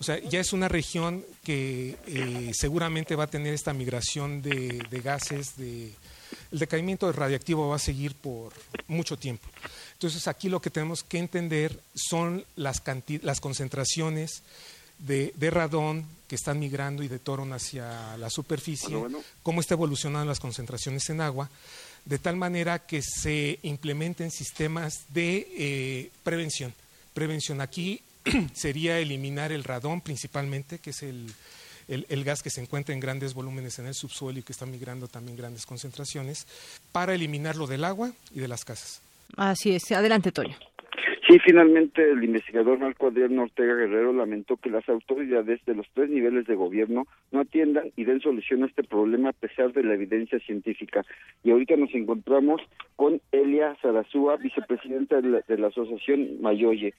O 0.00 0.04
sea, 0.04 0.18
ya 0.18 0.40
es 0.40 0.54
una 0.54 0.66
región 0.66 1.26
que 1.44 1.98
eh, 2.06 2.52
seguramente 2.54 3.16
va 3.16 3.24
a 3.24 3.30
tener 3.30 3.52
esta 3.52 3.74
migración 3.74 4.40
de, 4.40 4.82
gases, 5.04 5.58
de, 5.58 5.92
el 6.50 6.58
decaimiento 6.58 7.12
radiactivo 7.12 7.68
va 7.68 7.76
a 7.76 7.78
seguir 7.78 8.14
por 8.14 8.54
mucho 8.88 9.18
tiempo. 9.18 9.46
Entonces 9.92 10.26
aquí 10.26 10.48
lo 10.48 10.62
que 10.62 10.70
tenemos 10.70 11.02
que 11.02 11.18
entender 11.18 11.78
son 11.94 12.46
las, 12.56 12.82
las 13.20 13.40
concentraciones 13.40 14.42
de, 14.98 15.50
radón 15.50 16.06
que 16.28 16.36
están 16.36 16.58
migrando 16.58 17.02
y 17.02 17.08
de 17.08 17.18
torón 17.18 17.52
hacia 17.52 18.16
la 18.16 18.30
superficie, 18.30 18.96
cómo 19.42 19.60
está 19.60 19.74
evolucionando 19.74 20.26
las 20.26 20.40
concentraciones 20.40 21.10
en 21.10 21.20
agua, 21.20 21.50
de 22.06 22.18
tal 22.18 22.36
manera 22.36 22.78
que 22.78 23.02
se 23.02 23.58
implementen 23.62 24.30
sistemas 24.30 25.04
de 25.10 25.46
eh, 25.58 26.10
prevención. 26.22 26.72
Prevención 27.12 27.60
aquí 27.60 28.00
sería 28.52 28.98
eliminar 28.98 29.52
el 29.52 29.64
radón 29.64 30.00
principalmente, 30.00 30.78
que 30.78 30.90
es 30.90 31.02
el, 31.02 31.26
el, 31.88 32.24
gas 32.24 32.42
que 32.42 32.50
se 32.50 32.60
encuentra 32.60 32.94
en 32.94 33.00
grandes 33.00 33.34
volúmenes 33.34 33.78
en 33.78 33.86
el 33.86 33.94
subsuelo 33.94 34.38
y 34.38 34.42
que 34.42 34.52
está 34.52 34.66
migrando 34.66 35.08
también 35.08 35.36
grandes 35.36 35.66
concentraciones, 35.66 36.46
para 36.92 37.14
eliminarlo 37.14 37.66
del 37.66 37.84
agua 37.84 38.12
y 38.34 38.40
de 38.40 38.48
las 38.48 38.64
casas. 38.64 39.02
Así 39.36 39.74
es. 39.74 39.90
Adelante, 39.92 40.32
Toño. 40.32 40.56
Sí, 41.28 41.38
finalmente 41.44 42.10
el 42.10 42.24
investigador 42.24 42.80
Marco 42.80 43.06
Adrián 43.06 43.38
Ortega 43.38 43.74
Guerrero 43.74 44.12
lamentó 44.12 44.56
que 44.56 44.68
las 44.68 44.88
autoridades 44.88 45.64
de 45.64 45.74
los 45.76 45.86
tres 45.94 46.10
niveles 46.10 46.44
de 46.46 46.56
gobierno 46.56 47.06
no 47.30 47.40
atiendan 47.40 47.92
y 47.94 48.02
den 48.04 48.20
solución 48.20 48.64
a 48.64 48.66
este 48.66 48.82
problema 48.82 49.28
a 49.28 49.32
pesar 49.32 49.72
de 49.72 49.84
la 49.84 49.94
evidencia 49.94 50.40
científica. 50.40 51.04
Y 51.44 51.52
ahorita 51.52 51.76
nos 51.76 51.94
encontramos 51.94 52.60
con 52.96 53.20
Elia 53.30 53.76
Sarazúa, 53.80 54.38
vicepresidenta 54.38 55.20
de 55.20 55.28
la, 55.28 55.40
de 55.46 55.58
la 55.58 55.68
Asociación 55.68 56.42
Mayoye 56.42 56.94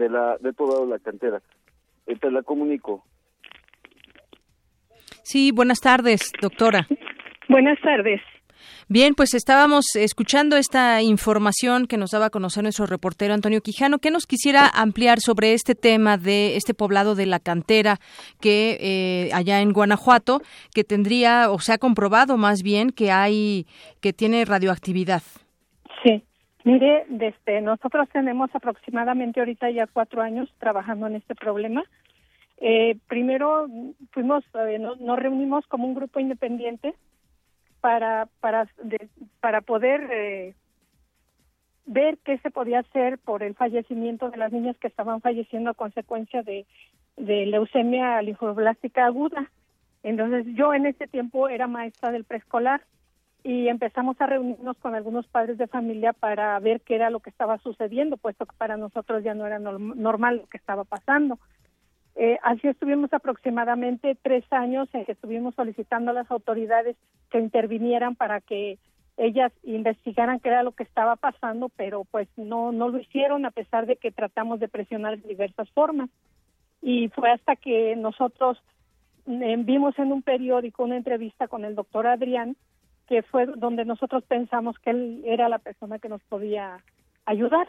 de 0.00 0.08
la 0.08 0.38
del 0.38 0.54
poblado 0.54 0.86
de 0.86 0.90
la 0.92 0.98
cantera. 0.98 1.40
Eh, 2.06 2.16
te 2.16 2.30
la 2.30 2.42
comunico. 2.42 3.04
Sí, 5.22 5.52
buenas 5.52 5.80
tardes, 5.80 6.32
doctora. 6.40 6.86
Buenas 7.48 7.78
tardes. 7.82 8.20
Bien, 8.88 9.14
pues 9.14 9.34
estábamos 9.34 9.84
escuchando 9.94 10.56
esta 10.56 11.02
información 11.02 11.86
que 11.86 11.96
nos 11.96 12.10
daba 12.10 12.26
a 12.26 12.30
conocer 12.30 12.62
nuestro 12.62 12.86
reportero 12.86 13.34
Antonio 13.34 13.60
Quijano. 13.60 13.98
¿Qué 13.98 14.10
nos 14.10 14.26
quisiera 14.26 14.68
ampliar 14.68 15.20
sobre 15.20 15.52
este 15.52 15.74
tema 15.74 16.16
de 16.16 16.56
este 16.56 16.74
poblado 16.74 17.14
de 17.14 17.26
la 17.26 17.38
cantera 17.38 17.98
que 18.40 18.78
eh, 18.80 19.30
allá 19.32 19.60
en 19.60 19.72
Guanajuato, 19.72 20.40
que 20.74 20.84
tendría 20.84 21.50
o 21.50 21.60
se 21.60 21.72
ha 21.72 21.78
comprobado 21.78 22.36
más 22.36 22.62
bien 22.62 22.90
que 22.90 23.10
hay 23.10 23.66
que 24.00 24.12
tiene 24.12 24.44
radioactividad? 24.44 25.22
Sí. 26.02 26.24
Mire, 26.64 27.06
desde 27.08 27.62
nosotros 27.62 28.08
tenemos 28.10 28.54
aproximadamente 28.54 29.40
ahorita 29.40 29.70
ya 29.70 29.86
cuatro 29.86 30.20
años 30.20 30.52
trabajando 30.58 31.06
en 31.06 31.16
este 31.16 31.34
problema. 31.34 31.84
Eh, 32.58 32.98
primero 33.08 33.66
fuimos, 34.10 34.44
eh, 34.68 34.78
nos, 34.78 35.18
reunimos 35.18 35.66
como 35.66 35.86
un 35.86 35.94
grupo 35.94 36.20
independiente 36.20 36.94
para 37.80 38.28
para 38.40 38.68
para 39.40 39.62
poder 39.62 40.06
eh, 40.12 40.54
ver 41.86 42.18
qué 42.18 42.36
se 42.38 42.50
podía 42.50 42.80
hacer 42.80 43.18
por 43.18 43.42
el 43.42 43.54
fallecimiento 43.54 44.28
de 44.28 44.36
las 44.36 44.52
niñas 44.52 44.76
que 44.76 44.88
estaban 44.88 45.22
falleciendo 45.22 45.70
a 45.70 45.74
consecuencia 45.74 46.42
de, 46.42 46.66
de 47.16 47.46
leucemia 47.46 48.20
linfoblástica 48.20 49.06
aguda. 49.06 49.50
Entonces 50.02 50.44
yo 50.54 50.74
en 50.74 50.84
ese 50.84 51.06
tiempo 51.06 51.48
era 51.48 51.66
maestra 51.66 52.10
del 52.10 52.24
preescolar 52.24 52.82
y 53.42 53.68
empezamos 53.68 54.20
a 54.20 54.26
reunirnos 54.26 54.76
con 54.78 54.94
algunos 54.94 55.26
padres 55.26 55.58
de 55.58 55.66
familia 55.66 56.12
para 56.12 56.58
ver 56.58 56.80
qué 56.82 56.94
era 56.94 57.10
lo 57.10 57.20
que 57.20 57.30
estaba 57.30 57.58
sucediendo, 57.58 58.16
puesto 58.16 58.46
que 58.46 58.56
para 58.56 58.76
nosotros 58.76 59.24
ya 59.24 59.34
no 59.34 59.46
era 59.46 59.58
normal 59.58 60.38
lo 60.38 60.46
que 60.46 60.58
estaba 60.58 60.84
pasando. 60.84 61.38
Eh, 62.16 62.38
así 62.42 62.68
estuvimos 62.68 63.12
aproximadamente 63.12 64.16
tres 64.20 64.44
años 64.52 64.88
en 64.92 65.04
que 65.04 65.12
estuvimos 65.12 65.54
solicitando 65.54 66.10
a 66.10 66.14
las 66.14 66.30
autoridades 66.30 66.96
que 67.30 67.38
intervinieran 67.38 68.14
para 68.14 68.40
que 68.40 68.78
ellas 69.16 69.52
investigaran 69.62 70.40
qué 70.40 70.48
era 70.48 70.62
lo 70.62 70.72
que 70.72 70.82
estaba 70.82 71.16
pasando, 71.16 71.68
pero 71.68 72.04
pues 72.04 72.28
no, 72.36 72.72
no 72.72 72.88
lo 72.88 72.98
hicieron 72.98 73.44
a 73.44 73.50
pesar 73.50 73.86
de 73.86 73.96
que 73.96 74.10
tratamos 74.10 74.60
de 74.60 74.68
presionar 74.68 75.18
de 75.18 75.28
diversas 75.28 75.70
formas. 75.70 76.10
Y 76.82 77.08
fue 77.08 77.30
hasta 77.30 77.56
que 77.56 77.94
nosotros 77.96 78.62
eh, 79.26 79.56
vimos 79.58 79.98
en 79.98 80.12
un 80.12 80.22
periódico 80.22 80.84
una 80.84 80.96
entrevista 80.96 81.48
con 81.48 81.64
el 81.64 81.74
doctor 81.74 82.06
Adrián, 82.06 82.56
que 83.10 83.22
fue 83.22 83.46
donde 83.56 83.84
nosotros 83.84 84.22
pensamos 84.28 84.76
que 84.78 84.90
él 84.90 85.22
era 85.26 85.48
la 85.48 85.58
persona 85.58 85.98
que 85.98 86.08
nos 86.08 86.22
podía 86.22 86.78
ayudar. 87.26 87.66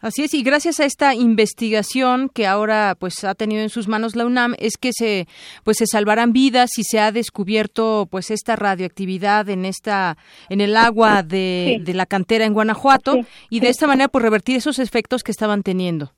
Así 0.00 0.24
es, 0.24 0.34
y 0.34 0.42
gracias 0.42 0.80
a 0.80 0.84
esta 0.84 1.14
investigación 1.14 2.28
que 2.28 2.46
ahora 2.46 2.96
pues 2.98 3.22
ha 3.22 3.34
tenido 3.36 3.62
en 3.62 3.68
sus 3.68 3.86
manos 3.86 4.16
la 4.16 4.26
UNAM 4.26 4.54
es 4.58 4.78
que 4.78 4.90
se 4.92 5.26
pues 5.64 5.76
se 5.76 5.86
salvarán 5.86 6.32
vidas 6.32 6.70
y 6.76 6.82
se 6.82 6.98
ha 6.98 7.12
descubierto 7.12 8.08
pues 8.10 8.32
esta 8.32 8.56
radioactividad 8.56 9.48
en 9.48 9.64
esta 9.64 10.16
en 10.50 10.60
el 10.60 10.76
agua 10.76 11.22
de, 11.22 11.80
la 11.86 12.06
cantera 12.06 12.46
en 12.46 12.54
Guanajuato 12.54 13.14
y 13.48 13.60
de 13.60 13.68
esta 13.68 13.86
manera 13.86 14.08
pues 14.08 14.22
revertir 14.22 14.56
esos 14.56 14.80
efectos 14.80 15.22
que 15.22 15.30
estaban 15.30 15.62
teniendo. 15.62 16.10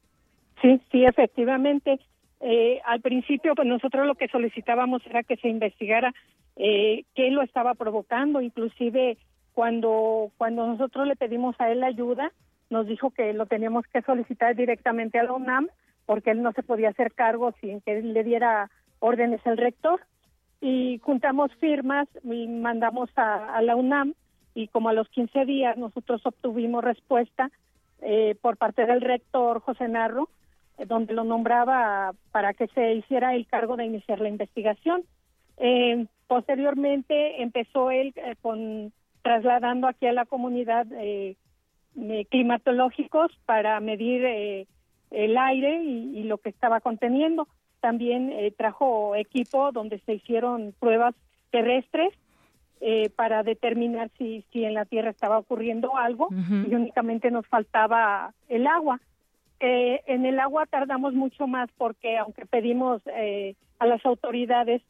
Sí, 0.63 0.81
sí, 0.91 1.05
efectivamente. 1.05 2.01
Eh, 2.41 2.81
al 2.87 3.01
principio, 3.01 3.55
pues 3.55 3.69
nosotros 3.69 4.07
lo 4.07 4.15
que 4.15 4.29
solicitábamos 4.29 5.05
era 5.07 5.23
que 5.23 5.37
se 5.37 5.49
investigara 5.49 6.15
eh, 6.57 7.05
qué 7.15 7.31
lo 7.31 7.43
estaba 7.43 7.75
provocando, 7.75 8.41
inclusive 8.41 9.19
cuando 9.53 10.31
cuando 10.39 10.67
nosotros 10.67 11.07
le 11.07 11.17
pedimos 11.17 11.55
a 11.61 11.71
él 11.71 11.83
ayuda, 11.85 12.33
nos 12.71 12.87
dijo 12.87 13.11
que 13.11 13.33
lo 13.33 13.47
teníamos 13.47 13.85
que 13.93 14.03
solicitar 14.03 14.57
directamente 14.57 15.19
a 15.19 15.25
la 15.25 15.33
UNAM 15.33 15.69
porque 16.07 16.31
él 16.31 16.43
no 16.43 16.53
se 16.53 16.63
podía 16.63 16.89
hacer 16.89 17.13
cargo 17.13 17.53
sin 17.61 17.81
que 17.83 18.01
le 18.01 18.25
diera 18.25 18.71
órdenes 18.99 19.47
al 19.47 19.57
rector. 19.59 20.01
Y 20.61 20.99
juntamos 20.99 21.55
firmas 21.57 22.09
y 22.23 22.47
mandamos 22.49 23.11
a, 23.17 23.57
a 23.57 23.63
la 23.63 23.77
UNAM 23.77 24.15
y 24.55 24.69
como 24.69 24.89
a 24.89 24.93
los 24.93 25.09
15 25.09 25.45
días 25.45 25.77
nosotros 25.77 26.21
obtuvimos 26.25 26.85
respuesta 26.85 27.51
eh, 28.03 28.35
por 28.41 28.57
parte 28.57 28.87
del 28.87 29.01
rector 29.01 29.61
José 29.61 29.89
Narro, 29.89 30.29
donde 30.87 31.15
lo 31.15 31.25
nombraba 31.25 32.13
para 32.33 32.55
que 32.55 32.67
se 32.69 32.95
hiciera 32.95 33.35
el 33.35 33.47
cargo 33.47 33.77
de 33.77 33.87
iniciar 33.87 34.21
la 34.21 34.29
investigación. 34.29 35.05
Eh, 35.57 36.07
posteriormente 36.27 37.43
empezó 37.43 37.91
él 37.91 38.15
con 38.41 38.93
trasladando 39.23 39.87
aquí 39.87 40.07
a 40.07 40.13
la 40.13 40.25
comunidad 40.25 40.87
climatológicos 42.31 43.31
para 43.45 43.79
medir 43.81 44.25
el 45.11 45.39
aire 45.39 45.83
y, 45.83 46.23
lo 46.23 46.39
que 46.39 46.49
estaba 46.49 46.81
conteniendo. 46.81 47.47
También 47.81 48.33
trajo 48.57 49.15
equipo 49.17 49.73
donde 49.73 49.99
se 50.01 50.15
hicieron 50.15 50.75
pruebas 50.79 51.15
terrestres 51.51 52.15
eh, 52.83 53.11
para 53.11 53.43
determinar 53.43 54.11
si, 54.17 54.43
si 54.51 54.65
en 54.65 54.73
la 54.73 54.87
Tierra 54.87 55.11
estaba 55.11 55.39
ocurriendo 55.39 55.99
algo 55.99 56.29
y 56.67 56.75
únicamente 56.75 57.31
nos 57.31 57.47
faltaba 57.47 58.33
el 58.49 58.67
agua. 58.67 59.01
Eh, 59.61 60.01
en 60.07 60.25
el 60.25 60.41
agua 60.41 60.67
tardamos 60.67 61.13
mucho 61.15 61.47
más 61.47 61.69
porque 61.77 62.17
aunque 62.17 62.47
pedimos 62.47 63.03
eh, 63.07 63.55
a 63.79 63.87
las 63.87 64.05
autoridades 64.07 64.83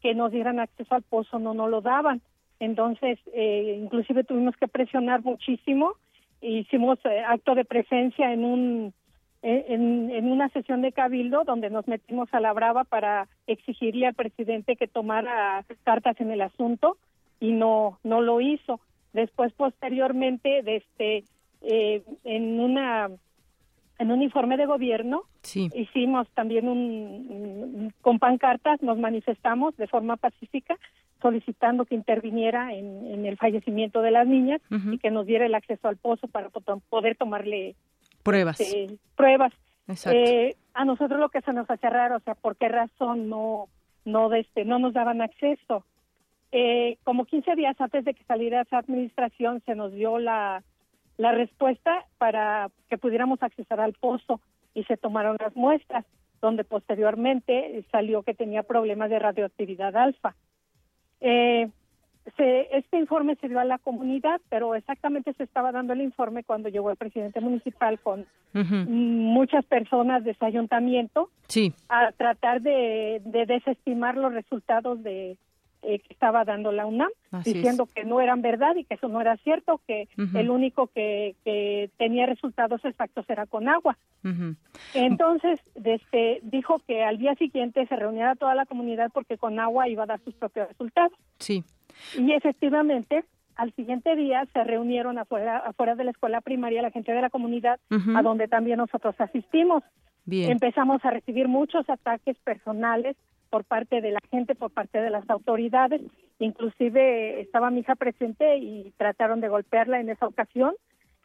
que 0.00 0.14
nos 0.14 0.32
dieran 0.32 0.60
acceso 0.60 0.94
al 0.94 1.02
pozo, 1.02 1.38
no 1.38 1.54
nos 1.54 1.70
lo 1.70 1.80
daban. 1.80 2.22
Entonces, 2.60 3.20
inclusive 3.34 4.24
tuvimos 4.24 4.56
que 4.56 4.66
presionar 4.66 5.22
muchísimo. 5.22 5.92
Hicimos 6.40 6.98
acto 7.26 7.54
de 7.54 7.64
presencia 7.64 8.32
en 8.32 8.44
un 8.44 8.94
en, 9.42 10.10
en, 10.10 10.30
una 10.30 10.48
sesión 10.48 10.82
de 10.82 10.92
cabildo 10.92 11.44
donde 11.44 11.70
nos 11.70 11.86
metimos 11.86 12.28
a 12.32 12.40
la 12.40 12.52
brava 12.52 12.82
para 12.84 13.28
exigirle 13.46 14.06
al 14.06 14.14
presidente 14.14 14.74
que 14.74 14.88
tomara 14.88 15.64
cartas 15.84 16.20
en 16.20 16.32
el 16.32 16.40
asunto 16.40 16.96
y 17.38 17.52
no 17.52 17.98
no 18.02 18.20
lo 18.20 18.40
hizo. 18.40 18.80
Después, 19.12 19.52
posteriormente, 19.52 20.62
este, 20.76 21.24
eh, 21.62 22.02
en 22.24 22.60
una 22.60 23.08
en 23.98 24.12
un 24.12 24.22
informe 24.22 24.56
de 24.56 24.66
gobierno 24.66 25.24
hicimos 25.74 26.28
también 26.34 26.68
un, 26.68 27.92
con 28.00 28.18
pancartas 28.18 28.80
nos 28.82 28.98
manifestamos 28.98 29.76
de 29.76 29.86
forma 29.86 30.16
pacífica 30.16 30.78
solicitando 31.20 31.84
que 31.84 31.96
interviniera 31.96 32.72
en, 32.72 33.26
el 33.26 33.36
fallecimiento 33.36 34.02
de 34.02 34.12
las 34.12 34.26
niñas 34.26 34.60
y 34.70 34.98
que 34.98 35.10
nos 35.10 35.26
diera 35.26 35.46
el 35.46 35.54
acceso 35.54 35.88
al 35.88 35.96
pozo 35.96 36.28
para 36.28 36.48
poder 36.48 37.16
tomarle 37.16 37.74
pruebas. 38.22 38.60
este, 38.60 38.98
pruebas. 39.16 39.52
Eh, 40.06 40.54
a 40.74 40.84
nosotros 40.84 41.18
lo 41.18 41.30
que 41.30 41.40
se 41.40 41.52
nos 41.52 41.68
hace 41.68 41.88
raro 41.88 42.16
o 42.16 42.20
sea 42.20 42.34
por 42.34 42.56
qué 42.56 42.68
razón 42.68 43.30
no 43.30 43.68
no 44.04 44.32
este 44.34 44.66
no 44.66 44.78
nos 44.78 44.92
daban 44.92 45.22
acceso 45.22 45.84
eh, 46.52 46.98
como 47.04 47.24
15 47.24 47.56
días 47.56 47.80
antes 47.80 48.04
de 48.04 48.14
que 48.14 48.24
saliera 48.24 48.62
esa 48.62 48.78
administración 48.78 49.62
se 49.66 49.74
nos 49.74 49.92
dio 49.92 50.18
la, 50.18 50.62
la 51.18 51.32
respuesta 51.32 52.06
para 52.16 52.70
que 52.88 52.96
pudiéramos 52.96 53.42
accesar 53.42 53.80
al 53.80 53.92
pozo 53.92 54.40
y 54.72 54.84
se 54.84 54.96
tomaron 54.96 55.36
las 55.38 55.54
muestras, 55.54 56.06
donde 56.40 56.64
posteriormente 56.64 57.84
salió 57.90 58.22
que 58.22 58.34
tenía 58.34 58.62
problemas 58.62 59.10
de 59.10 59.18
radioactividad 59.18 59.94
alfa. 59.96 60.36
Eh, 61.20 61.68
este 62.36 62.98
informe 62.98 63.36
se 63.36 63.48
dio 63.48 63.58
a 63.58 63.64
la 63.64 63.78
comunidad, 63.78 64.40
pero 64.48 64.74
exactamente 64.74 65.32
se 65.32 65.44
estaba 65.44 65.72
dando 65.72 65.94
el 65.94 66.02
informe 66.02 66.44
cuando 66.44 66.68
llegó 66.68 66.90
el 66.90 66.96
presidente 66.96 67.40
municipal 67.40 67.98
con 67.98 68.26
muchas 68.52 69.64
personas 69.64 70.24
de 70.24 70.32
ese 70.32 70.44
ayuntamiento 70.44 71.30
a 71.88 72.12
tratar 72.12 72.60
de 72.60 73.22
desestimar 73.24 74.16
los 74.16 74.32
resultados 74.34 75.02
de, 75.02 75.38
eh, 75.82 76.00
que 76.00 76.12
estaba 76.12 76.44
dando 76.44 76.72
la 76.72 76.86
UNAM, 76.86 77.10
diciendo 77.44 77.86
que 77.86 78.04
no 78.04 78.20
eran 78.20 78.42
verdad 78.42 78.74
y 78.76 78.84
que 78.84 78.94
eso 78.94 79.08
no 79.08 79.20
era 79.20 79.36
cierto, 79.38 79.80
que 79.86 80.08
el 80.34 80.50
único 80.50 80.88
que, 80.88 81.36
que, 81.44 81.90
tenía 81.96 82.26
resultados 82.26 82.84
exactos 82.84 83.24
era 83.28 83.46
con 83.46 83.68
agua. 83.68 83.96
Entonces, 84.94 85.60
desde, 85.76 86.40
dijo 86.42 86.80
que 86.86 87.04
al 87.04 87.18
día 87.18 87.34
siguiente 87.36 87.86
se 87.86 87.96
reuniera 87.96 88.34
toda 88.34 88.54
la 88.54 88.66
comunidad 88.66 89.10
porque 89.12 89.38
con 89.38 89.60
agua 89.60 89.88
iba 89.88 90.02
a 90.02 90.06
dar 90.06 90.20
sus 90.24 90.34
propios 90.34 90.68
resultados. 90.68 91.12
Sí. 91.38 91.62
Y 92.16 92.32
efectivamente, 92.32 93.24
al 93.54 93.72
siguiente 93.74 94.16
día 94.16 94.46
se 94.52 94.64
reunieron 94.64 95.18
afuera, 95.18 95.58
afuera 95.58 95.94
de 95.94 96.04
la 96.04 96.10
escuela 96.10 96.40
primaria 96.40 96.82
la 96.82 96.90
gente 96.90 97.12
de 97.12 97.22
la 97.22 97.30
comunidad, 97.30 97.78
a 98.16 98.22
donde 98.22 98.48
también 98.48 98.78
nosotros 98.78 99.14
asistimos. 99.18 99.82
Empezamos 100.26 101.04
a 101.04 101.10
recibir 101.10 101.48
muchos 101.48 101.88
ataques 101.88 102.36
personales 102.38 103.16
por 103.50 103.64
parte 103.64 104.00
de 104.00 104.12
la 104.12 104.20
gente, 104.30 104.54
por 104.54 104.70
parte 104.70 105.00
de 105.00 105.10
las 105.10 105.28
autoridades. 105.30 106.02
Inclusive 106.38 107.40
estaba 107.40 107.70
mi 107.70 107.80
hija 107.80 107.94
presente 107.96 108.58
y 108.58 108.92
trataron 108.96 109.40
de 109.40 109.48
golpearla 109.48 110.00
en 110.00 110.10
esa 110.10 110.26
ocasión 110.26 110.74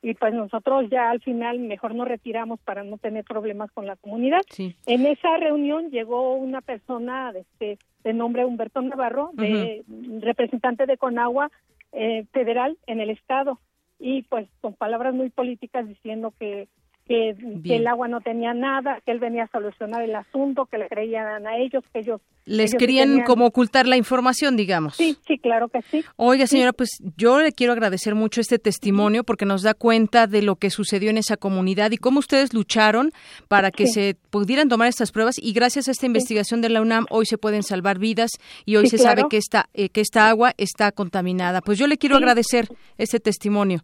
y 0.04 0.16
pues 0.16 0.34
nosotros 0.34 0.90
ya 0.92 1.10
al 1.10 1.22
final 1.22 1.60
mejor 1.60 1.96
nos 1.96 2.08
retiramos 2.08 2.60
para 2.60 2.84
no 2.84 2.98
tener 2.98 3.24
problemas 3.24 3.72
con 3.72 3.88
la 3.88 3.96
comunidad. 3.96 4.42
En 4.86 5.06
esa 5.06 5.38
reunión 5.38 5.92
llegó 5.92 6.36
una 6.36 6.60
persona 6.60 7.32
de, 7.32 7.40
este, 7.40 7.78
de 8.04 8.14
nombre 8.14 8.44
Humberto 8.44 8.82
Navarro, 8.82 9.32
de, 9.34 9.84
representante 10.20 10.86
de 10.86 10.98
Conagua 10.98 11.50
eh, 11.94 12.26
federal 12.34 12.78
en 12.86 13.00
el 13.00 13.12
estado 13.12 13.60
y 13.98 14.24
pues 14.24 14.50
con 14.60 14.74
palabras 14.74 15.14
muy 15.14 15.30
políticas 15.30 15.88
diciendo 15.88 16.34
que 16.38 16.68
que, 17.08 17.36
el 17.66 17.88
agua 17.88 18.08
no 18.08 18.22
tenía 18.22 18.54
nada, 18.54 19.00
que 19.06 19.12
él 19.12 19.20
venía 19.20 19.44
a 19.44 19.48
solucionar 19.48 20.04
el 20.04 20.16
asunto, 20.16 20.66
que 20.66 20.78
le 20.78 20.88
creían 20.88 21.46
a 21.46 21.58
ellos, 21.58 21.84
que 21.92 22.00
ellos... 22.00 22.22
Les 22.46 22.76
querían 22.76 23.24
como 23.24 23.46
ocultar 23.46 23.88
la 23.88 23.96
información, 23.96 24.58
digamos. 24.58 24.96
Sí, 24.96 25.18
sí, 25.26 25.38
claro 25.38 25.70
que 25.70 25.82
sí. 25.84 26.04
Oiga, 26.18 26.46
señora, 26.46 26.74
pues 26.74 26.90
yo 27.16 27.40
le 27.40 27.54
quiero 27.54 27.72
agradecer 27.72 28.16
mucho 28.16 28.42
este 28.42 28.60
testimonio 28.60 29.24
porque 29.24 29.46
nos 29.46 29.64
da 29.64 29.74
cuenta 29.74 30.28
de 30.28 30.42
lo 30.42 30.58
que 30.58 30.70
sucedió 30.70 31.10
en 31.10 31.18
esa 31.18 31.38
comunidad 31.38 31.92
y 31.92 31.98
cómo 31.98 32.20
ustedes 32.20 32.54
lucharon 32.54 33.12
para 33.48 33.72
que 33.72 33.88
se 33.88 34.18
pudieran 34.30 34.68
tomar 34.68 34.90
estas 34.90 35.12
pruebas 35.14 35.36
y 35.42 35.54
gracias 35.54 35.88
a 35.88 35.92
esta 35.92 36.06
investigación 36.06 36.62
de 36.62 36.70
la 36.70 36.82
UNAM 36.82 37.06
hoy 37.10 37.26
se 37.26 37.38
pueden 37.38 37.64
salvar 37.64 37.98
vidas 37.98 38.32
y 38.66 38.76
hoy 38.76 38.88
se 38.88 38.98
sabe 38.98 39.24
que 39.30 39.38
esta, 39.38 39.70
eh, 39.74 39.88
que 39.88 40.02
esta 40.02 40.28
agua 40.28 40.52
está 40.58 40.92
contaminada. 40.92 41.62
Pues 41.62 41.80
yo 41.80 41.88
le 41.88 41.98
quiero 41.98 42.18
agradecer 42.18 42.68
este 42.98 43.22
testimonio. 43.22 43.80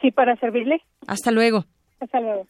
Sí, 0.00 0.12
para 0.12 0.36
servirle. 0.36 0.82
Hasta 1.06 1.32
luego. 1.32 1.64
Hasta 1.98 2.20
luego. 2.20 2.46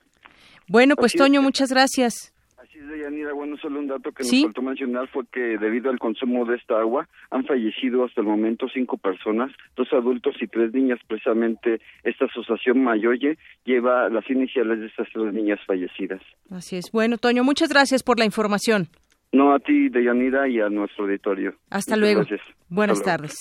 Bueno, 0.69 0.97
pues 0.97 1.13
Toño, 1.13 1.43
muchas 1.43 1.71
gracias. 1.71 2.33
Así 2.57 2.79
es, 2.79 2.89
Deyanira. 2.89 3.33
Bueno, 3.33 3.57
solo 3.59 3.81
un 3.81 3.87
dato 3.87 4.13
que 4.13 4.25
nos 4.25 4.43
faltó 4.43 4.63
mencionar 4.63 5.09
fue 5.09 5.25
que 5.31 5.59
debido 5.59 5.91
al 5.91 5.99
consumo 5.99 6.45
de 6.47 6.57
esta 6.57 6.79
agua 6.79 7.09
han 7.31 7.45
fallecido 7.45 8.05
hasta 8.05 8.23
el 8.23 8.27
momento 8.27 8.67
cinco 8.73 8.97
personas, 8.97 9.51
dos 9.77 9.93
adultos 9.93 10.37
y 10.41 10.47
tres 10.47 10.73
niñas. 10.73 10.99
Precisamente 11.07 11.81
esta 12.03 12.25
asociación 12.25 12.83
Mayoye 12.83 13.37
lleva 13.65 14.09
las 14.09 14.29
iniciales 14.31 14.81
de 14.81 14.87
estas 14.87 15.09
tres 15.13 15.33
niñas 15.35 15.61
fallecidas. 15.67 16.23
Así 16.51 16.77
es. 16.77 16.91
Bueno, 16.93 17.19
Toño, 17.19 17.45
muchas 17.45 17.69
gracias 17.69 18.03
por 18.03 18.19
la 18.19 18.25
información. 18.25 18.89
No, 19.33 19.53
a 19.53 19.59
ti, 19.59 19.89
Deyanira, 19.89 20.49
y 20.49 20.61
a 20.61 20.69
nuestro 20.69 21.05
auditorio. 21.05 21.55
Hasta 21.69 21.97
luego. 21.97 22.23
Buenas 22.69 23.03
tardes. 23.03 23.35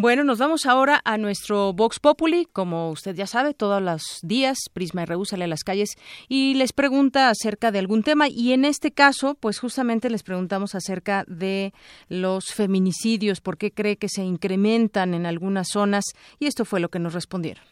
Bueno, 0.00 0.22
nos 0.22 0.38
vamos 0.38 0.64
ahora 0.64 1.00
a 1.04 1.18
nuestro 1.18 1.72
Vox 1.72 1.98
Populi. 1.98 2.46
Como 2.52 2.90
usted 2.90 3.16
ya 3.16 3.26
sabe, 3.26 3.52
todos 3.52 3.82
los 3.82 4.20
días 4.22 4.56
Prisma 4.72 5.04
RU 5.04 5.24
sale 5.24 5.42
a 5.42 5.48
las 5.48 5.64
calles 5.64 5.96
y 6.28 6.54
les 6.54 6.72
pregunta 6.72 7.30
acerca 7.30 7.72
de 7.72 7.80
algún 7.80 8.04
tema. 8.04 8.28
Y 8.28 8.52
en 8.52 8.64
este 8.64 8.92
caso, 8.92 9.34
pues 9.34 9.58
justamente 9.58 10.08
les 10.08 10.22
preguntamos 10.22 10.76
acerca 10.76 11.24
de 11.26 11.72
los 12.08 12.54
feminicidios, 12.54 13.40
por 13.40 13.58
qué 13.58 13.72
cree 13.72 13.96
que 13.96 14.08
se 14.08 14.22
incrementan 14.22 15.14
en 15.14 15.26
algunas 15.26 15.66
zonas. 15.66 16.04
Y 16.38 16.46
esto 16.46 16.64
fue 16.64 16.78
lo 16.78 16.90
que 16.90 17.00
nos 17.00 17.12
respondieron. 17.12 17.64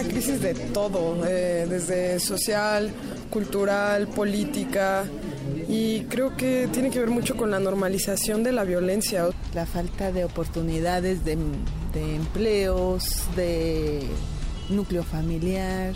Una 0.00 0.08
crisis 0.08 0.40
de 0.40 0.54
todo, 0.54 1.26
eh, 1.26 1.66
desde 1.68 2.18
social, 2.20 2.90
cultural, 3.28 4.08
política, 4.08 5.04
y 5.68 6.02
creo 6.04 6.36
que 6.36 6.68
tiene 6.72 6.90
que 6.90 6.98
ver 6.98 7.10
mucho 7.10 7.36
con 7.36 7.50
la 7.50 7.60
normalización 7.60 8.42
de 8.42 8.52
la 8.52 8.64
violencia. 8.64 9.28
La 9.54 9.66
falta 9.66 10.10
de 10.12 10.24
oportunidades 10.24 11.24
de, 11.24 11.36
empleos, 11.94 13.24
de 13.36 14.06
núcleo 14.68 15.02
familiar, 15.02 15.94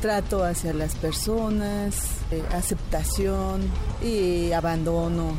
trato 0.00 0.44
hacia 0.44 0.72
las 0.72 0.94
personas, 0.94 1.96
eh, 2.30 2.42
aceptación 2.52 3.62
y 4.02 4.52
abandono. 4.52 5.32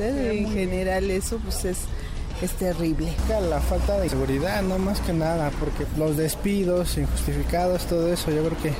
En 0.00 0.50
general 0.50 1.10
eso 1.10 1.38
pues 1.38 1.64
es 1.64 1.78
es 2.44 2.52
terrible. 2.52 3.12
La 3.48 3.60
falta 3.60 3.98
de 3.98 4.08
seguridad, 4.08 4.62
no 4.62 4.78
más 4.78 5.00
que 5.00 5.12
nada, 5.12 5.50
porque 5.58 5.86
los 5.98 6.16
despidos 6.16 6.96
injustificados, 6.98 7.84
todo 7.86 8.12
eso, 8.12 8.30
yo 8.30 8.44
creo 8.44 8.62
que 8.62 8.72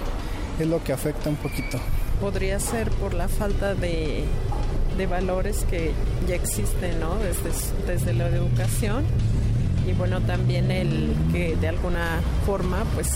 es 0.63 0.69
lo 0.69 0.83
que 0.85 0.93
afecta 0.93 1.31
un 1.31 1.37
poquito. 1.37 1.79
Podría 2.21 2.61
ser 2.61 2.91
por 2.91 3.15
la 3.15 3.29
falta 3.29 3.75
de, 3.75 4.25
de 4.97 5.07
valores 5.07 5.65
que 5.69 5.93
ya 6.29 6.37
existen, 6.37 7.01
¿no? 7.01 7.17
Desde, 7.17 7.51
desde 7.87 8.13
la 8.15 8.29
educación 8.29 9.05
y 9.87 9.93
bueno, 9.93 10.21
también 10.21 10.71
el 10.71 11.15
que 11.33 11.57
de 11.57 11.69
alguna 11.69 12.21
forma, 12.47 12.85
pues 12.95 13.11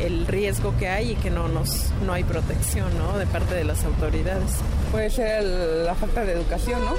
el 0.00 0.26
riesgo 0.26 0.74
que 0.78 0.88
hay 0.88 1.12
y 1.12 1.14
que 1.16 1.30
no 1.30 1.46
nos 1.48 1.90
no 2.04 2.12
hay 2.12 2.24
protección, 2.24 2.88
¿no? 2.98 3.16
De 3.18 3.26
parte 3.26 3.54
de 3.54 3.64
las 3.64 3.84
autoridades. 3.84 4.50
Puede 4.90 5.10
ser 5.10 5.44
la 5.44 5.94
falta 5.94 6.24
de 6.24 6.32
educación, 6.32 6.80
¿no? 6.84 6.92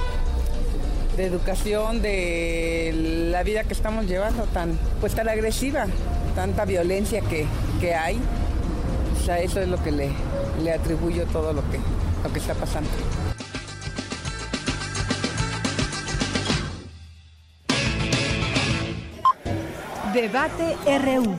De 1.18 1.26
educación, 1.26 2.02
de 2.02 3.30
la 3.32 3.44
vida 3.44 3.64
que 3.64 3.74
estamos 3.74 4.06
llevando 4.08 4.44
tan, 4.46 4.78
pues 5.00 5.14
tan 5.14 5.30
agresiva, 5.30 5.86
tanta 6.36 6.66
violencia 6.66 7.22
que, 7.22 7.46
que 7.80 7.96
hay. 7.96 8.20
O 9.20 9.24
sea, 9.24 9.40
eso 9.40 9.60
es 9.62 9.68
lo 9.68 9.82
que 9.84 9.92
le, 9.92 10.10
le 10.64 10.74
atribuyo 10.74 11.26
todo 11.28 11.54
lo 11.54 11.62
que, 11.70 11.80
lo 12.24 12.34
que 12.34 12.40
está 12.40 12.54
pasando. 12.54 12.90
Debate 20.14 20.76
RU. 20.86 21.36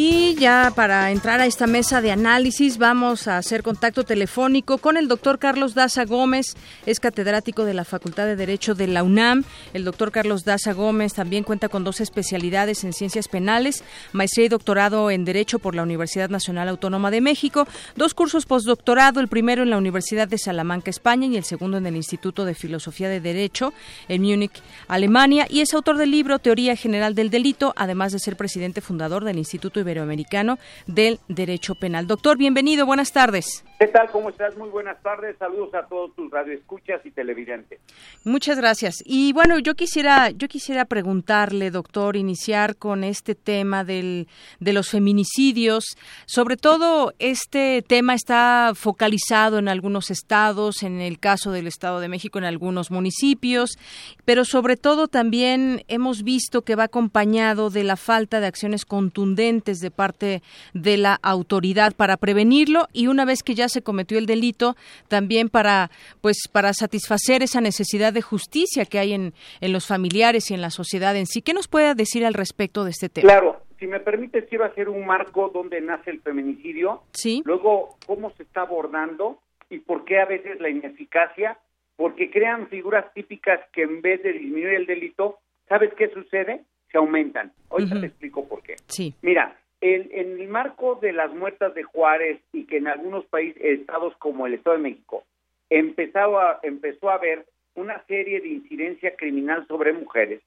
Y 0.00 0.36
ya 0.36 0.72
para 0.76 1.10
entrar 1.10 1.40
a 1.40 1.46
esta 1.46 1.66
mesa 1.66 2.00
de 2.00 2.12
análisis 2.12 2.78
vamos 2.78 3.26
a 3.26 3.36
hacer 3.36 3.64
contacto 3.64 4.04
telefónico 4.04 4.78
con 4.78 4.96
el 4.96 5.08
doctor 5.08 5.40
Carlos 5.40 5.74
Daza 5.74 6.04
Gómez, 6.04 6.54
es 6.86 7.00
catedrático 7.00 7.64
de 7.64 7.74
la 7.74 7.84
Facultad 7.84 8.26
de 8.26 8.36
Derecho 8.36 8.76
de 8.76 8.86
la 8.86 9.02
UNAM. 9.02 9.42
El 9.74 9.82
doctor 9.82 10.12
Carlos 10.12 10.44
Daza 10.44 10.72
Gómez 10.72 11.14
también 11.14 11.42
cuenta 11.42 11.68
con 11.68 11.82
dos 11.82 12.00
especialidades 12.00 12.84
en 12.84 12.92
ciencias 12.92 13.26
penales, 13.26 13.82
maestría 14.12 14.46
y 14.46 14.48
doctorado 14.48 15.10
en 15.10 15.24
Derecho 15.24 15.58
por 15.58 15.74
la 15.74 15.82
Universidad 15.82 16.30
Nacional 16.30 16.68
Autónoma 16.68 17.10
de 17.10 17.20
México, 17.20 17.66
dos 17.96 18.14
cursos 18.14 18.46
postdoctorado, 18.46 19.18
el 19.18 19.26
primero 19.26 19.64
en 19.64 19.70
la 19.70 19.78
Universidad 19.78 20.28
de 20.28 20.38
Salamanca, 20.38 20.90
España, 20.90 21.26
y 21.26 21.36
el 21.36 21.42
segundo 21.42 21.76
en 21.76 21.86
el 21.86 21.96
Instituto 21.96 22.44
de 22.44 22.54
Filosofía 22.54 23.08
de 23.08 23.20
Derecho 23.20 23.74
en 24.06 24.22
Múnich, 24.22 24.62
Alemania, 24.86 25.48
y 25.50 25.60
es 25.60 25.74
autor 25.74 25.96
del 25.96 26.12
libro 26.12 26.38
Teoría 26.38 26.76
General 26.76 27.16
del 27.16 27.30
Delito, 27.30 27.72
además 27.74 28.12
de 28.12 28.20
ser 28.20 28.36
presidente 28.36 28.80
fundador 28.80 29.24
del 29.24 29.38
Instituto 29.38 29.87
Iberoamericano 29.88 30.58
del 30.86 31.18
Derecho 31.28 31.74
Penal. 31.74 32.06
Doctor, 32.06 32.36
bienvenido, 32.36 32.84
buenas 32.84 33.12
tardes. 33.12 33.64
¿Qué 33.78 33.86
tal? 33.86 34.10
¿Cómo 34.10 34.30
estás? 34.30 34.56
Muy 34.56 34.70
buenas 34.70 35.00
tardes. 35.04 35.36
Saludos 35.38 35.72
a 35.72 35.86
todos 35.86 36.12
tus 36.16 36.28
radioescuchas 36.32 37.00
y 37.06 37.12
televidentes. 37.12 37.78
Muchas 38.24 38.58
gracias. 38.58 38.96
Y 39.04 39.32
bueno, 39.32 39.60
yo 39.60 39.76
quisiera, 39.76 40.30
yo 40.30 40.48
quisiera 40.48 40.84
preguntarle, 40.84 41.70
doctor, 41.70 42.16
iniciar 42.16 42.74
con 42.74 43.04
este 43.04 43.36
tema 43.36 43.84
del, 43.84 44.26
de 44.58 44.72
los 44.72 44.90
feminicidios. 44.90 45.84
Sobre 46.26 46.56
todo, 46.56 47.14
este 47.20 47.84
tema 47.86 48.14
está 48.14 48.72
focalizado 48.74 49.58
en 49.58 49.68
algunos 49.68 50.10
estados, 50.10 50.82
en 50.82 51.00
el 51.00 51.20
caso 51.20 51.52
del 51.52 51.68
Estado 51.68 52.00
de 52.00 52.08
México, 52.08 52.38
en 52.38 52.46
algunos 52.46 52.90
municipios, 52.90 53.78
pero 54.24 54.44
sobre 54.44 54.76
todo 54.76 55.06
también 55.06 55.84
hemos 55.86 56.24
visto 56.24 56.62
que 56.62 56.74
va 56.74 56.84
acompañado 56.84 57.70
de 57.70 57.84
la 57.84 57.96
falta 57.96 58.40
de 58.40 58.48
acciones 58.48 58.84
contundentes 58.84 59.78
de 59.78 59.92
parte 59.92 60.42
de 60.74 60.96
la 60.96 61.14
autoridad 61.22 61.94
para 61.94 62.16
prevenirlo 62.16 62.88
y 62.92 63.06
una 63.06 63.24
vez 63.24 63.44
que 63.44 63.54
ya 63.54 63.67
se 63.68 63.82
cometió 63.82 64.18
el 64.18 64.26
delito, 64.26 64.76
también 65.08 65.48
para 65.48 65.90
pues 66.20 66.48
para 66.50 66.72
satisfacer 66.72 67.42
esa 67.42 67.60
necesidad 67.60 68.12
de 68.12 68.22
justicia 68.22 68.84
que 68.84 68.98
hay 68.98 69.12
en, 69.12 69.34
en 69.60 69.72
los 69.72 69.86
familiares 69.86 70.50
y 70.50 70.54
en 70.54 70.60
la 70.60 70.70
sociedad 70.70 71.16
en 71.16 71.26
sí. 71.26 71.42
¿Qué 71.42 71.54
nos 71.54 71.68
puede 71.68 71.94
decir 71.94 72.24
al 72.24 72.34
respecto 72.34 72.84
de 72.84 72.90
este 72.90 73.08
tema? 73.08 73.28
Claro, 73.28 73.62
si 73.78 73.86
me 73.86 74.00
permite, 74.00 74.44
quiero 74.46 74.64
hacer 74.64 74.88
un 74.88 75.06
marco 75.06 75.50
donde 75.50 75.80
nace 75.80 76.10
el 76.10 76.20
feminicidio, 76.20 77.02
sí. 77.12 77.42
luego 77.44 77.96
cómo 78.06 78.30
se 78.32 78.42
está 78.42 78.62
abordando 78.62 79.40
y 79.70 79.78
por 79.78 80.04
qué 80.04 80.18
a 80.20 80.24
veces 80.24 80.60
la 80.60 80.68
ineficacia, 80.68 81.58
porque 81.96 82.30
crean 82.30 82.68
figuras 82.68 83.12
típicas 83.14 83.60
que 83.72 83.82
en 83.82 84.02
vez 84.02 84.22
de 84.22 84.32
disminuir 84.32 84.74
el 84.74 84.86
delito, 84.86 85.38
¿sabes 85.68 85.92
qué 85.94 86.08
sucede? 86.10 86.64
Se 86.90 86.98
aumentan. 86.98 87.52
Hoy 87.68 87.88
te 87.88 88.06
explico 88.06 88.48
por 88.48 88.62
qué. 88.62 88.76
Sí. 88.86 89.14
Mira, 89.22 89.56
en 89.80 90.40
el 90.40 90.48
marco 90.48 90.96
de 90.96 91.12
las 91.12 91.32
muertas 91.32 91.74
de 91.74 91.84
Juárez 91.84 92.40
y 92.52 92.64
que 92.64 92.78
en 92.78 92.88
algunos 92.88 93.24
países, 93.26 93.62
estados 93.62 94.16
como 94.16 94.46
el 94.46 94.54
Estado 94.54 94.76
de 94.76 94.82
México, 94.82 95.24
empezó 95.70 96.38
a, 96.38 96.60
empezó 96.62 97.10
a 97.10 97.14
haber 97.14 97.46
una 97.74 98.02
serie 98.06 98.40
de 98.40 98.48
incidencia 98.48 99.14
criminal 99.16 99.66
sobre 99.68 99.92
mujeres, 99.92 100.42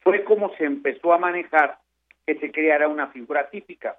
fue 0.00 0.22
como 0.22 0.54
se 0.56 0.64
empezó 0.64 1.12
a 1.12 1.18
manejar 1.18 1.78
que 2.26 2.36
se 2.36 2.52
creara 2.52 2.88
una 2.88 3.08
figura 3.08 3.50
típica. 3.50 3.96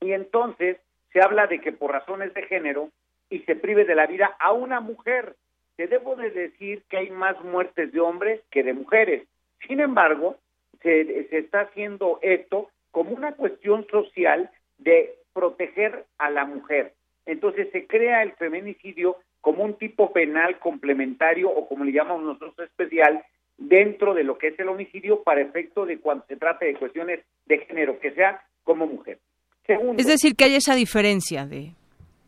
Y 0.00 0.12
entonces 0.12 0.78
se 1.12 1.20
habla 1.22 1.46
de 1.46 1.60
que 1.60 1.72
por 1.72 1.92
razones 1.92 2.34
de 2.34 2.42
género 2.42 2.90
y 3.30 3.40
se 3.40 3.54
prive 3.54 3.84
de 3.84 3.94
la 3.94 4.06
vida 4.06 4.36
a 4.40 4.52
una 4.52 4.80
mujer. 4.80 5.36
Te 5.76 5.86
debo 5.86 6.16
de 6.16 6.30
decir 6.30 6.82
que 6.88 6.96
hay 6.96 7.10
más 7.10 7.40
muertes 7.44 7.92
de 7.92 8.00
hombres 8.00 8.40
que 8.50 8.64
de 8.64 8.72
mujeres. 8.72 9.22
Sin 9.66 9.80
embargo, 9.80 10.36
se, 10.82 11.28
se 11.28 11.38
está 11.38 11.62
haciendo 11.62 12.18
esto 12.22 12.68
como 12.90 13.10
una 13.10 13.32
cuestión 13.32 13.86
social 13.90 14.50
de 14.78 15.14
proteger 15.32 16.04
a 16.18 16.30
la 16.30 16.44
mujer. 16.44 16.94
Entonces 17.26 17.68
se 17.72 17.86
crea 17.86 18.22
el 18.22 18.32
feminicidio 18.32 19.16
como 19.40 19.64
un 19.64 19.74
tipo 19.74 20.12
penal 20.12 20.58
complementario 20.58 21.50
o 21.50 21.68
como 21.68 21.84
le 21.84 21.92
llamamos 21.92 22.24
nosotros 22.24 22.68
especial 22.68 23.22
dentro 23.56 24.14
de 24.14 24.24
lo 24.24 24.38
que 24.38 24.48
es 24.48 24.58
el 24.58 24.68
homicidio 24.68 25.22
para 25.22 25.40
efecto 25.40 25.84
de 25.84 25.98
cuando 25.98 26.24
se 26.26 26.36
trate 26.36 26.66
de 26.66 26.74
cuestiones 26.74 27.20
de 27.46 27.58
género, 27.58 27.98
que 27.98 28.12
sea 28.12 28.40
como 28.64 28.86
mujer. 28.86 29.18
Segundo, 29.66 30.00
es 30.00 30.06
decir, 30.06 30.34
que 30.34 30.44
hay 30.44 30.54
esa 30.54 30.74
diferencia 30.74 31.46
de, 31.46 31.72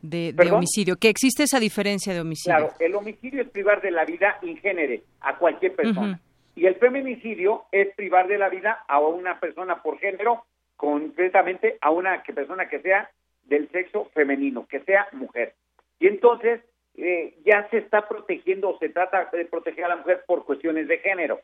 de, 0.03 0.32
de 0.32 0.51
homicidio, 0.51 0.97
que 0.97 1.09
existe 1.09 1.45
esa 1.45 1.61
diferencia 1.61 2.12
de 2.12 2.20
homicidio. 2.20 2.57
Claro, 2.57 2.74
el 2.78 2.95
homicidio 2.95 3.43
es 3.43 3.49
privar 3.49 3.81
de 3.81 3.91
la 3.91 4.05
vida 4.05 4.39
ingénere 4.43 5.03
a 5.20 5.39
cualquier 5.39 5.74
persona. 5.74 6.01
Uh 6.01 6.15
-huh. 6.15 6.30
Y 6.61 6.66
el 6.66 6.74
feminicidio 6.74 7.65
es 7.73 7.89
privar 7.95 8.28
de 8.28 8.37
la 8.37 8.51
vida 8.51 8.85
a 8.87 9.01
una 9.01 9.41
persona 9.41 9.82
por 9.82 9.99
género, 9.99 10.45
concretamente 10.77 11.78
a 11.81 11.91
una 11.91 12.23
persona 12.23 12.69
que 12.69 12.81
sea 12.81 13.11
del 13.45 13.70
sexo 13.70 14.11
femenino, 14.12 14.66
que 14.69 14.81
sea 14.81 15.09
mujer. 15.12 15.55
Y 15.99 16.07
entonces 16.07 16.61
eh, 16.99 17.35
ya 17.47 17.66
se 17.70 17.78
está 17.78 18.07
protegiendo 18.07 18.77
se 18.78 18.91
trata 18.91 19.31
de 19.32 19.47
proteger 19.47 19.87
a 19.87 19.89
la 19.89 19.97
mujer 19.97 20.23
por 20.27 20.45
cuestiones 20.45 20.87
de 20.87 20.99
género. 20.99 21.41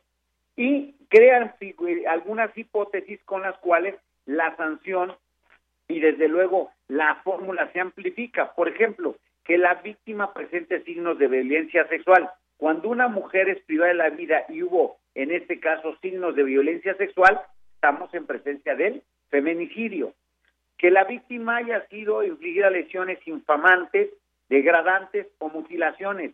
Y 0.55 0.93
crean 1.09 1.55
algunas 2.07 2.55
hipótesis 2.55 3.19
con 3.25 3.41
las 3.41 3.57
cuales 3.57 3.95
la 4.27 4.55
sanción 4.55 5.15
y 5.87 5.99
desde 5.99 6.27
luego 6.27 6.69
la 6.89 7.15
fórmula 7.23 7.71
se 7.73 7.79
amplifica. 7.79 8.53
Por 8.53 8.67
ejemplo, 8.67 9.15
que 9.45 9.57
la 9.57 9.73
víctima 9.81 10.31
presente 10.31 10.83
signos 10.83 11.17
de 11.17 11.27
violencia 11.27 11.87
sexual. 11.87 12.29
Cuando 12.57 12.89
una 12.89 13.07
mujer 13.07 13.49
es 13.49 13.61
privada 13.63 13.89
de 13.89 13.97
la 13.97 14.09
vida 14.09 14.45
y 14.49 14.61
hubo, 14.61 14.97
en 15.17 15.31
este 15.31 15.59
caso, 15.59 15.97
signos 15.99 16.35
de 16.35 16.43
violencia 16.43 16.93
sexual, 16.93 17.41
estamos 17.73 18.13
en 18.13 18.27
presencia 18.27 18.75
del 18.75 19.01
feminicidio. 19.29 20.13
Que 20.77 20.91
la 20.91 21.05
víctima 21.05 21.57
haya 21.57 21.87
sido 21.87 22.23
infligida 22.23 22.69
lesiones 22.69 23.17
infamantes, 23.27 24.11
degradantes 24.47 25.25
o 25.39 25.49
mutilaciones. 25.49 26.33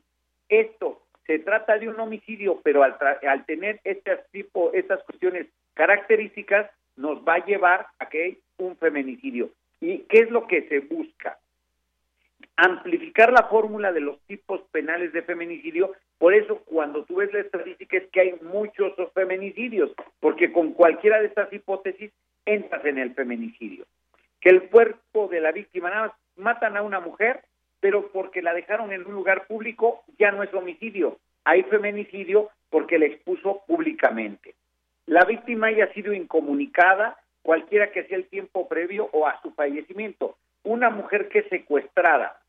Esto 0.50 1.02
se 1.26 1.40
trata 1.40 1.78
de 1.78 1.88
un 1.88 1.98
homicidio, 1.98 2.60
pero 2.62 2.84
al, 2.84 2.98
al 3.26 3.46
tener 3.46 3.80
este 3.86 4.18
tipo, 4.34 4.74
estas 4.74 5.02
cuestiones 5.04 5.48
características, 5.76 6.70
nos 6.98 7.26
va 7.26 7.36
a 7.36 7.46
llevar 7.46 7.88
a 8.00 8.10
que 8.10 8.24
hay 8.24 8.38
un 8.58 8.76
feminicidio. 8.76 9.50
¿Y 9.80 10.00
qué 10.10 10.20
es 10.20 10.30
lo 10.30 10.46
que 10.46 10.68
se 10.68 10.82
busca? 10.82 11.38
Amplificar 12.56 13.32
la 13.32 13.44
fórmula 13.44 13.92
de 13.92 14.02
los 14.02 14.20
tipos 14.28 14.62
penales 14.72 15.14
de 15.14 15.22
feminicidio. 15.22 15.94
Por 16.18 16.34
eso, 16.34 16.62
cuando 16.66 17.04
tú 17.06 17.16
ves 17.16 17.34
la 17.34 17.40
estadística, 17.40 17.98
es 17.98 18.08
que 18.12 18.22
hay 18.22 18.36
muchos 18.42 18.94
feminicidios, 19.14 19.92
porque 20.20 20.52
con 20.52 20.74
cualquiera 20.74 21.20
de 21.20 21.28
estas 21.28 21.52
hipótesis 21.52 22.12
entras 22.46 22.86
en 22.86 22.98
el 22.98 23.14
feminicidio. 23.14 23.86
Que 24.40 24.50
el 24.50 24.64
cuerpo 24.70 25.28
de 25.28 25.42
la 25.42 25.52
víctima 25.52 25.90
nada 25.90 26.08
más 26.08 26.12
matan 26.36 26.78
a 26.78 26.82
una 26.82 27.00
mujer, 27.00 27.42
pero 27.80 28.10
porque 28.12 28.42
la 28.42 28.54
dejaron 28.54 28.92
en 28.94 29.06
un 29.06 29.14
lugar 29.14 29.46
público 29.48 30.04
ya 30.18 30.32
no 30.32 30.44
es 30.44 30.54
homicidio. 30.54 31.18
Hay 31.44 31.64
feminicidio 31.64 32.50
porque 32.70 32.98
la 32.98 33.06
expuso 33.06 33.62
públicamente. 33.68 34.56
La 35.06 35.26
víctima 35.26 35.68
haya 35.68 35.92
sido 35.94 36.14
incomunicada, 36.14 37.18
cualquiera 37.42 37.92
que 37.92 38.06
sea 38.06 38.18
el 38.18 38.26
tiempo 38.28 38.68
previo 38.70 39.10
o 39.12 39.28
a 39.28 39.42
su 39.42 39.52
fallecimiento. 39.52 40.38
Una 40.64 40.90
mujer 40.90 41.30
que 41.30 41.40
es 41.40 41.50
secuestrada, 41.50 42.40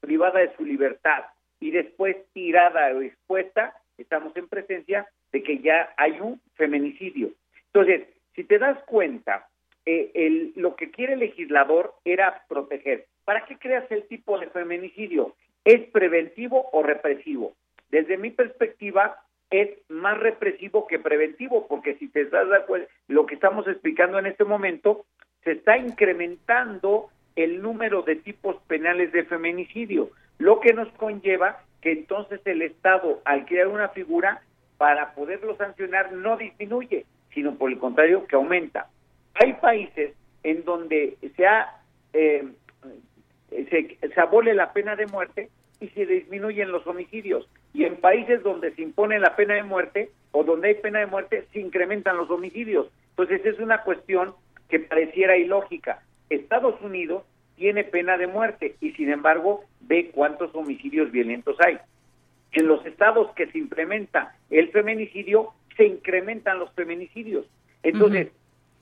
privada 0.00 0.40
de 0.40 0.54
su 0.56 0.64
libertad 0.64 1.24
y 1.60 1.70
después 1.70 2.16
tirada 2.32 2.94
o 2.94 3.00
expuesta, 3.00 3.74
estamos 3.98 4.36
en 4.36 4.48
presencia 4.48 5.06
de 5.32 5.42
que 5.42 5.58
ya 5.58 5.92
hay 5.96 6.20
un 6.20 6.40
feminicidio. 6.54 7.30
Entonces, 7.66 8.08
si 8.34 8.44
te 8.44 8.58
das 8.58 8.78
cuenta, 8.84 9.48
eh, 9.84 10.10
el, 10.14 10.52
lo 10.56 10.76
que 10.76 10.90
quiere 10.90 11.14
el 11.14 11.20
legislador 11.20 11.94
era 12.04 12.44
proteger. 12.48 13.06
¿Para 13.24 13.44
qué 13.46 13.56
creas 13.58 13.90
el 13.90 14.06
tipo 14.08 14.38
de 14.38 14.48
feminicidio? 14.48 15.34
¿Es 15.64 15.88
preventivo 15.90 16.68
o 16.72 16.82
represivo? 16.82 17.54
Desde 17.90 18.16
mi 18.16 18.30
perspectiva, 18.30 19.20
es 19.50 19.70
más 19.88 20.18
represivo 20.18 20.86
que 20.86 20.98
preventivo, 20.98 21.66
porque 21.68 21.94
si 21.96 22.08
te 22.08 22.24
das 22.26 22.46
cuenta, 22.66 22.88
lo 23.08 23.26
que 23.26 23.34
estamos 23.34 23.66
explicando 23.68 24.18
en 24.18 24.26
este 24.26 24.44
momento, 24.44 25.06
se 25.44 25.52
está 25.52 25.78
incrementando 25.78 27.10
el 27.36 27.62
número 27.62 28.02
de 28.02 28.16
tipos 28.16 28.56
penales 28.66 29.12
de 29.12 29.24
feminicidio, 29.24 30.10
lo 30.38 30.60
que 30.60 30.72
nos 30.72 30.88
conlleva 30.94 31.62
que 31.80 31.92
entonces 31.92 32.40
el 32.46 32.62
Estado, 32.62 33.20
al 33.24 33.46
crear 33.46 33.68
una 33.68 33.90
figura 33.90 34.42
para 34.78 35.14
poderlo 35.14 35.56
sancionar, 35.56 36.12
no 36.12 36.36
disminuye, 36.36 37.04
sino 37.32 37.54
por 37.54 37.70
el 37.70 37.78
contrario, 37.78 38.26
que 38.26 38.36
aumenta. 38.36 38.88
Hay 39.34 39.52
países 39.54 40.12
en 40.42 40.64
donde 40.64 41.16
se, 41.36 41.46
ha, 41.46 41.80
eh, 42.12 42.44
se, 43.50 43.98
se 44.00 44.20
abole 44.20 44.54
la 44.54 44.72
pena 44.72 44.96
de 44.96 45.06
muerte 45.06 45.50
y 45.80 45.88
se 45.88 46.06
disminuyen 46.06 46.72
los 46.72 46.86
homicidios. 46.86 47.48
Y 47.74 47.84
en 47.84 47.96
países 47.96 48.42
donde 48.42 48.72
se 48.72 48.82
impone 48.82 49.18
la 49.18 49.36
pena 49.36 49.54
de 49.54 49.62
muerte 49.62 50.10
o 50.32 50.44
donde 50.44 50.68
hay 50.68 50.74
pena 50.74 51.00
de 51.00 51.06
muerte, 51.06 51.46
se 51.52 51.60
incrementan 51.60 52.16
los 52.16 52.30
homicidios. 52.30 52.88
Entonces 53.10 53.44
es 53.44 53.58
una 53.58 53.82
cuestión 53.82 54.34
que 54.68 54.80
pareciera 54.80 55.36
ilógica. 55.36 56.02
Estados 56.30 56.80
Unidos 56.80 57.24
tiene 57.56 57.84
pena 57.84 58.16
de 58.16 58.26
muerte 58.26 58.76
y 58.80 58.92
sin 58.92 59.10
embargo 59.10 59.64
ve 59.80 60.10
cuántos 60.12 60.54
homicidios 60.54 61.10
violentos 61.10 61.56
hay. 61.64 61.78
En 62.52 62.66
los 62.68 62.84
estados 62.86 63.30
que 63.34 63.46
se 63.48 63.58
implementa 63.58 64.36
el 64.50 64.70
feminicidio, 64.70 65.52
se 65.76 65.84
incrementan 65.84 66.58
los 66.58 66.72
feminicidios. 66.72 67.46
Entonces, 67.82 68.28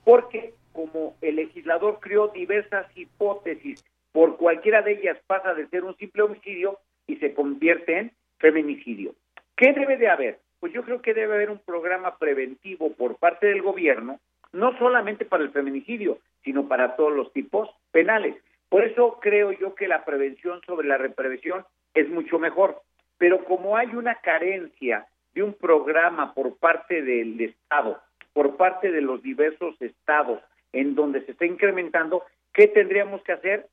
porque 0.05 0.55
como 0.73 1.17
el 1.21 1.37
legislador 1.37 1.99
creó 2.01 2.29
diversas 2.29 2.87
hipótesis, 2.97 3.85
por 4.13 4.37
cualquiera 4.37 4.83
de 4.83 4.93
ellas 4.93 5.19
pasa 5.27 5.55
de 5.55 5.67
ser 5.69 5.85
un 5.85 5.97
simple 5.97 6.23
homicidio 6.23 6.79
y 7.07 7.17
se 7.17 7.35
convierte 7.35 7.99
en 7.99 8.13
feminicidio. 8.39 9.15
¿Qué 9.57 9.73
debe 9.73 9.97
de 9.97 10.09
haber? 10.09 10.41
Pues 10.61 10.73
yo 10.73 10.83
creo 10.83 11.03
que 11.03 11.15
debe 11.15 11.35
haber 11.35 11.51
un 11.51 11.59
programa 11.59 12.17
preventivo 12.19 12.93
por 12.93 13.17
parte 13.17 13.47
del 13.47 13.63
gobierno, 13.63 14.21
no 14.53 14.77
solamente 14.79 15.25
para 15.25 15.43
el 15.43 15.51
feminicidio, 15.51 16.19
sino 16.45 16.69
para 16.69 16.97
todos 16.97 17.13
los 17.13 17.33
tipos 17.33 17.69
penales. 17.91 18.37
Por 18.69 18.85
eso 18.85 19.19
creo 19.21 19.53
yo 19.53 19.75
que 19.75 19.89
la 19.89 20.05
prevención 20.05 20.61
sobre 20.67 20.89
la 20.89 20.99
represión 20.99 21.65
es 21.95 22.09
mucho 22.09 22.39
mejor. 22.39 22.83
Pero 23.19 23.45
como 23.45 23.77
hay 23.77 23.95
una 23.95 24.17
carencia 24.17 25.07
de 25.35 25.43
un 25.43 25.55
programa 25.55 26.35
por 26.35 26.57
parte 26.57 27.03
del 27.03 27.41
Estado, 27.41 28.01
por 28.33 28.57
parte 28.57 28.91
de 28.91 29.01
los 29.01 29.23
diversos 29.23 29.81
estados 29.81 30.41
en 30.73 30.95
donde 30.95 31.25
se 31.25 31.33
está 31.33 31.47
incrementando, 31.47 32.25
¿qué 32.53 32.67
tendríamos 32.69 33.23
que 33.23 33.33
hacer? 33.33 33.67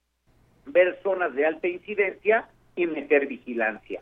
Ver 0.67 0.99
zonas 1.01 1.33
de 1.33 1.45
alta 1.47 1.67
incidencia 1.67 2.47
y 2.75 2.85
meter 2.85 3.25
vigilancia. 3.25 4.01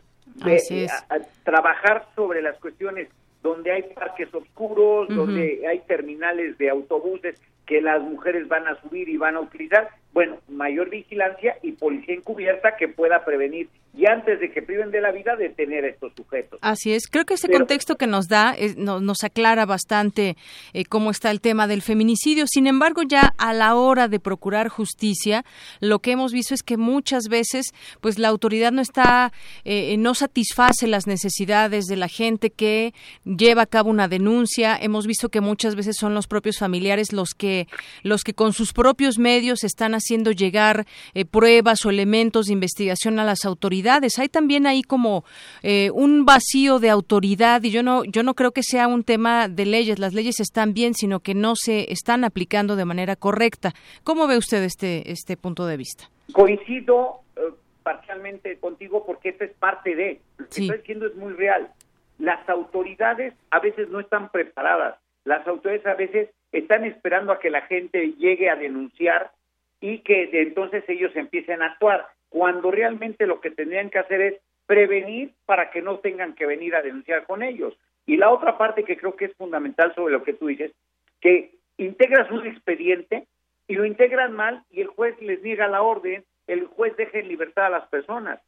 trabajar 1.44 2.06
sobre 2.14 2.42
las 2.42 2.58
cuestiones 2.58 3.08
donde 3.42 3.72
hay 3.72 3.82
parques 3.94 4.32
oscuros, 4.34 5.08
donde 5.08 5.66
hay 5.66 5.78
terminales 5.80 6.58
de 6.58 6.68
autobuses 6.68 7.40
que 7.70 7.80
las 7.80 8.02
mujeres 8.02 8.48
van 8.48 8.66
a 8.66 8.74
subir 8.80 9.08
y 9.08 9.16
van 9.16 9.36
a 9.36 9.40
utilizar, 9.40 9.90
bueno, 10.12 10.38
mayor 10.48 10.90
vigilancia 10.90 11.56
y 11.62 11.70
policía 11.70 12.16
encubierta 12.16 12.74
que 12.76 12.88
pueda 12.88 13.24
prevenir 13.24 13.68
y 13.92 14.06
antes 14.06 14.38
de 14.38 14.52
que 14.52 14.62
priven 14.62 14.90
de 14.92 15.00
la 15.00 15.10
vida 15.10 15.34
detener 15.36 15.84
a 15.84 15.88
estos 15.88 16.12
sujetos. 16.16 16.58
Así 16.62 16.92
es, 16.92 17.08
creo 17.08 17.24
que 17.24 17.34
ese 17.34 17.48
contexto 17.48 17.96
que 17.96 18.06
nos 18.06 18.28
da 18.28 18.54
nos 18.76 19.24
aclara 19.24 19.66
bastante 19.66 20.36
eh, 20.72 20.84
cómo 20.84 21.10
está 21.10 21.30
el 21.30 21.40
tema 21.40 21.66
del 21.66 21.82
feminicidio. 21.82 22.46
Sin 22.46 22.66
embargo, 22.66 23.02
ya 23.02 23.32
a 23.36 23.52
la 23.52 23.74
hora 23.74 24.06
de 24.06 24.20
procurar 24.20 24.68
justicia, 24.68 25.44
lo 25.80 25.98
que 25.98 26.12
hemos 26.12 26.32
visto 26.32 26.54
es 26.54 26.62
que 26.62 26.76
muchas 26.76 27.24
veces, 27.28 27.66
pues 28.00 28.18
la 28.18 28.28
autoridad 28.28 28.70
no 28.70 28.80
está, 28.80 29.32
eh, 29.64 29.96
no 29.98 30.14
satisface 30.14 30.86
las 30.86 31.06
necesidades 31.08 31.86
de 31.86 31.96
la 31.96 32.08
gente 32.08 32.50
que 32.50 32.94
lleva 33.24 33.62
a 33.62 33.66
cabo 33.66 33.90
una 33.90 34.06
denuncia. 34.06 34.78
Hemos 34.80 35.06
visto 35.06 35.30
que 35.30 35.40
muchas 35.40 35.74
veces 35.74 35.96
son 35.98 36.14
los 36.14 36.28
propios 36.28 36.58
familiares 36.58 37.12
los 37.12 37.34
que, 37.34 37.66
los 38.02 38.22
que 38.22 38.34
con 38.34 38.52
sus 38.52 38.72
propios 38.72 39.18
medios 39.18 39.64
están 39.64 39.94
haciendo 39.94 40.30
llegar 40.30 40.86
eh, 41.14 41.24
pruebas 41.24 41.84
o 41.84 41.90
elementos 41.90 42.46
de 42.46 42.52
investigación 42.52 43.18
a 43.18 43.24
las 43.24 43.44
autoridades. 43.44 43.79
Hay 44.18 44.28
también 44.28 44.66
ahí 44.66 44.82
como 44.82 45.24
eh, 45.62 45.90
un 45.92 46.24
vacío 46.24 46.78
de 46.78 46.90
autoridad 46.90 47.62
y 47.62 47.70
yo 47.70 47.82
no, 47.82 48.04
yo 48.04 48.22
no 48.22 48.34
creo 48.34 48.52
que 48.52 48.62
sea 48.62 48.88
un 48.88 49.04
tema 49.04 49.48
de 49.48 49.66
leyes. 49.66 49.98
Las 49.98 50.14
leyes 50.14 50.40
están 50.40 50.74
bien, 50.74 50.94
sino 50.94 51.20
que 51.20 51.34
no 51.34 51.56
se 51.56 51.92
están 51.92 52.24
aplicando 52.24 52.76
de 52.76 52.84
manera 52.84 53.16
correcta. 53.16 53.72
¿Cómo 54.04 54.26
ve 54.26 54.36
usted 54.36 54.62
este, 54.62 55.10
este 55.10 55.36
punto 55.36 55.66
de 55.66 55.76
vista? 55.76 56.10
Coincido 56.32 57.20
eh, 57.36 57.40
parcialmente 57.82 58.58
contigo 58.58 59.04
porque 59.06 59.30
esta 59.30 59.44
es 59.44 59.52
parte 59.52 59.94
de 59.94 60.20
lo 60.38 60.48
que 60.48 60.62
estoy 60.62 60.78
diciendo 60.78 61.06
es 61.06 61.14
muy 61.16 61.32
real. 61.32 61.70
Las 62.18 62.46
autoridades 62.48 63.34
a 63.50 63.60
veces 63.60 63.88
no 63.88 64.00
están 64.00 64.30
preparadas. 64.30 64.96
Las 65.24 65.46
autoridades 65.46 65.86
a 65.86 65.94
veces 65.94 66.28
están 66.52 66.84
esperando 66.84 67.32
a 67.32 67.38
que 67.38 67.50
la 67.50 67.62
gente 67.62 68.12
llegue 68.18 68.50
a 68.50 68.56
denunciar 68.56 69.32
y 69.80 69.98
que 70.00 70.26
de 70.26 70.42
entonces 70.42 70.84
ellos 70.88 71.10
empiecen 71.14 71.62
a 71.62 71.66
actuar, 71.66 72.06
cuando 72.30 72.70
realmente 72.70 73.26
lo 73.26 73.40
que 73.40 73.50
tendrían 73.50 73.90
que 73.90 73.98
hacer 73.98 74.20
es 74.20 74.34
prevenir 74.66 75.32
para 75.44 75.70
que 75.70 75.82
no 75.82 75.98
tengan 75.98 76.34
que 76.34 76.46
venir 76.46 76.74
a 76.74 76.82
denunciar 76.82 77.26
con 77.26 77.42
ellos. 77.42 77.76
Y 78.06 78.16
la 78.16 78.30
otra 78.30 78.56
parte 78.56 78.84
que 78.84 78.96
creo 78.96 79.16
que 79.16 79.26
es 79.26 79.34
fundamental 79.34 79.94
sobre 79.94 80.12
lo 80.12 80.22
que 80.22 80.32
tú 80.32 80.46
dices, 80.46 80.72
que 81.20 81.52
integras 81.76 82.30
un 82.30 82.46
expediente 82.46 83.26
y 83.66 83.74
lo 83.74 83.84
integran 83.84 84.32
mal 84.32 84.64
y 84.70 84.80
el 84.80 84.86
juez 84.86 85.20
les 85.20 85.42
niega 85.42 85.68
la 85.68 85.82
orden, 85.82 86.24
el 86.46 86.66
juez 86.66 86.96
deja 86.96 87.18
en 87.18 87.28
libertad 87.28 87.66
a 87.66 87.70
las 87.70 87.88
personas. 87.88 88.40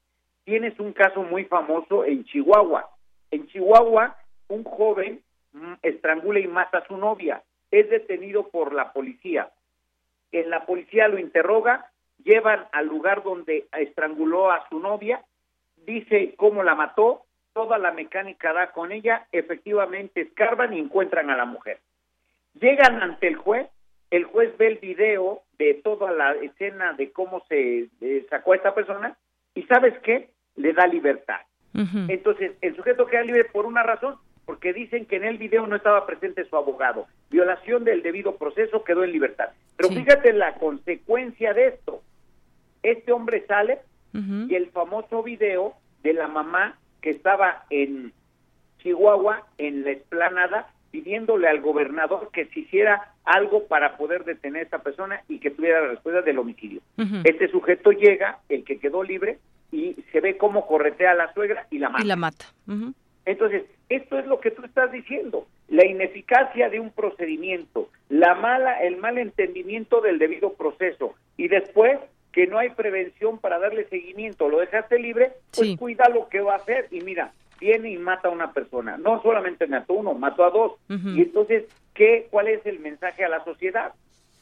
Tienes 0.44 0.78
un 0.80 0.92
caso 0.92 1.22
muy 1.22 1.44
famoso 1.44 2.04
en 2.04 2.24
Chihuahua. 2.24 2.88
En 3.30 3.46
Chihuahua, 3.48 4.16
un 4.48 4.64
joven 4.64 5.20
mm, 5.52 5.74
estrangula 5.82 6.40
y 6.40 6.46
mata 6.46 6.78
a 6.78 6.86
su 6.86 6.96
novia. 6.96 7.42
Es 7.70 7.90
detenido 7.90 8.48
por 8.48 8.72
la 8.72 8.92
policía 8.92 9.50
en 10.32 10.48
la 10.50 10.64
policía 10.64 11.08
lo 11.08 11.18
interroga, 11.18 11.90
llevan 12.24 12.66
al 12.72 12.86
lugar 12.86 13.22
donde 13.22 13.66
estranguló 13.78 14.50
a 14.50 14.68
su 14.68 14.80
novia, 14.80 15.22
dice 15.86 16.34
cómo 16.36 16.62
la 16.62 16.74
mató, 16.74 17.22
toda 17.52 17.78
la 17.78 17.92
mecánica 17.92 18.52
da 18.52 18.72
con 18.72 18.92
ella, 18.92 19.26
efectivamente 19.32 20.22
escarban 20.22 20.72
y 20.72 20.78
encuentran 20.78 21.30
a 21.30 21.36
la 21.36 21.44
mujer. 21.44 21.78
Llegan 22.60 23.02
ante 23.02 23.28
el 23.28 23.36
juez, 23.36 23.68
el 24.10 24.24
juez 24.24 24.56
ve 24.58 24.66
el 24.68 24.78
video 24.78 25.42
de 25.58 25.74
toda 25.74 26.12
la 26.12 26.32
escena 26.34 26.92
de 26.94 27.12
cómo 27.12 27.42
se 27.48 27.88
sacó 28.28 28.52
a 28.52 28.56
esta 28.56 28.74
persona 28.74 29.16
y 29.54 29.62
¿sabes 29.64 29.98
qué? 30.00 30.30
Le 30.56 30.72
da 30.72 30.86
libertad. 30.86 31.40
Entonces, 32.08 32.52
el 32.60 32.76
sujeto 32.76 33.06
queda 33.06 33.22
libre 33.22 33.44
por 33.44 33.64
una 33.64 33.82
razón, 33.82 34.16
porque 34.44 34.74
dicen 34.74 35.06
que 35.06 35.16
en 35.16 35.24
el 35.24 35.38
video 35.38 35.66
no 35.66 35.76
estaba 35.76 36.04
presente 36.04 36.44
su 36.44 36.56
abogado. 36.56 37.06
Violación 37.30 37.84
del 37.84 38.02
debido 38.02 38.36
proceso 38.36 38.84
quedó 38.84 39.04
en 39.04 39.12
libertad. 39.12 39.50
Pero 39.76 39.88
fíjate 39.88 40.34
la 40.34 40.54
consecuencia 40.54 41.54
de 41.54 41.68
esto. 41.68 42.02
Este 42.82 43.12
hombre 43.12 43.44
sale 43.46 43.80
y 44.14 44.54
el 44.54 44.68
famoso 44.70 45.22
video 45.22 45.74
de 46.02 46.12
la 46.12 46.28
mamá 46.28 46.78
que 47.00 47.10
estaba 47.10 47.64
en 47.70 48.12
Chihuahua, 48.82 49.46
en 49.58 49.84
la 49.84 49.92
explanada, 49.92 50.68
pidiéndole 50.90 51.48
al 51.48 51.60
gobernador 51.60 52.30
que 52.32 52.44
se 52.46 52.60
hiciera 52.60 53.14
algo 53.24 53.66
para 53.66 53.96
poder 53.96 54.24
detener 54.24 54.60
a 54.60 54.64
esta 54.64 54.82
persona 54.82 55.22
y 55.28 55.38
que 55.38 55.50
tuviera 55.50 55.80
la 55.80 55.88
respuesta 55.88 56.20
del 56.20 56.38
homicidio. 56.38 56.82
Este 57.24 57.48
sujeto 57.48 57.92
llega, 57.92 58.40
el 58.48 58.64
que 58.64 58.78
quedó 58.78 59.02
libre, 59.02 59.38
y 59.70 59.96
se 60.12 60.20
ve 60.20 60.36
cómo 60.36 60.66
corretea 60.66 61.12
a 61.12 61.14
la 61.14 61.32
suegra 61.32 61.66
y 61.70 61.78
la 61.78 61.88
mata. 61.88 62.04
Y 62.04 62.06
la 62.06 62.16
mata. 62.16 62.44
Entonces, 63.24 63.64
esto 63.88 64.18
es 64.18 64.26
lo 64.26 64.40
que 64.40 64.50
tú 64.50 64.64
estás 64.64 64.92
diciendo, 64.92 65.46
la 65.68 65.86
ineficacia 65.86 66.68
de 66.68 66.80
un 66.80 66.90
procedimiento, 66.90 67.88
la 68.08 68.34
mala, 68.34 68.82
el 68.82 68.96
mal 68.98 69.16
entendimiento 69.16 70.00
del 70.00 70.18
debido 70.18 70.52
proceso 70.54 71.14
y 71.36 71.48
después 71.48 71.98
que 72.32 72.46
no 72.46 72.58
hay 72.58 72.70
prevención 72.70 73.38
para 73.38 73.58
darle 73.58 73.84
seguimiento, 73.88 74.48
lo 74.48 74.58
dejaste 74.58 74.98
libre, 74.98 75.32
pues 75.54 75.76
cuida 75.76 76.08
lo 76.08 76.28
que 76.28 76.40
va 76.40 76.54
a 76.54 76.56
hacer 76.56 76.88
y 76.90 77.00
mira, 77.02 77.32
viene 77.60 77.90
y 77.90 77.98
mata 77.98 78.28
a 78.28 78.32
una 78.32 78.52
persona, 78.52 78.96
no 78.96 79.22
solamente 79.22 79.66
mató 79.66 79.92
a 79.92 79.96
uno, 79.96 80.14
mató 80.14 80.44
a 80.44 80.50
dos. 80.50 80.72
Y 80.88 81.22
entonces, 81.22 81.64
¿qué, 81.94 82.26
¿cuál 82.30 82.48
es 82.48 82.64
el 82.66 82.80
mensaje 82.80 83.24
a 83.24 83.28
la 83.28 83.44
sociedad? 83.44 83.92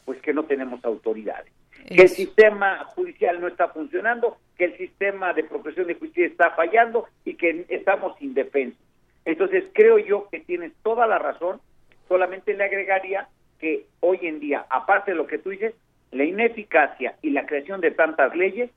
Pues 0.04 0.22
que 0.22 0.32
no 0.32 0.44
tenemos 0.44 0.84
autoridades, 0.84 1.52
que 1.86 2.02
el 2.02 2.08
sistema 2.08 2.84
judicial 2.84 3.40
no 3.40 3.48
está 3.48 3.68
funcionando, 3.68 4.38
que 4.56 4.66
el 4.66 4.76
sistema 4.78 5.32
de 5.32 5.44
procesión 5.44 5.88
de 5.88 5.94
justicia 5.94 6.26
está 6.26 6.50
fallando 6.52 7.06
y 7.24 7.34
que 7.34 7.66
estamos 7.68 8.20
indefensos. 8.22 8.80
Entonces 9.24 9.64
creo 9.74 9.98
yo 9.98 10.28
que 10.30 10.40
tienes 10.40 10.72
toda 10.82 11.06
la 11.06 11.18
razón, 11.18 11.60
solamente 12.08 12.54
le 12.54 12.64
agregaría 12.64 13.28
que 13.58 13.84
hoy 14.00 14.20
en 14.22 14.40
día, 14.40 14.64
aparte 14.70 15.10
de 15.10 15.16
lo 15.16 15.26
que 15.26 15.38
tú 15.38 15.50
dices, 15.50 15.74
la 16.12 16.24
ineficacia 16.24 17.14
y 17.22 17.30
la 17.30 17.46
creación 17.46 17.80
de 17.80 17.90
tantas 17.90 18.34
leyes 18.34 18.70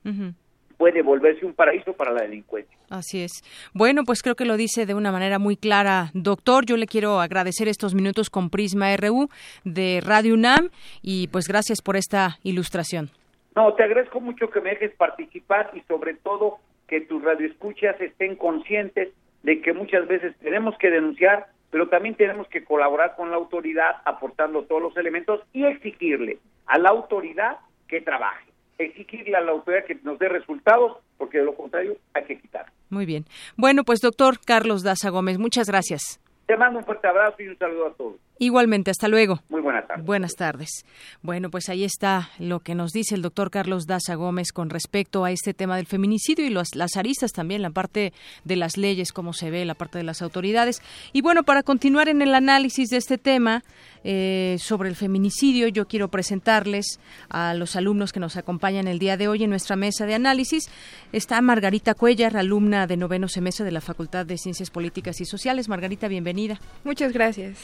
puede 0.77 1.01
volverse 1.01 1.45
un 1.45 1.53
paraíso 1.53 1.93
para 1.93 2.11
la 2.11 2.23
delincuencia. 2.23 2.77
Así 2.89 3.23
es. 3.23 3.41
Bueno, 3.73 4.03
pues 4.05 4.21
creo 4.21 4.35
que 4.35 4.45
lo 4.45 4.57
dice 4.57 4.85
de 4.85 4.93
una 4.93 5.11
manera 5.11 5.39
muy 5.39 5.55
clara, 5.55 6.11
doctor. 6.13 6.65
Yo 6.65 6.77
le 6.77 6.87
quiero 6.87 7.21
agradecer 7.21 7.67
estos 7.67 7.95
minutos 7.95 8.29
con 8.29 8.49
Prisma 8.49 8.95
RU 8.97 9.29
de 9.63 10.01
Radio 10.05 10.33
UNAM 10.33 10.69
y 11.01 11.27
pues 11.29 11.47
gracias 11.47 11.81
por 11.81 11.95
esta 11.95 12.37
ilustración. 12.43 13.09
No, 13.55 13.73
te 13.73 13.83
agradezco 13.83 14.19
mucho 14.19 14.49
que 14.49 14.61
me 14.61 14.71
dejes 14.71 14.91
participar 14.95 15.71
y 15.73 15.81
sobre 15.81 16.15
todo 16.15 16.57
que 16.87 17.01
tus 17.01 17.23
radioescuchas 17.23 17.99
estén 18.01 18.35
conscientes 18.35 19.09
de 19.43 19.61
que 19.61 19.73
muchas 19.73 20.07
veces 20.07 20.35
tenemos 20.41 20.77
que 20.77 20.89
denunciar, 20.89 21.47
pero 21.73 21.89
también 21.89 22.13
tenemos 22.13 22.47
que 22.49 22.63
colaborar 22.63 23.15
con 23.15 23.31
la 23.31 23.35
autoridad 23.35 23.95
aportando 24.05 24.63
todos 24.65 24.79
los 24.79 24.95
elementos 24.95 25.41
y 25.53 25.65
exigirle 25.65 26.37
a 26.67 26.77
la 26.77 26.89
autoridad 26.89 27.57
que 27.87 27.99
trabaje, 27.99 28.45
exigirle 28.77 29.35
a 29.35 29.41
la 29.41 29.53
autoridad 29.53 29.83
que 29.85 29.95
nos 30.03 30.19
dé 30.19 30.29
resultados, 30.29 30.99
porque 31.17 31.39
de 31.39 31.45
lo 31.45 31.55
contrario 31.55 31.97
hay 32.13 32.25
que 32.25 32.39
quitar. 32.39 32.67
Muy 32.91 33.07
bien. 33.07 33.25
Bueno, 33.57 33.83
pues 33.83 34.01
doctor 34.01 34.35
Carlos 34.45 34.83
Daza 34.83 35.09
Gómez, 35.09 35.39
muchas 35.39 35.67
gracias. 35.67 36.21
Te 36.45 36.55
mando 36.55 36.77
un 36.77 36.85
fuerte 36.85 37.07
abrazo 37.07 37.41
y 37.41 37.47
un 37.47 37.57
saludo 37.57 37.87
a 37.87 37.93
todos. 37.93 38.17
Igualmente, 38.39 38.91
hasta 38.91 39.07
luego. 39.07 39.41
Muy 39.49 39.61
buenas 39.61 39.87
tardes. 39.87 40.05
Buenas 40.05 40.33
tardes. 40.33 40.85
Bueno, 41.21 41.49
pues 41.49 41.69
ahí 41.69 41.83
está 41.83 42.29
lo 42.39 42.59
que 42.59 42.75
nos 42.75 42.91
dice 42.91 43.15
el 43.15 43.21
doctor 43.21 43.51
Carlos 43.51 43.85
Daza 43.85 44.15
Gómez 44.15 44.51
con 44.51 44.69
respecto 44.69 45.23
a 45.23 45.31
este 45.31 45.53
tema 45.53 45.77
del 45.77 45.85
feminicidio 45.85 46.45
y 46.45 46.49
las 46.49 46.97
aristas 46.97 47.31
también, 47.31 47.61
la 47.61 47.69
parte 47.69 48.11
de 48.43 48.55
las 48.55 48.77
leyes, 48.77 49.11
cómo 49.11 49.33
se 49.33 49.51
ve, 49.51 49.65
la 49.65 49.75
parte 49.75 49.99
de 49.99 50.03
las 50.03 50.21
autoridades. 50.21 50.81
Y 51.13 51.21
bueno, 51.21 51.43
para 51.43 51.63
continuar 51.63 52.09
en 52.09 52.21
el 52.21 52.33
análisis 52.33 52.89
de 52.89 52.97
este 52.97 53.17
tema, 53.17 53.63
eh, 54.05 54.57
sobre 54.59 54.89
el 54.89 54.97
feminicidio. 54.97 55.69
Yo 55.69 55.87
quiero 55.87 56.09
presentarles 56.09 56.99
a 57.29 57.53
los 57.53 57.77
alumnos 57.77 58.11
que 58.11 58.19
nos 58.19 58.35
acompañan 58.35 58.89
el 58.89 58.99
día 58.99 59.15
de 59.15 59.29
hoy 59.29 59.45
en 59.45 59.49
nuestra 59.49 59.77
mesa 59.77 60.05
de 60.05 60.13
análisis. 60.13 60.69
Está 61.13 61.39
Margarita 61.39 61.93
Cuellar, 61.93 62.35
alumna 62.35 62.85
de 62.85 62.97
noveno 62.97 63.29
semestre 63.29 63.63
de 63.63 63.71
la 63.71 63.79
Facultad 63.79 64.25
de 64.25 64.37
Ciencias 64.37 64.71
Políticas 64.71 65.21
y 65.21 65.25
Sociales. 65.25 65.69
Margarita, 65.69 66.09
bienvenida. 66.09 66.59
Muchas 66.83 67.13
gracias. 67.13 67.59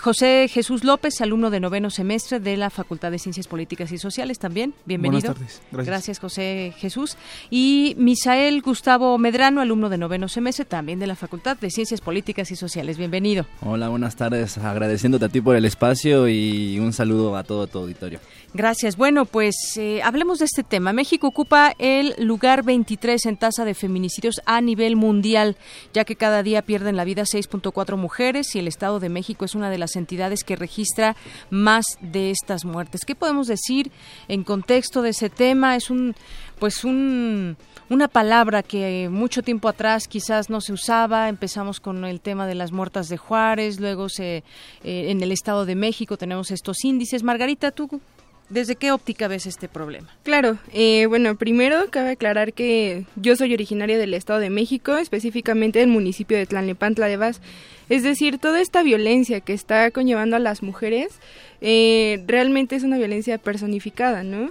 José 0.00 0.48
Jesús 0.48 0.84
López, 0.84 1.20
alumno 1.20 1.50
de 1.50 1.60
noveno 1.60 1.90
semestre 1.90 2.40
de 2.40 2.56
la 2.56 2.70
Facultad 2.70 3.10
de 3.10 3.18
Ciencias 3.18 3.46
Políticas 3.46 3.92
y 3.92 3.98
Sociales, 3.98 4.38
también. 4.38 4.74
Bienvenido. 4.84 5.32
Buenas 5.32 5.38
tardes. 5.38 5.62
Gracias. 5.70 5.86
Gracias, 5.86 6.18
José 6.18 6.74
Jesús. 6.78 7.16
Y 7.50 7.94
Misael 7.98 8.62
Gustavo 8.62 9.16
Medrano, 9.18 9.60
alumno 9.60 9.88
de 9.88 9.98
noveno 9.98 10.28
semestre, 10.28 10.64
también 10.64 10.98
de 10.98 11.06
la 11.06 11.16
Facultad 11.16 11.56
de 11.56 11.70
Ciencias 11.70 12.00
Políticas 12.00 12.50
y 12.50 12.56
Sociales. 12.56 12.98
Bienvenido. 12.98 13.46
Hola, 13.60 13.88
buenas 13.88 14.16
tardes. 14.16 14.58
Agradeciéndote 14.58 15.24
a 15.24 15.28
ti 15.28 15.40
por 15.40 15.56
el 15.56 15.64
espacio 15.64 16.28
y 16.28 16.78
un 16.78 16.92
saludo 16.92 17.36
a 17.36 17.44
todo 17.44 17.66
tu 17.66 17.78
auditorio. 17.78 18.20
Gracias. 18.54 18.96
Bueno, 18.96 19.26
pues 19.26 19.54
eh, 19.76 20.00
hablemos 20.02 20.38
de 20.38 20.46
este 20.46 20.62
tema. 20.62 20.92
México 20.92 21.26
ocupa 21.26 21.74
el 21.78 22.14
lugar 22.18 22.62
23 22.62 23.26
en 23.26 23.36
tasa 23.36 23.64
de 23.64 23.74
feminicidios 23.74 24.40
a 24.46 24.60
nivel 24.60 24.96
mundial, 24.96 25.56
ya 25.92 26.04
que 26.04 26.16
cada 26.16 26.42
día 26.42 26.62
pierden 26.62 26.96
la 26.96 27.04
vida 27.04 27.24
6.4 27.24 27.96
mujeres 27.96 28.54
y 28.54 28.58
el 28.58 28.68
Estado 28.68 28.98
de 28.98 29.08
México 29.10 29.44
es 29.44 29.54
una 29.56 29.70
de 29.70 29.78
las 29.78 29.96
entidades 29.96 30.44
que 30.44 30.56
registra 30.56 31.16
más 31.50 31.84
de 32.00 32.30
estas 32.30 32.64
muertes. 32.64 33.04
¿Qué 33.04 33.14
podemos 33.14 33.48
decir 33.48 33.90
en 34.28 34.44
contexto 34.44 35.02
de 35.02 35.10
ese 35.10 35.30
tema? 35.30 35.76
Es 35.76 35.90
un, 35.90 36.14
pues 36.58 36.84
un 36.84 37.56
una 37.88 38.08
palabra 38.08 38.62
que 38.62 39.08
mucho 39.10 39.42
tiempo 39.42 39.68
atrás 39.68 40.08
quizás 40.08 40.50
no 40.50 40.60
se 40.60 40.72
usaba. 40.72 41.28
Empezamos 41.28 41.80
con 41.80 42.04
el 42.04 42.20
tema 42.20 42.46
de 42.46 42.54
las 42.54 42.72
muertas 42.72 43.08
de 43.08 43.16
Juárez, 43.16 43.80
luego 43.80 44.08
se, 44.08 44.38
eh, 44.82 45.10
en 45.10 45.22
el 45.22 45.32
Estado 45.32 45.64
de 45.66 45.76
México 45.76 46.16
tenemos 46.16 46.50
estos 46.50 46.84
índices. 46.84 47.22
Margarita, 47.22 47.70
¿tú 47.70 48.00
¿Desde 48.48 48.76
qué 48.76 48.92
óptica 48.92 49.26
ves 49.26 49.46
este 49.46 49.68
problema? 49.68 50.08
Claro, 50.22 50.58
eh, 50.72 51.06
bueno, 51.06 51.36
primero 51.36 51.90
cabe 51.90 52.12
aclarar 52.12 52.52
que 52.52 53.04
yo 53.16 53.34
soy 53.34 53.52
originaria 53.52 53.98
del 53.98 54.14
Estado 54.14 54.38
de 54.38 54.50
México, 54.50 54.96
específicamente 54.96 55.80
del 55.80 55.88
municipio 55.88 56.36
de 56.36 56.46
Tlalnepantla 56.46 57.08
de 57.08 57.16
Vaz. 57.16 57.40
Es 57.88 58.02
decir, 58.02 58.38
toda 58.38 58.60
esta 58.60 58.82
violencia 58.82 59.40
que 59.40 59.52
está 59.52 59.90
conllevando 59.90 60.36
a 60.36 60.40
las 60.40 60.62
mujeres 60.62 61.20
eh, 61.60 62.22
realmente 62.26 62.76
es 62.76 62.82
una 62.82 62.98
violencia 62.98 63.38
personificada, 63.38 64.22
¿no? 64.22 64.50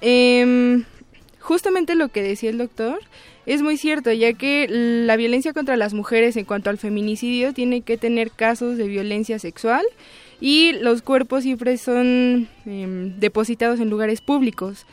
Eh, 0.00 0.84
justamente 1.40 1.94
lo 1.94 2.08
que 2.08 2.22
decía 2.22 2.50
el 2.50 2.58
doctor 2.58 3.00
es 3.48 3.62
muy 3.62 3.78
cierto, 3.78 4.12
ya 4.12 4.34
que 4.34 4.66
la 4.68 5.16
violencia 5.16 5.54
contra 5.54 5.78
las 5.78 5.94
mujeres 5.94 6.36
en 6.36 6.44
cuanto 6.44 6.68
al 6.68 6.76
feminicidio 6.76 7.54
tiene 7.54 7.80
que 7.80 7.96
tener 7.96 8.30
casos 8.30 8.76
de 8.76 8.86
violencia 8.86 9.38
sexual 9.38 9.86
y 10.38 10.72
los 10.72 11.00
cuerpos 11.00 11.44
siempre 11.44 11.78
son 11.78 12.46
em, 12.66 13.18
depositados 13.18 13.80
en 13.80 13.88
lugares 13.88 14.20
públicos. 14.20 14.84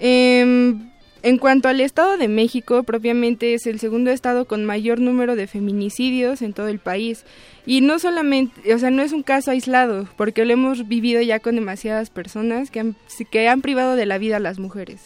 Em, 0.00 0.90
en 1.24 1.38
cuanto 1.38 1.68
al 1.68 1.80
Estado 1.80 2.18
de 2.18 2.28
México, 2.28 2.82
propiamente 2.82 3.54
es 3.54 3.66
el 3.66 3.80
segundo 3.80 4.10
estado 4.10 4.44
con 4.44 4.66
mayor 4.66 5.00
número 5.00 5.36
de 5.36 5.46
feminicidios 5.46 6.42
en 6.42 6.52
todo 6.52 6.68
el 6.68 6.78
país. 6.78 7.24
Y 7.64 7.80
no 7.80 7.98
solamente, 7.98 8.74
o 8.74 8.78
sea, 8.78 8.90
no 8.90 9.02
es 9.02 9.12
un 9.12 9.22
caso 9.22 9.50
aislado, 9.50 10.06
porque 10.18 10.44
lo 10.44 10.52
hemos 10.52 10.86
vivido 10.86 11.22
ya 11.22 11.40
con 11.40 11.54
demasiadas 11.54 12.10
personas 12.10 12.70
que 12.70 12.80
han, 12.80 12.96
que 13.30 13.48
han 13.48 13.62
privado 13.62 13.96
de 13.96 14.04
la 14.04 14.18
vida 14.18 14.36
a 14.36 14.40
las 14.40 14.58
mujeres. 14.58 15.00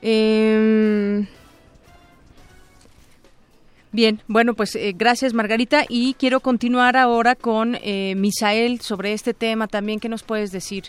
Em, 0.00 1.26
Bien, 3.94 4.22
bueno, 4.26 4.54
pues 4.54 4.74
eh, 4.74 4.94
gracias 4.96 5.34
Margarita 5.34 5.84
y 5.86 6.14
quiero 6.14 6.40
continuar 6.40 6.96
ahora 6.96 7.34
con 7.34 7.76
eh, 7.82 8.14
Misael 8.16 8.80
sobre 8.80 9.12
este 9.12 9.34
tema 9.34 9.68
también. 9.68 10.00
¿Qué 10.00 10.08
nos 10.08 10.22
puedes 10.22 10.50
decir, 10.50 10.84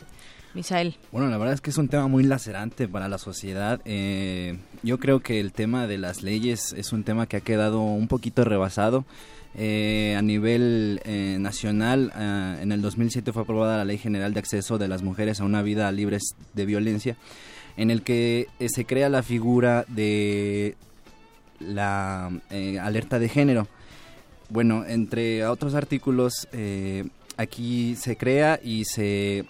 Misael? 0.53 0.95
Bueno, 1.11 1.29
la 1.29 1.37
verdad 1.37 1.53
es 1.53 1.61
que 1.61 1.71
es 1.71 1.77
un 1.77 1.87
tema 1.87 2.07
muy 2.07 2.23
lacerante 2.23 2.87
para 2.87 3.07
la 3.07 3.17
sociedad. 3.17 3.81
Eh, 3.85 4.57
yo 4.83 4.99
creo 4.99 5.19
que 5.21 5.39
el 5.39 5.51
tema 5.51 5.87
de 5.87 5.97
las 5.97 6.21
leyes 6.21 6.73
es 6.73 6.93
un 6.93 7.03
tema 7.03 7.27
que 7.27 7.37
ha 7.37 7.41
quedado 7.41 7.81
un 7.81 8.07
poquito 8.07 8.43
rebasado. 8.43 9.05
a 9.55 10.21
nivel 10.21 10.99
nacional, 11.39 12.11
en 12.61 12.71
el 12.71 12.81
2007 12.81 13.31
fue 13.33 13.43
aprobada 13.43 13.77
la 13.77 13.85
Ley 13.85 13.97
General 13.97 14.33
de 14.33 14.39
Acceso 14.39 14.77
de 14.77 14.87
las 14.87 15.03
Mujeres 15.03 15.39
a 15.39 15.43
una 15.43 15.61
vida 15.61 15.91
libre 15.91 16.17
de 16.53 16.65
violencia 16.65 17.17
en 17.77 17.91
el 17.91 18.03
que 18.03 18.47
eh, 18.59 18.69
se 18.69 18.85
crea 18.85 19.09
la 19.09 19.23
figura 19.23 19.85
de 19.87 20.75
la 21.59 22.31
eh, 22.49 22.79
alerta 22.79 23.19
de 23.19 23.29
género. 23.29 23.67
Bueno, 24.49 24.85
entre 24.85 25.45
otros 25.45 25.73
artículos, 25.73 26.47
eh, 26.51 27.05
aquí 27.37 27.95
se 27.95 28.17
crea 28.17 28.59
y 28.63 28.85
se, 28.85 29.45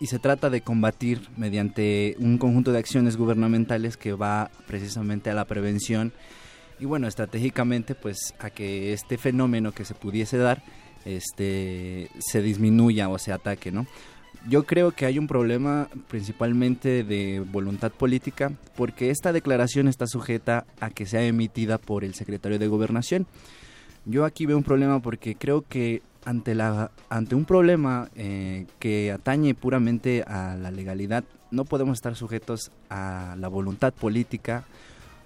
y 0.00 0.06
se 0.06 0.18
trata 0.18 0.50
de 0.50 0.60
combatir 0.60 1.28
mediante 1.36 2.16
un 2.18 2.38
conjunto 2.38 2.72
de 2.72 2.78
acciones 2.78 3.16
gubernamentales 3.16 3.96
que 3.96 4.12
va 4.12 4.50
precisamente 4.66 5.30
a 5.30 5.34
la 5.34 5.44
prevención 5.44 6.12
y 6.80 6.84
bueno, 6.84 7.08
estratégicamente 7.08 7.94
pues 7.94 8.34
a 8.38 8.50
que 8.50 8.92
este 8.92 9.18
fenómeno 9.18 9.72
que 9.72 9.84
se 9.84 9.94
pudiese 9.94 10.38
dar 10.38 10.62
este 11.04 12.10
se 12.18 12.42
disminuya 12.42 13.08
o 13.08 13.18
se 13.18 13.32
ataque, 13.32 13.72
¿no? 13.72 13.86
Yo 14.48 14.64
creo 14.64 14.92
que 14.92 15.04
hay 15.04 15.18
un 15.18 15.26
problema 15.26 15.88
principalmente 16.08 17.02
de 17.02 17.40
voluntad 17.40 17.90
política 17.90 18.52
porque 18.76 19.10
esta 19.10 19.32
declaración 19.32 19.88
está 19.88 20.06
sujeta 20.06 20.64
a 20.80 20.90
que 20.90 21.06
sea 21.06 21.24
emitida 21.24 21.78
por 21.78 22.04
el 22.04 22.14
secretario 22.14 22.58
de 22.58 22.68
gobernación. 22.68 23.26
Yo 24.04 24.24
aquí 24.24 24.46
veo 24.46 24.56
un 24.56 24.62
problema 24.62 25.00
porque 25.00 25.34
creo 25.34 25.64
que 25.68 26.02
ante, 26.28 26.54
la, 26.54 26.90
ante 27.08 27.34
un 27.34 27.46
problema 27.46 28.10
eh, 28.14 28.66
que 28.78 29.10
atañe 29.12 29.54
puramente 29.54 30.22
a 30.26 30.56
la 30.56 30.70
legalidad 30.70 31.24
no 31.50 31.64
podemos 31.64 31.96
estar 31.96 32.16
sujetos 32.16 32.70
a 32.90 33.34
la 33.38 33.48
voluntad 33.48 33.94
política 33.94 34.64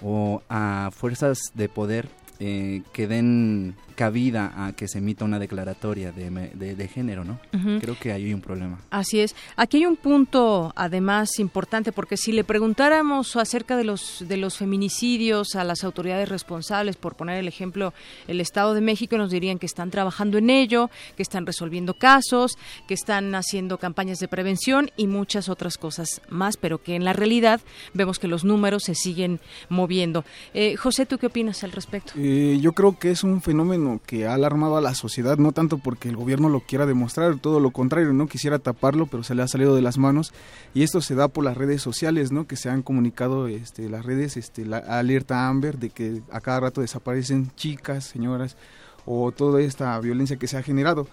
o 0.01 0.43
a 0.49 0.91
fuerzas 0.93 1.51
de 1.55 1.69
poder 1.69 2.09
eh, 2.39 2.83
que 2.93 3.09
den 3.09 3.74
cabida 3.93 4.52
a 4.56 4.73
que 4.73 4.89
se 4.89 4.98
emita 4.98 5.24
una 5.24 5.39
declaratoria 5.39 6.12
de, 6.12 6.31
de, 6.31 6.89
género, 6.89 7.24
¿no? 7.24 7.39
Creo 7.81 7.98
que 7.98 8.12
ahí 8.12 8.24
hay 8.27 8.35
un 8.35 8.40
problema. 8.40 8.78
Así 8.90 9.20
es. 9.20 9.35
Aquí 9.56 9.78
hay 9.78 9.86
un 9.86 9.97
punto, 9.97 10.73
además, 10.77 11.39
importante, 11.39 11.93
porque 11.93 12.16
si 12.16 12.32
le 12.32 12.44
preguntáramos 12.44 13.36
acerca 13.36 13.77
de 13.77 13.85
los, 13.85 14.24
de 14.27 14.36
los 14.36 14.56
feminicidios 14.56 15.55
a 15.55 15.64
las 15.64 15.85
autoridades 15.85 16.28
responsables, 16.28 16.97
por 16.97 17.14
poner 17.14 17.39
el 17.39 17.48
ejemplo, 17.48 17.93
el 18.28 18.40
Estado 18.40 18.74
de 18.74 18.81
México, 18.81 19.16
nos 19.16 19.31
dirían 19.31 19.59
que 19.59 19.66
están 19.66 19.90
trabajando 19.90 20.39
en 20.39 20.51
ello, 20.51 20.90
que 21.16 21.23
están 21.23 21.47
resolviendo 21.47 21.94
casos, 21.94 22.56
que 22.86 22.94
están 22.94 23.35
haciendo 23.35 23.78
campañas 23.78 24.19
de 24.19 24.28
prevención 24.28 24.90
y 24.97 25.06
muchas 25.06 25.48
otras 25.48 25.78
cosas 25.78 26.20
más, 26.28 26.56
pero 26.56 26.82
que 26.82 26.94
en 26.94 27.05
la 27.05 27.12
realidad 27.12 27.60
vemos 27.94 28.19
que 28.19 28.28
los 28.28 28.44
números 28.44 28.85
se 28.85 28.94
siguen 28.94 29.40
moviendo. 29.69 30.24
Eh, 30.55 30.77
José, 30.77 31.06
¿tú 31.06 31.19
qué 31.19 31.27
opinas 31.27 31.64
al 31.64 31.73
respecto? 31.73 32.12
Eh, 32.16 32.59
yo 32.60 32.73
creo 32.73 32.98
que 32.98 33.10
es 33.10 33.24
un 33.24 33.43
fenómeno 33.43 33.81
que 34.04 34.26
ha 34.26 34.34
alarmado 34.34 34.76
a 34.76 34.80
la 34.80 34.94
sociedad, 34.94 35.38
no 35.38 35.52
tanto 35.52 35.78
porque 35.78 36.09
el 36.09 36.16
gobierno 36.16 36.48
lo 36.48 36.60
quiera 36.60 36.86
demostrar, 36.86 37.36
todo 37.38 37.60
lo 37.60 37.70
contrario, 37.70 38.12
no 38.12 38.26
quisiera 38.26 38.59
taparlo, 38.59 39.06
pero 39.06 39.22
se 39.22 39.34
le 39.34 39.42
ha 39.42 39.48
salido 39.48 39.74
de 39.74 39.82
las 39.82 39.98
manos 39.98 40.32
y 40.74 40.82
esto 40.82 41.00
se 41.00 41.14
da 41.14 41.28
por 41.28 41.44
las 41.44 41.56
redes 41.56 41.82
sociales, 41.82 42.32
¿no? 42.32 42.46
Que 42.46 42.56
se 42.56 42.70
han 42.70 42.82
comunicado 42.82 43.48
este, 43.48 43.88
las 43.88 44.04
redes, 44.04 44.36
este, 44.36 44.64
la 44.64 44.78
alerta 44.78 45.48
Amber 45.48 45.78
de 45.78 45.90
que 45.90 46.22
a 46.30 46.40
cada 46.40 46.60
rato 46.60 46.80
desaparecen 46.80 47.50
chicas, 47.56 48.04
señoras 48.04 48.56
o 49.04 49.32
toda 49.32 49.60
esta 49.60 49.98
violencia 50.00 50.36
que 50.36 50.46
se 50.46 50.56
ha 50.56 50.62
generado. 50.62 51.09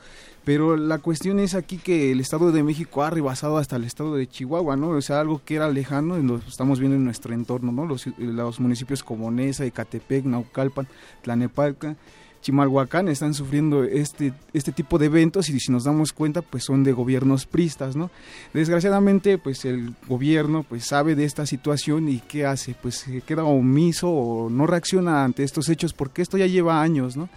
Pero 0.45 0.77
la 0.77 0.99
cuestión 0.99 1.39
es 1.39 1.53
aquí 1.53 1.77
que 1.77 2.11
el 2.11 2.19
Estado 2.21 2.51
de 2.51 2.63
México 2.63 3.03
ha 3.03 3.09
rebasado 3.09 3.57
hasta 3.57 3.75
el 3.75 3.83
Estado 3.83 4.15
de 4.15 4.27
Chihuahua, 4.27 4.75
¿no? 4.77 4.89
O 4.89 5.01
sea, 5.01 5.19
algo 5.19 5.41
que 5.43 5.55
era 5.55 5.69
lejano, 5.69 6.17
y 6.17 6.23
lo 6.23 6.37
estamos 6.37 6.79
viendo 6.79 6.95
en 6.95 7.03
nuestro 7.03 7.33
entorno, 7.33 7.71
¿no? 7.71 7.85
Los, 7.85 8.07
los 8.17 8.59
municipios 8.59 9.03
como 9.03 9.29
Nesa, 9.29 9.65
Ecatepec, 9.65 10.25
Naucalpan, 10.25 10.87
Tlanepalca, 11.21 11.97
Chimalhuacán 12.41 13.07
están 13.07 13.33
sufriendo 13.33 13.83
este, 13.83 14.33
este 14.53 14.71
tipo 14.71 14.97
de 14.97 15.07
eventos 15.07 15.49
y 15.49 15.59
si 15.59 15.71
nos 15.71 15.83
damos 15.83 16.13
cuenta 16.13 16.41
pues 16.41 16.63
son 16.65 16.83
de 16.83 16.91
gobiernos 16.91 17.45
pristas, 17.45 17.95
¿no? 17.95 18.09
Desgraciadamente 18.53 19.37
pues 19.37 19.65
el 19.65 19.93
gobierno 20.07 20.63
pues 20.67 20.85
sabe 20.85 21.15
de 21.15 21.25
esta 21.25 21.45
situación 21.45 22.09
y 22.09 22.19
¿qué 22.19 22.45
hace? 22.45 22.75
Pues 22.81 22.95
se 22.95 23.21
queda 23.21 23.43
omiso 23.43 24.09
o 24.09 24.49
no 24.49 24.67
reacciona 24.67 25.23
ante 25.23 25.43
estos 25.43 25.69
hechos 25.69 25.93
porque 25.93 26.21
esto 26.21 26.37
ya 26.37 26.47
lleva 26.47 26.81
años, 26.81 27.17
¿no? 27.17 27.29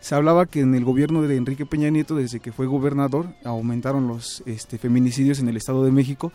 Se 0.00 0.16
hablaba 0.16 0.46
que 0.46 0.60
en 0.60 0.74
el 0.74 0.84
gobierno 0.84 1.22
de 1.22 1.36
Enrique 1.36 1.64
Peña 1.64 1.88
Nieto, 1.88 2.16
desde 2.16 2.40
que 2.40 2.50
fue 2.50 2.66
gobernador, 2.66 3.28
aumentaron 3.44 4.08
los 4.08 4.42
este, 4.46 4.76
feminicidios 4.76 5.38
en 5.38 5.48
el 5.48 5.56
Estado 5.56 5.84
de 5.84 5.92
México 5.92 6.32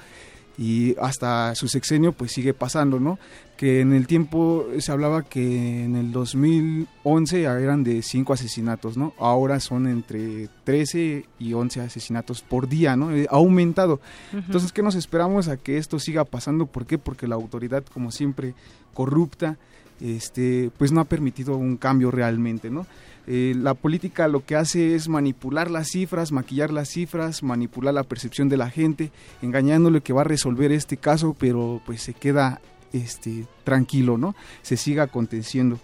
y 0.58 0.96
hasta 1.00 1.54
su 1.56 1.68
sexenio 1.68 2.14
pues 2.14 2.32
sigue 2.32 2.54
pasando, 2.54 3.00
¿no? 3.00 3.20
Que 3.58 3.82
en 3.82 3.94
el 3.94 4.08
tiempo 4.08 4.66
se 4.80 4.92
hablaba 4.92 5.24
que 5.24 5.84
en 5.84 5.96
el 5.96 6.12
2011 6.12 7.44
eran 7.44 7.84
de 7.84 8.02
5 8.02 8.34
asesinatos, 8.34 8.98
¿no? 8.98 9.14
Ahora 9.20 9.60
son 9.60 9.88
entre 9.88 10.50
13 10.64 11.26
y 11.40 11.54
11 11.54 11.82
asesinatos 11.82 12.42
por 12.42 12.68
día, 12.68 12.96
¿no? 12.96 13.12
Eh, 13.12 13.28
ha 13.30 13.36
aumentado. 13.36 14.00
Entonces, 14.34 14.72
¿qué 14.72 14.82
nos 14.82 14.96
esperamos 14.96 15.48
a 15.48 15.58
que 15.58 15.78
esto 15.78 16.00
siga 16.00 16.24
pasando? 16.26 16.66
¿Por 16.66 16.86
qué? 16.86 16.98
Porque 16.98 17.28
la 17.28 17.36
autoridad, 17.36 17.84
como 17.94 18.12
siempre, 18.12 18.56
corrupta, 18.94 19.58
este, 20.02 20.72
pues 20.78 20.92
no 20.92 21.02
ha 21.02 21.06
permitido 21.06 21.56
un 21.56 21.78
cambio 21.78 22.12
realmente, 22.12 22.70
¿no? 22.70 22.86
Eh, 23.28 23.54
la 23.58 23.74
política 23.74 24.30
lo 24.30 24.46
que 24.46 24.56
hace 24.56 24.96
es 24.96 25.10
manipular 25.10 25.70
las 25.70 25.90
cifras, 25.90 26.32
maquillar 26.32 26.72
las 26.72 26.90
cifras, 26.90 27.44
manipular 27.44 27.94
la 27.94 28.04
percepción 28.04 28.48
de 28.48 28.56
la 28.56 28.70
gente, 28.70 29.12
engañándole 29.42 30.02
que 30.02 30.14
va 30.14 30.22
a 30.22 30.24
resolver 30.24 30.72
este 30.72 30.96
caso, 30.96 31.36
pero 31.38 31.82
pues 31.86 32.02
se 32.02 32.14
queda 32.14 32.62
este 32.94 33.46
tranquilo, 33.66 34.18
¿no? 34.18 34.34
Se 34.62 34.78
siga 34.78 35.04
aconteciendo. 35.04 35.78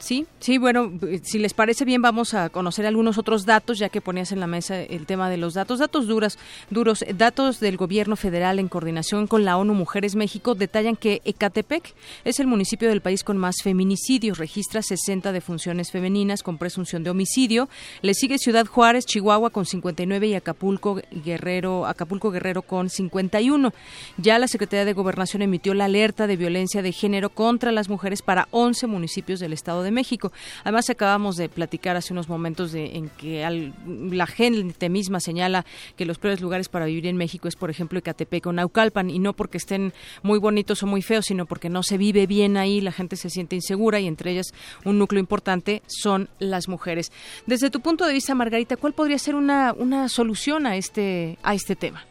Sí, 0.00 0.26
sí, 0.38 0.56
bueno, 0.56 0.90
si 1.22 1.38
les 1.38 1.52
parece 1.52 1.84
bien 1.84 2.00
vamos 2.00 2.32
a 2.32 2.48
conocer 2.48 2.86
algunos 2.86 3.18
otros 3.18 3.44
datos, 3.44 3.78
ya 3.78 3.90
que 3.90 4.00
ponías 4.00 4.32
en 4.32 4.40
la 4.40 4.46
mesa 4.46 4.80
el 4.80 5.04
tema 5.04 5.28
de 5.28 5.36
los 5.36 5.52
datos. 5.52 5.78
Datos 5.78 6.06
duras, 6.06 6.38
duros, 6.70 7.04
datos 7.14 7.60
del 7.60 7.76
gobierno 7.76 8.16
federal 8.16 8.58
en 8.58 8.68
coordinación 8.68 9.26
con 9.26 9.44
la 9.44 9.58
ONU 9.58 9.74
Mujeres 9.74 10.16
México 10.16 10.54
detallan 10.54 10.96
que 10.96 11.20
Ecatepec 11.26 11.94
es 12.24 12.40
el 12.40 12.46
municipio 12.46 12.88
del 12.88 13.02
país 13.02 13.22
con 13.22 13.36
más 13.36 13.56
feminicidios, 13.62 14.38
registra 14.38 14.80
60 14.80 15.32
defunciones 15.32 15.90
femeninas 15.90 16.42
con 16.42 16.56
presunción 16.56 17.04
de 17.04 17.10
homicidio. 17.10 17.68
Le 18.00 18.14
sigue 18.14 18.38
Ciudad 18.38 18.64
Juárez, 18.64 19.04
Chihuahua 19.04 19.50
con 19.50 19.66
59 19.66 20.28
y 20.28 20.34
Acapulco 20.34 21.02
Guerrero, 21.10 21.86
Acapulco 21.86 22.30
Guerrero 22.30 22.62
con 22.62 22.88
51. 22.88 23.74
Ya 24.16 24.38
la 24.38 24.48
Secretaría 24.48 24.86
de 24.86 24.94
Gobernación 24.94 25.42
emitió 25.42 25.74
la 25.74 25.84
alerta 25.84 26.26
de 26.26 26.38
violencia 26.38 26.80
de 26.80 26.92
género 26.92 27.28
contra 27.28 27.70
las 27.70 27.90
mujeres 27.90 28.22
para 28.22 28.48
11 28.50 28.86
municipios 28.86 29.40
del 29.40 29.52
estado 29.52 29.82
de 29.82 29.89
México. 29.90 30.32
Además, 30.64 30.88
acabamos 30.90 31.36
de 31.36 31.48
platicar 31.48 31.96
hace 31.96 32.12
unos 32.12 32.28
momentos 32.28 32.72
de, 32.72 32.96
en 32.96 33.08
que 33.08 33.72
la 34.10 34.26
gente 34.26 34.88
misma 34.88 35.20
señala 35.20 35.64
que 35.96 36.04
los 36.04 36.18
peores 36.18 36.40
lugares 36.40 36.68
para 36.68 36.86
vivir 36.86 37.06
en 37.06 37.16
México 37.16 37.48
es, 37.48 37.56
por 37.56 37.70
ejemplo, 37.70 37.98
Ecatepec 37.98 38.46
o 38.46 38.52
Naucalpan, 38.52 39.10
y 39.10 39.18
no 39.18 39.32
porque 39.34 39.58
estén 39.58 39.92
muy 40.22 40.38
bonitos 40.38 40.82
o 40.82 40.86
muy 40.86 41.02
feos, 41.02 41.26
sino 41.26 41.46
porque 41.46 41.68
no 41.68 41.82
se 41.82 41.98
vive 41.98 42.26
bien 42.26 42.56
ahí, 42.56 42.80
la 42.80 42.92
gente 42.92 43.16
se 43.16 43.30
siente 43.30 43.56
insegura 43.56 44.00
y 44.00 44.06
entre 44.06 44.32
ellas 44.32 44.52
un 44.84 44.98
núcleo 44.98 45.20
importante 45.20 45.82
son 45.86 46.28
las 46.38 46.68
mujeres. 46.68 47.12
Desde 47.46 47.70
tu 47.70 47.80
punto 47.80 48.06
de 48.06 48.12
vista, 48.12 48.34
Margarita, 48.34 48.76
¿cuál 48.76 48.92
podría 48.92 49.18
ser 49.18 49.34
una, 49.34 49.72
una 49.72 50.08
solución 50.08 50.66
a 50.66 50.76
este, 50.76 51.38
a 51.42 51.54
este 51.54 51.76
tema? 51.76 52.04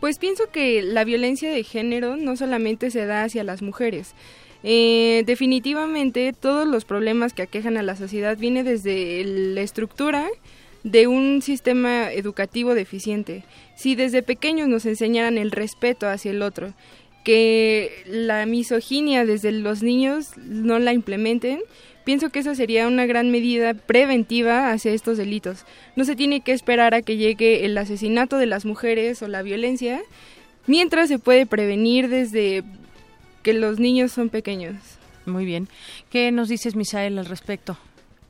Pues 0.00 0.18
pienso 0.18 0.50
que 0.52 0.82
la 0.82 1.04
violencia 1.04 1.50
de 1.50 1.64
género 1.64 2.16
no 2.16 2.36
solamente 2.36 2.90
se 2.90 3.06
da 3.06 3.24
hacia 3.24 3.44
las 3.44 3.62
mujeres, 3.62 4.14
eh, 4.62 5.22
definitivamente 5.26 6.32
todos 6.32 6.66
los 6.66 6.84
problemas 6.84 7.32
que 7.32 7.42
aquejan 7.42 7.76
a 7.76 7.82
la 7.82 7.96
sociedad 7.96 8.36
viene 8.36 8.64
desde 8.64 9.24
la 9.24 9.60
estructura 9.60 10.26
de 10.82 11.06
un 11.06 11.42
sistema 11.42 12.12
educativo 12.12 12.74
deficiente. 12.74 13.44
Si 13.76 13.94
desde 13.94 14.22
pequeños 14.22 14.68
nos 14.68 14.86
enseñaran 14.86 15.36
el 15.36 15.50
respeto 15.50 16.08
hacia 16.08 16.30
el 16.30 16.42
otro, 16.42 16.74
que 17.24 17.90
la 18.06 18.46
misoginia 18.46 19.26
desde 19.26 19.50
los 19.50 19.82
niños 19.82 20.36
no 20.36 20.78
la 20.78 20.92
implementen, 20.92 21.58
pienso 22.04 22.30
que 22.30 22.38
esa 22.38 22.54
sería 22.54 22.86
una 22.86 23.04
gran 23.04 23.32
medida 23.32 23.74
preventiva 23.74 24.70
hacia 24.70 24.92
estos 24.92 25.18
delitos. 25.18 25.66
No 25.96 26.04
se 26.04 26.14
tiene 26.14 26.40
que 26.40 26.52
esperar 26.52 26.94
a 26.94 27.02
que 27.02 27.16
llegue 27.16 27.64
el 27.64 27.76
asesinato 27.76 28.38
de 28.38 28.46
las 28.46 28.64
mujeres 28.64 29.22
o 29.22 29.28
la 29.28 29.42
violencia, 29.42 30.00
mientras 30.68 31.08
se 31.08 31.18
puede 31.18 31.46
prevenir 31.46 32.08
desde 32.08 32.62
que 33.46 33.52
los 33.52 33.78
niños 33.78 34.10
son 34.10 34.28
pequeños. 34.28 34.74
Muy 35.24 35.44
bien. 35.44 35.68
¿Qué 36.10 36.32
nos 36.32 36.48
dices, 36.48 36.74
Misael, 36.74 37.16
al 37.16 37.26
respecto? 37.26 37.78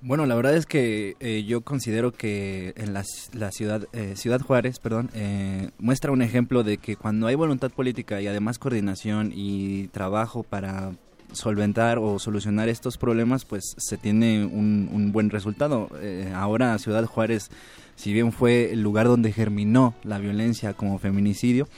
Bueno, 0.03 0.27
la 0.27 0.35
verdad 0.35 0.55
es 0.55 0.67
que 0.67 1.17
eh, 1.21 1.43
yo 1.45 1.63
considero 1.63 2.13
que 2.13 2.75
en 2.77 2.93
la, 2.93 3.03
ciudad, 3.51 3.89
eh, 3.95 4.13
ciudad 4.15 4.43
Juárez, 4.43 4.79
perdón, 4.79 5.09
eh, 5.15 5.71
muestra 5.79 6.13
un 6.13 6.21
ejemplo 6.21 6.65
de 6.65 6.77
que 6.77 6.97
cuando 6.97 7.29
hay 7.29 7.35
voluntad 7.35 7.71
política 7.71 8.21
y 8.21 8.27
además 8.27 8.59
coordinación 8.59 9.33
y 9.35 9.89
trabajo 9.89 10.43
para 10.43 10.93
solventar 11.33 11.97
o 11.99 12.19
solucionar 12.19 12.69
estos 12.69 12.99
problemas, 12.99 13.47
pues 13.47 13.75
se 13.79 13.97
tiene 13.97 14.45
un, 14.45 14.91
un 14.93 15.13
buen 15.13 15.31
resultado. 15.31 15.89
ahora 16.35 16.77
Ciudad 16.79 17.07
Juárez, 17.07 17.51
si 17.95 18.13
bien 18.13 18.33
fue 18.33 18.71
el 18.71 18.83
lugar 18.83 19.07
donde 19.07 19.33
germinó 19.33 19.95
la 20.05 20.19
violencia 20.19 20.75
como 20.75 20.99
feminicidio, 20.99 21.69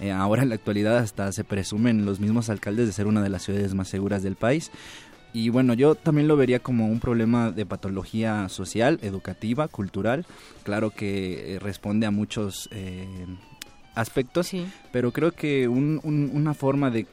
eh, 0.00 0.10
ahora 0.10 0.42
en 0.42 0.50
la 0.50 0.54
actualidad 0.54 0.98
hasta 0.98 1.32
se 1.32 1.44
presumen 1.44 2.04
los 2.04 2.20
mismos 2.20 2.50
alcaldes 2.50 2.86
de 2.86 2.92
ser 2.92 3.06
una 3.06 3.22
de 3.22 3.28
las 3.28 3.42
ciudades 3.42 3.74
más 3.74 3.88
seguras 3.88 4.22
del 4.22 4.36
país. 4.36 4.70
Y 5.32 5.50
bueno, 5.50 5.74
yo 5.74 5.94
también 5.94 6.28
lo 6.28 6.36
vería 6.36 6.60
como 6.60 6.86
un 6.86 6.98
problema 6.98 7.50
de 7.50 7.66
patología 7.66 8.48
social, 8.48 8.98
educativa, 9.02 9.68
cultural. 9.68 10.24
Claro 10.62 10.90
que 10.90 11.56
eh, 11.56 11.58
responde 11.58 12.06
a 12.06 12.10
muchos 12.10 12.68
eh, 12.72 13.06
aspectos, 13.94 14.52
pero 14.92 15.12
creo 15.12 15.32
que 15.32 15.68
una 15.68 16.54
forma 16.54 16.90
de 16.90 17.06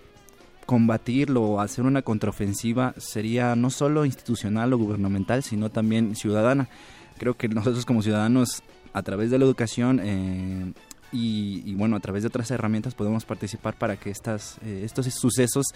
combatirlo 0.66 1.42
o 1.44 1.60
hacer 1.60 1.86
una 1.86 2.02
contraofensiva 2.02 2.94
sería 2.98 3.56
no 3.56 3.70
solo 3.70 4.06
institucional 4.06 4.72
o 4.74 4.78
gubernamental, 4.78 5.44
sino 5.44 5.70
también 5.70 6.16
ciudadana. 6.16 6.70
Creo 7.18 7.36
que 7.36 7.48
nosotros 7.50 7.86
como 7.86 8.02
ciudadanos, 8.02 8.64
a 8.94 9.02
través 9.02 9.32
de 9.32 9.40
la 9.40 9.46
educación, 9.46 10.00
eh, 10.02 10.74
y, 11.14 11.74
bueno, 11.76 11.96
a 11.96 12.00
través 12.00 12.24
de 12.24 12.28
otras 12.28 12.50
herramientas 12.52 12.96
podemos 12.96 13.24
participar 13.24 13.76
para 13.76 13.98
que 13.98 14.10
estas, 14.10 14.58
eh, 14.66 14.82
estos 14.84 15.06
sucesos 15.14 15.68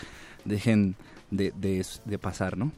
dejen 0.46 0.96
de, 1.30 1.52
de, 2.06 2.18
pasar, 2.18 2.58
¿no? 2.58 2.72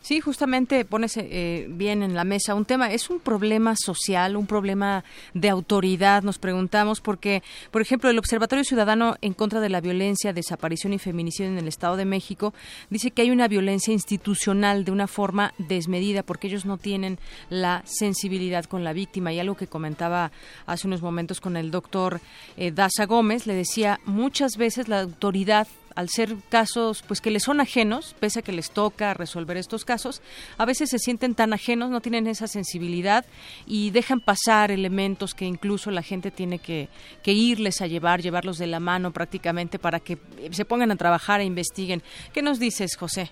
Sí, 0.00 0.20
justamente 0.20 0.84
pones 0.84 1.16
eh, 1.18 1.66
bien 1.68 2.02
en 2.02 2.14
la 2.14 2.24
mesa 2.24 2.54
un 2.54 2.64
tema, 2.64 2.90
es 2.90 3.10
un 3.10 3.20
problema 3.20 3.74
social, 3.76 4.36
un 4.36 4.46
problema 4.46 5.04
de 5.34 5.50
autoridad, 5.50 6.22
nos 6.22 6.38
preguntamos, 6.38 7.00
porque, 7.00 7.42
por 7.70 7.82
ejemplo, 7.82 8.08
el 8.08 8.18
Observatorio 8.18 8.64
Ciudadano 8.64 9.16
en 9.20 9.34
contra 9.34 9.60
de 9.60 9.68
la 9.68 9.80
violencia, 9.80 10.32
desaparición 10.32 10.94
y 10.94 10.98
feminicidio 10.98 11.52
en 11.52 11.58
el 11.58 11.68
Estado 11.68 11.96
de 11.96 12.06
México 12.06 12.54
dice 12.90 13.10
que 13.10 13.22
hay 13.22 13.30
una 13.30 13.46
violencia 13.46 13.92
institucional 13.92 14.84
de 14.84 14.92
una 14.92 15.06
forma 15.06 15.52
desmedida, 15.58 16.22
porque 16.22 16.48
ellos 16.48 16.64
no 16.64 16.78
tienen 16.78 17.18
la 17.50 17.82
sensibilidad 17.84 18.64
con 18.64 18.84
la 18.84 18.94
víctima. 18.94 19.32
Y 19.32 19.38
algo 19.38 19.56
que 19.56 19.66
comentaba 19.66 20.32
hace 20.66 20.86
unos 20.86 21.02
momentos 21.02 21.40
con 21.40 21.56
el 21.56 21.70
doctor 21.70 22.20
eh, 22.56 22.70
Daza 22.70 23.04
Gómez, 23.06 23.46
le 23.46 23.54
decía, 23.54 24.00
muchas 24.06 24.56
veces 24.56 24.88
la 24.88 25.02
autoridad 25.02 25.68
al 25.96 26.08
ser 26.10 26.36
casos 26.48 27.02
pues 27.02 27.20
que 27.20 27.30
les 27.30 27.42
son 27.42 27.60
ajenos, 27.60 28.14
pese 28.20 28.40
a 28.40 28.42
que 28.42 28.52
les 28.52 28.70
toca 28.70 29.14
resolver 29.14 29.56
estos 29.56 29.84
casos, 29.84 30.22
a 30.58 30.64
veces 30.64 30.90
se 30.90 30.98
sienten 30.98 31.34
tan 31.34 31.52
ajenos, 31.52 31.90
no 31.90 32.00
tienen 32.00 32.26
esa 32.28 32.46
sensibilidad 32.46 33.24
y 33.66 33.90
dejan 33.90 34.20
pasar 34.20 34.70
elementos 34.70 35.34
que 35.34 35.46
incluso 35.46 35.90
la 35.90 36.02
gente 36.02 36.30
tiene 36.30 36.58
que, 36.58 36.88
irles 37.24 37.80
a 37.80 37.86
llevar, 37.86 38.22
llevarlos 38.22 38.58
de 38.58 38.66
la 38.66 38.78
mano 38.78 39.10
prácticamente 39.10 39.78
para 39.78 39.98
que 39.98 40.18
se 40.52 40.64
pongan 40.64 40.92
a 40.92 40.96
trabajar 40.96 41.40
e 41.40 41.44
investiguen. 41.44 42.02
¿Qué 42.32 42.42
nos 42.42 42.58
dices, 42.58 42.96
José? 42.96 43.30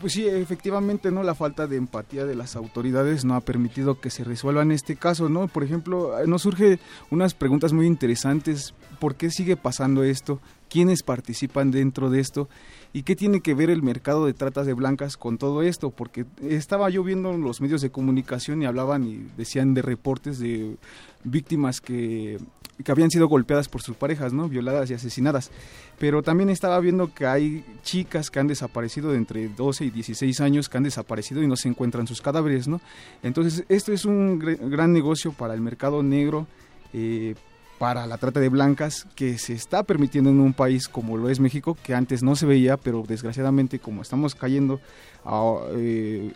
Pues 0.00 0.12
sí, 0.12 0.26
efectivamente, 0.26 1.10
¿no? 1.10 1.22
La 1.22 1.34
falta 1.34 1.66
de 1.66 1.76
empatía 1.76 2.26
de 2.26 2.34
las 2.34 2.56
autoridades 2.56 3.24
no 3.24 3.34
ha 3.34 3.40
permitido 3.40 4.00
que 4.00 4.10
se 4.10 4.22
resuelvan 4.22 4.70
este 4.70 4.96
caso, 4.96 5.30
¿no? 5.30 5.48
Por 5.48 5.64
ejemplo, 5.64 6.14
nos 6.26 6.42
surge 6.42 6.78
unas 7.10 7.32
preguntas 7.32 7.72
muy 7.72 7.86
interesantes. 7.86 8.74
¿Por 9.00 9.14
qué 9.14 9.30
sigue 9.30 9.56
pasando 9.56 10.04
esto? 10.04 10.40
Quiénes 10.68 11.02
participan 11.02 11.70
dentro 11.70 12.10
de 12.10 12.20
esto 12.20 12.48
y 12.92 13.02
qué 13.02 13.16
tiene 13.16 13.40
que 13.40 13.54
ver 13.54 13.70
el 13.70 13.82
mercado 13.82 14.26
de 14.26 14.34
tratas 14.34 14.66
de 14.66 14.74
blancas 14.74 15.16
con 15.16 15.38
todo 15.38 15.62
esto, 15.62 15.90
porque 15.90 16.24
estaba 16.42 16.88
yo 16.90 17.02
viendo 17.02 17.36
los 17.36 17.60
medios 17.60 17.80
de 17.80 17.90
comunicación 17.90 18.62
y 18.62 18.66
hablaban 18.66 19.04
y 19.04 19.26
decían 19.36 19.74
de 19.74 19.82
reportes 19.82 20.38
de 20.38 20.76
víctimas 21.24 21.80
que, 21.80 22.38
que 22.84 22.92
habían 22.92 23.10
sido 23.10 23.28
golpeadas 23.28 23.68
por 23.68 23.82
sus 23.82 23.96
parejas, 23.96 24.32
¿no? 24.32 24.48
violadas 24.48 24.90
y 24.90 24.94
asesinadas. 24.94 25.50
Pero 25.98 26.22
también 26.22 26.48
estaba 26.48 26.78
viendo 26.80 27.12
que 27.12 27.26
hay 27.26 27.64
chicas 27.82 28.30
que 28.30 28.38
han 28.38 28.46
desaparecido 28.46 29.10
de 29.10 29.18
entre 29.18 29.48
12 29.48 29.86
y 29.86 29.90
16 29.90 30.40
años 30.40 30.68
que 30.68 30.76
han 30.76 30.84
desaparecido 30.84 31.42
y 31.42 31.46
no 31.46 31.56
se 31.56 31.68
encuentran 31.68 32.06
sus 32.06 32.22
cadáveres, 32.22 32.68
¿no? 32.68 32.80
Entonces, 33.22 33.64
esto 33.68 33.92
es 33.92 34.04
un 34.04 34.38
gran 34.38 34.92
negocio 34.92 35.32
para 35.32 35.54
el 35.54 35.60
mercado 35.60 36.02
negro, 36.02 36.46
eh, 36.92 37.34
para 37.78 38.06
la 38.06 38.18
trata 38.18 38.40
de 38.40 38.48
blancas 38.48 39.06
que 39.14 39.38
se 39.38 39.54
está 39.54 39.84
permitiendo 39.84 40.30
en 40.30 40.40
un 40.40 40.52
país 40.52 40.88
como 40.88 41.16
lo 41.16 41.30
es 41.30 41.40
México, 41.40 41.76
que 41.82 41.94
antes 41.94 42.22
no 42.22 42.34
se 42.36 42.46
veía, 42.46 42.76
pero 42.76 43.04
desgraciadamente 43.06 43.78
como 43.78 44.02
estamos 44.02 44.34
cayendo 44.34 44.80
eh, 45.76 46.32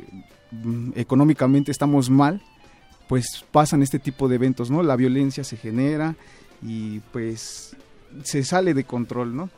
económicamente, 0.95 1.73
estamos 1.73 2.11
mal, 2.11 2.41
pues 3.09 3.45
pasan 3.51 3.83
este 3.83 3.99
tipo 3.99 4.29
de 4.29 4.37
eventos, 4.37 4.71
¿no? 4.71 4.83
La 4.83 4.97
violencia 4.97 5.45
se 5.45 5.57
genera 5.57 6.15
y 6.63 7.01
pues 7.13 7.77
se 8.23 8.45
sale 8.45 8.75
de 8.75 8.85
control, 8.85 9.35
¿no? 9.35 9.51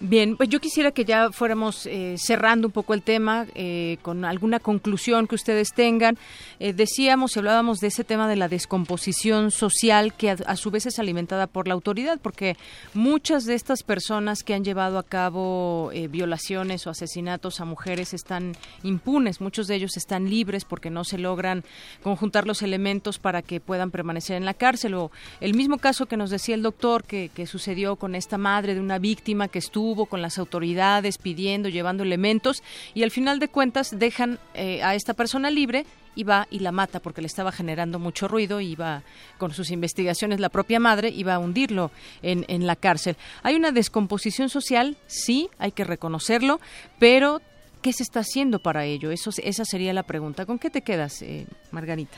Bien, 0.00 0.36
pues 0.36 0.48
yo 0.48 0.60
quisiera 0.60 0.90
que 0.90 1.04
ya 1.04 1.30
fuéramos 1.30 1.86
eh, 1.86 2.16
cerrando 2.18 2.66
un 2.66 2.72
poco 2.72 2.94
el 2.94 3.02
tema 3.02 3.46
eh, 3.54 3.98
con 4.02 4.24
alguna 4.24 4.58
conclusión 4.58 5.28
que 5.28 5.36
ustedes 5.36 5.72
tengan. 5.72 6.18
Eh, 6.58 6.72
decíamos 6.72 7.36
y 7.36 7.38
hablábamos 7.38 7.78
de 7.78 7.86
ese 7.86 8.02
tema 8.02 8.28
de 8.28 8.34
la 8.34 8.48
descomposición 8.48 9.52
social 9.52 10.12
que 10.12 10.30
a, 10.30 10.56
su 10.56 10.72
vez 10.72 10.86
es 10.86 10.98
alimentada 10.98 11.46
por 11.46 11.68
la 11.68 11.74
autoridad, 11.74 12.18
porque 12.20 12.56
muchas 12.92 13.44
de 13.44 13.54
estas 13.54 13.84
personas 13.84 14.42
que 14.42 14.54
han 14.54 14.64
llevado 14.64 14.98
a 14.98 15.04
cabo 15.04 15.92
violaciones 16.10 16.86
o 16.86 16.90
asesinatos 16.90 17.60
a 17.60 17.64
mujeres 17.64 18.14
están 18.14 18.56
impunes, 18.82 19.40
muchos 19.40 19.68
de 19.68 19.76
ellos 19.76 19.96
están 19.96 20.28
libres 20.28 20.64
porque 20.64 20.90
no 20.90 21.04
se 21.04 21.18
logran 21.18 21.62
conjuntar 22.02 22.48
los 22.48 22.62
elementos 22.62 23.18
para 23.20 23.42
que 23.42 23.60
puedan 23.60 23.92
permanecer 23.92 24.36
en 24.36 24.44
la 24.44 24.54
cárcel. 24.54 24.94
O 24.94 25.12
el 25.40 25.54
mismo 25.54 25.78
caso 25.78 26.06
que 26.06 26.16
nos 26.16 26.30
decía 26.30 26.56
el 26.56 26.62
doctor 26.62 27.04
que, 27.04 27.30
que 27.32 27.46
sucedió 27.46 27.94
con 27.94 28.16
esta 28.16 28.38
madre 28.38 28.74
de 28.74 28.80
una 28.80 28.98
víctima 28.98 29.46
que 29.46 29.60
estuvo 29.60 29.83
con 30.08 30.22
las 30.22 30.38
autoridades 30.38 31.18
pidiendo, 31.18 31.68
llevando 31.68 32.02
elementos 32.02 32.62
y 32.94 33.02
al 33.02 33.10
final 33.10 33.38
de 33.38 33.48
cuentas 33.48 33.98
dejan 33.98 34.38
eh, 34.54 34.82
a 34.82 34.94
esta 34.94 35.12
persona 35.12 35.50
libre 35.50 35.84
y 36.14 36.24
va 36.24 36.46
y 36.50 36.60
la 36.60 36.72
mata 36.72 37.00
porque 37.00 37.20
le 37.20 37.26
estaba 37.26 37.52
generando 37.52 37.98
mucho 37.98 38.28
ruido 38.28 38.60
y 38.60 38.76
va 38.76 39.02
con 39.36 39.52
sus 39.52 39.70
investigaciones 39.70 40.40
la 40.40 40.48
propia 40.48 40.80
madre 40.80 41.10
iba 41.10 41.34
a 41.34 41.38
hundirlo 41.38 41.90
en, 42.22 42.44
en 42.48 42.66
la 42.66 42.76
cárcel. 42.76 43.16
Hay 43.42 43.56
una 43.56 43.72
descomposición 43.72 44.48
social, 44.48 44.96
sí, 45.06 45.50
hay 45.58 45.72
que 45.72 45.84
reconocerlo, 45.84 46.60
pero 46.98 47.42
¿qué 47.82 47.92
se 47.92 48.04
está 48.04 48.20
haciendo 48.20 48.60
para 48.60 48.86
ello? 48.86 49.10
Eso, 49.10 49.30
esa 49.42 49.64
sería 49.64 49.92
la 49.92 50.04
pregunta. 50.04 50.46
¿Con 50.46 50.58
qué 50.58 50.70
te 50.70 50.82
quedas, 50.82 51.20
eh, 51.20 51.46
Margarita? 51.72 52.16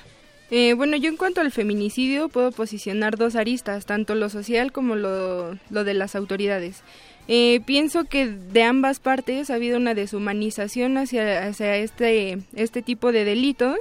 Eh, 0.50 0.74
bueno, 0.74 0.96
yo 0.96 1.08
en 1.08 1.16
cuanto 1.16 1.40
al 1.40 1.50
feminicidio 1.50 2.28
puedo 2.28 2.52
posicionar 2.52 3.16
dos 3.16 3.34
aristas, 3.34 3.84
tanto 3.84 4.14
lo 4.14 4.28
social 4.28 4.70
como 4.70 4.94
lo, 4.94 5.58
lo 5.70 5.84
de 5.84 5.94
las 5.94 6.14
autoridades. 6.14 6.82
Eh, 7.28 7.60
pienso 7.66 8.04
que 8.04 8.26
de 8.26 8.62
ambas 8.62 9.00
partes 9.00 9.50
ha 9.50 9.54
habido 9.54 9.78
una 9.78 9.94
deshumanización 9.94 10.96
hacia, 10.96 11.46
hacia 11.46 11.76
este, 11.76 12.38
este 12.54 12.82
tipo 12.82 13.10
de 13.10 13.24
delito 13.24 13.74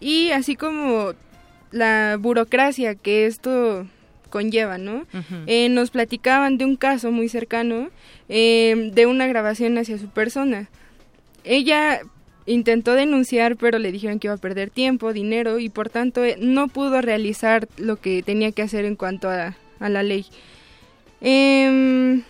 y 0.00 0.30
así 0.30 0.54
como 0.54 1.14
la 1.70 2.18
burocracia 2.20 2.94
que 2.94 3.26
esto 3.26 3.86
conlleva, 4.28 4.78
¿no? 4.78 5.06
Eh, 5.46 5.68
nos 5.68 5.90
platicaban 5.90 6.58
de 6.58 6.64
un 6.64 6.76
caso 6.76 7.10
muy 7.10 7.28
cercano 7.28 7.88
eh, 8.28 8.90
de 8.92 9.06
una 9.06 9.26
grabación 9.28 9.78
hacia 9.78 9.96
su 9.96 10.08
persona. 10.08 10.68
Ella 11.44 12.00
intentó 12.44 12.94
denunciar, 12.94 13.56
pero 13.56 13.78
le 13.78 13.92
dijeron 13.92 14.18
que 14.18 14.26
iba 14.26 14.34
a 14.34 14.38
perder 14.38 14.70
tiempo, 14.70 15.12
dinero 15.12 15.58
y 15.58 15.68
por 15.68 15.88
tanto 15.88 16.22
no 16.40 16.68
pudo 16.68 17.00
realizar 17.00 17.68
lo 17.78 17.96
que 17.96 18.22
tenía 18.22 18.52
que 18.52 18.62
hacer 18.62 18.84
en 18.84 18.96
cuanto 18.96 19.30
a, 19.30 19.56
a 19.78 19.88
la 19.88 20.02
ley. 20.02 20.26
Eh, 21.20 22.22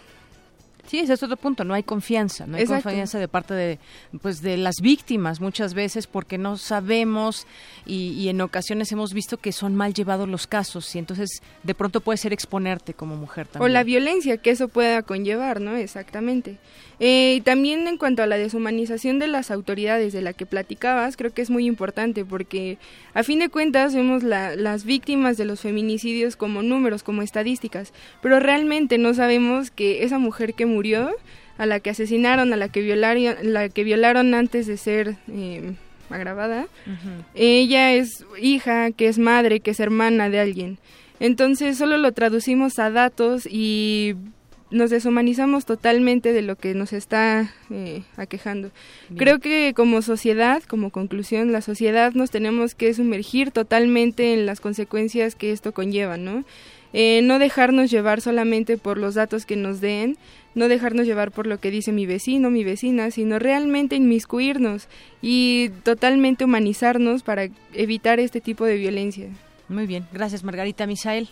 Sí, 0.94 1.00
ese 1.00 1.14
es 1.14 1.24
otro 1.24 1.36
punto, 1.36 1.64
no 1.64 1.74
hay 1.74 1.82
confianza, 1.82 2.46
no 2.46 2.56
hay 2.56 2.66
confianza 2.66 3.18
de 3.18 3.26
parte 3.26 3.52
de, 3.52 3.80
pues, 4.22 4.42
de 4.42 4.56
las 4.56 4.76
víctimas 4.80 5.40
muchas 5.40 5.74
veces 5.74 6.06
porque 6.06 6.38
no 6.38 6.56
sabemos 6.56 7.48
y, 7.84 8.28
en 8.28 8.40
ocasiones 8.40 8.92
hemos 8.92 9.12
visto 9.12 9.38
que 9.38 9.50
son 9.50 9.74
mal 9.74 9.92
llevados 9.92 10.28
los 10.28 10.46
casos 10.46 10.94
y 10.94 11.00
entonces 11.00 11.42
de 11.64 11.74
pronto 11.74 12.00
puede 12.00 12.16
ser 12.16 12.32
exponerte 12.32 12.94
como 12.94 13.16
mujer 13.16 13.48
también. 13.48 13.68
O 13.68 13.74
la 13.74 13.82
violencia 13.82 14.36
que 14.36 14.50
eso 14.50 14.68
pueda 14.68 15.02
conllevar, 15.02 15.60
¿no? 15.60 15.74
Exactamente. 15.74 16.58
Eh, 17.00 17.40
también 17.44 17.86
en 17.86 17.96
cuanto 17.96 18.22
a 18.22 18.26
la 18.26 18.36
deshumanización 18.36 19.18
de 19.18 19.26
las 19.26 19.50
autoridades 19.50 20.12
de 20.12 20.22
la 20.22 20.32
que 20.32 20.46
platicabas, 20.46 21.16
creo 21.16 21.32
que 21.32 21.42
es 21.42 21.50
muy 21.50 21.66
importante 21.66 22.24
porque 22.24 22.78
a 23.14 23.22
fin 23.22 23.40
de 23.40 23.48
cuentas 23.48 23.94
vemos 23.94 24.22
las 24.22 24.84
víctimas 24.84 25.36
de 25.36 25.44
los 25.44 25.60
feminicidios 25.60 26.36
como 26.36 26.62
números, 26.62 27.02
como 27.02 27.22
estadísticas, 27.22 27.92
pero 28.22 28.40
realmente 28.40 28.98
no 28.98 29.14
sabemos 29.14 29.70
que 29.70 30.04
esa 30.04 30.18
mujer 30.18 30.54
que 30.54 30.66
murió, 30.66 31.10
a 31.58 31.66
la 31.66 31.80
que 31.80 31.90
asesinaron, 31.90 32.52
a 32.52 32.56
la 32.56 32.68
que 32.68 32.80
violaron, 32.80 33.36
la 33.42 33.68
que 33.68 33.84
violaron 33.84 34.34
antes 34.34 34.66
de 34.66 34.76
ser 34.76 35.16
eh, 35.28 35.74
agravada, 36.10 36.66
ella 37.34 37.92
es 37.92 38.24
hija, 38.40 38.90
que 38.90 39.08
es 39.08 39.18
madre, 39.18 39.60
que 39.60 39.70
es 39.70 39.80
hermana 39.80 40.28
de 40.30 40.40
alguien. 40.40 40.78
Entonces 41.20 41.78
solo 41.78 41.96
lo 41.96 42.12
traducimos 42.12 42.78
a 42.78 42.90
datos 42.90 43.46
y 43.46 44.14
nos 44.74 44.90
deshumanizamos 44.90 45.66
totalmente 45.66 46.32
de 46.32 46.42
lo 46.42 46.56
que 46.56 46.74
nos 46.74 46.92
está 46.92 47.52
eh, 47.70 48.02
aquejando. 48.16 48.72
Creo 49.16 49.38
que 49.38 49.72
como 49.74 50.02
sociedad, 50.02 50.62
como 50.64 50.90
conclusión, 50.90 51.52
la 51.52 51.60
sociedad 51.60 52.12
nos 52.12 52.32
tenemos 52.32 52.74
que 52.74 52.92
sumergir 52.92 53.52
totalmente 53.52 54.34
en 54.34 54.46
las 54.46 54.60
consecuencias 54.60 55.36
que 55.36 55.52
esto 55.52 55.72
conlleva, 55.72 56.16
¿no? 56.16 56.44
Eh, 56.92 57.20
no 57.22 57.38
dejarnos 57.38 57.90
llevar 57.90 58.20
solamente 58.20 58.76
por 58.76 58.98
los 58.98 59.14
datos 59.14 59.46
que 59.46 59.56
nos 59.56 59.80
den, 59.80 60.16
no 60.56 60.66
dejarnos 60.66 61.06
llevar 61.06 61.30
por 61.30 61.46
lo 61.46 61.58
que 61.58 61.70
dice 61.70 61.92
mi 61.92 62.04
vecino, 62.04 62.50
mi 62.50 62.64
vecina, 62.64 63.12
sino 63.12 63.38
realmente 63.38 63.94
inmiscuirnos 63.94 64.88
y 65.22 65.70
totalmente 65.84 66.44
humanizarnos 66.44 67.22
para 67.22 67.48
evitar 67.74 68.18
este 68.18 68.40
tipo 68.40 68.64
de 68.64 68.76
violencia. 68.76 69.28
Muy 69.68 69.86
bien, 69.86 70.04
gracias 70.12 70.42
Margarita 70.42 70.86
Misael. 70.86 71.28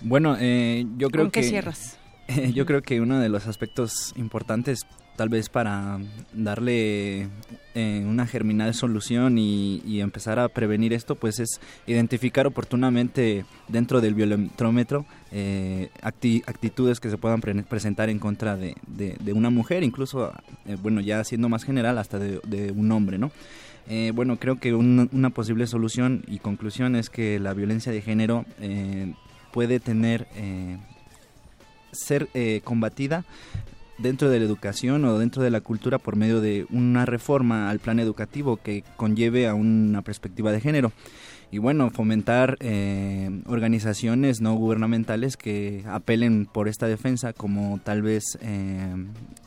Bueno, 0.00 0.36
eh, 0.40 0.86
yo 0.96 1.10
creo 1.10 1.26
que... 1.30 1.40
qué 1.40 1.46
cierras? 1.46 1.99
yo 2.54 2.66
creo 2.66 2.82
que 2.82 3.00
uno 3.00 3.18
de 3.18 3.28
los 3.28 3.46
aspectos 3.46 4.12
importantes 4.16 4.86
tal 5.16 5.28
vez 5.28 5.50
para 5.50 5.98
darle 6.32 7.28
eh, 7.74 8.04
una 8.06 8.26
germinal 8.26 8.72
solución 8.72 9.36
y, 9.36 10.00
empezar 10.00 10.38
a 10.38 10.48
prevenir 10.48 10.94
esto, 10.94 11.14
pues 11.14 11.40
es 11.40 11.60
identificar 11.86 12.46
oportunamente 12.46 13.44
dentro 13.68 14.00
del 14.00 14.14
violentómetro 14.14 15.04
eh, 15.30 15.90
actitudes 16.00 17.00
que 17.00 17.10
se 17.10 17.18
puedan 17.18 17.42
presentar 17.42 18.08
en 18.08 18.18
contra 18.18 18.56
de, 18.56 18.74
una 19.34 19.50
mujer, 19.50 19.82
incluso, 19.82 20.32
eh, 20.64 20.78
bueno, 20.80 21.02
ya 21.02 21.22
siendo 21.22 21.50
más 21.50 21.64
general, 21.64 21.98
hasta 21.98 22.18
de, 22.18 22.72
un 22.74 22.90
hombre, 22.90 23.18
¿no? 23.18 23.30
bueno, 24.14 24.38
creo 24.38 24.58
que 24.60 24.72
una 24.72 25.30
posible 25.30 25.66
solución 25.66 26.22
y 26.28 26.38
conclusión 26.38 26.96
es 26.96 27.10
que 27.10 27.40
la 27.40 27.52
violencia 27.54 27.90
de 27.90 28.00
género 28.00 28.46
puede 29.52 29.80
tener 29.80 30.28
ser 31.92 32.28
eh, 32.34 32.60
combatida 32.64 33.24
dentro 33.98 34.30
de 34.30 34.38
la 34.38 34.44
educación 34.44 35.04
o 35.04 35.18
dentro 35.18 35.42
de 35.42 35.50
la 35.50 35.60
cultura 35.60 35.98
por 35.98 36.16
medio 36.16 36.40
de 36.40 36.66
una 36.70 37.04
reforma 37.06 37.70
al 37.70 37.80
plan 37.80 38.00
educativo 38.00 38.56
que 38.56 38.82
conlleve 38.96 39.46
a 39.46 39.54
una 39.54 40.02
perspectiva 40.02 40.52
de 40.52 40.60
género. 40.60 40.92
Y 41.52 41.58
bueno, 41.58 41.90
fomentar 41.90 42.56
eh, 42.60 43.28
organizaciones 43.46 44.40
no 44.40 44.54
gubernamentales 44.54 45.36
que 45.36 45.82
apelen 45.88 46.46
por 46.46 46.68
esta 46.68 46.86
defensa, 46.86 47.32
como 47.32 47.80
tal 47.82 48.02
vez, 48.02 48.38
eh, 48.40 48.94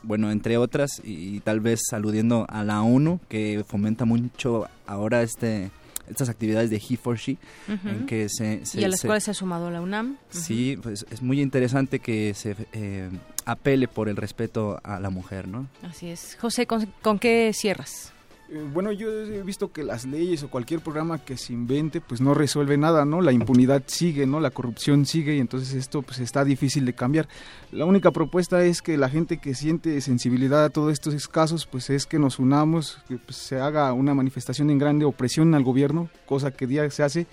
bueno, 0.04 0.30
entre 0.30 0.58
otras, 0.58 1.02
y, 1.04 1.38
y 1.38 1.40
tal 1.40 1.62
vez 1.62 1.80
aludiendo 1.94 2.46
a 2.50 2.66
la 2.66 2.82
ONU, 2.82 3.22
que 3.30 3.64
fomenta 3.66 4.04
mucho 4.04 4.68
ahora 4.86 5.24
este 5.24 5.72
estas 6.10 6.30
actividades 6.30 6.70
de 6.70 6.78
He 6.78 6.98
for 6.98 7.18
She, 7.18 7.38
en 7.68 8.06
que 8.06 8.30
se, 8.30 8.62
y 8.74 8.84
a 8.84 8.88
las 8.88 9.02
cuales 9.02 9.24
se 9.24 9.32
ha 9.32 9.34
sumado 9.34 9.70
la 9.72 9.82
UNAM. 9.82 10.18
Sí, 10.30 10.78
pues 10.82 11.06
es 11.10 11.22
muy 11.22 11.42
interesante 11.42 12.00
que 12.00 12.34
se 12.34 12.56
eh, 12.74 13.10
apele 13.46 13.88
por 13.88 14.10
el 14.10 14.16
respeto 14.16 14.80
a 14.84 15.00
la 15.00 15.10
mujer, 15.10 15.48
¿no? 15.48 15.68
Así 15.82 16.10
es. 16.10 16.38
José, 16.40 16.68
con 16.68 17.20
qué 17.20 17.52
cierras? 17.54 18.13
Eh, 18.54 18.64
bueno, 18.72 18.92
yo 18.92 19.10
he 19.10 19.42
visto 19.42 19.72
que 19.72 19.82
las 19.82 20.06
leyes 20.06 20.44
o 20.44 20.48
cualquier 20.48 20.80
programa 20.80 21.18
que 21.18 21.38
se 21.38 21.54
invente, 21.54 22.02
pues 22.02 22.22
no 22.22 22.36
resuelve 22.36 22.78
nada, 22.78 23.04
¿no? 23.04 23.20
La 23.20 23.32
impunidad 23.32 23.82
sigue, 23.88 24.28
¿no? 24.28 24.40
La 24.40 24.52
corrupción 24.52 25.08
sigue 25.08 25.36
y 25.36 25.40
entonces 25.40 25.74
esto 25.74 26.04
pues 26.04 26.20
está 26.20 26.46
difícil 26.46 26.86
de 26.86 26.94
cambiar. 26.94 27.28
La 27.72 27.86
única 27.86 28.12
propuesta 28.12 28.64
es 28.64 28.84
que 28.84 28.96
la 28.96 29.10
gente 29.10 29.40
que 29.40 29.56
siente 29.56 30.00
sensibilidad 30.02 30.64
a 30.66 30.70
todos 30.70 30.94
estos 30.94 31.28
casos, 31.28 31.66
pues 31.66 31.90
es 31.90 32.06
que 32.06 32.20
nos 32.20 32.38
unamos, 32.38 33.00
que 33.08 33.18
pues, 33.18 33.38
se 33.38 33.60
haga 33.60 33.92
una 33.92 34.14
manifestación 34.14 34.70
en 34.70 34.78
grande 34.78 35.06
opresión 35.06 35.56
al 35.56 35.64
gobierno, 35.64 36.10
cosa 36.28 36.52
que 36.52 36.68
día 36.68 36.88
se 36.92 37.02
hace, 37.02 37.26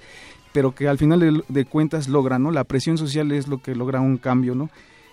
pero 0.55 0.75
que 0.75 0.89
al 0.89 0.97
final 0.97 1.21
de, 1.21 1.43
de 1.49 1.65
cuentas 1.67 2.09
logra, 2.09 2.39
¿no? 2.39 2.51
La 2.51 2.65
presión 2.65 2.97
social 2.97 3.31
es 3.33 3.47
lo 3.47 3.61
que 3.61 3.75
logra 3.75 4.01
un 4.01 4.17
cambio, 4.17 4.55
¿no? 4.55 4.71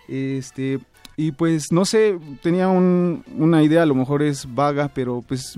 Este, 0.08 0.80
y 1.19 1.31
pues 1.31 1.72
no 1.72 1.84
sé, 1.84 2.19
tenía 2.44 2.68
una 2.69 3.64
idea, 3.64 3.81
a 3.81 3.88
lo 3.88 3.95
mejor 3.95 4.22
es 4.22 4.53
vaga, 4.53 4.91
pero 4.94 5.23
pues, 5.27 5.56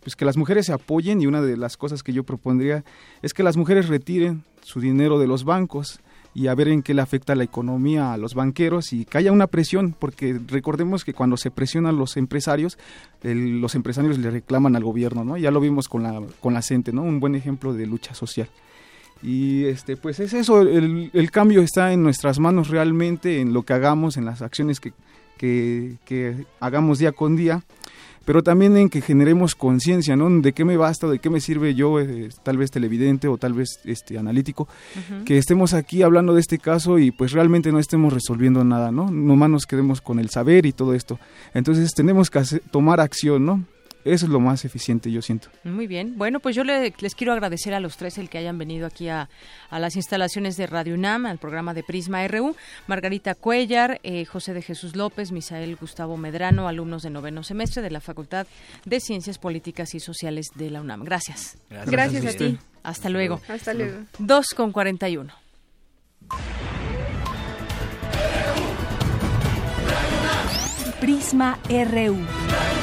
pues 0.00 0.14
que 0.14 0.26
las 0.26 0.36
mujeres 0.36 0.66
se 0.66 0.74
apoyen 0.74 1.22
y 1.22 1.26
una 1.26 1.40
de 1.40 1.56
las 1.56 1.78
cosas 1.78 2.02
que 2.02 2.12
yo 2.12 2.22
propondría 2.22 2.84
es 3.22 3.32
que 3.32 3.42
las 3.42 3.56
mujeres 3.56 3.88
retiren 3.88 4.44
su 4.60 4.78
dinero 4.78 5.18
de 5.18 5.26
los 5.26 5.44
bancos 5.44 6.00
y 6.34 6.48
a 6.48 6.54
ver 6.54 6.68
en 6.68 6.82
qué 6.82 6.92
le 6.92 7.00
afecta 7.00 7.34
la 7.34 7.44
economía 7.44 8.12
a 8.12 8.18
los 8.18 8.34
banqueros 8.34 8.92
y 8.92 9.06
que 9.06 9.16
haya 9.16 9.32
una 9.32 9.46
presión, 9.46 9.96
porque 9.98 10.38
recordemos 10.46 11.02
que 11.02 11.14
cuando 11.14 11.38
se 11.38 11.50
presionan 11.50 11.96
los 11.96 12.18
empresarios, 12.18 12.76
los 13.22 13.74
empresarios 13.74 14.18
le 14.18 14.30
reclaman 14.30 14.76
al 14.76 14.84
gobierno, 14.84 15.24
¿no? 15.24 15.38
Ya 15.38 15.50
lo 15.50 15.60
vimos 15.60 15.88
con 15.88 16.02
la, 16.02 16.22
con 16.40 16.52
la 16.52 16.60
CENTE, 16.60 16.92
¿no? 16.92 17.02
Un 17.02 17.20
buen 17.20 17.34
ejemplo 17.34 17.72
de 17.72 17.86
lucha 17.86 18.14
social. 18.14 18.48
Y 19.22 19.64
este, 19.64 19.96
pues 19.96 20.18
es 20.20 20.32
eso, 20.32 20.62
el, 20.62 21.10
el, 21.12 21.30
cambio 21.30 21.60
está 21.60 21.92
en 21.92 22.02
nuestras 22.02 22.38
manos 22.38 22.68
realmente, 22.68 23.40
en 23.40 23.52
lo 23.52 23.62
que 23.64 23.74
hagamos, 23.74 24.16
en 24.16 24.24
las 24.24 24.40
acciones 24.40 24.80
que, 24.80 24.92
que, 25.36 26.46
hagamos 26.58 26.98
día 26.98 27.12
con 27.12 27.36
día. 27.36 27.62
pero 28.24 28.42
también 28.42 28.76
en 28.76 28.88
que 28.88 29.00
generemos 29.00 29.54
conciencia, 29.54 30.14
¿no? 30.16 30.30
De 30.40 30.52
qué 30.52 30.64
me 30.64 30.76
basta, 30.76 31.08
de 31.08 31.18
qué 31.18 31.30
me 31.30 31.40
sirve 31.40 31.74
yo, 31.74 31.98
eh, 32.00 32.28
tal 32.42 32.56
vez 32.56 32.70
televidente 32.70 33.28
o 33.28 33.36
tal 33.38 33.54
vez 33.54 33.80
este 33.84 34.18
analítico, 34.18 34.68
que 35.24 35.36
estemos 35.36 35.74
aquí 35.74 36.02
hablando 36.02 36.34
de 36.34 36.40
este 36.40 36.58
caso 36.58 36.98
y 36.98 37.10
pues 37.10 37.32
realmente 37.32 37.72
no 37.72 37.78
estemos 37.78 38.12
resolviendo 38.12 38.62
nada, 38.62 38.92
¿no? 38.92 39.10
Nomás 39.10 39.50
nos 39.50 39.66
quedemos 39.66 40.00
con 40.00 40.18
el 40.18 40.30
saber 40.30 40.64
y 40.64 40.72
todo 40.72 40.94
esto. 40.94 41.18
Entonces 41.54 41.90
tenemos 41.92 42.30
que 42.30 42.40
tomar 42.70 43.00
acción, 43.00 43.44
¿no? 43.44 43.64
Eso 44.04 44.26
es 44.26 44.32
lo 44.32 44.40
más 44.40 44.64
eficiente, 44.64 45.10
yo 45.10 45.20
siento. 45.20 45.48
Muy 45.64 45.86
bien. 45.86 46.16
Bueno, 46.16 46.40
pues 46.40 46.56
yo 46.56 46.64
les 46.64 47.14
quiero 47.14 47.32
agradecer 47.32 47.74
a 47.74 47.80
los 47.80 47.96
tres 47.96 48.16
el 48.18 48.30
que 48.30 48.38
hayan 48.38 48.58
venido 48.58 48.86
aquí 48.86 49.08
a, 49.08 49.28
las 49.70 49.96
instalaciones 49.96 50.56
de 50.56 50.66
Radio 50.66 50.94
UNAM, 50.94 51.26
al 51.26 51.38
programa 51.38 51.74
de 51.74 51.82
Prisma 51.82 52.26
RU. 52.26 52.56
Margarita 52.86 53.34
Cuellar, 53.34 54.00
eh, 54.02 54.24
José 54.24 54.54
de 54.54 54.62
Jesús 54.62 54.96
López, 54.96 55.32
Misael 55.32 55.76
Gustavo 55.76 56.16
Medrano, 56.16 56.66
alumnos 56.66 57.02
de 57.02 57.10
noveno 57.10 57.42
semestre 57.42 57.82
de 57.82 57.90
la 57.90 58.00
Facultad 58.00 58.46
de 58.84 59.00
Ciencias 59.00 59.38
Políticas 59.38 59.94
y 59.94 60.00
Sociales 60.00 60.46
de 60.54 60.70
la 60.70 60.80
UNAM. 60.80 61.04
Gracias. 61.04 61.58
Gracias, 61.68 62.24
a 62.24 62.36
ti. 62.36 62.58
Hasta 62.82 63.10
luego. 63.10 63.40
Hasta 63.48 63.74
luego. 63.74 63.98
2 64.18 64.46
con 64.56 64.72
41. 64.72 65.32
Prisma 71.00 71.58
RU. 71.68 72.79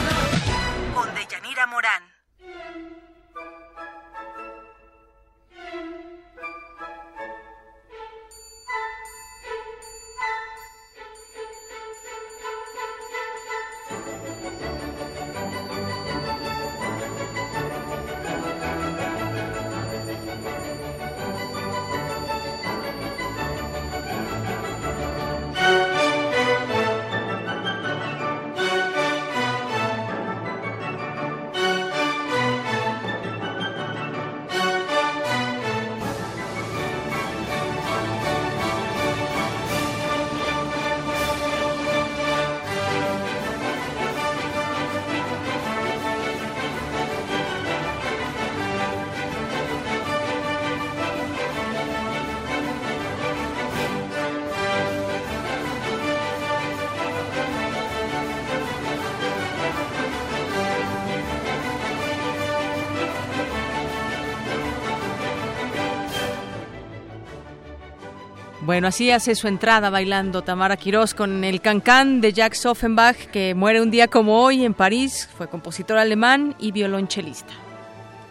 Bueno, 68.78 68.90
así 68.90 69.10
hace 69.10 69.34
su 69.34 69.48
entrada 69.48 69.90
bailando 69.90 70.44
Tamara 70.44 70.78
Quirós 70.78 71.16
con 71.16 71.44
el 71.44 71.62
cancán 71.62 72.22
de 72.22 72.32
Jacques 72.32 72.64
Offenbach, 72.68 73.18
que 73.32 73.56
muere 73.56 73.82
un 73.82 73.90
día 73.90 74.08
como 74.08 74.44
hoy 74.44 74.64
en 74.64 74.76
París. 74.76 75.28
Fue 75.36 75.50
compositor 75.50 75.98
alemán 75.98 76.54
y 76.60 76.72
violonchelista. 76.72 77.54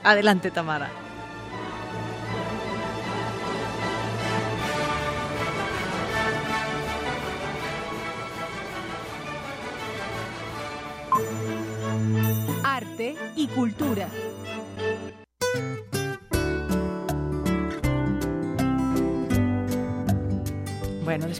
Adelante, 0.05 0.53
Tamara. 0.53 1.06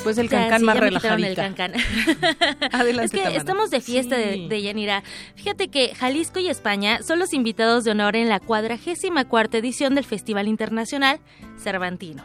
Después 0.07 0.17
del 0.17 0.29
cancán 0.29 0.63
más 0.63 0.79
relajadita. 0.79 1.47
Adelante, 2.73 3.05
es 3.05 3.29
que 3.29 3.37
estamos 3.37 3.71
de 3.71 3.81
fiesta 3.81 4.17
de, 4.17 4.63
Yanira. 4.63 5.03
Fíjate 5.35 5.69
que 5.69 5.95
Jalisco 5.95 6.39
y 6.39 6.49
España 6.49 7.03
son 7.03 7.19
los 7.19 7.33
invitados 7.33 7.85
de 7.85 7.91
honor 7.91 8.17
en 8.17 8.29
la 8.29 8.41
cuadragésima 8.41 9.25
cuarta 9.27 9.59
edición 9.59 9.95
del 9.95 10.05
Festival 10.05 10.49
Internacional 10.49 11.19
Cervantino. 11.59 12.25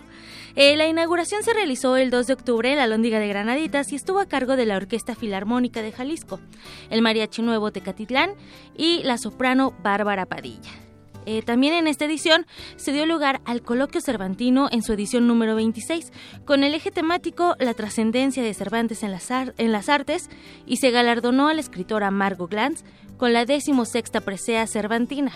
Eh, 0.55 0.75
la 0.75 0.87
inauguración 0.87 1.43
se 1.43 1.53
realizó 1.53 1.95
el 1.95 2.09
2 2.09 2.27
de 2.27 2.33
octubre 2.33 2.71
en 2.71 2.77
la 2.77 2.87
Lóndiga 2.87 3.19
de 3.19 3.27
Granaditas 3.27 3.91
y 3.93 3.95
estuvo 3.95 4.19
a 4.19 4.25
cargo 4.25 4.57
de 4.57 4.65
la 4.65 4.75
Orquesta 4.75 5.15
Filarmónica 5.15 5.81
de 5.81 5.93
Jalisco, 5.93 6.41
el 6.89 7.01
Mariachi 7.01 7.41
Nuevo 7.41 7.71
Tecatitlán 7.71 8.31
y 8.77 9.01
la 9.03 9.17
soprano 9.17 9.73
Bárbara 9.81 10.25
Padilla. 10.25 10.90
Eh, 11.25 11.41
también 11.41 11.73
en 11.73 11.87
esta 11.87 12.05
edición 12.05 12.45
se 12.75 12.91
dio 12.91 13.05
lugar 13.05 13.41
al 13.45 13.61
coloquio 13.61 14.01
cervantino 14.01 14.67
en 14.71 14.83
su 14.83 14.93
edición 14.93 15.27
número 15.27 15.55
26, 15.55 16.11
con 16.45 16.63
el 16.63 16.73
eje 16.73 16.91
temático 16.91 17.55
La 17.59 17.73
trascendencia 17.73 18.43
de 18.43 18.53
Cervantes 18.53 19.03
en 19.03 19.11
las, 19.11 19.29
en 19.31 19.71
las 19.71 19.89
artes, 19.89 20.29
y 20.65 20.77
se 20.77 20.91
galardonó 20.91 21.47
a 21.47 21.53
la 21.53 21.61
escritora 21.61 22.11
Margot 22.11 22.49
Glantz 22.49 22.83
con 23.17 23.33
la 23.33 23.45
decimosexta 23.45 24.21
presea 24.21 24.65
cervantina. 24.67 25.31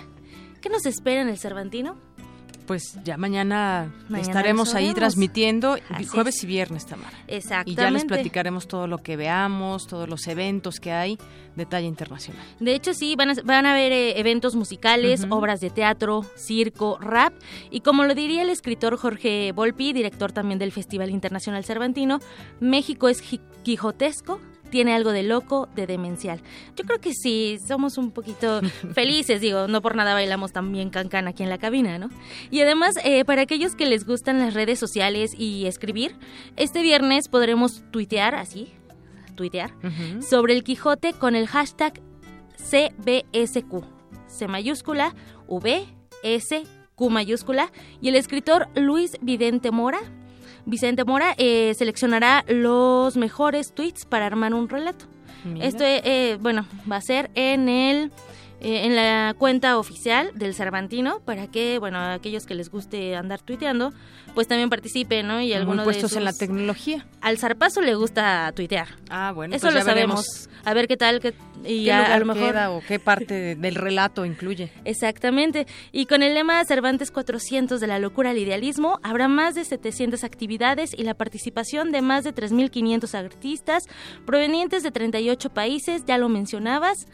¿Qué 0.62 0.70
nos 0.70 0.88
espera 0.88 1.22
en 1.22 1.30
el 1.30 1.38
Cervantino? 1.38 1.96
Pues 2.66 2.98
ya 3.04 3.18
mañana, 3.18 3.92
estaremos 4.18 4.74
ahí 4.74 4.94
transmitiendo 4.94 5.78
jueves 6.10 6.44
y 6.44 6.48
viernes, 6.48 6.86
Tamara. 6.86 7.18
Exactamente. 7.28 7.72
Y 7.72 7.76
ya 7.76 7.92
les 7.92 8.06
platicaremos 8.06 8.68
todo 8.68 8.88
lo 8.88 9.00
que 9.00 9.16
veamos, 9.16 9.88
todos 9.88 10.10
los 10.10 10.28
eventos 10.28 10.80
que 10.80 10.92
hay 10.92 11.18
de 11.56 11.66
talla 11.66 11.88
internacional. 11.88 12.46
De 12.60 12.76
hecho, 12.76 12.94
sí, 12.94 13.16
van 13.16 13.32
a, 13.32 13.34
van 13.44 13.66
a 13.66 13.72
haber 13.72 13.92
eh, 13.92 14.20
eventos 14.20 14.56
musicales, 14.56 15.26
obras 15.30 15.62
de 15.62 15.70
teatro, 15.70 16.26
circo, 16.36 16.98
rap. 17.00 17.34
Y 17.72 17.82
como 17.82 18.04
lo 18.04 18.14
diría 18.14 18.42
el 18.42 18.50
escritor 18.50 18.98
Jorge 18.98 19.52
Volpi, 19.54 19.94
director 19.94 20.32
también 20.32 20.60
del 20.60 20.72
Festival 20.72 21.10
Internacional 21.10 21.64
Cervantino, 21.64 22.20
México 22.60 23.10
es 23.10 23.22
quijotesco, 23.64 24.40
tiene 24.76 24.94
algo 24.94 25.14
de 25.14 25.24
loco, 25.24 25.70
de 25.74 25.88
demencial. 25.88 26.42
Yo 26.76 26.84
creo 26.84 27.00
que 27.00 27.14
sí, 27.14 27.60
somos 27.66 27.98
un 27.98 28.12
poquito 28.12 28.60
felices, 28.94 29.40
digo, 29.40 29.70
no 29.70 29.82
por 29.82 29.96
nada 29.96 30.14
bailamos 30.14 30.52
también 30.52 30.90
cancan 30.90 31.30
aquí 31.30 31.44
en 31.44 31.50
la 31.50 31.58
cabina, 31.58 31.98
¿no? 31.98 32.10
Y 32.52 32.60
además, 32.60 32.96
eh, 33.06 33.24
para 33.24 33.44
aquellos 33.44 33.74
que 33.74 33.86
les 33.86 34.06
gustan 34.06 34.38
las 34.38 34.54
redes 34.54 34.78
sociales 34.78 35.32
y 35.34 35.66
escribir, 35.66 36.18
este 36.58 36.82
viernes 36.82 37.30
podremos 37.30 37.90
tuitear, 37.92 38.36
así, 38.36 38.74
tuitear, 39.36 39.72
sobre 40.20 40.54
el 40.54 40.66
Quijote 40.66 41.14
con 41.14 41.38
el 41.38 41.48
hashtag 41.48 42.02
CBSQ, 42.58 43.82
C 44.28 44.50
mayúscula, 44.50 45.16
V, 45.48 45.86
S, 46.22 46.64
Q 46.96 47.10
mayúscula, 47.10 47.72
y 48.02 48.10
el 48.10 48.18
escritor 48.18 48.68
Luis 48.76 49.18
Vidente 49.22 49.72
Mora 49.72 50.02
Vicente 50.66 51.04
Mora 51.04 51.36
eh, 51.38 51.74
seleccionará 51.76 52.44
los 52.48 53.18
mejores 53.18 53.74
tweets 53.74 54.06
para 54.06 54.26
armar 54.26 54.54
un 54.54 54.70
relato. 54.70 55.06
Esto, 55.62 55.84
eh, 55.84 56.40
bueno, 56.42 56.66
va 56.92 56.96
a 56.96 57.02
ser 57.02 57.30
en 57.36 57.70
el 57.70 58.12
eh, 58.62 58.86
en 58.86 58.96
la 58.96 59.36
cuenta 59.38 59.78
oficial 59.78 60.32
del 60.36 60.54
Cervantino 60.54 61.20
para 61.20 61.48
que, 61.48 61.80
bueno, 61.80 62.00
aquellos 62.00 62.46
que 62.46 62.56
les 62.56 62.70
guste 62.70 63.16
andar 63.16 63.42
tuiteando, 63.42 63.94
pues 64.34 64.48
también 64.48 64.70
participen, 64.70 65.28
¿no? 65.28 65.42
Y 65.42 65.54
algunos 65.54 65.84
puestos 65.84 66.16
en 66.16 66.24
la 66.24 66.34
tecnología. 66.34 67.06
Al 67.22 67.38
zarpazo 67.38 67.82
le 67.82 67.96
gusta 67.96 68.52
tuitear. 68.56 68.88
Ah, 69.10 69.32
bueno, 69.34 69.56
eso 69.56 69.68
pues 69.68 69.76
lo 69.76 69.82
sabemos. 69.82 70.50
A 70.64 70.74
ver 70.74 70.88
qué 70.88 70.98
tal, 70.98 71.20
que 71.20 71.34
y 71.64 71.90
a, 71.90 72.18
lo 72.20 72.26
mejor 72.26 72.52
queda, 72.52 72.72
o 72.72 72.82
qué 72.82 73.00
parte 73.00 73.56
del 73.56 73.76
relato 73.76 74.26
incluye. 74.26 74.72
Exactamente. 74.84 75.68
Y 75.92 76.06
con 76.06 76.24
el 76.24 76.34
lema 76.34 76.64
Cervantes 76.66 77.12
400 77.12 77.80
de 77.80 77.88
la 77.88 78.00
locura 78.00 78.32
al 78.32 78.38
idealismo, 78.38 79.00
habrá 79.04 79.28
más 79.28 79.56
de 79.56 79.64
700 79.64 80.24
actividades 80.24 80.94
y 80.94 81.04
la 81.04 81.14
participación 81.14 81.92
de 81.92 82.02
más 82.02 82.24
de 82.24 82.34
3.500 82.34 83.14
artistas 83.16 83.84
provenientes 84.26 84.84
de 84.84 84.92
38 84.92 85.50
países, 85.50 86.04
ya 86.06 86.18
lo 86.18 86.30
mencionabas. 86.30 87.08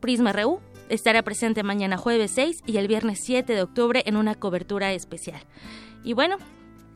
Prisma 0.00 0.32
Reú, 0.32 0.60
estará 0.88 1.22
presente 1.22 1.62
mañana 1.62 1.96
jueves 1.96 2.32
6 2.34 2.62
y 2.66 2.76
el 2.78 2.88
viernes 2.88 3.20
7 3.22 3.52
de 3.52 3.62
octubre 3.62 4.02
en 4.06 4.16
una 4.16 4.34
cobertura 4.34 4.92
especial. 4.92 5.40
Y 6.04 6.12
bueno, 6.12 6.38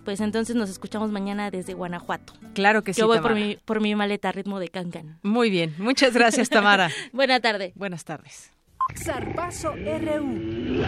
pues 0.05 0.20
entonces 0.20 0.56
nos 0.56 0.70
escuchamos 0.70 1.10
mañana 1.10 1.51
desde 1.51 1.74
Guanajuato. 1.74 2.32
Claro 2.55 2.82
que 2.82 2.94
sí. 2.94 3.01
Yo 3.01 3.06
voy 3.06 3.20
por 3.20 3.35
mi, 3.35 3.56
por 3.64 3.81
mi 3.81 3.94
maleta 3.94 4.31
a 4.31 4.32
ritmo 4.32 4.59
de 4.60 4.69
cancan. 4.69 5.19
Muy 5.23 5.51
bien, 5.51 5.74
muchas 5.78 6.14
gracias 6.14 6.48
Tamara. 6.48 6.90
Buena 7.12 7.40
tarde. 7.40 7.73
Buenas 7.77 8.05
tardes. 8.05 8.52
Zarpazo 9.05 9.73
RU. 9.73 10.82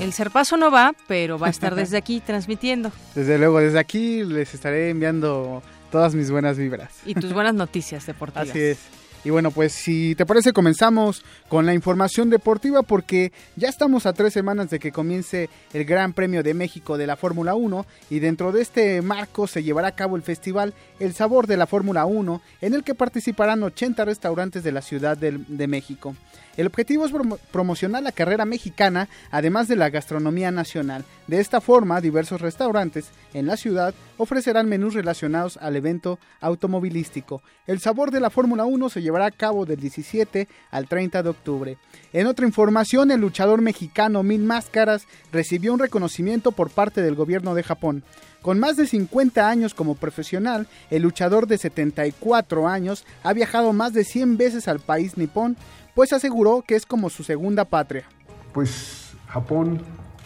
El 0.00 0.14
Serpazo 0.14 0.56
no 0.56 0.70
va, 0.70 0.94
pero 1.06 1.38
va 1.38 1.48
a 1.48 1.50
estar 1.50 1.74
desde 1.76 1.98
aquí 1.98 2.20
transmitiendo. 2.20 2.90
Desde 3.14 3.38
luego, 3.38 3.60
desde 3.60 3.78
aquí 3.78 4.24
les 4.24 4.54
estaré 4.54 4.88
enviando 4.88 5.62
todas 5.90 6.14
mis 6.14 6.30
buenas 6.30 6.56
vibras. 6.56 6.92
Y 7.04 7.14
tus 7.14 7.32
buenas 7.32 7.54
noticias 7.54 8.06
deportivas. 8.06 8.48
Así 8.48 8.60
es. 8.60 8.78
Y 9.22 9.28
bueno, 9.28 9.50
pues 9.50 9.72
si 9.72 10.14
te 10.14 10.24
parece 10.24 10.54
comenzamos 10.54 11.22
con 11.48 11.66
la 11.66 11.74
información 11.74 12.30
deportiva 12.30 12.82
porque 12.82 13.32
ya 13.54 13.68
estamos 13.68 14.06
a 14.06 14.14
tres 14.14 14.32
semanas 14.32 14.70
de 14.70 14.78
que 14.78 14.92
comience 14.92 15.50
el 15.74 15.84
Gran 15.84 16.14
Premio 16.14 16.42
de 16.42 16.54
México 16.54 16.96
de 16.96 17.06
la 17.06 17.16
Fórmula 17.16 17.54
1 17.54 17.84
y 18.08 18.20
dentro 18.20 18.50
de 18.50 18.62
este 18.62 19.02
marco 19.02 19.46
se 19.46 19.62
llevará 19.62 19.88
a 19.88 19.94
cabo 19.94 20.16
el 20.16 20.22
festival 20.22 20.72
El 20.98 21.12
Sabor 21.12 21.46
de 21.46 21.58
la 21.58 21.66
Fórmula 21.66 22.06
1 22.06 22.40
en 22.62 22.72
el 22.72 22.82
que 22.82 22.94
participarán 22.94 23.62
80 23.62 24.06
restaurantes 24.06 24.62
de 24.62 24.72
la 24.72 24.80
Ciudad 24.80 25.18
de, 25.18 25.32
de 25.32 25.66
México. 25.66 26.16
El 26.56 26.66
objetivo 26.66 27.06
es 27.06 27.12
promocionar 27.52 28.02
la 28.02 28.12
carrera 28.12 28.44
mexicana, 28.44 29.08
además 29.30 29.68
de 29.68 29.76
la 29.76 29.90
gastronomía 29.90 30.50
nacional. 30.50 31.04
De 31.26 31.40
esta 31.40 31.60
forma, 31.60 32.00
diversos 32.00 32.40
restaurantes 32.40 33.10
en 33.34 33.46
la 33.46 33.56
ciudad 33.56 33.94
ofrecerán 34.16 34.68
menús 34.68 34.94
relacionados 34.94 35.56
al 35.56 35.76
evento 35.76 36.18
automovilístico. 36.40 37.42
El 37.66 37.80
sabor 37.80 38.10
de 38.10 38.20
la 38.20 38.30
Fórmula 38.30 38.64
1 38.64 38.88
se 38.90 39.02
llevará 39.02 39.26
a 39.26 39.30
cabo 39.30 39.64
del 39.64 39.80
17 39.80 40.48
al 40.70 40.88
30 40.88 41.22
de 41.22 41.28
octubre. 41.28 41.78
En 42.12 42.26
otra 42.26 42.46
información, 42.46 43.10
el 43.10 43.20
luchador 43.20 43.62
mexicano 43.62 44.22
Mil 44.22 44.42
Máscaras 44.42 45.06
recibió 45.32 45.72
un 45.72 45.78
reconocimiento 45.78 46.52
por 46.52 46.70
parte 46.70 47.02
del 47.02 47.14
gobierno 47.14 47.54
de 47.54 47.62
Japón. 47.62 48.04
Con 48.42 48.58
más 48.58 48.76
de 48.76 48.86
50 48.86 49.48
años 49.48 49.74
como 49.74 49.96
profesional, 49.96 50.66
el 50.90 51.02
luchador 51.02 51.46
de 51.46 51.58
74 51.58 52.66
años 52.66 53.04
ha 53.22 53.34
viajado 53.34 53.74
más 53.74 53.92
de 53.92 54.02
100 54.02 54.38
veces 54.38 54.66
al 54.66 54.80
país 54.80 55.18
nipón, 55.18 55.58
pues 55.94 56.12
aseguró 56.12 56.62
que 56.66 56.76
es 56.76 56.86
como 56.86 57.10
su 57.10 57.22
segunda 57.22 57.64
patria. 57.64 58.04
Pues 58.52 59.12
Japón, 59.28 59.80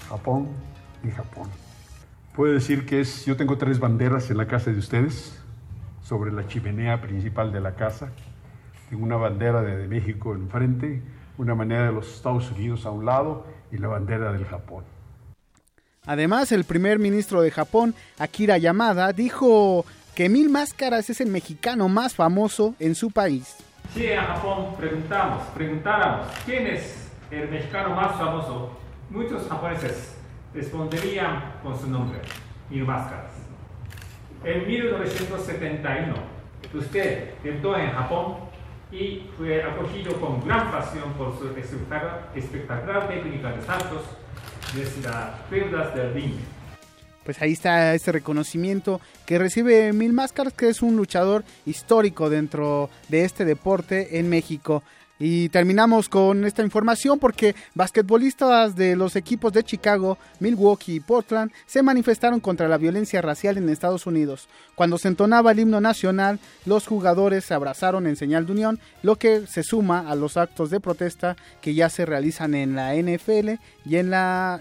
Japón 0.09 0.49
y 1.03 1.11
Japón. 1.11 1.49
Puedo 2.35 2.55
decir 2.55 2.85
que 2.87 3.01
es, 3.01 3.25
yo 3.27 3.37
tengo 3.37 3.57
tres 3.59 3.79
banderas 3.79 4.31
en 4.31 4.39
la 4.39 4.47
casa 4.47 4.71
de 4.71 4.79
ustedes, 4.79 5.33
sobre 6.03 6.33
la 6.33 6.47
chimenea 6.47 7.01
principal 7.01 7.53
de 7.53 7.61
la 7.61 7.75
casa. 7.75 8.11
Tengo 8.91 9.05
una 9.05 9.17
bandera 9.17 9.63
de, 9.63 9.89
México 9.89 10.35
enfrente, 10.35 11.03
una 11.39 11.55
bandera 11.55 11.87
de 11.87 11.93
los 11.93 12.13
Estados 12.15 12.51
Unidos 12.51 12.87
a 12.87 12.91
un 12.91 13.07
lado 13.07 13.47
y 13.73 13.79
la 13.79 13.89
bandera 13.89 14.33
del 14.33 14.45
Japón. 14.45 14.85
Además, 16.07 16.53
el 16.53 16.65
primer 16.65 16.99
ministro 16.99 17.41
de 17.41 17.51
Japón, 17.51 17.95
Akira 18.19 18.59
Yamada, 18.59 19.13
dijo 19.13 19.87
que 20.15 20.29
Mil 20.29 20.51
Máscaras 20.51 21.09
es 21.09 21.21
el 21.21 21.31
mexicano 21.31 21.89
más 21.89 22.15
famoso 22.15 22.75
en 22.79 22.95
su 22.95 23.11
país. 23.11 23.57
Si 23.95 24.07
en 24.07 24.21
Japón 24.21 24.75
preguntamos, 24.77 25.45
preguntáramos 25.55 26.27
quién 26.45 26.67
es 26.67 27.13
el 27.31 27.49
mexicano 27.49 27.91
más 27.91 28.17
famoso, 28.17 28.77
muchos 29.09 29.49
japoneses 29.49 30.17
responderían 30.53 31.61
con 31.63 31.79
su 31.79 31.89
nombre, 31.89 32.19
Mil 32.71 32.85
Máscaras. 32.85 33.31
En 34.43 34.67
1971, 34.67 36.13
usted 36.75 37.35
entró 37.45 37.79
en 37.79 37.93
Japón 37.93 38.39
y 38.91 39.31
fue 39.37 39.63
acogido 39.63 40.21
con 40.21 40.45
gran 40.45 40.73
pasión 40.73 41.13
por 41.13 41.39
su 41.39 41.55
espectacular 41.57 43.07
técnica 43.07 43.53
de 43.53 43.63
saltos 43.63 44.03
desde 44.75 45.09
las 45.09 45.41
cuerdas 45.49 45.95
del 45.95 46.15
ring 46.15 46.35
pues 47.25 47.41
ahí 47.43 47.53
está 47.53 47.95
este 47.95 48.13
reconocimiento 48.13 49.01
que 49.27 49.39
recibe 49.39 49.93
Mil 49.93 50.13
Máscaras, 50.13 50.53
que 50.53 50.69
es 50.69 50.83
un 50.83 50.97
luchador 50.97 51.45
histórico 51.67 52.31
dentro 52.31 52.91
de 53.09 53.25
este 53.25 53.45
deporte 53.45 54.19
en 54.19 54.29
México. 54.29 54.83
Y 55.19 55.49
terminamos 55.51 56.09
con 56.09 56.45
esta 56.45 56.63
información 56.63 57.21
porque 57.21 57.55
basquetbolistas 57.75 58.75
de 58.75 58.97
los 58.97 59.15
equipos 59.15 59.53
de 59.53 59.63
Chicago, 59.63 60.19
Milwaukee 60.41 60.97
y 60.97 61.01
Portland 61.01 61.53
se 61.67 61.85
manifestaron 61.85 62.41
contra 62.41 62.67
la 62.67 62.79
violencia 62.79 63.23
racial 63.23 63.57
en 63.57 63.69
Estados 63.69 64.07
Unidos. 64.07 64.49
Cuando 64.75 64.99
se 64.99 65.07
entonaba 65.07 65.53
el 65.53 65.61
himno 65.61 65.81
nacional, 65.81 66.41
los 66.67 66.89
jugadores 66.89 67.45
se 67.45 67.55
abrazaron 67.55 68.09
en 68.09 68.17
señal 68.17 68.45
de 68.45 68.53
unión, 68.53 68.81
lo 69.03 69.17
que 69.17 69.47
se 69.47 69.63
suma 69.63 70.11
a 70.11 70.17
los 70.17 70.37
actos 70.37 70.71
de 70.71 70.81
protesta 70.81 71.37
que 71.61 71.75
ya 71.75 71.89
se 71.91 72.07
realizan 72.07 72.55
en 72.55 72.75
la 72.75 72.95
NFL 72.97 73.51
y 73.87 73.97
en, 73.97 74.13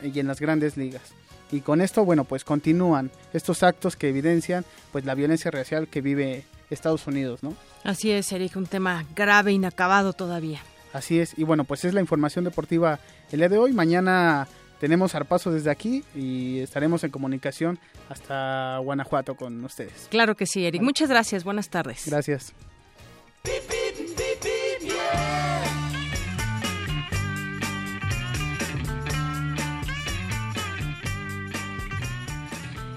y 0.03 0.19
en 0.19 0.27
las 0.27 0.40
grandes 0.40 0.77
ligas 0.77 1.14
y 1.53 1.61
con 1.61 1.81
esto 1.81 2.03
bueno 2.03 2.23
pues 2.23 2.43
continúan 2.43 3.11
estos 3.31 3.63
actos 3.63 3.95
que 3.95 4.09
evidencian 4.09 4.65
pues 4.91 5.05
la 5.05 5.13
violencia 5.13 5.51
racial 5.51 5.88
que 5.88 6.01
vive 6.01 6.43
Estados 6.69 7.05
Unidos 7.05 7.43
no 7.43 7.55
así 7.84 8.11
es 8.11 8.31
Eric 8.31 8.55
un 8.55 8.65
tema 8.65 9.05
grave 9.15 9.51
inacabado 9.51 10.13
todavía. 10.13 10.59
Así 10.93 11.19
es 11.19 11.38
y 11.38 11.43
bueno 11.43 11.63
pues 11.63 11.85
es 11.85 11.93
la 11.93 12.01
información 12.01 12.43
deportiva 12.43 12.99
el 13.31 13.39
día 13.39 13.49
de 13.49 13.57
hoy. 13.57 13.73
Mañana 13.73 14.47
tenemos 14.80 15.15
arpazo 15.15 15.51
desde 15.51 15.71
aquí 15.71 16.03
y 16.15 16.59
estaremos 16.59 17.03
en 17.03 17.11
comunicación 17.11 17.80
hasta 18.09 18.77
Guanajuato 18.80 19.35
con 19.35 19.63
ustedes. 19.63 20.07
Claro 20.09 20.35
que 20.35 20.45
sí 20.45 20.65
Eric. 20.65 20.81
Muchas 20.81 21.09
gracias. 21.09 21.43
Buenas 21.43 21.69
tardes. 21.69 22.03
Gracias 22.05 22.53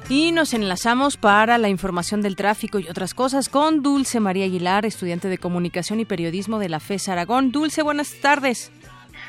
Y 0.08 0.30
nos 0.30 0.54
enlazamos 0.54 1.16
para 1.16 1.58
la 1.58 1.68
información 1.68 2.22
del 2.22 2.36
tráfico 2.36 2.78
y 2.78 2.88
otras 2.88 3.12
cosas 3.12 3.48
con 3.48 3.82
Dulce 3.82 4.20
María 4.20 4.44
Aguilar, 4.44 4.86
estudiante 4.86 5.26
de 5.26 5.36
Comunicación 5.36 5.98
y 5.98 6.04
Periodismo 6.04 6.60
de 6.60 6.68
la 6.68 6.78
FES 6.78 7.08
Aragón. 7.08 7.50
Dulce, 7.50 7.82
buenas 7.82 8.14
tardes. 8.20 8.70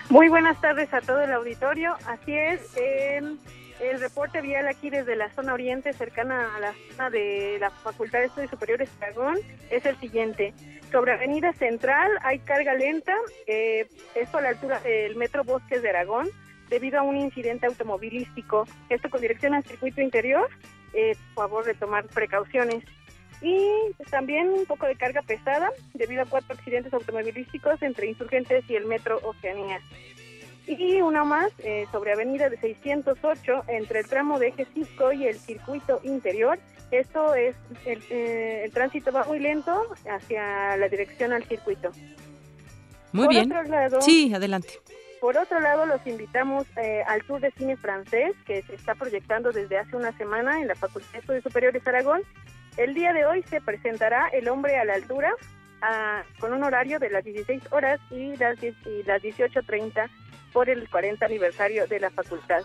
Muy 0.10 0.30
buenas 0.30 0.62
tardes 0.62 0.94
a 0.94 1.02
todo 1.02 1.20
el 1.22 1.34
auditorio. 1.34 1.96
Así 2.06 2.32
es, 2.32 2.62
el 2.78 4.00
reporte 4.00 4.40
vial 4.42 4.68
aquí 4.68 4.92
desde 4.92 5.16
la 5.16 5.32
zona 5.32 5.56
oriente, 5.56 5.94
cercana 5.94 6.56
a 6.56 6.60
la 6.60 6.74
zona 6.92 7.10
de 7.10 7.58
la 7.60 7.72
Facultad 7.72 8.20
de 8.20 8.26
Estudios 8.26 8.52
Superiores 8.52 8.90
Aragón, 9.02 9.38
es 9.72 9.84
el 9.84 10.00
siguiente. 10.00 10.54
Sobre 10.92 11.14
Avenida 11.14 11.54
Central 11.54 12.12
hay 12.22 12.38
carga 12.38 12.76
lenta, 12.76 13.16
eh, 13.48 13.90
esto 14.14 14.38
a 14.38 14.42
la 14.42 14.50
altura 14.50 14.80
del 14.82 15.16
Metro 15.16 15.44
Bosques 15.44 15.82
de 15.82 15.90
Aragón 15.90 16.30
debido 16.70 17.00
a 17.00 17.04
un 17.04 17.18
incidente 17.18 17.66
automovilístico. 17.66 18.66
Esto 18.90 19.10
con 19.10 19.22
dirección 19.22 19.54
al 19.54 19.64
circuito 19.64 20.02
interior, 20.02 20.50
eh, 20.94 21.16
por 21.34 21.50
favor 21.50 21.66
de 21.66 21.74
tomar 21.74 22.06
precauciones. 22.08 22.84
Y 23.42 23.58
también 24.10 24.50
un 24.50 24.66
poco 24.66 24.88
de 24.88 24.96
carga 24.96 25.22
pesada 25.22 25.72
debido 25.94 26.24
a 26.24 26.26
cuatro 26.26 26.56
accidentes 26.56 26.94
automovilísticos 26.94 27.82
entre 27.84 28.08
insurgentes 28.08 28.68
y 28.70 28.76
el 28.76 28.86
metro 28.86 29.20
Oceanía. 29.24 29.80
Y 30.66 31.02
una 31.02 31.24
más 31.24 31.52
eh, 31.60 31.86
sobre 31.92 32.14
avenida 32.14 32.50
de 32.50 32.58
608 32.58 33.64
entre 33.68 34.00
el 34.00 34.08
tramo 34.08 34.38
de 34.40 34.50
eje 34.50 34.66
Cisco 34.74 35.14
y 35.14 35.26
el 35.26 35.38
circuito 35.40 36.02
interior. 36.04 36.60
Esto 36.92 37.36
es, 37.36 37.56
el, 37.86 38.02
eh, 38.10 38.64
el 38.66 38.72
tránsito 38.72 39.12
va 39.12 39.24
muy 39.26 39.40
lento 39.40 39.84
hacia 40.10 40.76
la 40.76 40.90
dirección 40.90 41.32
al 41.32 41.44
circuito. 41.44 41.92
Muy 43.14 43.28
bien. 43.30 43.52
sí, 44.02 44.34
adelante. 44.34 44.70
Por 45.20 45.38
otro 45.38 45.60
lado, 45.60 45.86
los 45.86 46.06
invitamos 46.06 46.68
eh, 46.78 47.04
al 47.08 47.24
Tour 47.24 47.42
de 47.42 47.52
Cine 47.52 47.76
Francés, 47.78 48.36
que 48.46 48.62
se 48.64 48.76
está 48.76 48.94
proyectando 48.96 49.52
desde 49.52 49.78
hace 49.78 49.96
una 49.96 50.16
semana 50.18 50.62
en 50.62 50.68
la 50.68 50.76
Facultad 50.76 51.12
de 51.12 51.20
Estudios 51.20 51.44
Superiores 51.44 51.86
Aragón. 51.88 52.22
El 52.78 52.94
día 52.94 53.14
de 53.14 53.26
hoy 53.26 53.44
se 53.44 53.60
presentará 53.60 54.28
El 54.28 54.48
Hombre 54.48 54.78
a 54.78 54.86
la 54.86 54.94
Altura, 54.94 55.32
ah, 55.82 56.24
con 56.40 56.54
un 56.54 56.64
horario 56.64 57.00
de 57.00 57.10
las 57.10 57.24
16 57.24 57.64
horas 57.72 58.00
y 58.12 58.36
las, 58.38 58.62
y 58.62 59.04
las 59.06 59.22
18.30 59.24 60.08
por 60.54 60.70
el 60.70 60.88
40 60.90 61.26
aniversario 61.26 61.88
de 61.88 62.00
la 62.00 62.12
facultad. 62.12 62.62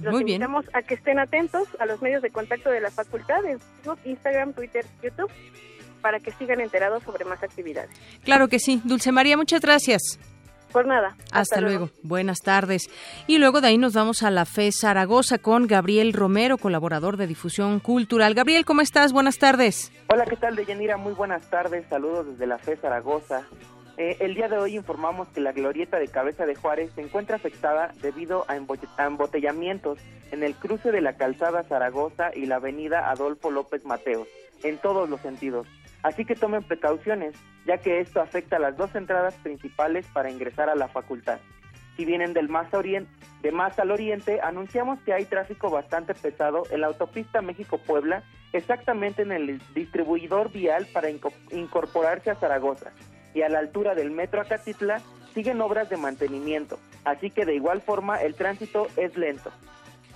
Los 0.00 0.12
Muy 0.12 0.22
invitamos 0.22 0.66
a 0.72 0.82
que 0.82 0.94
estén 0.94 1.18
atentos 1.18 1.68
a 1.78 1.86
los 1.86 2.00
medios 2.02 2.22
de 2.22 2.30
contacto 2.30 2.70
de 2.70 2.80
la 2.80 2.90
facultad 2.90 3.44
en 3.44 3.60
Facebook, 3.60 3.98
Instagram, 4.04 4.52
Twitter, 4.52 4.84
YouTube, 5.02 5.30
para 6.00 6.20
que 6.20 6.32
sigan 6.32 6.60
enterados 6.60 7.02
sobre 7.02 7.24
más 7.24 7.42
actividades. 7.42 7.90
Claro 8.24 8.48
que 8.48 8.58
sí. 8.58 8.80
Dulce 8.84 9.12
María, 9.12 9.36
muchas 9.36 9.60
gracias. 9.60 10.18
Por 10.76 10.86
nada. 10.86 11.16
Hasta, 11.32 11.62
luego. 11.62 11.88
Buenas 12.02 12.42
tardes. 12.42 12.90
Y 13.26 13.38
luego 13.38 13.62
de 13.62 13.68
ahí 13.68 13.78
nos 13.78 13.94
vamos 13.94 14.22
a 14.22 14.30
la 14.30 14.44
FE 14.44 14.70
Zaragoza 14.72 15.38
con 15.38 15.66
Gabriel 15.66 16.12
Romero, 16.12 16.58
colaborador 16.58 17.16
de 17.16 17.26
difusión 17.26 17.80
cultural. 17.80 18.34
Gabriel, 18.34 18.66
¿cómo 18.66 18.82
estás? 18.82 19.14
Buenas 19.14 19.38
tardes. 19.38 19.90
Hola, 20.08 20.26
¿qué 20.26 20.36
tal, 20.36 20.54
Deyanira? 20.54 20.98
Muy 20.98 21.14
buenas 21.14 21.48
tardes. 21.48 21.86
Saludos 21.88 22.26
desde 22.26 22.46
la 22.46 22.58
FE 22.58 22.76
Zaragoza. 22.76 23.46
Eh, 23.96 24.18
el 24.20 24.34
día 24.34 24.48
de 24.48 24.58
hoy 24.58 24.76
informamos 24.76 25.28
que 25.28 25.40
la 25.40 25.52
glorieta 25.52 25.98
de 25.98 26.08
Cabeza 26.08 26.44
de 26.44 26.54
Juárez 26.54 26.90
se 26.94 27.00
encuentra 27.00 27.36
afectada 27.36 27.94
debido 28.02 28.44
a 28.46 28.56
embotellamientos 28.56 29.98
en 30.30 30.42
el 30.42 30.54
cruce 30.56 30.92
de 30.92 31.00
la 31.00 31.14
calzada 31.14 31.62
Zaragoza 31.62 32.32
y 32.34 32.44
la 32.44 32.56
avenida 32.56 33.08
Adolfo 33.08 33.50
López 33.50 33.86
Mateos, 33.86 34.28
en 34.62 34.76
todos 34.76 35.08
los 35.08 35.22
sentidos. 35.22 35.66
Así 36.06 36.24
que 36.24 36.36
tomen 36.36 36.62
precauciones, 36.62 37.34
ya 37.66 37.78
que 37.78 37.98
esto 37.98 38.20
afecta 38.20 38.58
a 38.58 38.60
las 38.60 38.76
dos 38.76 38.94
entradas 38.94 39.34
principales 39.42 40.06
para 40.12 40.30
ingresar 40.30 40.70
a 40.70 40.76
la 40.76 40.86
facultad. 40.86 41.40
Si 41.96 42.04
vienen 42.04 42.32
de 42.32 42.42
más 42.42 42.72
al 43.80 43.90
oriente, 43.90 44.40
anunciamos 44.40 45.00
que 45.00 45.12
hay 45.12 45.24
tráfico 45.24 45.68
bastante 45.68 46.14
pesado 46.14 46.62
en 46.70 46.82
la 46.82 46.86
autopista 46.86 47.42
México-Puebla, 47.42 48.22
exactamente 48.52 49.22
en 49.22 49.32
el 49.32 49.60
distribuidor 49.74 50.52
vial 50.52 50.86
para 50.92 51.10
incorporarse 51.50 52.30
a 52.30 52.36
Zaragoza. 52.36 52.92
Y 53.34 53.42
a 53.42 53.48
la 53.48 53.58
altura 53.58 53.96
del 53.96 54.12
metro 54.12 54.40
Acatitla 54.40 55.02
siguen 55.34 55.60
obras 55.60 55.90
de 55.90 55.96
mantenimiento, 55.96 56.78
así 57.04 57.30
que 57.30 57.44
de 57.44 57.56
igual 57.56 57.80
forma 57.80 58.22
el 58.22 58.36
tránsito 58.36 58.86
es 58.96 59.16
lento. 59.16 59.50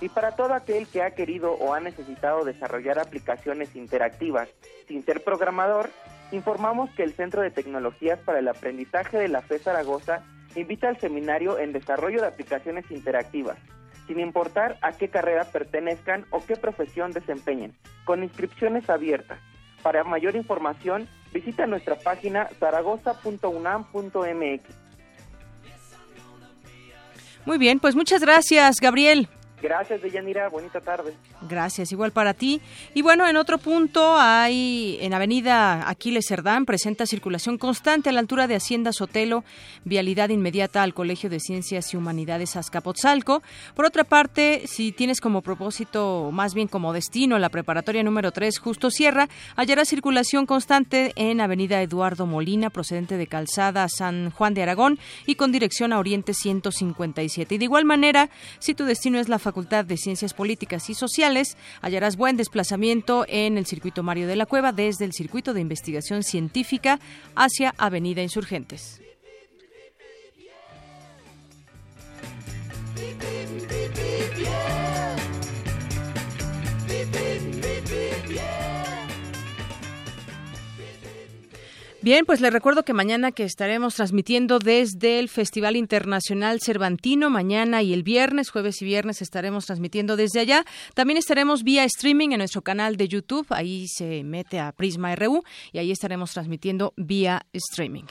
Y 0.01 0.09
para 0.09 0.31
todo 0.31 0.55
aquel 0.55 0.87
que 0.87 1.03
ha 1.03 1.11
querido 1.11 1.53
o 1.53 1.75
ha 1.75 1.79
necesitado 1.79 2.43
desarrollar 2.43 2.97
aplicaciones 2.99 3.75
interactivas 3.75 4.49
sin 4.87 5.05
ser 5.05 5.23
programador, 5.23 5.91
informamos 6.31 6.89
que 6.91 7.03
el 7.03 7.13
Centro 7.13 7.43
de 7.43 7.51
Tecnologías 7.51 8.17
para 8.19 8.39
el 8.39 8.47
Aprendizaje 8.47 9.19
de 9.19 9.27
la 9.27 9.43
FE 9.43 9.59
Zaragoza 9.59 10.23
invita 10.55 10.89
al 10.89 10.99
seminario 10.99 11.59
en 11.59 11.71
desarrollo 11.71 12.21
de 12.21 12.27
aplicaciones 12.27 12.89
interactivas, 12.89 13.59
sin 14.07 14.19
importar 14.19 14.79
a 14.81 14.93
qué 14.93 15.09
carrera 15.09 15.43
pertenezcan 15.45 16.25
o 16.31 16.43
qué 16.43 16.55
profesión 16.55 17.11
desempeñen, 17.11 17.75
con 18.03 18.23
inscripciones 18.23 18.89
abiertas. 18.89 19.37
Para 19.83 20.03
mayor 20.03 20.35
información, 20.35 21.07
visita 21.31 21.67
nuestra 21.67 21.95
página 21.95 22.49
zaragoza.unam.mx. 22.59 24.63
Muy 27.45 27.57
bien, 27.57 27.79
pues 27.79 27.95
muchas 27.95 28.21
gracias, 28.21 28.79
Gabriel. 28.79 29.27
Gracias, 29.61 30.01
Deyanira. 30.01 30.49
Bonita 30.49 30.81
tarde. 30.81 31.13
Gracias, 31.47 31.91
igual 31.91 32.11
para 32.11 32.33
ti. 32.33 32.61
Y 32.93 33.01
bueno, 33.01 33.27
en 33.27 33.37
otro 33.37 33.57
punto 33.57 34.15
hay 34.17 34.97
en 35.01 35.13
Avenida 35.13 35.87
Aquiles 35.89 36.25
Cerdán, 36.27 36.65
presenta 36.65 37.05
circulación 37.05 37.57
constante 37.57 38.09
a 38.09 38.11
la 38.11 38.19
altura 38.19 38.47
de 38.47 38.55
Hacienda 38.55 38.91
Sotelo, 38.91 39.43
vialidad 39.83 40.29
inmediata 40.29 40.81
al 40.81 40.93
Colegio 40.93 41.29
de 41.29 41.39
Ciencias 41.39 41.93
y 41.93 41.97
Humanidades 41.97 42.55
Azcapotzalco. 42.55 43.43
Por 43.75 43.85
otra 43.85 44.03
parte, 44.03 44.63
si 44.65 44.91
tienes 44.91 45.21
como 45.21 45.41
propósito, 45.41 46.29
más 46.31 46.53
bien 46.53 46.67
como 46.67 46.93
destino, 46.93 47.37
la 47.37 47.49
preparatoria 47.49 48.03
número 48.03 48.31
3, 48.31 48.57
Justo 48.59 48.89
Sierra, 48.89 49.29
hallará 49.55 49.85
circulación 49.85 50.45
constante 50.45 51.13
en 51.15 51.41
Avenida 51.41 51.81
Eduardo 51.81 52.25
Molina, 52.25 52.69
procedente 52.69 53.17
de 53.17 53.27
Calzada 53.27 53.87
San 53.89 54.31
Juan 54.31 54.53
de 54.53 54.63
Aragón 54.63 54.99
y 55.25 55.35
con 55.35 55.51
dirección 55.51 55.93
a 55.93 55.99
Oriente 55.99 56.33
157. 56.33 57.55
Y 57.55 57.57
de 57.57 57.65
igual 57.65 57.85
manera, 57.85 58.29
si 58.59 58.73
tu 58.73 58.85
destino 58.85 59.19
es 59.19 59.29
la 59.29 59.39
de 59.85 59.97
Ciencias 59.97 60.33
Políticas 60.33 60.89
y 60.89 60.93
Sociales, 60.93 61.57
hallarás 61.81 62.17
buen 62.17 62.37
desplazamiento 62.37 63.25
en 63.27 63.57
el 63.57 63.65
circuito 63.65 64.03
Mario 64.03 64.27
de 64.27 64.35
la 64.35 64.45
Cueva 64.45 64.71
desde 64.71 65.05
el 65.05 65.13
circuito 65.13 65.53
de 65.53 65.61
investigación 65.61 66.23
científica 66.23 66.99
hacia 67.35 67.73
Avenida 67.77 68.21
Insurgentes. 68.21 69.01
Bien, 82.03 82.25
pues 82.25 82.41
les 82.41 82.51
recuerdo 82.51 82.83
que 82.83 82.93
mañana 82.93 83.31
que 83.31 83.43
estaremos 83.43 83.93
transmitiendo 83.93 84.57
desde 84.57 85.19
el 85.19 85.29
Festival 85.29 85.75
Internacional 85.75 86.59
Cervantino, 86.59 87.29
mañana 87.29 87.83
y 87.83 87.93
el 87.93 88.01
viernes, 88.01 88.49
jueves 88.49 88.81
y 88.81 88.85
viernes 88.85 89.21
estaremos 89.21 89.67
transmitiendo 89.67 90.15
desde 90.15 90.39
allá. 90.39 90.65
También 90.95 91.17
estaremos 91.17 91.61
vía 91.61 91.83
streaming 91.83 92.29
en 92.31 92.39
nuestro 92.39 92.63
canal 92.63 92.97
de 92.97 93.07
YouTube, 93.07 93.45
ahí 93.51 93.85
se 93.87 94.23
mete 94.23 94.59
a 94.59 94.71
Prisma 94.71 95.15
RU 95.15 95.43
y 95.71 95.77
ahí 95.77 95.91
estaremos 95.91 96.31
transmitiendo 96.31 96.91
vía 96.97 97.45
streaming. 97.53 98.05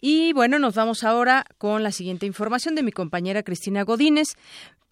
Y 0.00 0.32
bueno, 0.32 0.58
nos 0.58 0.74
vamos 0.74 1.04
ahora 1.04 1.44
con 1.58 1.84
la 1.84 1.92
siguiente 1.92 2.26
información 2.26 2.74
de 2.74 2.82
mi 2.82 2.90
compañera 2.90 3.44
Cristina 3.44 3.84
Godínez 3.84 4.34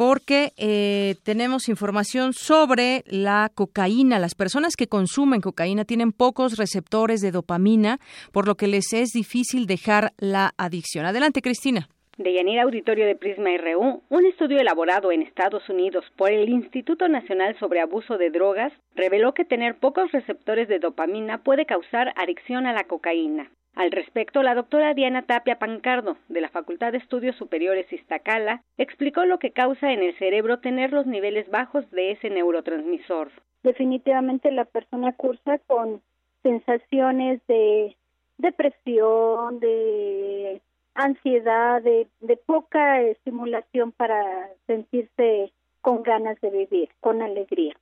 porque 0.01 0.53
eh, 0.57 1.17
tenemos 1.27 1.69
información 1.69 2.33
sobre 2.33 3.05
la 3.05 3.51
cocaína. 3.55 4.19
Las 4.19 4.35
personas 4.35 4.75
que 4.75 4.87
consumen 4.87 5.43
cocaína 5.43 5.85
tienen 5.85 6.13
pocos 6.13 6.57
receptores 6.57 7.21
de 7.21 7.31
dopamina, 7.31 7.99
por 8.33 8.49
lo 8.49 8.55
que 8.55 8.67
les 8.67 8.95
es 8.95 9.11
difícil 9.11 9.67
dejar 9.67 10.13
la 10.17 10.53
adicción. 10.57 11.05
Adelante, 11.05 11.43
Cristina. 11.43 11.87
De 12.17 12.33
Yanira 12.33 12.63
Auditorio 12.63 13.05
de 13.05 13.15
Prisma 13.15 13.51
RU, 13.59 14.03
un 14.09 14.25
estudio 14.25 14.59
elaborado 14.59 15.13
en 15.13 15.21
Estados 15.21 15.69
Unidos 15.69 16.07
por 16.17 16.33
el 16.33 16.49
Instituto 16.49 17.07
Nacional 17.07 17.55
sobre 17.59 17.83
Abuso 17.83 18.17
de 18.17 18.31
Drogas 18.31 18.73
reveló 18.95 19.35
que 19.35 19.45
tener 19.45 19.75
pocos 19.75 20.11
receptores 20.13 20.67
de 20.69 20.79
dopamina 20.79 21.43
puede 21.43 21.67
causar 21.67 22.15
adicción 22.17 22.67
a 22.67 22.73
la 22.73 22.85
cocaína. 22.85 23.51
Al 23.75 23.93
respecto, 23.93 24.43
la 24.43 24.55
doctora 24.55 24.95
Diana 24.95 25.23
Tapia 25.23 25.59
Pancardo, 25.59 26.17
de 26.29 26.41
la 26.41 26.49
Facultad 26.49 26.93
de 26.93 26.99
Estudios 26.99 27.37
Superiores 27.37 27.93
Iztacala, 27.93 28.63
explicó 28.77 29.25
lo 29.25 29.39
que 29.39 29.53
causa 29.53 29.93
en 29.93 30.03
el 30.03 30.17
cerebro 30.19 30.59
tener 30.59 30.93
los 30.93 31.07
niveles 31.07 31.49
bajos 31.51 31.89
de 31.91 32.13
ese 32.13 32.31
neurotransmisor. 32.31 33.31
Definitivamente 33.63 34.51
la 34.51 34.65
persona 34.65 35.13
cursa 35.13 35.59
con 35.67 36.03
sensaciones 36.43 37.41
de 37.47 37.97
depresión, 38.39 39.61
de 39.61 40.61
ansiedad, 40.95 41.81
de, 41.83 42.09
de 42.21 42.37
poca 42.37 43.01
estimulación 43.03 43.93
para 43.93 44.49
sentirse 44.67 45.53
con 45.81 46.03
ganas 46.03 46.41
de 46.41 46.51
vivir, 46.51 46.91
con 47.01 47.23
alegría. 47.23 47.75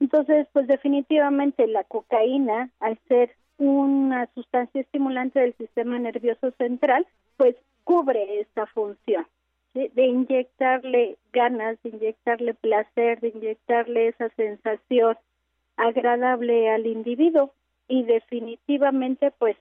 Entonces, 0.00 0.46
pues 0.52 0.66
definitivamente 0.66 1.66
la 1.66 1.84
cocaína, 1.84 2.70
al 2.80 2.98
ser 3.08 3.34
una 3.58 4.28
sustancia 4.34 4.80
estimulante 4.80 5.40
del 5.40 5.54
sistema 5.54 5.98
nervioso 5.98 6.50
central, 6.52 7.06
pues 7.36 7.56
cubre 7.84 8.40
esta 8.40 8.66
función 8.66 9.26
de 9.74 10.06
inyectarle 10.06 11.16
ganas, 11.32 11.82
de 11.82 11.90
inyectarle 11.90 12.54
placer, 12.54 13.20
de 13.20 13.28
inyectarle 13.28 14.08
esa 14.08 14.28
sensación 14.30 15.16
agradable 15.76 16.70
al 16.70 16.86
individuo 16.86 17.52
y 17.88 18.04
definitivamente 18.04 19.32
pues 19.32 19.56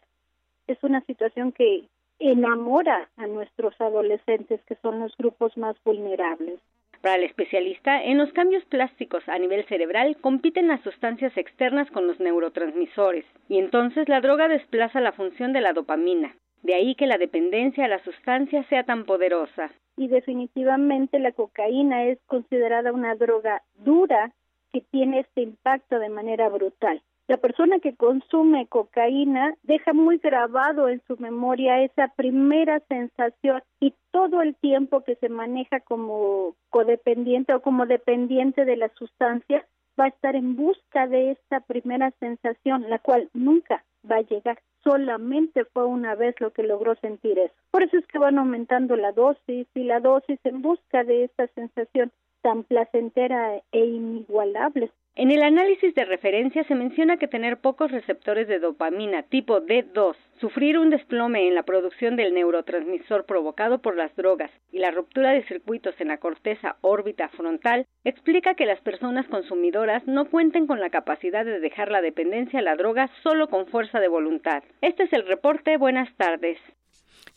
es 0.68 0.78
una 0.84 1.02
situación 1.06 1.52
que 1.52 1.88
enamora 2.20 3.10
a 3.18 3.26
nuestros 3.26 3.80
adolescentes 3.82 4.62
que 4.68 4.76
son 4.76 5.00
los 5.00 5.18
grupos 5.18 5.58
más 5.58 5.76
vulnerables. 5.84 6.60
Para 7.04 7.18
el 7.18 7.24
especialista, 7.26 8.02
en 8.02 8.18
los 8.18 8.32
cambios 8.32 8.64
plásticos 8.64 9.28
a 9.28 9.38
nivel 9.38 9.66
cerebral 9.66 10.16
compiten 10.22 10.70
las 10.70 10.80
sustancias 10.84 11.36
externas 11.36 11.92
con 11.92 12.08
los 12.08 12.18
neurotransmisores, 12.22 13.26
y 13.50 13.60
entonces 13.60 14.08
la 14.08 14.22
droga 14.22 14.48
desplaza 14.48 15.02
la 15.02 15.12
función 15.12 15.52
de 15.52 15.60
la 15.60 15.74
dopamina. 15.74 16.34
De 16.62 16.76
ahí 16.76 16.96
que 16.96 17.06
la 17.06 17.18
dependencia 17.18 17.84
a 17.84 17.90
la 17.90 18.02
sustancia 18.06 18.64
sea 18.70 18.86
tan 18.86 19.04
poderosa. 19.04 19.70
Y 19.98 20.08
definitivamente 20.08 21.20
la 21.20 21.34
cocaína 21.34 22.06
es 22.06 22.20
considerada 22.26 22.94
una 22.94 23.16
droga 23.16 23.64
dura 23.80 24.32
que 24.72 24.80
tiene 24.80 25.20
este 25.20 25.42
impacto 25.42 26.00
de 26.00 26.08
manera 26.08 26.48
brutal. 26.48 27.02
La 27.28 27.38
persona 27.38 27.80
que 27.80 27.96
consume 27.96 28.68
cocaína 28.68 29.56
deja 29.64 29.94
muy 29.94 30.18
grabado 30.18 30.90
en 30.90 31.02
su 31.08 31.16
memoria 31.18 31.82
esa 31.82 32.10
primera 32.10 32.82
sensación 32.90 33.62
y 33.80 33.94
todo 34.12 34.42
el 34.42 34.56
tiempo 34.56 35.02
que 35.06 35.16
se 35.16 35.30
maneja 35.30 35.80
como 35.80 36.56
codependiente 36.70 37.54
o 37.54 37.62
como 37.62 37.86
dependiente 37.86 38.66
de 38.66 38.76
la 38.76 38.90
sustancia 38.96 39.66
va 39.98 40.06
a 40.06 40.10
estar 40.10 40.36
en 40.36 40.56
busca 40.58 41.08
de 41.08 41.32
esta 41.32 41.62
primera 41.62 42.12
sensación, 42.20 42.90
la 42.90 43.00
cual 43.00 43.30
nunca 43.34 43.86
va 44.10 44.18
a 44.18 44.22
llegar. 44.22 44.60
Solamente 44.84 45.64
fue 45.66 45.86
una 45.86 46.16
vez 46.16 46.36
lo 46.42 46.52
que 46.52 46.64
logró 46.64 46.96
sentir 46.96 47.40
eso. 47.40 47.54
Por 47.72 47.84
eso 47.84 47.98
es 47.98 48.06
que 48.08 48.20
van 48.20 48.38
aumentando 48.38 48.98
la 48.98 49.14
dosis 49.14 49.68
y 49.74 49.84
la 49.84 50.02
dosis 50.02 50.40
en 50.44 50.62
busca 50.62 51.06
de 51.06 51.24
esta 51.24 51.48
sensación 51.48 52.12
tan 52.42 52.64
placentera 52.64 53.62
e 53.72 53.86
inigualable. 53.86 54.92
En 55.16 55.30
el 55.30 55.44
análisis 55.44 55.94
de 55.94 56.06
referencia 56.06 56.64
se 56.64 56.74
menciona 56.74 57.18
que 57.18 57.28
tener 57.28 57.58
pocos 57.58 57.92
receptores 57.92 58.48
de 58.48 58.58
dopamina 58.58 59.22
tipo 59.22 59.62
D2, 59.62 60.16
sufrir 60.42 60.80
un 60.80 60.90
desplome 60.90 61.48
en 61.48 61.54
la 61.54 61.62
producción 61.62 62.16
del 62.16 62.34
neurotransmisor 62.34 63.28
provocado 63.28 63.78
por 63.80 63.96
las 63.96 64.16
drogas 64.16 64.50
y 64.72 64.80
la 64.80 64.90
ruptura 64.90 65.30
de 65.30 65.44
circuitos 65.44 65.94
en 66.00 66.08
la 66.08 66.18
corteza 66.18 66.78
órbita 66.82 67.30
frontal 67.30 67.86
explica 68.04 68.56
que 68.56 68.66
las 68.66 68.82
personas 68.82 69.28
consumidoras 69.28 70.02
no 70.08 70.32
cuenten 70.32 70.66
con 70.66 70.80
la 70.80 70.90
capacidad 70.90 71.46
de 71.46 71.60
dejar 71.60 71.92
la 71.92 72.02
dependencia 72.02 72.58
a 72.58 72.64
la 72.64 72.76
droga 72.76 73.08
solo 73.22 73.50
con 73.50 73.68
fuerza 73.68 74.00
de 74.00 74.08
voluntad. 74.08 74.64
Este 74.82 75.04
es 75.04 75.14
el 75.14 75.28
reporte. 75.28 75.78
Buenas 75.78 76.12
tardes. 76.18 76.58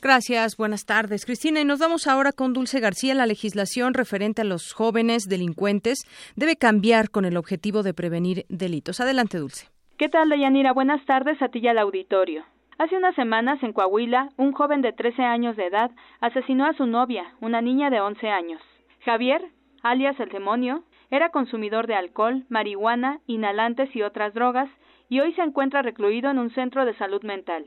Gracias, 0.03 0.57
buenas 0.57 0.85
tardes, 0.85 1.25
Cristina. 1.25 1.61
Y 1.61 1.65
nos 1.65 1.81
vamos 1.81 2.07
ahora 2.07 2.33
con 2.33 2.53
Dulce 2.53 2.81
García. 2.81 3.15
La 3.15 3.27
legislación 3.27 3.95
referente 3.95 4.43
a 4.43 4.45
los 4.45 4.73
jóvenes 4.73 5.25
delincuentes 5.25 6.05
debe 6.37 6.57
cambiar 6.57 7.11
con 7.11 7.25
el 7.25 7.37
objetivo 7.37 7.83
de 7.83 7.95
prevenir 7.95 8.45
delitos. 8.49 9.01
Adelante, 9.01 9.39
Dulce. 9.39 9.69
¿Qué 9.97 10.11
tal, 10.11 10.29
Dayanira? 10.29 10.73
Buenas 10.73 11.05
tardes 11.07 11.41
a 11.41 11.49
ti 11.49 11.61
y 11.61 11.69
al 11.69 11.79
auditorio. 11.79 12.45
Hace 12.79 12.95
unas 12.95 13.15
semanas, 13.15 13.63
en 13.63 13.73
Coahuila, 13.73 14.29
un 14.37 14.53
joven 14.53 14.83
de 14.83 14.93
13 14.93 15.23
años 15.23 15.57
de 15.57 15.67
edad 15.67 15.91
asesinó 16.21 16.67
a 16.67 16.75
su 16.75 16.85
novia, 16.85 17.25
una 17.41 17.63
niña 17.63 17.89
de 17.89 18.01
11 18.01 18.29
años. 18.29 18.61
Javier, 19.03 19.41
alias 19.83 20.21
el 20.21 20.29
demonio, 20.29 20.85
era 21.11 21.31
consumidor 21.31 21.87
de 21.87 21.95
alcohol, 21.95 22.45
marihuana, 22.51 23.21
inhalantes 23.27 23.95
y 23.97 24.03
otras 24.03 24.35
drogas, 24.35 24.69
y 25.09 25.21
hoy 25.21 25.33
se 25.35 25.43
encuentra 25.43 25.81
recluido 25.81 26.31
en 26.31 26.39
un 26.39 26.51
centro 26.51 26.85
de 26.85 26.95
salud 26.99 27.23
mental. 27.23 27.67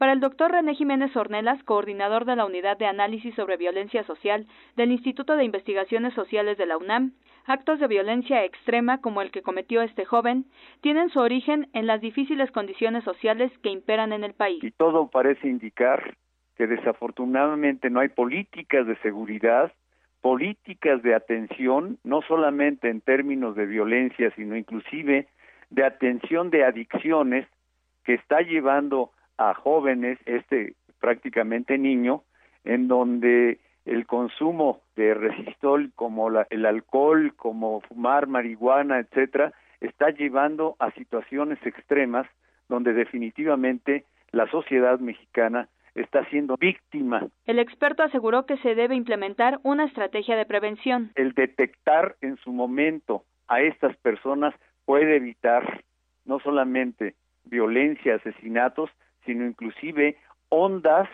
Para 0.00 0.14
el 0.14 0.20
doctor 0.20 0.50
René 0.50 0.74
Jiménez 0.74 1.14
Ornelas, 1.14 1.62
coordinador 1.64 2.24
de 2.24 2.34
la 2.34 2.46
Unidad 2.46 2.78
de 2.78 2.86
Análisis 2.86 3.34
sobre 3.34 3.58
Violencia 3.58 4.02
Social 4.04 4.46
del 4.74 4.92
Instituto 4.92 5.36
de 5.36 5.44
Investigaciones 5.44 6.14
Sociales 6.14 6.56
de 6.56 6.64
la 6.64 6.78
UNAM, 6.78 7.12
actos 7.44 7.78
de 7.78 7.86
violencia 7.86 8.42
extrema 8.42 9.02
como 9.02 9.20
el 9.20 9.30
que 9.30 9.42
cometió 9.42 9.82
este 9.82 10.06
joven 10.06 10.46
tienen 10.80 11.10
su 11.10 11.20
origen 11.20 11.68
en 11.74 11.86
las 11.86 12.00
difíciles 12.00 12.50
condiciones 12.50 13.04
sociales 13.04 13.52
que 13.62 13.68
imperan 13.68 14.14
en 14.14 14.24
el 14.24 14.32
país. 14.32 14.64
Y 14.64 14.70
todo 14.70 15.08
parece 15.08 15.48
indicar 15.48 16.14
que 16.56 16.66
desafortunadamente 16.66 17.90
no 17.90 18.00
hay 18.00 18.08
políticas 18.08 18.86
de 18.86 18.96
seguridad 19.02 19.70
políticas 20.22 21.02
de 21.02 21.14
atención, 21.14 21.98
no 22.04 22.22
solamente 22.22 22.88
en 22.88 23.02
términos 23.02 23.54
de 23.54 23.66
violencia, 23.66 24.32
sino 24.34 24.56
inclusive 24.56 25.28
de 25.68 25.84
atención 25.84 26.48
de 26.48 26.64
adicciones 26.64 27.46
que 28.02 28.14
está 28.14 28.40
llevando 28.40 29.10
a 29.40 29.54
jóvenes, 29.54 30.18
este 30.26 30.74
prácticamente 31.00 31.78
niño, 31.78 32.22
en 32.64 32.88
donde 32.88 33.58
el 33.86 34.06
consumo 34.06 34.82
de 34.96 35.14
resistol 35.14 35.92
como 35.96 36.28
el 36.50 36.66
alcohol, 36.66 37.32
como 37.36 37.80
fumar 37.80 38.26
marihuana, 38.26 38.98
etcétera, 38.98 39.54
está 39.80 40.10
llevando 40.10 40.76
a 40.78 40.90
situaciones 40.90 41.58
extremas 41.64 42.26
donde 42.68 42.92
definitivamente 42.92 44.04
la 44.30 44.46
sociedad 44.50 45.00
mexicana 45.00 45.68
está 45.94 46.24
siendo 46.26 46.56
víctima. 46.58 47.26
El 47.46 47.58
experto 47.58 48.02
aseguró 48.02 48.44
que 48.44 48.58
se 48.58 48.74
debe 48.74 48.94
implementar 48.94 49.58
una 49.62 49.86
estrategia 49.86 50.36
de 50.36 50.44
prevención. 50.44 51.12
El 51.14 51.32
detectar 51.32 52.14
en 52.20 52.36
su 52.36 52.52
momento 52.52 53.24
a 53.48 53.62
estas 53.62 53.96
personas 53.96 54.54
puede 54.84 55.16
evitar 55.16 55.82
no 56.26 56.40
solamente 56.40 57.14
violencia, 57.44 58.16
asesinatos, 58.16 58.90
sino 59.24 59.46
inclusive 59.46 60.16
ondas, 60.48 61.08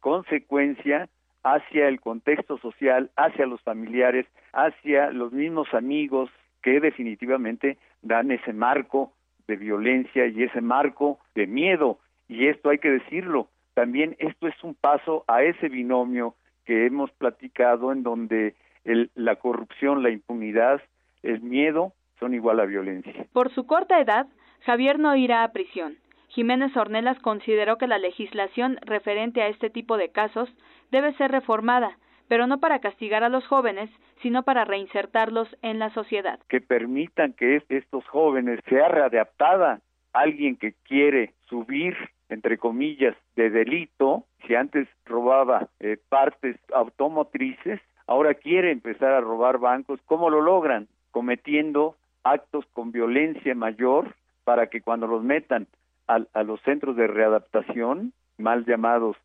consecuencia 0.00 1.08
hacia 1.42 1.88
el 1.88 2.00
contexto 2.00 2.58
social, 2.58 3.10
hacia 3.16 3.46
los 3.46 3.60
familiares, 3.62 4.26
hacia 4.52 5.10
los 5.10 5.32
mismos 5.32 5.72
amigos 5.74 6.30
que 6.62 6.80
definitivamente 6.80 7.78
dan 8.02 8.30
ese 8.30 8.52
marco 8.52 9.12
de 9.48 9.56
violencia 9.56 10.26
y 10.26 10.44
ese 10.44 10.60
marco 10.60 11.18
de 11.34 11.46
miedo. 11.46 11.98
Y 12.28 12.46
esto 12.46 12.70
hay 12.70 12.78
que 12.78 12.90
decirlo, 12.90 13.48
también 13.74 14.16
esto 14.18 14.46
es 14.46 14.54
un 14.62 14.74
paso 14.74 15.24
a 15.26 15.42
ese 15.42 15.68
binomio 15.68 16.34
que 16.64 16.86
hemos 16.86 17.10
platicado 17.12 17.92
en 17.92 18.02
donde 18.02 18.54
el, 18.84 19.10
la 19.14 19.36
corrupción, 19.36 20.02
la 20.02 20.10
impunidad, 20.10 20.80
el 21.22 21.40
miedo 21.40 21.92
son 22.20 22.34
igual 22.34 22.60
a 22.60 22.66
violencia. 22.66 23.26
Por 23.32 23.52
su 23.52 23.66
corta 23.66 24.00
edad, 24.00 24.26
Javier 24.60 24.98
no 24.98 25.16
irá 25.16 25.42
a 25.42 25.52
prisión. 25.52 25.96
Jiménez 26.34 26.76
Ornelas 26.76 27.18
consideró 27.20 27.78
que 27.78 27.86
la 27.86 27.98
legislación 27.98 28.78
referente 28.82 29.42
a 29.42 29.48
este 29.48 29.70
tipo 29.70 29.96
de 29.96 30.10
casos 30.10 30.48
debe 30.90 31.14
ser 31.14 31.30
reformada, 31.30 31.98
pero 32.28 32.46
no 32.46 32.60
para 32.60 32.80
castigar 32.80 33.22
a 33.24 33.28
los 33.28 33.46
jóvenes, 33.46 33.90
sino 34.22 34.42
para 34.42 34.64
reinsertarlos 34.64 35.48
en 35.62 35.78
la 35.78 35.90
sociedad. 35.90 36.40
Que 36.48 36.60
permitan 36.60 37.32
que 37.32 37.62
estos 37.68 38.06
jóvenes 38.08 38.60
sea 38.68 38.88
readaptada 38.88 39.80
alguien 40.12 40.56
que 40.56 40.74
quiere 40.84 41.34
subir 41.48 41.96
entre 42.32 42.56
comillas, 42.56 43.14
de 43.36 43.50
delito, 43.50 44.24
si 44.46 44.54
antes 44.54 44.88
robaba 45.04 45.68
eh, 45.80 45.98
partes 46.08 46.56
automotrices, 46.74 47.78
ahora 48.06 48.32
quiere 48.34 48.70
empezar 48.70 49.12
a 49.12 49.20
robar 49.20 49.58
bancos. 49.58 50.00
¿Cómo 50.06 50.30
lo 50.30 50.40
logran? 50.40 50.88
Cometiendo 51.10 51.96
actos 52.24 52.64
con 52.72 52.90
violencia 52.90 53.54
mayor 53.54 54.14
para 54.44 54.68
que 54.68 54.80
cuando 54.80 55.06
los 55.06 55.22
metan 55.22 55.66
a, 56.06 56.42
los 56.42 56.60
centros 56.62 56.96
de 56.96 57.06
readaptación, 57.06 58.12
mal 58.38 58.64
llamados 58.66 59.16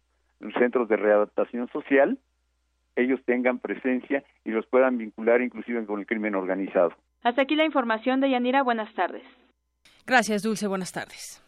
centros 0.60 0.88
de 0.88 0.98
readaptación 0.98 1.68
social, 1.70 2.18
ellos 2.96 3.20
tengan 3.26 3.60
presencia 3.60 4.24
y 4.44 4.52
los 4.52 4.66
puedan 4.68 4.98
vincular 4.98 5.42
inclusive 5.42 5.86
con 5.86 6.00
el 6.00 6.06
crimen 6.06 6.36
organizado. 6.36 6.94
Hasta 7.24 7.42
aquí 7.42 7.56
la 7.56 7.66
información 7.66 8.22
de 8.22 8.30
Yanira. 8.30 8.64
Buenas 8.64 8.94
tardes. 8.94 9.24
Gracias, 10.06 10.44
Dulce. 10.44 10.68
Buenas 10.68 10.92
tardes. 10.92 11.44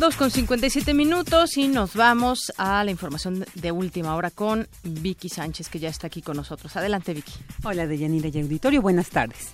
Dos 0.00 0.16
con 0.16 0.30
57 0.30 0.94
minutos 0.94 1.58
y 1.58 1.68
nos 1.68 1.94
vamos 1.94 2.54
a 2.56 2.82
la 2.84 2.90
información 2.90 3.44
de 3.54 3.70
última 3.70 4.16
hora 4.16 4.30
con 4.30 4.66
Vicky 4.82 5.28
Sánchez, 5.28 5.68
que 5.68 5.78
ya 5.78 5.90
está 5.90 6.06
aquí 6.06 6.22
con 6.22 6.38
nosotros. 6.38 6.74
Adelante, 6.74 7.12
Vicky. 7.12 7.34
Hola, 7.64 7.86
Deyanira 7.86 8.30
y 8.32 8.40
Auditorio. 8.40 8.80
Buenas 8.80 9.10
tardes. 9.10 9.48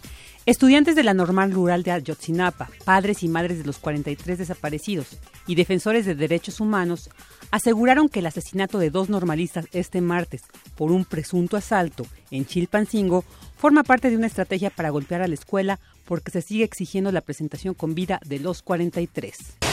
Estudiantes 0.46 0.94
de 0.94 1.02
la 1.02 1.14
Normal 1.14 1.50
Rural 1.50 1.82
de 1.82 1.90
Ayotzinapa, 1.90 2.70
padres 2.84 3.24
y 3.24 3.28
madres 3.28 3.58
de 3.58 3.64
los 3.64 3.78
43 3.78 4.38
desaparecidos 4.38 5.18
y 5.48 5.56
defensores 5.56 6.06
de 6.06 6.14
derechos 6.14 6.60
humanos 6.60 7.10
aseguraron 7.50 8.08
que 8.08 8.20
el 8.20 8.26
asesinato 8.26 8.78
de 8.78 8.90
dos 8.90 9.08
normalistas 9.08 9.66
este 9.72 10.00
martes 10.00 10.42
por 10.76 10.92
un 10.92 11.04
presunto 11.04 11.56
asalto 11.56 12.06
en 12.30 12.46
Chilpancingo 12.46 13.24
forma 13.56 13.82
parte 13.82 14.10
de 14.10 14.16
una 14.16 14.28
estrategia 14.28 14.70
para 14.70 14.90
golpear 14.90 15.22
a 15.22 15.28
la 15.28 15.34
escuela 15.34 15.80
porque 16.04 16.30
se 16.30 16.40
sigue 16.40 16.62
exigiendo 16.62 17.10
la 17.10 17.22
presentación 17.22 17.74
con 17.74 17.96
vida 17.96 18.20
de 18.24 18.38
los 18.38 18.62
43 18.62 19.65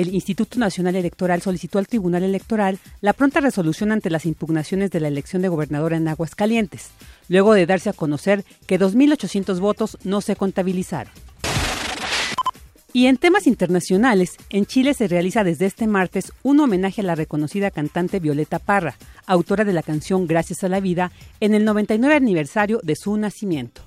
el 0.00 0.14
Instituto 0.14 0.58
Nacional 0.58 0.96
Electoral 0.96 1.42
solicitó 1.42 1.78
al 1.78 1.86
Tribunal 1.86 2.22
Electoral 2.22 2.78
la 3.02 3.12
pronta 3.12 3.40
resolución 3.40 3.92
ante 3.92 4.08
las 4.08 4.24
impugnaciones 4.24 4.90
de 4.90 5.00
la 5.00 5.08
elección 5.08 5.42
de 5.42 5.48
gobernadora 5.48 5.96
en 5.96 6.08
Aguascalientes, 6.08 6.88
luego 7.28 7.52
de 7.52 7.66
darse 7.66 7.90
a 7.90 7.92
conocer 7.92 8.44
que 8.66 8.80
2.800 8.80 9.60
votos 9.60 9.98
no 10.04 10.22
se 10.22 10.36
contabilizaron. 10.36 11.12
Y 12.92 13.06
en 13.06 13.18
temas 13.18 13.46
internacionales, 13.46 14.36
en 14.48 14.66
Chile 14.66 14.94
se 14.94 15.06
realiza 15.06 15.44
desde 15.44 15.66
este 15.66 15.86
martes 15.86 16.32
un 16.42 16.58
homenaje 16.58 17.02
a 17.02 17.04
la 17.04 17.14
reconocida 17.14 17.70
cantante 17.70 18.18
Violeta 18.18 18.58
Parra, 18.58 18.96
autora 19.26 19.64
de 19.64 19.72
la 19.72 19.82
canción 19.82 20.26
Gracias 20.26 20.64
a 20.64 20.68
la 20.68 20.80
Vida, 20.80 21.12
en 21.38 21.54
el 21.54 21.64
99 21.64 22.16
aniversario 22.16 22.80
de 22.82 22.96
su 22.96 23.16
nacimiento. 23.16 23.82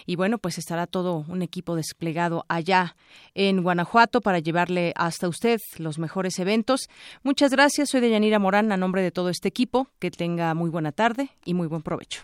y 0.06 0.14
bueno, 0.14 0.38
pues 0.38 0.58
estará 0.58 0.86
todo 0.86 1.24
un 1.26 1.42
equipo 1.42 1.74
desplegado 1.74 2.44
allá 2.48 2.94
en 3.34 3.64
Guanajuato 3.64 4.20
para 4.20 4.38
llevarle 4.38 4.92
hasta 4.94 5.28
usted 5.28 5.60
los 5.78 5.98
mejores 5.98 6.38
eventos. 6.38 6.88
Muchas 7.24 7.50
gracias, 7.50 7.90
soy 7.90 8.00
Deyanira 8.00 8.38
Morán 8.38 8.70
a 8.70 8.76
nombre 8.76 9.02
de 9.02 9.10
todo 9.10 9.30
este 9.30 9.48
equipo. 9.48 9.88
Que 9.98 10.12
tenga 10.12 10.54
muy 10.54 10.70
buena 10.70 10.92
tarde 10.92 11.30
y 11.44 11.54
muy 11.54 11.66
buen 11.66 11.82
provecho. 11.82 12.22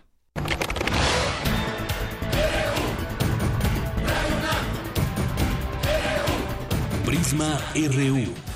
Prisma 7.05 7.59
RU 7.75 8.52